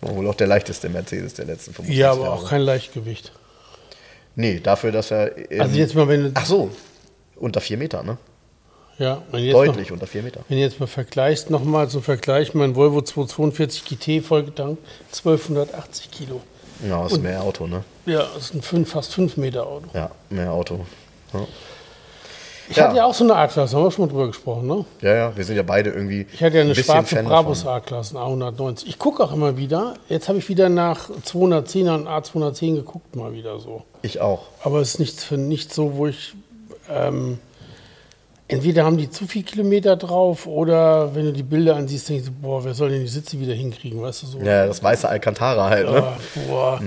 War 0.01 0.15
wohl 0.15 0.27
auch 0.29 0.35
der 0.35 0.47
leichteste 0.47 0.89
Mercedes 0.91 1.35
der 1.35 1.47
letzten 1.47 1.73
25 1.73 1.97
Ja, 1.97 2.13
aber 2.13 2.25
Jahre. 2.25 2.33
auch 2.35 2.49
kein 2.49 2.61
Leichtgewicht. 2.61 3.33
Nee, 4.37 4.61
dafür, 4.61 4.93
dass 4.93 5.11
er. 5.11 5.33
Also 5.59 5.77
jetzt 5.77 5.95
mal, 5.95 6.09
wenn 6.09 6.33
ach 6.35 6.45
so, 6.45 6.71
unter 7.37 7.61
4 7.61 7.79
Meter, 7.79 8.03
ne? 8.03 8.19
ja, 8.99 9.23
Deutlich 9.33 9.89
Noch, 9.89 9.95
unter 9.95 10.07
4 10.07 10.23
Meter. 10.23 10.41
wenn 10.49 10.57
du 10.59 10.63
jetzt 10.63 10.79
mal 10.79 10.87
vergleichst, 10.87 11.51
nochmal 11.51 11.89
zum 11.89 12.03
Vergleich, 12.03 12.55
mein 12.55 12.75
Volvo 12.77 13.01
242 13.03 13.85
GT 13.85 14.25
vollgetankt, 14.25 14.83
1280 15.09 16.11
Kilo. 16.11 16.43
Ja, 16.87 17.03
das 17.03 17.13
ist 17.13 17.23
mehr 17.23 17.43
Auto, 17.43 17.67
ne? 17.67 17.85
Ja, 18.07 18.27
das 18.35 18.47
ist 18.47 18.55
ein 18.55 18.63
fünf, 18.63 18.91
fast 18.91 19.15
5 19.15 19.37
Meter 19.37 19.67
Auto. 19.67 19.87
Ja, 19.95 20.11
mehr 20.31 20.53
Auto. 20.53 20.85
Ja. 21.33 21.47
Ich 22.69 22.77
Ja. 22.77 22.85
hatte 22.85 22.97
ja 22.97 23.05
auch 23.05 23.15
so 23.15 23.25
eine 23.25 23.37
A-Klasse, 23.37 23.77
haben 23.77 23.85
wir 23.85 23.91
schon 23.91 24.07
mal 24.07 24.11
drüber 24.11 24.27
gesprochen, 24.29 24.67
ne? 24.67 24.85
ja, 25.03 25.15
ja, 25.15 25.37
wir 25.37 25.45
sind 25.45 25.57
ja 25.57 25.63
beide 25.63 25.91
irgendwie. 25.91 26.27
Ich 26.33 26.43
hatte 26.43 26.57
ja 26.57 26.63
eine 26.63 26.71
ein 26.71 26.75
schwarze 26.77 27.17
Fan 27.17 27.27
Brabus. 27.27 27.67
A-Klasse, 27.67 28.17
A190. 28.17 28.85
Ich 28.87 28.99
gucke 28.99 29.23
auch 29.23 29.33
immer 29.33 29.57
wieder. 29.57 29.95
Jetzt 30.09 30.29
habe 30.29 30.39
ich 30.39 30.49
wieder 30.49 30.69
nach 30.69 31.11
210er 31.11 31.95
und 31.95 32.09
A210 32.09 32.77
geguckt, 32.77 33.17
mal 33.17 33.33
wieder 33.35 33.59
so. 33.61 33.83
Ich 34.03 34.21
auch. 34.21 34.45
Aber 34.63 34.81
es 34.81 34.95
ist 34.95 34.99
nichts 35.01 35.25
für 35.25 35.37
nicht 35.37 35.73
so, 35.75 35.97
wo 35.97 36.07
ich. 36.07 36.35
Ähm, 36.91 37.39
entweder 38.49 38.85
haben 38.85 38.97
die 38.99 39.11
zu 39.11 39.27
viel 39.27 39.43
Kilometer 39.43 39.97
drauf 39.97 40.47
oder 40.47 41.15
wenn 41.15 41.25
du 41.25 41.33
die 41.33 41.43
Bilder 41.43 41.77
ansiehst, 41.77 42.09
denkst 42.11 42.27
du, 42.27 42.33
boah, 42.33 42.63
wer 42.65 42.75
soll 42.75 42.91
denn 42.91 43.01
die 43.01 43.09
Sitze 43.09 43.41
wieder 43.41 43.55
hinkriegen, 43.55 44.01
weißt 44.03 44.23
du 44.23 44.27
so? 44.27 44.39
Ja, 44.39 44.67
das 44.67 44.83
weiße 44.83 45.09
Alcantara 45.09 45.71
halt, 45.71 45.91
ne? 45.91 46.03
Ah, 46.03 46.17
boah. 46.49 46.81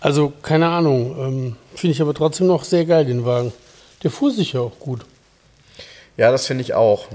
Also, 0.00 0.32
keine 0.42 0.68
Ahnung. 0.68 1.16
Ähm, 1.18 1.56
Finde 1.74 1.92
ich 1.94 2.02
aber 2.02 2.12
trotzdem 2.14 2.46
noch 2.48 2.64
sehr 2.64 2.84
geil, 2.84 3.04
den 3.04 3.24
Wagen. 3.24 3.52
Der 4.02 4.10
fuhr 4.10 4.30
sich 4.30 4.52
ja 4.54 4.60
auch 4.60 4.78
gut. 4.78 5.04
Ja, 6.16 6.30
das 6.30 6.46
finde 6.46 6.62
ich 6.62 6.74
auch. 6.74 7.06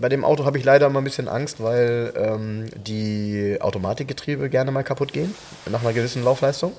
Bei 0.00 0.08
dem 0.08 0.24
Auto 0.24 0.44
habe 0.44 0.58
ich 0.58 0.64
leider 0.64 0.86
immer 0.86 1.00
ein 1.00 1.04
bisschen 1.04 1.28
Angst, 1.28 1.62
weil 1.62 2.12
ähm, 2.16 2.66
die 2.74 3.58
Automatikgetriebe 3.60 4.50
gerne 4.50 4.72
mal 4.72 4.82
kaputt 4.82 5.12
gehen, 5.12 5.34
nach 5.70 5.82
einer 5.82 5.92
gewissen 5.92 6.24
Laufleistung. 6.24 6.72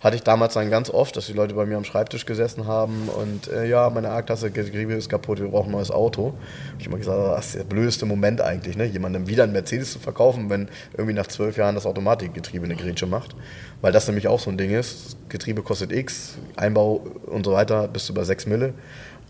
Hatte 0.00 0.14
ich 0.14 0.22
damals 0.22 0.54
dann 0.54 0.70
ganz 0.70 0.90
oft, 0.90 1.16
dass 1.16 1.26
die 1.26 1.32
Leute 1.32 1.54
bei 1.54 1.66
mir 1.66 1.76
am 1.76 1.84
Schreibtisch 1.84 2.24
gesessen 2.24 2.66
haben 2.66 3.08
und 3.08 3.48
äh, 3.48 3.66
ja, 3.66 3.90
meine 3.90 4.10
A-Klasse-Getriebe 4.10 4.94
ist 4.94 5.08
kaputt, 5.08 5.40
wir 5.40 5.48
brauchen 5.48 5.70
ein 5.70 5.72
neues 5.72 5.90
Auto. 5.90 6.34
Ich 6.78 6.84
habe 6.84 6.90
immer 6.90 6.98
gesagt, 6.98 7.18
das 7.18 7.46
ist 7.46 7.54
der 7.56 7.64
blödeste 7.64 8.06
Moment 8.06 8.40
eigentlich, 8.40 8.76
ne? 8.76 8.84
jemandem 8.84 9.26
wieder 9.26 9.42
einen 9.42 9.52
Mercedes 9.52 9.92
zu 9.92 9.98
verkaufen, 9.98 10.50
wenn 10.50 10.68
irgendwie 10.92 11.14
nach 11.14 11.26
zwölf 11.26 11.56
Jahren 11.56 11.74
das 11.74 11.84
Automatikgetriebe 11.84 12.64
eine 12.64 12.76
Grätsche 12.76 13.06
macht. 13.06 13.34
Weil 13.80 13.90
das 13.90 14.06
nämlich 14.06 14.28
auch 14.28 14.38
so 14.38 14.50
ein 14.50 14.58
Ding 14.58 14.70
ist. 14.70 15.16
Getriebe 15.28 15.62
kostet 15.62 15.92
X, 15.92 16.36
Einbau 16.56 17.04
und 17.26 17.44
so 17.44 17.52
weiter, 17.52 17.88
bis 17.88 18.06
zu 18.06 18.14
bei 18.14 18.22
6 18.22 18.46
Mille. 18.46 18.74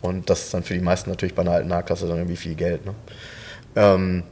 Und 0.02 0.28
das 0.28 0.44
ist 0.44 0.54
dann 0.54 0.62
für 0.62 0.74
die 0.74 0.80
meisten 0.80 1.08
natürlich 1.08 1.34
bei 1.34 1.42
einer 1.42 1.52
alten 1.52 1.72
A-Klasse 1.72 2.06
dann 2.06 2.18
irgendwie 2.18 2.36
viel 2.36 2.54
Geld. 2.54 2.84
Ne? 2.84 2.94
Ähm, 3.74 4.22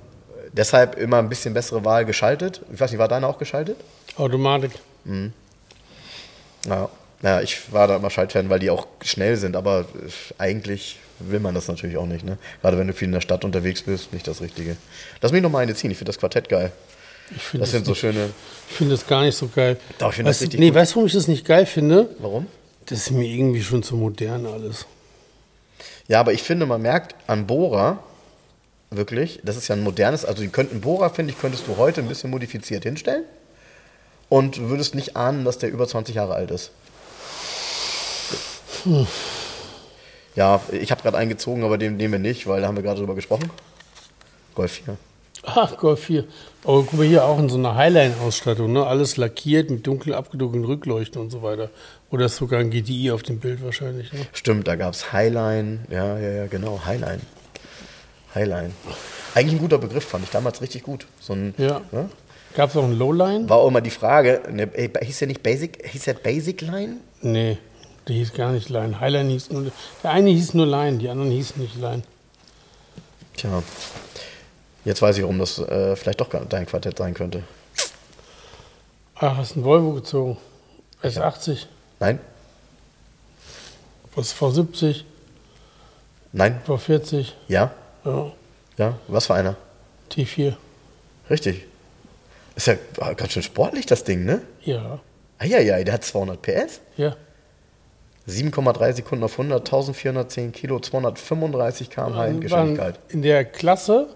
deshalb 0.52 0.96
immer 0.96 1.18
ein 1.18 1.28
bisschen 1.28 1.54
bessere 1.54 1.84
Wahl 1.84 2.04
geschaltet. 2.04 2.60
Ich 2.72 2.80
weiß 2.80 2.90
nicht, 2.90 2.98
war 2.98 3.08
deine 3.08 3.26
auch 3.26 3.38
geschaltet? 3.38 3.76
Automatik. 4.16 4.72
Ja. 6.66 6.88
Naja, 7.22 7.40
ich 7.40 7.72
war 7.72 7.88
da 7.88 7.96
immer 7.96 8.10
Schaltfan, 8.10 8.50
weil 8.50 8.58
die 8.58 8.68
auch 8.70 8.86
schnell 9.02 9.36
sind, 9.36 9.56
aber 9.56 9.80
äh, 9.80 10.10
eigentlich 10.38 10.98
will 11.18 11.40
man 11.40 11.54
das 11.54 11.66
natürlich 11.66 11.96
auch 11.96 12.04
nicht. 12.06 12.24
Ne? 12.26 12.36
Gerade 12.60 12.76
wenn 12.78 12.86
du 12.86 12.92
viel 12.92 13.06
in 13.06 13.12
der 13.12 13.22
Stadt 13.22 13.44
unterwegs 13.44 13.82
bist, 13.82 14.12
nicht 14.12 14.28
das 14.28 14.42
Richtige. 14.42 14.76
Lass 15.22 15.32
mich 15.32 15.40
noch 15.42 15.50
mal 15.50 15.60
eine 15.60 15.74
ziehen, 15.74 15.90
ich 15.90 15.96
finde 15.96 16.10
das 16.10 16.18
Quartett 16.18 16.48
geil. 16.50 16.72
Ich 17.34 17.42
finde 17.42 17.62
Das 17.62 17.70
sind 17.72 17.86
so 17.86 17.94
schöne. 17.94 18.30
Ich 18.68 18.76
finde 18.76 18.92
das 18.94 19.06
gar 19.06 19.22
nicht 19.22 19.34
so 19.36 19.48
geil. 19.48 19.78
Doch, 19.98 20.10
ich 20.10 20.16
finde 20.16 20.30
das 20.30 20.42
richtig 20.42 20.60
Nee, 20.60 20.66
gut. 20.68 20.74
weißt 20.76 20.92
du, 20.92 20.96
warum 20.96 21.06
ich 21.06 21.14
das 21.14 21.26
nicht 21.26 21.44
geil 21.46 21.64
finde? 21.66 22.10
Warum? 22.18 22.46
Das 22.84 22.98
ist 22.98 23.10
mir 23.10 23.26
irgendwie 23.26 23.62
schon 23.62 23.82
zu 23.82 23.96
modern 23.96 24.46
alles. 24.46 24.86
Ja, 26.08 26.20
aber 26.20 26.32
ich 26.34 26.42
finde, 26.42 26.66
man 26.66 26.82
merkt 26.82 27.14
an 27.26 27.46
Bora 27.46 27.98
wirklich, 28.90 29.40
das 29.42 29.56
ist 29.56 29.66
ja 29.68 29.74
ein 29.74 29.82
modernes, 29.82 30.24
also 30.24 30.42
die 30.42 30.48
könnten 30.48 30.80
Bora, 30.82 31.08
finde 31.08 31.32
ich, 31.32 31.40
könntest 31.40 31.66
du 31.66 31.76
heute 31.78 32.00
ein 32.02 32.08
bisschen 32.08 32.30
modifiziert 32.30 32.84
hinstellen 32.84 33.24
und 34.28 34.56
du 34.56 34.68
würdest 34.70 34.94
nicht 34.94 35.16
ahnen, 35.16 35.44
dass 35.44 35.58
der 35.58 35.70
über 35.70 35.86
20 35.86 36.14
Jahre 36.14 36.34
alt 36.34 36.50
ist. 36.50 36.70
Ja, 40.34 40.60
ich 40.70 40.90
habe 40.90 41.02
gerade 41.02 41.16
eingezogen, 41.16 41.64
aber 41.64 41.78
den 41.78 41.96
nehmen 41.96 42.12
wir 42.12 42.18
nicht, 42.20 42.46
weil 42.46 42.60
da 42.60 42.66
haben 42.68 42.76
wir 42.76 42.82
gerade 42.82 43.00
drüber 43.00 43.14
gesprochen. 43.14 43.50
Golf 44.54 44.72
4. 44.72 44.96
Ah, 45.44 45.70
Golf 45.78 46.04
4. 46.04 46.24
Aber 46.64 46.82
guck 46.82 46.94
mal 46.94 47.06
hier 47.06 47.24
auch 47.24 47.38
in 47.38 47.48
so 47.48 47.56
einer 47.56 47.74
Highline-Ausstattung, 47.76 48.72
ne? 48.72 48.86
Alles 48.86 49.16
lackiert 49.16 49.70
mit 49.70 49.86
dunkel 49.86 50.12
abgedunkelten 50.14 50.66
Rückleuchten 50.66 51.20
und 51.20 51.30
so 51.30 51.42
weiter. 51.42 51.70
Oder 52.10 52.26
ist 52.26 52.36
sogar 52.36 52.60
ein 52.60 52.70
GDI 52.70 53.12
auf 53.12 53.22
dem 53.22 53.38
Bild 53.38 53.62
wahrscheinlich. 53.64 54.12
Ne? 54.12 54.26
Stimmt, 54.32 54.66
da 54.66 54.76
gab 54.76 54.92
es 54.94 55.12
Highline. 55.12 55.80
Ja, 55.90 56.18
ja, 56.18 56.30
ja, 56.30 56.46
genau, 56.46 56.80
Highline. 56.84 57.20
Highline. 58.34 58.72
Eigentlich 59.34 59.54
ein 59.54 59.60
guter 59.60 59.78
Begriff, 59.78 60.04
fand 60.04 60.24
ich 60.24 60.30
damals 60.30 60.60
richtig 60.60 60.82
gut. 60.82 61.06
So 61.20 61.32
ein, 61.34 61.54
Ja. 61.58 61.80
ne? 61.92 62.08
Gab 62.56 62.70
es 62.70 62.76
auch 62.76 62.84
ein 62.84 62.98
Lowline? 62.98 63.46
War 63.50 63.58
auch 63.58 63.68
immer 63.68 63.82
die 63.82 63.90
Frage, 63.90 64.40
ne, 64.50 64.66
ey, 64.72 64.90
hieß 65.04 65.18
der 65.18 65.28
nicht 65.28 65.42
Basic, 65.42 65.86
hieß 65.86 66.04
der 66.04 66.14
Basic 66.14 66.62
Line? 66.62 66.96
Nee, 67.20 67.58
der 68.08 68.14
hieß 68.16 68.32
gar 68.32 68.50
nicht 68.50 68.70
Line. 68.70 68.98
Highline 68.98 69.28
hieß 69.30 69.50
nur. 69.50 69.70
Der 70.02 70.10
eine 70.10 70.30
hieß 70.30 70.54
nur 70.54 70.64
Line, 70.64 70.96
die 70.96 71.10
anderen 71.10 71.30
hießen 71.30 71.60
nicht 71.60 71.76
Line. 71.76 72.02
Tja, 73.36 73.62
jetzt 74.86 75.02
weiß 75.02 75.18
ich, 75.18 75.22
warum 75.22 75.38
das 75.38 75.58
äh, 75.58 75.96
vielleicht 75.96 76.18
doch 76.22 76.30
dein 76.48 76.64
Quartett 76.64 76.96
sein 76.96 77.12
könnte. 77.12 77.42
Ach, 79.16 79.36
hast 79.36 79.52
einen 79.56 79.64
Volvo 79.66 79.92
gezogen. 79.92 80.38
S80, 81.02 81.66
Nein? 82.00 82.18
was 84.14 84.34
V70, 84.34 85.04
Nein? 86.32 86.58
V40, 86.66 87.32
Ja? 87.48 87.70
ja, 88.02 88.32
Ja? 88.78 88.98
Was 89.08 89.26
für 89.26 89.34
einer? 89.34 89.56
T4. 90.10 90.54
Richtig. 91.28 91.66
Ist 92.56 92.66
ja 92.66 92.74
ah, 93.00 93.12
ganz 93.12 93.32
schön 93.32 93.42
sportlich, 93.42 93.86
das 93.86 94.02
Ding, 94.02 94.24
ne? 94.24 94.42
Ja, 94.64 94.98
Eieiei, 95.38 95.84
der 95.84 95.94
hat 95.94 96.04
200 96.04 96.42
PS. 96.42 96.80
ja. 96.96 97.14
7,3 98.28 98.92
Sekunden 98.94 99.22
auf 99.22 99.38
100, 99.38 99.60
1410 99.60 100.50
Kilo, 100.50 100.80
235 100.80 101.90
km/h 101.90 102.16
waren 102.16 102.30
Endgeschwindigkeit. 102.30 102.98
in 103.08 103.22
der 103.22 103.44
Klasse, 103.44 104.08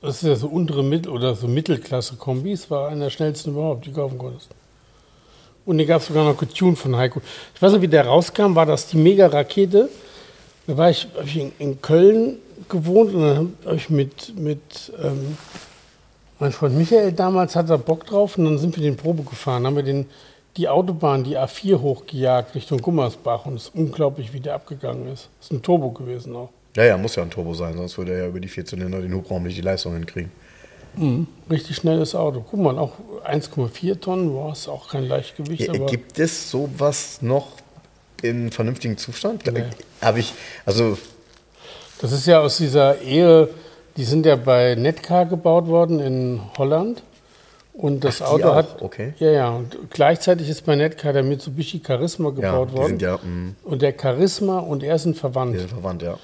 das 0.00 0.22
ist 0.22 0.22
ja 0.22 0.34
so 0.34 0.46
untere 0.46 0.82
Mittel- 0.82 1.12
oder 1.12 1.34
so 1.34 1.46
Mittelklasse-Kombis, 1.46 2.70
war 2.70 2.88
einer 2.88 3.04
der 3.04 3.10
schnellsten 3.10 3.50
überhaupt, 3.50 3.84
die 3.84 3.90
du 3.90 3.96
kaufen 3.96 4.16
konntest. 4.16 4.48
Und 5.66 5.76
den 5.76 5.86
gab 5.86 6.00
es 6.00 6.06
sogar 6.06 6.24
noch 6.24 6.38
getuned 6.38 6.78
von 6.78 6.96
Heiko. 6.96 7.20
Ich 7.54 7.60
weiß 7.60 7.72
nicht, 7.72 7.82
wie 7.82 7.88
der 7.88 8.06
rauskam, 8.06 8.54
war 8.54 8.64
das 8.64 8.86
die 8.86 8.96
Mega-Rakete. 8.96 9.90
Da 10.66 10.76
war 10.78 10.88
ich, 10.88 11.06
ich 11.24 11.36
in, 11.36 11.52
in 11.58 11.82
Köln 11.82 12.38
gewohnt 12.70 13.14
und 13.14 13.20
dann 13.20 13.52
habe 13.66 13.76
ich 13.76 13.90
mit, 13.90 14.38
mit 14.38 14.92
ähm, 15.02 15.36
mein 16.38 16.52
Freund 16.52 16.76
Michael 16.76 17.12
damals 17.12 17.56
hat 17.56 17.70
da 17.70 17.76
Bock 17.76 18.06
drauf 18.06 18.38
und 18.38 18.44
dann 18.44 18.58
sind 18.58 18.76
wir 18.76 18.82
den 18.82 18.96
Probe 18.96 19.22
gefahren, 19.22 19.66
haben 19.66 19.76
wir 19.76 19.82
den, 19.82 20.06
die 20.56 20.68
Autobahn, 20.68 21.24
die 21.24 21.38
A4 21.38 21.80
hochgejagt 21.80 22.54
Richtung 22.54 22.80
Gummersbach 22.80 23.46
und 23.46 23.56
es 23.56 23.64
ist 23.64 23.74
unglaublich, 23.74 24.32
wie 24.32 24.40
der 24.40 24.54
abgegangen 24.54 25.12
ist. 25.12 25.28
Das 25.38 25.46
ist 25.46 25.52
ein 25.52 25.62
Turbo 25.62 25.90
gewesen 25.90 26.34
auch. 26.34 26.50
Ja, 26.76 26.84
ja, 26.84 26.96
muss 26.96 27.14
ja 27.14 27.22
ein 27.22 27.30
Turbo 27.30 27.54
sein, 27.54 27.76
sonst 27.76 27.96
würde 27.98 28.12
er 28.12 28.18
ja 28.20 28.26
über 28.28 28.40
die 28.40 28.48
vier 28.48 28.64
Zylinder 28.64 29.00
den 29.00 29.14
Hubraum 29.14 29.44
nicht 29.44 29.56
die 29.56 29.62
Leistung 29.62 29.94
hinkriegen. 29.94 30.30
Richtig 31.50 31.76
schnelles 31.76 32.14
Auto. 32.14 32.44
Guck 32.48 32.60
mal, 32.60 32.78
auch 32.78 32.92
1,4 33.26 33.98
Tonnen, 33.98 34.30
boah, 34.30 34.52
ist 34.52 34.68
auch 34.68 34.88
kein 34.88 35.04
Leichtgewicht, 35.04 35.68
aber 35.68 35.86
Gibt 35.86 36.18
es 36.18 36.50
sowas 36.50 37.20
noch 37.20 37.48
in 38.22 38.52
vernünftigem 38.52 38.96
Zustand? 38.96 39.44
Nee. 39.52 39.64
Habe 40.00 40.20
ich, 40.20 40.32
also, 40.64 40.96
das 42.00 42.12
ist 42.12 42.26
ja 42.26 42.40
aus 42.40 42.58
dieser 42.58 43.00
Ehe, 43.00 43.48
die 43.96 44.04
sind 44.04 44.26
ja 44.26 44.36
bei 44.36 44.74
Netcar 44.74 45.26
gebaut 45.26 45.66
worden 45.68 46.00
in 46.00 46.40
Holland. 46.58 47.02
Und 47.72 48.04
das 48.04 48.22
Ach, 48.22 48.30
Auto 48.32 48.50
auch, 48.50 48.54
hat. 48.54 48.82
okay. 48.82 49.14
Ja, 49.18 49.30
ja. 49.32 49.50
Und 49.50 49.76
gleichzeitig 49.90 50.48
ist 50.48 50.64
bei 50.64 50.76
Netcar 50.76 51.12
der 51.12 51.24
Mitsubishi 51.24 51.82
Charisma 51.84 52.28
ja, 52.28 52.34
gebaut 52.36 52.68
die 52.70 52.76
worden. 52.76 52.88
sind 52.90 53.02
ja, 53.02 53.16
mh, 53.16 53.54
Und 53.64 53.82
der 53.82 53.94
Charisma 54.00 54.60
und 54.60 54.84
er 54.84 54.96
sind 55.00 55.16
verwandt. 55.16 55.54
die 55.54 55.58
sind 55.58 55.70
verwandt, 55.70 56.02
ja. 56.02 56.16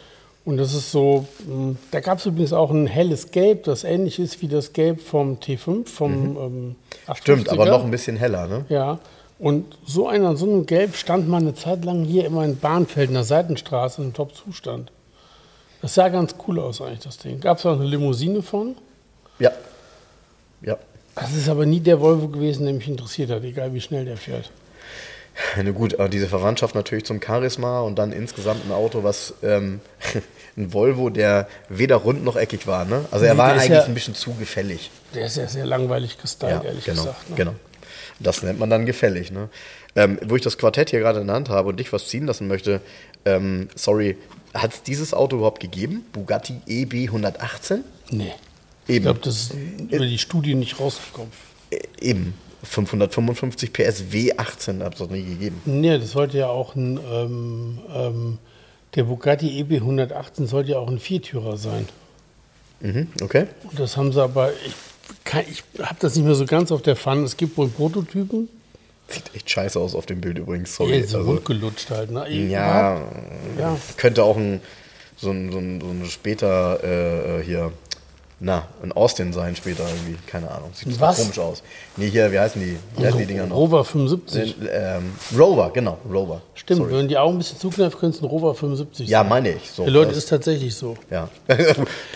Und 0.45 0.59
das 0.59 0.73
ist 0.75 0.93
so, 0.93 1.27
mh, 1.49 1.75
da 1.91 1.99
gab 2.01 2.19
es 2.19 2.27
übrigens 2.27 2.53
auch 2.53 2.71
ein 2.71 2.87
helles 2.87 3.33
Gelb, 3.33 3.65
das 3.65 3.83
ähnlich 3.83 4.21
ist 4.21 4.41
wie 4.43 4.49
das 4.49 4.73
Gelb 4.73 5.01
vom 5.01 5.39
T5, 5.41 5.89
vom 5.89 6.13
ähm, 6.13 6.77
850er. 7.09 7.11
Mhm. 7.11 7.15
Stimmt, 7.17 7.49
aber 7.49 7.67
noch 7.67 7.85
ein 7.85 7.91
bisschen 7.91 8.17
heller, 8.17 8.47
ne? 8.47 8.65
Ja, 8.69 9.01
und 9.41 9.77
so 9.85 10.07
einer, 10.07 10.37
so 10.37 10.47
einem 10.47 10.67
Gelb 10.67 10.95
stand 10.95 11.29
mal 11.29 11.39
eine 11.41 11.55
Zeit 11.57 11.85
lang 11.85 12.05
hier 12.05 12.27
immer 12.27 12.45
in 12.45 12.59
Bahnfeld, 12.59 13.09
in 13.09 13.15
der 13.15 13.25
Seitenstraße, 13.25 14.03
in 14.03 14.13
Top-Zustand. 14.13 14.93
Das 15.83 15.95
sah 15.95 16.09
ganz 16.09 16.35
cool 16.47 16.59
aus 16.61 16.81
eigentlich, 16.81 17.01
das 17.01 17.19
Ding. 17.19 17.41
Gab 17.41 17.59
es 17.59 17.67
auch 17.67 17.73
eine 17.75 17.85
Limousine 17.85 18.43
von. 18.43 18.77
Ja. 19.39 19.51
Ja. 20.63 20.77
Das 21.15 21.33
ist 21.35 21.49
aber 21.49 21.67
nie 21.67 21.81
der 21.81 22.01
Volvo 22.01 22.29
gewesen, 22.29 22.65
der 22.67 22.75
mich 22.75 22.87
interessiert 22.89 23.31
hat, 23.31 23.43
egal 23.45 23.73
wie 23.75 23.81
schnell 23.81 24.05
der 24.05 24.17
fährt. 24.17 24.51
Na 25.57 25.71
gut, 25.71 25.95
aber 25.95 26.09
diese 26.09 26.27
Verwandtschaft 26.29 26.75
natürlich 26.75 27.05
zum 27.05 27.21
Charisma 27.23 27.81
und 27.81 27.99
dann 27.99 28.13
insgesamt 28.13 28.65
ein 28.67 28.73
Auto, 28.73 29.03
was 29.05 29.35
ähm, 29.43 29.81
ein 30.57 30.73
Volvo, 30.73 31.09
der 31.09 31.49
weder 31.69 31.97
rund 31.97 32.25
noch 32.25 32.37
eckig 32.37 32.67
war, 32.67 32.85
ne? 32.85 33.05
Also 33.11 33.25
er 33.25 33.35
Nee, 33.35 33.39
war 33.39 33.53
eigentlich 33.53 33.69
ja- 33.71 33.85
ein 33.85 33.95
bisschen 33.95 34.15
zu 34.15 34.35
gefällig. 34.35 34.91
Der 35.15 35.27
ist 35.27 35.37
ja 35.37 35.47
sehr 35.47 35.67
langweilig 35.67 36.19
gestylt, 36.19 36.63
ehrlich 36.65 36.85
genau, 36.85 37.03
gesagt. 37.05 37.31
Ne? 37.31 37.37
genau. 37.37 37.55
Das 38.19 38.43
nennt 38.43 38.59
man 38.59 38.69
dann 38.69 38.85
gefällig. 38.85 39.33
Ne? 39.33 39.49
Ähm, 39.97 40.19
wo 40.27 40.37
ich 40.37 40.43
das 40.43 40.59
Quartett 40.59 40.91
hier 40.91 41.01
gerade 41.01 41.21
in 41.21 41.27
der 41.27 41.37
Hand 41.37 41.49
habe 41.49 41.71
und 41.71 41.81
dich 41.81 41.93
was 41.93 42.07
ziehen 42.09 42.27
lassen 42.27 42.47
möchte, 42.49 42.81
ähm, 43.25 43.69
sorry, 43.75 44.17
hat 44.55 44.73
es 44.75 44.83
dieses 44.83 45.15
Auto 45.15 45.37
überhaupt 45.37 45.61
gegeben? 45.61 46.05
Bugatti 46.13 46.61
EB 46.67 47.09
118? 47.09 47.85
Nee. 48.11 48.33
Ich 48.87 48.97
Eben. 48.97 49.05
glaube, 49.05 49.21
das 49.21 49.37
ist 49.37 49.55
über 49.91 50.07
die 50.07 50.19
Studie 50.19 50.55
nicht 50.55 50.81
rausgekommen. 50.81 51.31
Äh, 51.71 51.79
eben. 52.01 52.35
555 52.63 53.73
PS 53.73 54.05
W18 54.13 54.85
hat 54.85 54.93
es 54.95 54.99
doch 54.99 55.09
nie 55.09 55.25
gegeben. 55.25 55.63
Nee, 55.65 55.99
das 55.99 56.11
sollte 56.11 56.37
ja 56.39 56.49
auch 56.49 56.75
ein, 56.75 57.01
ähm, 57.11 57.79
ähm, 57.95 58.39
der 58.95 59.05
Bugatti 59.05 59.59
EB 59.61 59.77
118 59.77 60.47
sollte 60.47 60.73
ja 60.73 60.79
auch 60.79 60.91
ein 60.91 60.99
Viertürer 60.99 61.57
sein. 61.57 61.89
Mhm, 62.81 63.09
okay. 63.23 63.47
Und 63.63 63.79
das 63.79 63.97
haben 63.97 64.13
sie 64.13 64.23
aber, 64.23 64.53
ich, 64.53 64.75
ich 65.49 65.63
habe 65.83 65.97
das 66.01 66.17
nicht 66.17 66.25
mehr 66.25 66.35
so 66.35 66.45
ganz 66.45 66.71
auf 66.71 66.83
der 66.83 66.97
Pfanne. 66.97 67.23
Es 67.23 67.37
gibt 67.37 67.57
wohl 67.57 67.69
Prototypen, 67.69 68.49
Sieht 69.11 69.35
echt 69.35 69.51
scheiße 69.51 69.79
aus 69.79 69.95
auf 69.95 70.07
dem 70.07 70.21
Bild 70.21 70.39
übrigens, 70.39 70.71
die 70.71 70.77
sorry. 70.77 71.03
so 71.05 71.19
Also, 71.19 71.31
rundgelutscht 71.31 71.91
halt. 71.91 72.11
Ne? 72.11 72.29
ja, 72.31 73.01
ja. 73.59 73.77
könnte 73.97 74.23
auch 74.25 74.37
ein 74.37 74.61
so 75.17 75.31
ein, 75.31 75.53
so 75.53 75.59
ein, 75.59 75.81
so 75.81 75.87
ein 75.89 76.05
später 76.09 76.83
äh, 77.41 77.43
hier, 77.45 77.73
na, 78.43 78.67
ein 78.83 78.91
Austin 78.93 79.35
sein 79.35 79.55
später 79.55 79.83
irgendwie, 79.87 80.17
keine 80.27 80.51
Ahnung. 80.51 80.71
Sieht 80.73 80.99
Was? 80.99 81.19
komisch 81.19 81.39
aus. 81.39 81.63
Nee, 81.99 82.09
hier, 82.09 82.33
wie 82.33 82.39
heißen 82.39 82.59
die? 82.63 82.79
Wie 82.99 83.05
heißen 83.07 83.19
die 83.19 83.27
Dinger 83.27 83.47
noch? 83.47 83.57
Rover 83.57 83.85
75. 83.85 84.55
Den, 84.57 84.69
ähm, 84.73 85.13
Rover, 85.39 85.71
genau, 85.75 85.99
Rover. 86.11 86.41
Stimmt, 86.55 86.79
Sorry. 86.81 86.95
wenn 86.95 87.09
die 87.09 87.19
Augen 87.19 87.35
ein 87.35 87.39
bisschen 87.39 87.59
zukneifen, 87.59 88.01
könnte 88.01 88.17
es 88.17 88.23
ein 88.23 88.27
Rover 88.29 88.55
75 88.55 89.09
Ja, 89.11 89.21
sein. 89.21 89.29
meine 89.29 89.51
ich. 89.53 89.71
So, 89.71 89.85
Ja, 89.85 89.91
Leute, 89.91 90.09
das- 90.11 90.19
ist 90.19 90.29
tatsächlich 90.31 90.75
so. 90.75 90.97
ja. 91.11 91.29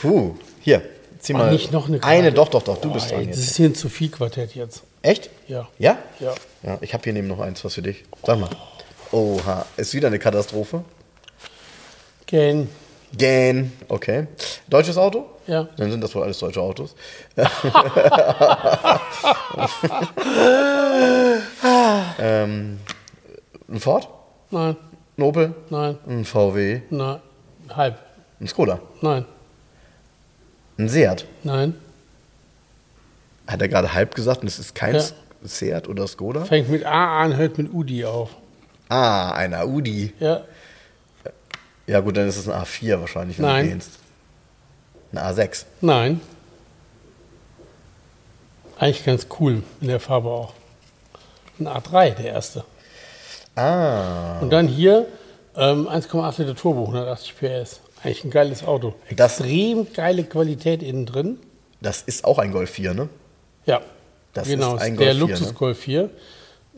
Puh, 0.00 0.34
hier, 0.62 0.80
zieh 1.18 1.34
Ach, 1.34 1.40
mal. 1.40 1.52
nicht 1.52 1.72
noch 1.72 1.88
eine 1.88 2.02
Eine, 2.02 2.22
Karte. 2.32 2.36
doch, 2.36 2.48
doch, 2.48 2.62
doch, 2.62 2.78
du 2.80 2.88
Boah, 2.88 2.94
bist 2.94 3.10
dran 3.10 3.20
ey, 3.20 3.26
Das 3.26 3.36
jetzt. 3.36 3.48
ist 3.50 3.56
hier 3.56 3.66
ein 3.66 3.74
zu 3.74 3.90
viel 3.90 4.08
Quartett 4.08 4.54
jetzt. 4.54 4.82
Echt? 5.04 5.28
Ja. 5.48 5.68
Ja? 5.78 5.98
Ja. 6.18 6.34
Ja, 6.62 6.78
ich 6.80 6.94
habe 6.94 7.04
hier 7.04 7.12
neben 7.12 7.28
noch 7.28 7.38
eins, 7.38 7.62
was 7.62 7.74
für 7.74 7.82
dich. 7.82 8.04
Sag 8.24 8.40
mal. 8.40 8.48
Oha, 9.12 9.66
ist 9.76 9.92
wieder 9.92 10.06
eine 10.08 10.18
Katastrophe. 10.18 10.82
Ken. 12.26 12.70
Gen, 13.14 13.70
okay. 13.88 14.28
Deutsches 14.66 14.96
Auto? 14.96 15.26
Ja. 15.46 15.68
Dann 15.76 15.90
sind 15.90 16.00
das 16.00 16.14
wohl 16.14 16.22
alles 16.22 16.38
deutsche 16.38 16.62
Autos. 16.62 16.94
ähm, 22.18 22.78
ein 23.68 23.80
Ford? 23.80 24.08
Nein, 24.50 24.76
Ein 25.18 25.22
Opel? 25.22 25.54
nein, 25.70 25.98
Ein 26.06 26.24
VW? 26.24 26.80
nein. 26.90 27.20
Halb. 27.74 27.98
Ein 28.40 28.46
Skoda? 28.48 28.80
Nein, 29.00 29.24
Ein 30.78 30.88
Seat? 30.88 31.26
nein. 31.42 31.74
Hat 33.46 33.60
er 33.60 33.68
gerade 33.68 33.92
halb 33.94 34.14
gesagt 34.14 34.42
und 34.42 34.48
es 34.48 34.58
ist 34.58 34.74
kein 34.74 34.94
Ja. 34.94 35.02
Seat 35.42 35.88
oder 35.88 36.06
Skoda? 36.06 36.44
Fängt 36.44 36.70
mit 36.70 36.84
A 36.86 37.22
an, 37.22 37.36
hört 37.36 37.58
mit 37.58 37.72
Udi 37.72 38.04
auf. 38.04 38.30
Ah, 38.88 39.32
ein 39.32 39.54
Audi. 39.54 40.12
Ja, 40.20 40.42
Ja 41.86 42.00
gut, 42.00 42.16
dann 42.16 42.26
ist 42.28 42.36
es 42.38 42.48
ein 42.48 42.54
A4 42.62 43.00
wahrscheinlich, 43.00 43.38
wenn 43.38 43.44
Nein. 43.46 43.68
du 43.68 43.74
gehst. 43.74 43.90
Ein 45.12 45.18
A6. 45.18 45.64
nein. 45.82 46.20
Eigentlich 48.78 49.04
ganz 49.04 49.26
cool 49.38 49.62
in 49.80 49.88
der 49.88 50.00
Farbe 50.00 50.28
auch. 50.30 50.54
Ein 51.60 51.68
A3, 51.68 52.10
der 52.14 52.26
erste. 52.32 52.64
Ah, 53.54 54.40
Und 54.40 54.50
dann 54.50 54.66
hier 54.66 55.06
ähm, 55.56 55.86
1,8 55.88 56.40
Liter 56.42 56.56
Turbo, 56.56 56.82
180 56.82 57.36
PS. 57.36 57.80
Eigentlich 58.02 58.24
ein 58.24 58.30
geiles 58.30 58.64
Auto. 58.64 58.94
Das- 59.14 59.38
Extrem 59.38 59.92
geile 59.92 60.24
Qualität 60.24 60.82
innen 60.82 61.06
drin. 61.06 61.38
das 61.80 62.02
ist 62.02 62.24
auch 62.24 62.38
ein 62.38 62.50
Golf 62.50 62.70
4, 62.70 62.94
ne? 62.94 63.08
Ja, 63.66 63.80
Das 64.32 64.48
genau. 64.48 64.74
ist 64.76 64.82
ein 64.82 64.96
der 64.96 65.14
Golf 65.14 65.18
4, 65.18 65.26
Luxus 65.28 65.46
ne? 65.48 65.52
Golf 65.54 65.78
4 65.78 66.10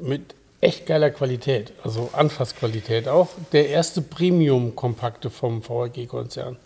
mit 0.00 0.34
echt 0.60 0.86
geiler 0.86 1.10
Qualität, 1.10 1.72
also 1.84 2.10
Anfassqualität 2.12 3.08
auch. 3.08 3.28
Der 3.52 3.68
erste 3.68 4.02
Premium-Kompakte 4.02 5.30
vom 5.30 5.62
VRG-Konzern. 5.62 6.56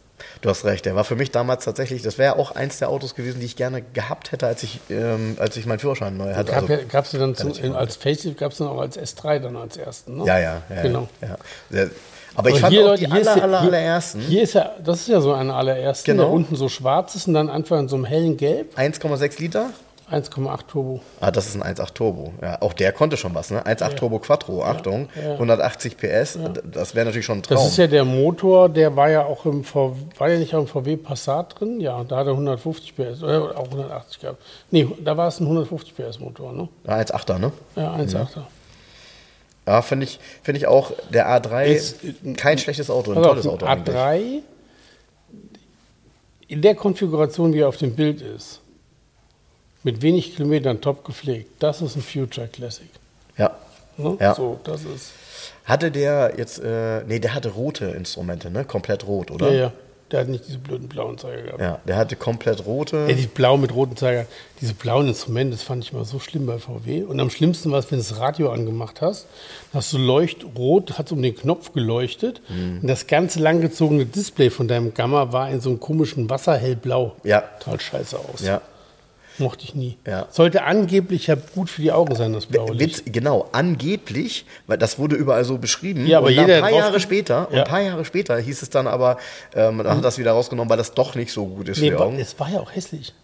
Du 0.42 0.50
hast 0.50 0.64
recht, 0.66 0.84
der 0.84 0.94
war 0.94 1.04
für 1.04 1.16
mich 1.16 1.30
damals 1.30 1.64
tatsächlich, 1.64 2.02
das 2.02 2.18
wäre 2.18 2.36
auch 2.38 2.50
eins 2.52 2.78
der 2.78 2.90
Autos 2.90 3.14
gewesen, 3.14 3.40
die 3.40 3.46
ich 3.46 3.56
gerne 3.56 3.80
gehabt 3.94 4.32
hätte, 4.32 4.46
als 4.46 4.62
ich, 4.62 4.78
ähm, 4.90 5.36
als 5.38 5.56
ich 5.56 5.64
meinen 5.64 5.78
Führerschein 5.78 6.16
neu 6.16 6.34
hatte. 6.34 6.52
Gab 6.52 6.62
Also, 6.62 6.72
ja, 6.74 6.80
gab's 6.88 7.12
ja 7.12 7.18
dann 7.18 7.34
zu, 7.34 7.48
als 7.74 7.96
Facelift 7.96 8.38
gab 8.38 8.52
es 8.52 8.58
dann 8.58 8.68
auch 8.68 8.80
als 8.80 8.98
S3 8.98 9.38
dann 9.38 9.56
als 9.56 9.78
ersten. 9.78 10.18
Ne? 10.18 10.26
ja, 10.26 10.38
ja, 10.38 10.62
ja. 10.68 10.82
Genau. 10.82 11.08
Ja. 11.22 11.36
Sehr, 11.70 11.90
aber 12.34 12.48
ich 12.50 12.54
Aber 12.56 12.60
fand 12.60 12.72
hier, 12.74 12.82
auch 12.82 12.88
Leute, 12.88 13.06
die 13.06 13.10
aller, 13.12 13.36
ja- 13.36 13.42
aller, 13.42 13.60
allerersten. 13.60 14.20
Hier 14.20 14.42
ist 14.42 14.52
ja, 14.52 14.72
das 14.84 15.00
ist 15.00 15.08
ja 15.08 15.20
so 15.22 15.32
eine 15.32 15.54
allerersten, 15.54 16.10
Genau. 16.10 16.24
der 16.24 16.32
unten 16.32 16.54
so 16.54 16.68
schwarz 16.68 17.14
ist 17.14 17.26
und 17.26 17.32
dann 17.34 17.48
einfach 17.48 17.78
in 17.78 17.88
so 17.88 17.96
einem 17.96 18.04
hellen 18.04 18.36
Gelb. 18.36 18.76
1,6 18.78 19.40
Liter? 19.40 19.70
1,8 20.10 20.66
Turbo. 20.66 21.00
Ah, 21.20 21.30
das 21.30 21.46
ist 21.46 21.54
ein 21.54 21.62
1.8 21.62 21.94
Turbo. 21.94 22.32
Ja, 22.42 22.60
auch 22.60 22.72
der 22.72 22.92
konnte 22.92 23.16
schon 23.16 23.34
was, 23.34 23.50
ne? 23.50 23.64
1.8 23.64 23.94
Turbo 23.94 24.18
Quattro, 24.18 24.64
Achtung, 24.64 25.08
ja. 25.14 25.32
180 25.32 25.96
PS, 25.96 26.38
das 26.70 26.94
wäre 26.94 27.06
natürlich 27.06 27.26
schon 27.26 27.38
ein 27.38 27.42
Traum. 27.42 27.56
Das 27.58 27.68
ist 27.68 27.76
ja 27.78 27.86
der 27.86 28.04
Motor, 28.04 28.68
der 28.68 28.94
war 28.96 29.08
ja 29.10 29.24
auch 29.24 29.46
im 29.46 29.62
VW, 29.64 29.96
war 30.18 30.28
ja 30.28 30.38
nicht 30.38 30.54
auch 30.54 30.60
im 30.60 30.66
VW 30.66 30.96
Passat 30.96 31.60
drin? 31.60 31.80
Ja, 31.80 32.02
da 32.04 32.16
hat 32.18 32.26
er 32.26 32.32
150 32.32 32.94
PS, 32.96 33.22
oder 33.22 33.56
auch 33.58 33.66
180 33.66 34.20
gehabt. 34.20 34.42
Nee, 34.70 34.88
da 35.04 35.16
war 35.16 35.28
es 35.28 35.38
ein 35.40 35.44
150 35.44 35.94
PS 35.96 36.18
Motor, 36.18 36.52
ne? 36.52 36.68
Ja, 36.86 36.96
1.8er, 36.98 37.38
ne? 37.38 37.52
Ja, 37.76 37.94
1,8er. 37.94 38.42
Ja, 39.66 39.82
finde 39.82 40.04
ich, 40.04 40.18
find 40.42 40.58
ich 40.58 40.66
auch, 40.66 40.90
der 41.12 41.28
A3, 41.28 41.64
Ist- 41.66 42.00
kein 42.36 42.58
schlechtes 42.58 42.90
Auto, 42.90 43.12
ein 43.12 43.18
auf, 43.18 43.26
tolles 43.26 43.46
Auto 43.46 43.66
ein 43.66 43.78
eigentlich. 43.78 43.96
A3 43.96 44.42
in 46.48 46.62
der 46.62 46.74
Konfiguration, 46.74 47.52
wie 47.52 47.60
er 47.60 47.68
auf 47.68 47.76
dem 47.76 47.94
Bild 47.94 48.20
ist, 48.20 48.60
mit 49.82 50.02
wenig 50.02 50.36
Kilometern 50.36 50.80
top 50.80 51.04
gepflegt, 51.04 51.62
das 51.62 51.80
ist 51.82 51.96
ein 51.96 52.02
Future 52.02 52.48
Classic. 52.48 52.88
Ja. 53.36 53.56
Ne? 53.96 54.16
Ja. 54.20 54.34
So, 54.34 54.58
das 54.64 54.82
ist. 54.82 55.12
Hatte 55.64 55.90
der 55.90 56.34
jetzt, 56.36 56.58
äh, 56.58 57.02
nee, 57.04 57.18
der 57.18 57.34
hatte 57.34 57.50
rote 57.50 57.86
Instrumente, 57.86 58.50
ne? 58.50 58.64
Komplett 58.64 59.06
rot, 59.06 59.30
oder? 59.30 59.52
Ja, 59.52 59.60
ja. 59.60 59.72
Der 60.10 60.20
hat 60.20 60.28
nicht 60.28 60.48
diese 60.48 60.58
blöden 60.58 60.88
blauen 60.88 61.18
Zeiger 61.18 61.42
gehabt. 61.42 61.60
Ja, 61.60 61.80
der 61.86 61.96
hatte 61.96 62.16
komplett 62.16 62.66
rote. 62.66 63.06
Ja, 63.08 63.14
die 63.14 63.28
blau 63.28 63.56
mit 63.56 63.72
roten 63.72 63.96
Zeiger. 63.96 64.26
Diese 64.60 64.74
blauen 64.74 65.06
Instrumente, 65.06 65.52
das 65.52 65.62
fand 65.62 65.84
ich 65.84 65.92
immer 65.92 66.04
so 66.04 66.18
schlimm 66.18 66.46
bei 66.46 66.58
VW. 66.58 67.04
Und 67.04 67.20
am 67.20 67.30
schlimmsten 67.30 67.70
war 67.70 67.78
es, 67.78 67.92
wenn 67.92 68.00
du 68.00 68.04
das 68.04 68.18
Radio 68.18 68.50
angemacht 68.50 69.00
hast, 69.00 69.26
hast 69.72 69.92
du 69.92 69.98
leuchtrot, 69.98 70.98
hat 70.98 71.12
um 71.12 71.22
den 71.22 71.36
Knopf 71.36 71.72
geleuchtet. 71.72 72.40
Mhm. 72.48 72.80
Und 72.82 72.88
das 72.88 73.06
ganze 73.06 73.38
langgezogene 73.38 74.04
Display 74.04 74.50
von 74.50 74.66
deinem 74.66 74.94
Gamma 74.94 75.32
war 75.32 75.48
in 75.48 75.60
so 75.60 75.70
einem 75.70 75.78
komischen 75.78 76.28
Wasserhellblau. 76.28 77.14
Ja. 77.22 77.42
Total 77.60 77.80
scheiße 77.80 78.18
aus. 78.18 78.40
Ja. 78.42 78.62
Mochte 79.38 79.64
ich 79.64 79.74
nie. 79.74 79.96
Ja. 80.06 80.26
Sollte 80.30 80.64
angeblich 80.64 81.28
ja 81.28 81.34
gut 81.34 81.70
für 81.70 81.80
die 81.82 81.92
Augen 81.92 82.14
sein, 82.14 82.32
das 82.32 82.46
blaue 82.46 82.78
Witz, 82.78 82.98
Licht. 82.98 83.12
genau, 83.12 83.48
angeblich, 83.52 84.44
weil 84.66 84.76
das 84.76 84.98
wurde 84.98 85.16
überall 85.16 85.44
so 85.44 85.56
beschrieben. 85.58 86.06
Ja, 86.06 86.18
aber 86.18 86.26
und 86.26 86.32
jeder 86.34 86.56
ein 86.56 86.60
paar 86.60 86.70
Jahre 86.72 87.00
später, 87.00 87.48
Ja. 87.50 87.60
ein 87.62 87.64
paar 87.68 87.80
Jahre 87.80 88.04
später 88.04 88.36
hieß 88.38 88.60
es 88.62 88.68
dann 88.70 88.86
aber, 88.86 89.16
ähm, 89.54 89.76
man 89.76 89.88
hat 89.88 90.04
das 90.04 90.18
wieder 90.18 90.32
rausgenommen, 90.32 90.68
weil 90.68 90.76
das 90.76 90.92
doch 90.92 91.14
nicht 91.14 91.32
so 91.32 91.46
gut 91.46 91.68
ist 91.68 91.78
für 91.78 91.84
Nee, 91.84 91.90
die 91.90 91.98
war- 91.98 92.06
Augen. 92.06 92.18
es 92.18 92.38
war 92.38 92.50
ja 92.50 92.60
auch 92.60 92.74
hässlich. 92.74 93.14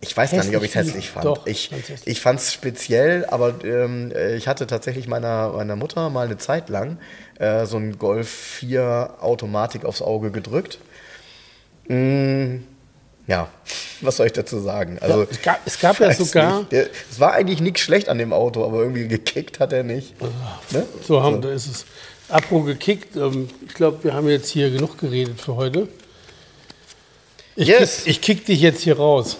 Ich 0.00 0.16
weiß 0.16 0.30
gar 0.30 0.44
nicht, 0.44 0.56
ob 0.56 0.62
ich 0.62 0.68
es 0.70 0.74
hässlich 0.76 0.94
hässlich 0.94 1.10
fand. 1.10 1.24
Doch, 1.24 1.44
ich 1.48 1.72
hässlich. 1.72 2.00
ich 2.04 2.20
fand 2.20 2.38
es 2.38 2.52
speziell, 2.52 3.26
aber 3.26 3.54
ähm, 3.64 4.12
äh, 4.14 4.36
ich 4.36 4.46
hatte 4.46 4.68
tatsächlich 4.68 5.08
meiner, 5.08 5.48
meiner 5.54 5.74
Mutter 5.74 6.08
mal 6.10 6.26
eine 6.26 6.38
Zeit 6.38 6.68
lang 6.68 6.98
äh, 7.40 7.66
so 7.66 7.78
ein 7.78 7.98
Golf 7.98 8.28
4 8.28 9.14
Automatik 9.20 9.84
aufs 9.84 10.00
Auge 10.00 10.30
gedrückt. 10.30 10.78
Mm, 11.88 12.58
ja, 13.28 13.48
was 14.00 14.16
soll 14.16 14.26
ich 14.26 14.32
dazu 14.32 14.58
sagen? 14.58 14.98
Also, 15.00 15.26
es 15.30 15.40
gab- 15.42 15.60
es 15.64 15.78
gab 15.78 16.00
ja 16.00 16.12
sogar- 16.12 16.60
nicht. 16.70 16.72
Es 16.72 17.20
war 17.20 17.34
eigentlich 17.34 17.60
nichts 17.60 17.80
schlecht 17.80 18.08
an 18.08 18.18
dem 18.18 18.32
Auto, 18.32 18.64
aber 18.64 18.78
irgendwie 18.80 19.06
gekickt 19.06 19.60
hat 19.60 19.72
er 19.72 19.84
nicht. 19.84 20.14
Ne? 20.72 20.84
So 21.06 21.22
haben, 21.22 21.40
da 21.40 21.50
ist 21.52 21.66
es. 21.66 21.84
Apro 22.30 22.62
gekickt. 22.62 23.16
Ähm, 23.16 23.48
ich 23.66 23.72
glaube, 23.74 24.02
wir 24.04 24.12
haben 24.14 24.28
jetzt 24.28 24.50
hier 24.50 24.70
genug 24.70 24.98
geredet 24.98 25.40
für 25.40 25.54
heute. 25.56 25.88
Ich, 27.56 27.68
Yes. 27.68 27.98
kick, 28.04 28.06
ich 28.06 28.20
kick 28.20 28.46
dich 28.46 28.60
jetzt 28.60 28.82
hier 28.82 28.96
raus. 28.98 29.36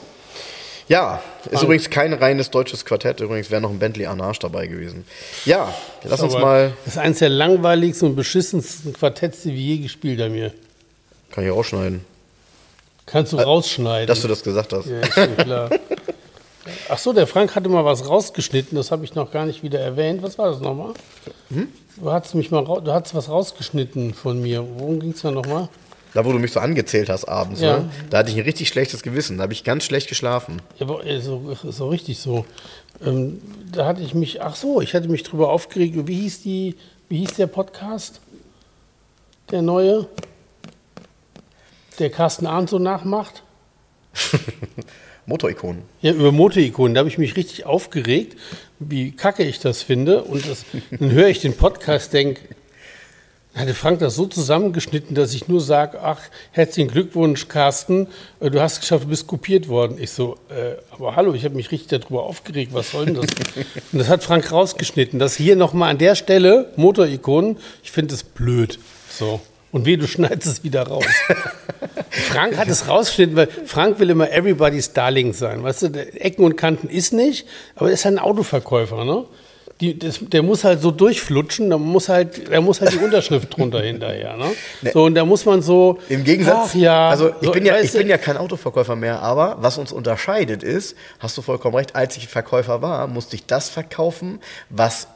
Ja, 0.89 1.23
ist 1.51 1.62
übrigens 1.62 1.90
kein 1.90 2.15
reines 2.15 2.51
deutsches 2.51 2.85
Quartett. 2.86 3.20
Übrigens 3.20 3.51
wäre 3.51 3.60
noch 3.60 3.69
ein 3.70 3.78
Bentley 3.78 4.06
Anarch 4.06 4.39
dabei 4.39 4.66
gewesen. 4.69 5.05
Ja, 5.44 5.73
lass 6.05 6.20
uns 6.23 6.32
mal. 6.32 6.73
Das 6.86 6.94
ist 6.94 6.98
eines 6.98 7.19
der 7.19 7.28
langweiligsten 7.28 8.09
und 8.09 8.16
beschissensten 8.16 8.94
Quartetts, 8.94 9.43
die 9.43 9.51
wir 9.52 9.60
je 9.60 9.77
gespielt 9.78 10.19
haben 10.20 10.32
hier. 10.32 10.52
Kann 11.31 11.44
ich 11.44 11.51
rausschneiden, 11.52 12.02
Kannst 13.10 13.32
du 13.32 13.36
rausschneiden. 13.39 14.06
dass 14.06 14.22
du 14.22 14.28
das 14.28 14.43
gesagt 14.43 14.72
hast. 14.72 14.86
ja, 14.86 15.01
ist 15.01 15.14
schon 15.14 15.36
klar. 15.36 15.70
Ach 16.90 16.98
so, 16.98 17.12
der 17.14 17.26
Frank 17.26 17.55
hatte 17.55 17.68
mal 17.68 17.85
was 17.85 18.06
rausgeschnitten, 18.09 18.76
das 18.76 18.90
habe 18.90 19.05
ich 19.05 19.14
noch 19.14 19.30
gar 19.32 19.47
nicht 19.47 19.62
wieder 19.62 19.80
erwähnt. 19.80 20.22
Was 20.22 20.36
war 20.39 20.51
das 20.51 20.60
nochmal? 20.60 20.93
Hm? 21.51 21.68
Du 21.97 22.12
hast 22.12 22.35
mich 22.35 22.51
mal, 22.51 22.62
du 22.64 22.93
hast 22.93 23.14
was 23.14 23.28
rausgeschnitten 23.28 24.12
von 24.14 24.40
mir. 24.40 24.64
Worum 24.76 25.01
ging 25.01 25.10
es 25.12 25.22
da 25.22 25.30
nochmal? 25.30 25.68
Da, 26.14 26.24
wo 26.24 26.32
du 26.32 26.39
mich 26.39 26.52
so 26.52 26.60
angezählt 26.60 27.09
hast 27.09 27.24
abends, 27.26 27.60
Ja. 27.60 27.78
ne? 27.80 27.90
da 28.10 28.18
hatte 28.18 28.30
ich 28.30 28.36
ein 28.36 28.43
richtig 28.44 28.68
schlechtes 28.68 29.02
Gewissen. 29.02 29.36
Da 29.39 29.43
habe 29.44 29.52
ich 29.52 29.64
ganz 29.64 29.85
schlecht 29.85 30.09
geschlafen. 30.09 30.60
Ja, 30.78 30.86
aber, 30.86 31.05
äh, 31.05 31.20
so, 31.20 31.56
so 31.64 31.89
richtig 31.89 32.18
so. 32.18 32.44
Ähm, 33.05 33.40
da 33.72 33.86
hatte 33.86 34.02
ich 34.02 34.14
mich, 34.14 34.43
ach 34.43 34.56
so, 34.56 34.80
ich 34.80 34.94
hatte 34.94 35.09
mich 35.09 35.22
drüber 35.22 35.51
aufgeregt. 35.51 35.94
Wie 36.06 36.20
hieß 36.20 36.43
die, 36.43 36.76
wie 37.09 37.18
hieß 37.18 37.35
der 37.35 37.47
Podcast? 37.47 38.20
Der 39.51 39.62
neue? 39.62 40.06
Der 41.98 42.10
Carsten 42.10 42.46
Arndt 42.46 42.70
so 42.70 42.78
nachmacht? 42.78 43.42
Motorikonen. 45.26 45.82
Ja, 46.00 46.12
über 46.12 46.32
Motorikonen, 46.32 46.94
da 46.94 47.00
habe 47.00 47.08
ich 47.08 47.18
mich 47.18 47.36
richtig 47.36 47.66
aufgeregt, 47.66 48.36
wie 48.78 49.12
kacke 49.12 49.42
ich 49.42 49.60
das 49.60 49.82
finde. 49.82 50.24
Und 50.24 50.48
das, 50.48 50.64
dann 50.90 51.12
höre 51.12 51.28
ich 51.28 51.40
den 51.40 51.56
Podcast, 51.56 52.12
denke, 52.14 52.40
hatte 53.58 53.74
Frank 53.74 53.98
das 53.98 54.14
so 54.14 54.26
zusammengeschnitten, 54.26 55.14
dass 55.14 55.34
ich 55.34 55.48
nur 55.48 55.60
sage, 55.60 56.00
ach, 56.00 56.20
herzlichen 56.52 56.90
Glückwunsch, 56.90 57.48
Carsten, 57.48 58.06
äh, 58.40 58.50
du 58.50 58.60
hast 58.60 58.74
es 58.74 58.80
geschafft, 58.80 59.04
du 59.04 59.08
bist 59.08 59.26
kopiert 59.26 59.68
worden. 59.68 59.98
Ich 60.00 60.12
so, 60.12 60.36
äh, 60.48 60.76
aber 60.90 61.16
hallo, 61.16 61.34
ich 61.34 61.44
habe 61.44 61.56
mich 61.56 61.70
richtig 61.72 62.00
darüber 62.00 62.22
aufgeregt, 62.22 62.72
was 62.72 62.92
soll 62.92 63.06
denn 63.06 63.14
das? 63.14 63.26
Und 63.92 63.98
das 63.98 64.08
hat 64.08 64.22
Frank 64.22 64.50
rausgeschnitten. 64.52 65.18
Das 65.18 65.36
hier 65.36 65.56
nochmal 65.56 65.90
an 65.90 65.98
der 65.98 66.14
Stelle, 66.14 66.72
Motorikonen, 66.76 67.56
ich 67.82 67.90
finde 67.90 68.14
es 68.14 68.22
blöd. 68.22 68.78
So. 69.10 69.40
Und 69.70 69.85
wie, 69.85 69.97
du 69.97 70.07
schneidest 70.07 70.47
es 70.47 70.65
wieder 70.65 70.86
raus. 70.86 71.05
Frank 72.11 72.57
hat 72.57 72.69
es 72.69 72.89
rausgeschnitten, 72.89 73.36
weil 73.36 73.49
Frank 73.66 73.99
will 73.99 74.11
immer 74.11 74.31
everybody's 74.31 74.93
Darling 74.93 75.32
sein. 75.32 75.62
Weißt 75.62 75.82
du, 75.82 75.86
Ecken 75.89 76.45
und 76.45 76.57
Kanten 76.57 76.89
ist 76.89 77.12
nicht, 77.12 77.47
aber 77.77 77.89
er 77.89 77.95
ist 77.95 78.07
ein 78.07 78.19
Autoverkäufer, 78.19 79.05
ne? 79.05 79.24
Die, 79.81 79.97
das, 79.97 80.19
der 80.20 80.43
muss 80.43 80.65
halt 80.65 80.81
so 80.81 80.90
durchflutschen, 80.90 81.70
da 81.70 81.78
muss 81.78 82.09
halt, 82.09 82.51
da 82.51 82.61
muss 82.61 82.81
halt 82.81 82.95
die 82.95 82.99
Unterschrift 82.99 83.57
drunter 83.57 83.81
hinterher, 83.81 84.36
ne? 84.36 84.47
So, 84.93 85.05
und 85.05 85.15
da 85.15 85.24
muss 85.24 85.45
man 85.45 85.62
so. 85.62 86.01
Im 86.09 86.24
Gegensatz, 86.24 86.70
ach 86.70 86.74
ja, 86.74 87.09
also 87.11 87.28
ich, 87.28 87.47
so, 87.47 87.53
bin 87.53 87.65
ja, 87.65 87.78
ich 87.78 87.93
bin 87.93 88.09
ja 88.09 88.19
kein 88.19 88.36
Autoverkäufer 88.36 88.97
mehr, 88.97 89.23
aber 89.23 89.59
was 89.61 89.78
uns 89.78 89.93
unterscheidet 89.93 90.65
ist, 90.65 90.97
hast 91.20 91.39
du 91.39 91.43
vollkommen 91.43 91.77
recht, 91.77 91.95
als 91.95 92.16
ich 92.16 92.27
Verkäufer 92.27 92.82
war, 92.82 93.07
musste 93.07 93.36
ich 93.36 93.47
das 93.47 93.69
verkaufen, 93.69 94.40
was 94.69 95.07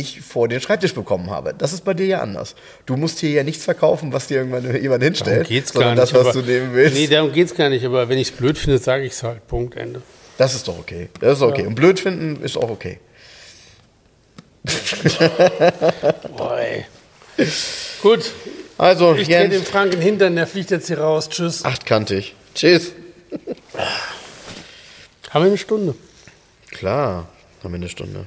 ich 0.00 0.20
vor 0.20 0.48
den 0.48 0.60
Schreibtisch 0.60 0.94
bekommen 0.94 1.30
habe. 1.30 1.54
Das 1.56 1.72
ist 1.72 1.84
bei 1.84 1.94
dir 1.94 2.06
ja 2.06 2.20
anders. 2.20 2.54
Du 2.86 2.96
musst 2.96 3.18
hier 3.20 3.30
ja 3.30 3.42
nichts 3.44 3.64
verkaufen, 3.64 4.12
was 4.12 4.26
dir 4.26 4.38
irgendwann 4.38 4.80
jemand 4.80 5.02
hinstellt, 5.02 5.42
Darum 5.42 5.48
geht's 5.48 5.72
sondern 5.72 5.96
gar 5.96 6.04
das, 6.04 6.12
nicht. 6.12 6.20
was 6.24 6.36
aber, 6.36 6.42
du 6.42 6.50
nehmen 6.52 6.74
willst. 6.74 6.94
Nee, 6.96 7.06
darum 7.06 7.32
geht's 7.32 7.54
gar 7.54 7.68
nicht, 7.68 7.84
aber 7.84 8.08
wenn 8.08 8.18
ich 8.18 8.28
es 8.30 8.36
blöd 8.36 8.58
finde, 8.58 8.78
sage 8.78 9.04
ich 9.04 9.12
es 9.12 9.22
halt. 9.22 9.46
Punkt, 9.46 9.76
Ende. 9.76 10.02
Das 10.38 10.54
ist 10.54 10.66
doch 10.68 10.78
okay. 10.78 11.08
Das 11.20 11.38
ist 11.38 11.42
okay. 11.42 11.66
Und 11.66 11.74
blöd 11.74 12.00
finden 12.00 12.42
ist 12.42 12.56
auch 12.56 12.70
okay. 12.70 12.98
Boah, 16.36 16.58
ey. 16.58 16.84
Gut, 18.02 18.32
Also, 18.78 19.14
ich 19.14 19.28
drehe 19.28 19.48
dem 19.48 19.64
Frank 19.64 19.92
in 19.92 20.00
den 20.00 20.02
Hintern, 20.06 20.36
der 20.36 20.46
fliegt 20.46 20.70
jetzt 20.70 20.86
hier 20.86 20.98
raus. 21.00 21.28
Tschüss. 21.28 21.64
achtkantig. 21.64 22.34
Tschüss. 22.54 22.92
Haben 25.30 25.44
wir 25.44 25.48
eine 25.48 25.58
Stunde? 25.58 25.94
Klar, 26.70 27.28
haben 27.62 27.72
wir 27.72 27.76
eine 27.76 27.88
Stunde. 27.88 28.26